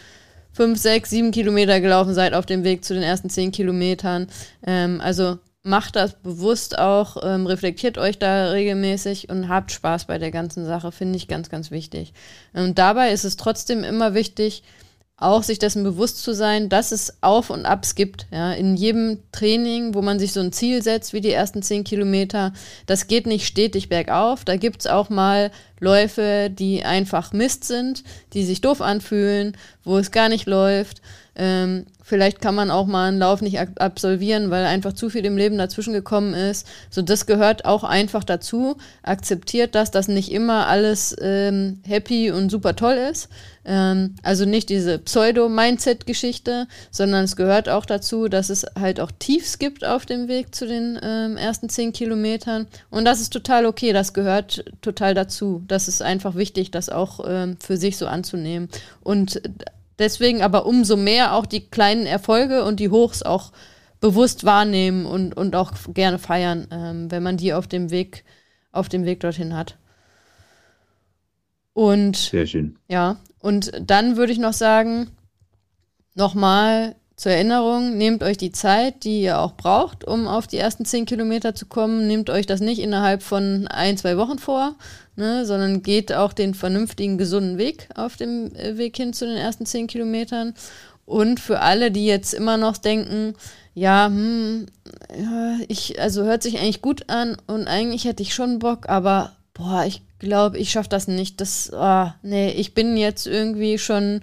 fünf, 0.59 0.81
sechs, 0.81 1.11
sieben 1.11 1.31
Kilometer 1.31 1.81
gelaufen 1.81 2.15
seid 2.15 2.35
auf 2.35 2.45
dem 2.45 2.65
Weg 2.65 2.85
zu 2.85 2.93
den 2.93 3.05
ersten 3.05 3.31
zehn 3.31 3.53
Kilometern. 3.53 4.27
Ähm, 4.67 5.01
also 5.01 5.39
macht 5.63 5.95
das 5.95 6.15
bewusst 6.15 6.77
auch, 6.77 7.17
ähm, 7.23 7.47
reflektiert 7.47 7.97
euch 7.97 8.19
da 8.19 8.51
regelmäßig 8.51 9.29
und 9.29 9.49
habt 9.49 9.71
Spaß 9.71 10.07
bei 10.07 10.19
der 10.19 10.33
ganzen 10.33 10.67
Sache, 10.67 10.91
finde 10.91 11.17
ich 11.17 11.29
ganz, 11.29 11.49
ganz 11.49 11.71
wichtig. 11.71 12.13
Und 12.55 12.77
dabei 12.77 13.13
ist 13.13 13.25
es 13.25 13.37
trotzdem 13.37 13.85
immer 13.85 14.15
wichtig, 14.15 14.65
auch 15.21 15.43
sich 15.43 15.59
dessen 15.59 15.83
bewusst 15.83 16.23
zu 16.23 16.33
sein, 16.33 16.69
dass 16.69 16.93
es 16.93 17.23
Auf 17.23 17.51
und 17.51 17.67
Abs 17.67 17.97
gibt. 17.97 18.27
Ja, 18.31 18.53
in 18.53 18.77
jedem 18.77 19.19
Training, 19.33 19.95
wo 19.95 20.01
man 20.01 20.21
sich 20.21 20.33
so 20.33 20.41
ein 20.41 20.53
Ziel 20.53 20.81
setzt, 20.83 21.13
wie 21.13 21.21
die 21.21 21.33
ersten 21.33 21.61
zehn 21.61 21.83
Kilometer, 21.83 22.53
das 22.87 23.09
geht 23.09 23.27
nicht 23.27 23.47
stetig 23.47 23.89
bergauf. 23.89 24.45
Da 24.45 24.57
gibt 24.57 24.81
es 24.81 24.87
auch 24.87 25.11
mal 25.11 25.51
Läufe, 25.81 26.51
die 26.51 26.85
einfach 26.85 27.33
Mist 27.33 27.65
sind, 27.65 28.05
die 28.33 28.45
sich 28.45 28.61
doof 28.61 28.81
anfühlen, 28.81 29.57
wo 29.85 29.99
es 29.99 30.13
gar 30.13 30.29
nicht 30.29 30.47
läuft. 30.47 31.03
Ähm, 31.39 31.87
vielleicht 32.03 32.41
kann 32.41 32.57
man 32.57 32.71
auch 32.71 32.87
mal 32.87 33.09
einen 33.09 33.21
Lauf 33.21 33.43
nicht 33.43 33.61
absolvieren, 33.81 34.51
weil 34.51 34.65
einfach 34.65 34.93
zu 34.93 35.09
viel 35.09 35.25
im 35.25 35.37
Leben 35.37 35.57
dazwischen 35.57 35.93
gekommen 35.93 36.35
ist. 36.35 36.67
So, 36.91 37.01
das 37.01 37.27
gehört 37.27 37.65
auch 37.65 37.85
einfach 37.85 38.25
dazu. 38.25 38.77
Akzeptiert 39.05 39.77
das, 39.77 39.93
dass 39.93 40.09
nicht 40.09 40.33
immer 40.33 40.67
alles 40.67 41.15
ähm, 41.21 41.81
happy 41.87 42.33
und 42.33 42.51
super 42.51 42.75
toll 42.75 42.95
ist. 42.95 43.29
Ähm, 43.65 44.17
also 44.25 44.47
nicht 44.47 44.69
diese 44.69 44.99
Pseudo-Mindset-Geschichte, 44.99 46.67
sondern 46.91 47.25
es 47.25 47.37
gehört 47.37 47.69
auch 47.69 47.87
dazu, 47.87 48.27
dass 48.27 48.51
es 48.51 48.67
halt 48.79 48.99
auch 48.99 49.13
Tiefs 49.17 49.61
gibt 49.61 49.85
auf 49.85 50.07
dem 50.07 50.27
Weg 50.27 50.55
zu 50.57 50.67
den 50.67 50.99
ähm, 51.01 51.37
ersten 51.37 51.69
zehn 51.69 51.93
Kilometern. 51.93 52.67
Und 52.91 53.05
das 53.05 53.21
ist 53.21 53.33
total 53.33 53.65
okay, 53.65 53.93
das 53.93 54.13
gehört 54.13 54.65
total 54.83 55.15
dazu. 55.15 55.63
Das 55.69 55.87
ist 55.87 56.03
einfach 56.03 56.35
wichtig, 56.35 56.73
das 56.73 56.89
auch 56.89 57.21
ähm, 57.29 57.59
für 57.61 57.77
sich 57.77 57.97
so 57.97 58.09
anzunehmen. 58.09 58.69
Und 59.05 59.41
Deswegen 59.99 60.43
aber 60.43 60.67
umso 60.67 60.97
mehr 60.97 61.35
auch 61.35 61.47
die 61.47 61.69
kleinen 61.69 62.07
Erfolge 62.07 62.65
und 62.65 62.81
die 62.81 62.91
Hochs 62.91 63.23
auch 63.23 63.53
bewusst 64.01 64.45
wahrnehmen 64.45 65.07
und, 65.07 65.37
und 65.37 65.57
auch 65.57 65.73
gerne 65.93 66.19
feiern, 66.19 66.69
ähm, 66.71 67.11
wenn 67.11 67.23
man 67.23 67.37
die 67.37 67.53
auf 67.53 67.67
dem 67.67 67.91
Weg, 67.91 68.25
auf 68.71 68.89
dem 68.89 69.05
Weg 69.05 69.21
dorthin 69.21 69.57
hat. 69.57 69.77
Und 71.73 72.17
sehr 72.17 72.47
schön. 72.47 72.79
Ja, 72.89 73.17
und 73.41 73.73
dann 73.81 74.17
würde 74.17 74.33
ich 74.33 74.39
noch 74.39 74.53
sagen, 74.53 75.11
nochmal 76.15 76.97
zur 77.19 77.33
Erinnerung, 77.33 77.99
nehmt 77.99 78.23
euch 78.23 78.37
die 78.37 78.53
Zeit, 78.53 79.03
die 79.03 79.23
ihr 79.23 79.41
auch 79.41 79.55
braucht, 79.55 80.05
um 80.05 80.29
auf 80.29 80.47
die 80.47 80.57
ersten 80.57 80.85
zehn 80.85 81.05
Kilometer 81.05 81.53
zu 81.53 81.67
kommen. 81.67 82.07
Nehmt 82.07 82.31
euch 82.31 82.47
das 82.47 82.61
nicht 82.61 82.79
innerhalb 82.81 83.25
von 83.25 83.67
ein, 83.67 83.97
zwei 83.97 84.17
Wochen 84.17 84.39
vor, 84.39 84.77
ne, 85.17 85.45
sondern 85.45 85.83
geht 85.83 86.13
auch 86.13 86.33
den 86.33 86.55
vernünftigen, 86.55 87.19
gesunden 87.19 87.59
Weg 87.59 87.89
auf 87.97 88.17
dem 88.17 88.55
äh, 88.55 88.79
Weg 88.79 88.97
hin 88.97 89.13
zu 89.13 89.27
den 89.27 89.37
ersten 89.37 89.67
zehn 89.67 89.89
Kilometern. 89.89 90.55
Und 91.07 91.41
für 91.41 91.59
alle, 91.61 91.91
die 91.91 92.07
jetzt 92.07 92.35
immer 92.35 92.57
noch 92.57 92.77
denken, 92.77 93.35
ja, 93.75 94.07
hm, 94.07 94.67
ich, 95.67 96.01
also 96.01 96.23
hört 96.23 96.45
sich 96.45 96.61
eigentlich 96.61 96.83
gut 96.83 97.11
an 97.11 97.37
und 97.49 97.67
eigentlich 97.67 98.05
hätte 98.05 98.23
ich 98.23 98.33
schon 98.33 98.61
Bock, 98.61 98.89
aber 98.89 99.33
boah, 99.55 99.85
ich 99.85 100.03
glaube, 100.21 100.59
ich 100.59 100.71
schaffe 100.71 100.89
das 100.89 101.09
nicht. 101.09 101.41
Das, 101.41 101.73
oh, 101.73 102.07
nee, 102.23 102.51
ich 102.53 102.75
bin 102.75 102.97
jetzt 102.97 103.27
irgendwie 103.27 103.77
schon 103.79 104.23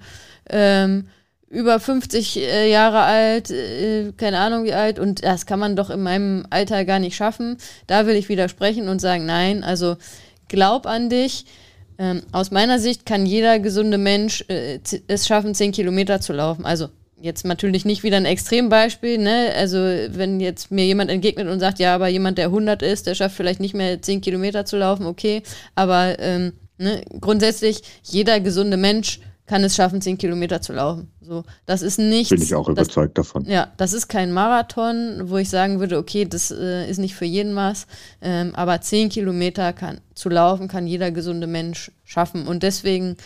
ähm, 0.49 1.09
über 1.49 1.79
50 1.79 2.37
äh, 2.37 2.71
Jahre 2.71 3.01
alt, 3.01 3.51
äh, 3.51 4.11
keine 4.17 4.39
Ahnung 4.39 4.63
wie 4.63 4.73
alt, 4.73 4.99
und 4.99 5.23
das 5.23 5.45
kann 5.45 5.59
man 5.59 5.75
doch 5.75 5.89
in 5.89 6.01
meinem 6.01 6.45
Alter 6.49 6.85
gar 6.85 6.99
nicht 6.99 7.15
schaffen. 7.15 7.57
Da 7.87 8.07
will 8.07 8.15
ich 8.15 8.29
widersprechen 8.29 8.89
und 8.89 8.99
sagen, 8.99 9.25
nein, 9.25 9.63
also 9.63 9.97
glaub 10.47 10.85
an 10.85 11.09
dich. 11.09 11.45
Ähm, 11.97 12.23
aus 12.31 12.51
meiner 12.51 12.79
Sicht 12.79 13.05
kann 13.05 13.25
jeder 13.25 13.59
gesunde 13.59 13.97
Mensch 13.97 14.43
äh, 14.49 14.79
es 15.07 15.27
schaffen, 15.27 15.55
10 15.55 15.71
Kilometer 15.71 16.19
zu 16.19 16.33
laufen. 16.33 16.65
Also 16.65 16.89
jetzt 17.21 17.45
natürlich 17.45 17.85
nicht 17.85 18.03
wieder 18.03 18.17
ein 18.17 18.25
Extrembeispiel, 18.25 19.17
ne? 19.17 19.53
Also 19.55 19.77
wenn 19.77 20.39
jetzt 20.39 20.71
mir 20.71 20.85
jemand 20.85 21.09
entgegnet 21.09 21.47
und 21.47 21.59
sagt, 21.59 21.79
ja, 21.79 21.95
aber 21.95 22.07
jemand, 22.07 22.37
der 22.37 22.47
100 22.47 22.81
ist, 22.81 23.07
der 23.07 23.15
schafft 23.15 23.35
vielleicht 23.35 23.59
nicht 23.59 23.73
mehr 23.73 24.01
10 24.01 24.21
Kilometer 24.21 24.65
zu 24.65 24.77
laufen, 24.77 25.05
okay. 25.05 25.41
Aber 25.73 26.19
ähm, 26.19 26.53
ne? 26.77 27.01
grundsätzlich, 27.21 27.81
jeder 28.03 28.39
gesunde 28.41 28.77
Mensch 28.77 29.21
kann 29.45 29.63
es 29.63 29.75
schaffen, 29.75 30.01
10 30.01 30.17
Kilometer 30.17 30.61
zu 30.61 30.73
laufen. 30.73 31.11
So, 31.21 31.43
das 31.65 31.81
ist 31.81 31.99
nicht. 31.99 32.29
Bin 32.29 32.41
ich 32.41 32.55
auch 32.55 32.67
überzeugt 32.67 33.17
das, 33.17 33.27
davon. 33.27 33.45
Ja, 33.45 33.71
das 33.77 33.93
ist 33.93 34.07
kein 34.07 34.31
Marathon, 34.31 35.29
wo 35.29 35.37
ich 35.37 35.49
sagen 35.49 35.79
würde, 35.79 35.97
okay, 35.97 36.25
das 36.25 36.51
äh, 36.51 36.89
ist 36.89 36.97
nicht 36.97 37.15
für 37.15 37.25
jeden 37.25 37.55
was. 37.55 37.85
Ähm, 38.21 38.55
aber 38.55 38.81
10 38.81 39.09
Kilometer 39.09 39.73
kann, 39.73 40.01
zu 40.15 40.29
laufen 40.29 40.67
kann 40.67 40.87
jeder 40.87 41.11
gesunde 41.11 41.47
Mensch 41.47 41.91
schaffen. 42.03 42.47
Und 42.47 42.63
deswegen 42.63 43.17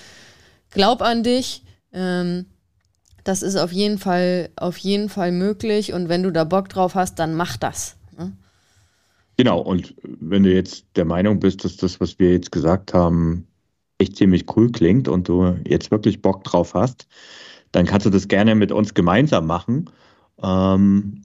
glaub 0.72 1.02
an 1.02 1.24
dich. 1.24 1.64
Ähm, 1.94 2.46
das 3.24 3.42
ist 3.42 3.56
auf 3.56 3.72
jeden 3.72 3.98
Fall, 3.98 4.50
auf 4.56 4.78
jeden 4.78 5.10
Fall 5.10 5.32
möglich. 5.32 5.94
Und 5.94 6.10
wenn 6.10 6.24
du 6.24 6.32
da 6.32 6.44
Bock 6.44 6.68
drauf 6.70 6.96
hast, 6.96 7.20
dann 7.20 7.36
mach 7.36 7.58
das. 7.58 7.96
Ne? 8.18 8.34
Genau, 9.38 9.62
und 9.62 9.94
wenn 10.04 10.44
du 10.44 10.54
jetzt 10.54 10.86
der 10.96 11.06
Meinung 11.06 11.40
bist, 11.40 11.64
dass 11.64 11.78
das, 11.78 12.02
was 12.02 12.20
wir 12.20 12.32
jetzt 12.32 12.52
gesagt 12.52 12.94
haben, 12.94 13.48
echt 14.00 14.16
ziemlich 14.16 14.46
cool 14.56 14.72
klingt 14.72 15.08
und 15.08 15.28
du 15.28 15.56
jetzt 15.68 15.92
wirklich 15.92 16.22
Bock 16.22 16.44
drauf 16.44 16.74
hast, 16.74 17.08
dann 17.72 17.86
kannst 17.86 18.06
du 18.06 18.10
das 18.10 18.28
gerne 18.28 18.56
mit 18.56 18.72
uns 18.72 18.94
gemeinsam 18.94 19.46
machen. 19.46 19.90
Ähm, 20.42 21.22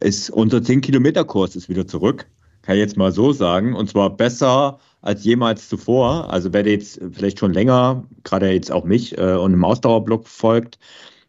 ist 0.00 0.30
unser 0.30 0.58
10-Kilometer-Kurs 0.58 1.56
ist 1.56 1.68
wieder 1.68 1.86
zurück, 1.86 2.26
kann 2.62 2.76
ich 2.76 2.80
jetzt 2.80 2.96
mal 2.96 3.10
so 3.10 3.32
sagen. 3.32 3.74
Und 3.74 3.90
zwar 3.90 4.16
besser 4.16 4.78
als 5.00 5.24
jemals 5.24 5.68
zuvor. 5.68 6.32
Also 6.32 6.52
wer 6.52 6.66
jetzt 6.66 7.00
vielleicht 7.12 7.38
schon 7.38 7.52
länger, 7.52 8.04
gerade 8.24 8.50
jetzt 8.50 8.70
auch 8.70 8.84
mich 8.84 9.16
äh, 9.18 9.34
und 9.34 9.54
im 9.54 9.64
Ausdauerblock 9.64 10.28
folgt, 10.28 10.78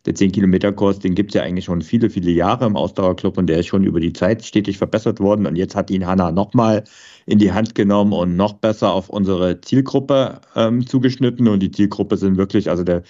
der 0.05 0.15
10-Kilometer-Kurs, 0.15 0.99
den 0.99 1.13
gibt 1.13 1.31
es 1.31 1.35
ja 1.35 1.43
eigentlich 1.43 1.65
schon 1.65 1.81
viele, 1.81 2.09
viele 2.09 2.31
Jahre 2.31 2.65
im 2.65 2.77
Ausdauerclub 2.77 3.37
und 3.37 3.47
der 3.47 3.59
ist 3.59 3.67
schon 3.67 3.83
über 3.83 3.99
die 3.99 4.13
Zeit 4.13 4.45
stetig 4.45 4.77
verbessert 4.77 5.19
worden. 5.19 5.45
Und 5.45 5.55
jetzt 5.57 5.75
hat 5.75 5.91
ihn 5.91 6.07
Hanna 6.07 6.31
nochmal 6.31 6.85
in 7.25 7.37
die 7.37 7.51
Hand 7.51 7.75
genommen 7.75 8.13
und 8.13 8.35
noch 8.35 8.53
besser 8.53 8.93
auf 8.93 9.09
unsere 9.09 9.59
Zielgruppe 9.59 10.39
ähm, 10.55 10.87
zugeschnitten. 10.87 11.47
Und 11.49 11.59
die 11.59 11.71
Zielgruppe 11.71 12.15
sind 12.15 12.37
wirklich, 12.37 12.69
also 12.69 12.83
der, 12.83 13.03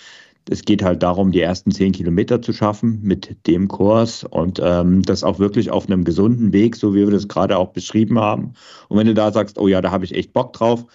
es 0.50 0.64
geht 0.64 0.82
halt 0.82 1.04
darum, 1.04 1.32
die 1.32 1.42
ersten 1.42 1.70
10 1.72 1.92
Kilometer 1.92 2.42
zu 2.42 2.54
schaffen 2.54 3.00
mit 3.04 3.46
dem 3.46 3.68
Kurs 3.68 4.24
und 4.24 4.60
ähm, 4.64 5.04
das 5.04 5.24
auch 5.24 5.38
wirklich 5.38 5.70
auf 5.70 5.86
einem 5.86 6.04
gesunden 6.04 6.54
Weg, 6.54 6.76
so 6.76 6.96
wie 6.96 7.06
wir 7.06 7.12
das 7.12 7.28
gerade 7.28 7.58
auch 7.58 7.70
beschrieben 7.70 8.18
haben. 8.18 8.54
Und 8.88 8.98
wenn 8.98 9.08
du 9.08 9.14
da 9.14 9.32
sagst, 9.32 9.60
oh 9.60 9.68
ja, 9.68 9.80
da 9.82 9.92
habe 9.92 10.06
ich 10.06 10.16
echt 10.16 10.34
Bock 10.34 10.54
drauf, 10.54 10.86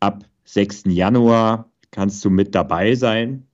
ab 0.00 0.24
6. 0.44 0.84
Januar 0.86 1.70
kannst 1.90 2.24
du 2.24 2.30
mit 2.30 2.54
dabei 2.54 2.94
sein 2.94 3.46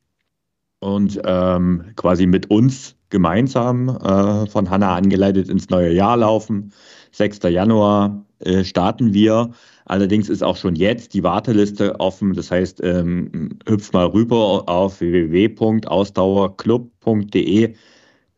und 0.82 1.18
ähm, 1.24 1.84
quasi 1.96 2.26
mit 2.26 2.50
uns 2.50 2.94
gemeinsam 3.10 3.88
äh, 3.88 4.46
von 4.46 4.68
Hanna 4.68 4.96
angeleitet 4.96 5.48
ins 5.48 5.70
neue 5.70 5.92
Jahr 5.92 6.16
laufen. 6.16 6.72
6. 7.12 7.38
Januar 7.44 8.24
äh, 8.40 8.64
starten 8.64 9.14
wir. 9.14 9.52
Allerdings 9.84 10.28
ist 10.28 10.42
auch 10.42 10.56
schon 10.56 10.74
jetzt 10.74 11.14
die 11.14 11.22
Warteliste 11.22 12.00
offen. 12.00 12.34
Das 12.34 12.50
heißt, 12.50 12.80
ähm, 12.82 13.50
hüpf 13.68 13.92
mal 13.92 14.06
rüber 14.06 14.68
auf 14.68 15.00
www.ausdauerclub.de 15.00 17.76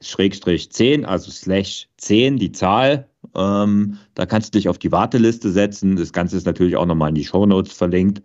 Schrägstrich 0.00 0.70
10, 0.70 1.06
also 1.06 1.30
slash 1.30 1.88
10, 1.96 2.36
die 2.36 2.52
Zahl. 2.52 3.08
Ähm, 3.34 3.96
da 4.14 4.26
kannst 4.26 4.54
du 4.54 4.58
dich 4.58 4.68
auf 4.68 4.76
die 4.78 4.92
Warteliste 4.92 5.50
setzen. 5.50 5.96
Das 5.96 6.12
Ganze 6.12 6.36
ist 6.36 6.44
natürlich 6.44 6.76
auch 6.76 6.84
nochmal 6.84 7.08
in 7.08 7.14
die 7.14 7.24
Shownotes 7.24 7.72
verlinkt. 7.72 8.20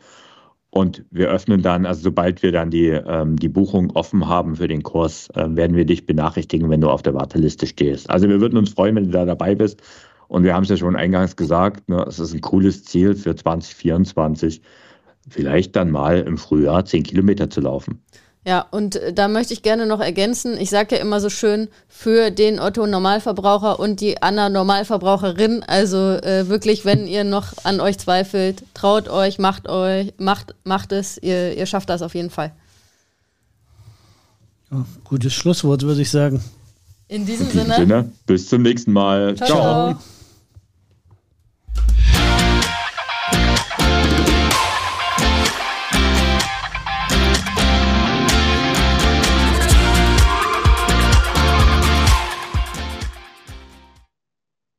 Und 0.71 1.03
wir 1.09 1.29
öffnen 1.29 1.63
dann, 1.63 1.85
also 1.85 2.01
sobald 2.01 2.43
wir 2.43 2.51
dann 2.51 2.69
die, 2.69 2.89
ähm, 2.89 3.37
die 3.37 3.49
Buchung 3.49 3.91
offen 3.95 4.27
haben 4.27 4.55
für 4.55 4.67
den 4.67 4.83
Kurs, 4.83 5.29
äh, 5.31 5.55
werden 5.55 5.75
wir 5.75 5.85
dich 5.85 6.05
benachrichtigen, 6.05 6.69
wenn 6.69 6.81
du 6.81 6.89
auf 6.89 7.01
der 7.01 7.15
Warteliste 7.15 7.65
stehst. 7.65 8.09
Also 8.09 8.29
wir 8.29 8.39
würden 8.39 8.57
uns 8.57 8.73
freuen, 8.73 8.95
wenn 8.95 9.05
du 9.05 9.11
da 9.11 9.25
dabei 9.25 9.55
bist. 9.55 9.81
Und 10.27 10.43
wir 10.43 10.53
haben 10.53 10.63
es 10.63 10.69
ja 10.69 10.77
schon 10.77 10.95
eingangs 10.95 11.35
gesagt, 11.35 11.89
ne, 11.89 12.05
es 12.07 12.19
ist 12.19 12.33
ein 12.35 12.41
cooles 12.41 12.83
Ziel 12.83 13.15
für 13.15 13.35
2024, 13.35 14.61
vielleicht 15.27 15.75
dann 15.75 15.89
mal 15.89 16.19
im 16.19 16.37
Frühjahr 16.37 16.85
10 16.85 17.01
Kilometer 17.01 17.49
zu 17.49 17.61
laufen. 17.61 18.03
Ja, 18.45 18.65
und 18.71 18.95
äh, 18.95 19.13
da 19.13 19.27
möchte 19.27 19.53
ich 19.53 19.61
gerne 19.61 19.85
noch 19.85 19.99
ergänzen, 19.99 20.57
ich 20.57 20.69
sage 20.69 20.95
ja 20.95 21.01
immer 21.01 21.19
so 21.19 21.29
schön, 21.29 21.67
für 21.87 22.31
den 22.31 22.59
Otto 22.59 22.87
Normalverbraucher 22.87 23.79
und 23.79 23.99
die 23.99 24.21
Anna 24.21 24.49
Normalverbraucherin, 24.49 25.63
also 25.63 25.97
äh, 25.97 26.47
wirklich, 26.47 26.85
wenn 26.85 27.05
ihr 27.05 27.25
noch 27.25 27.53
an 27.63 27.81
euch 27.81 27.97
zweifelt, 27.97 28.63
traut 28.73 29.09
euch, 29.09 29.39
macht 29.39 29.67
euch, 29.67 30.13
macht, 30.17 30.55
macht 30.63 30.93
es, 30.93 31.17
ihr, 31.17 31.57
ihr 31.57 31.65
schafft 31.65 31.89
das 31.89 32.01
auf 32.01 32.15
jeden 32.15 32.29
Fall. 32.29 32.53
Ja, 34.71 34.85
gutes 35.03 35.33
Schlusswort, 35.33 35.81
würde 35.81 36.01
ich 36.01 36.09
sagen. 36.09 36.41
In 37.09 37.25
diesem, 37.25 37.47
In 37.47 37.51
diesem 37.51 37.65
Sinne, 37.65 37.75
Sinne, 37.75 38.11
bis 38.25 38.47
zum 38.47 38.61
nächsten 38.61 38.93
Mal. 38.93 39.35
ciao. 39.35 39.47
ciao. 39.47 39.93
ciao. 39.93 39.99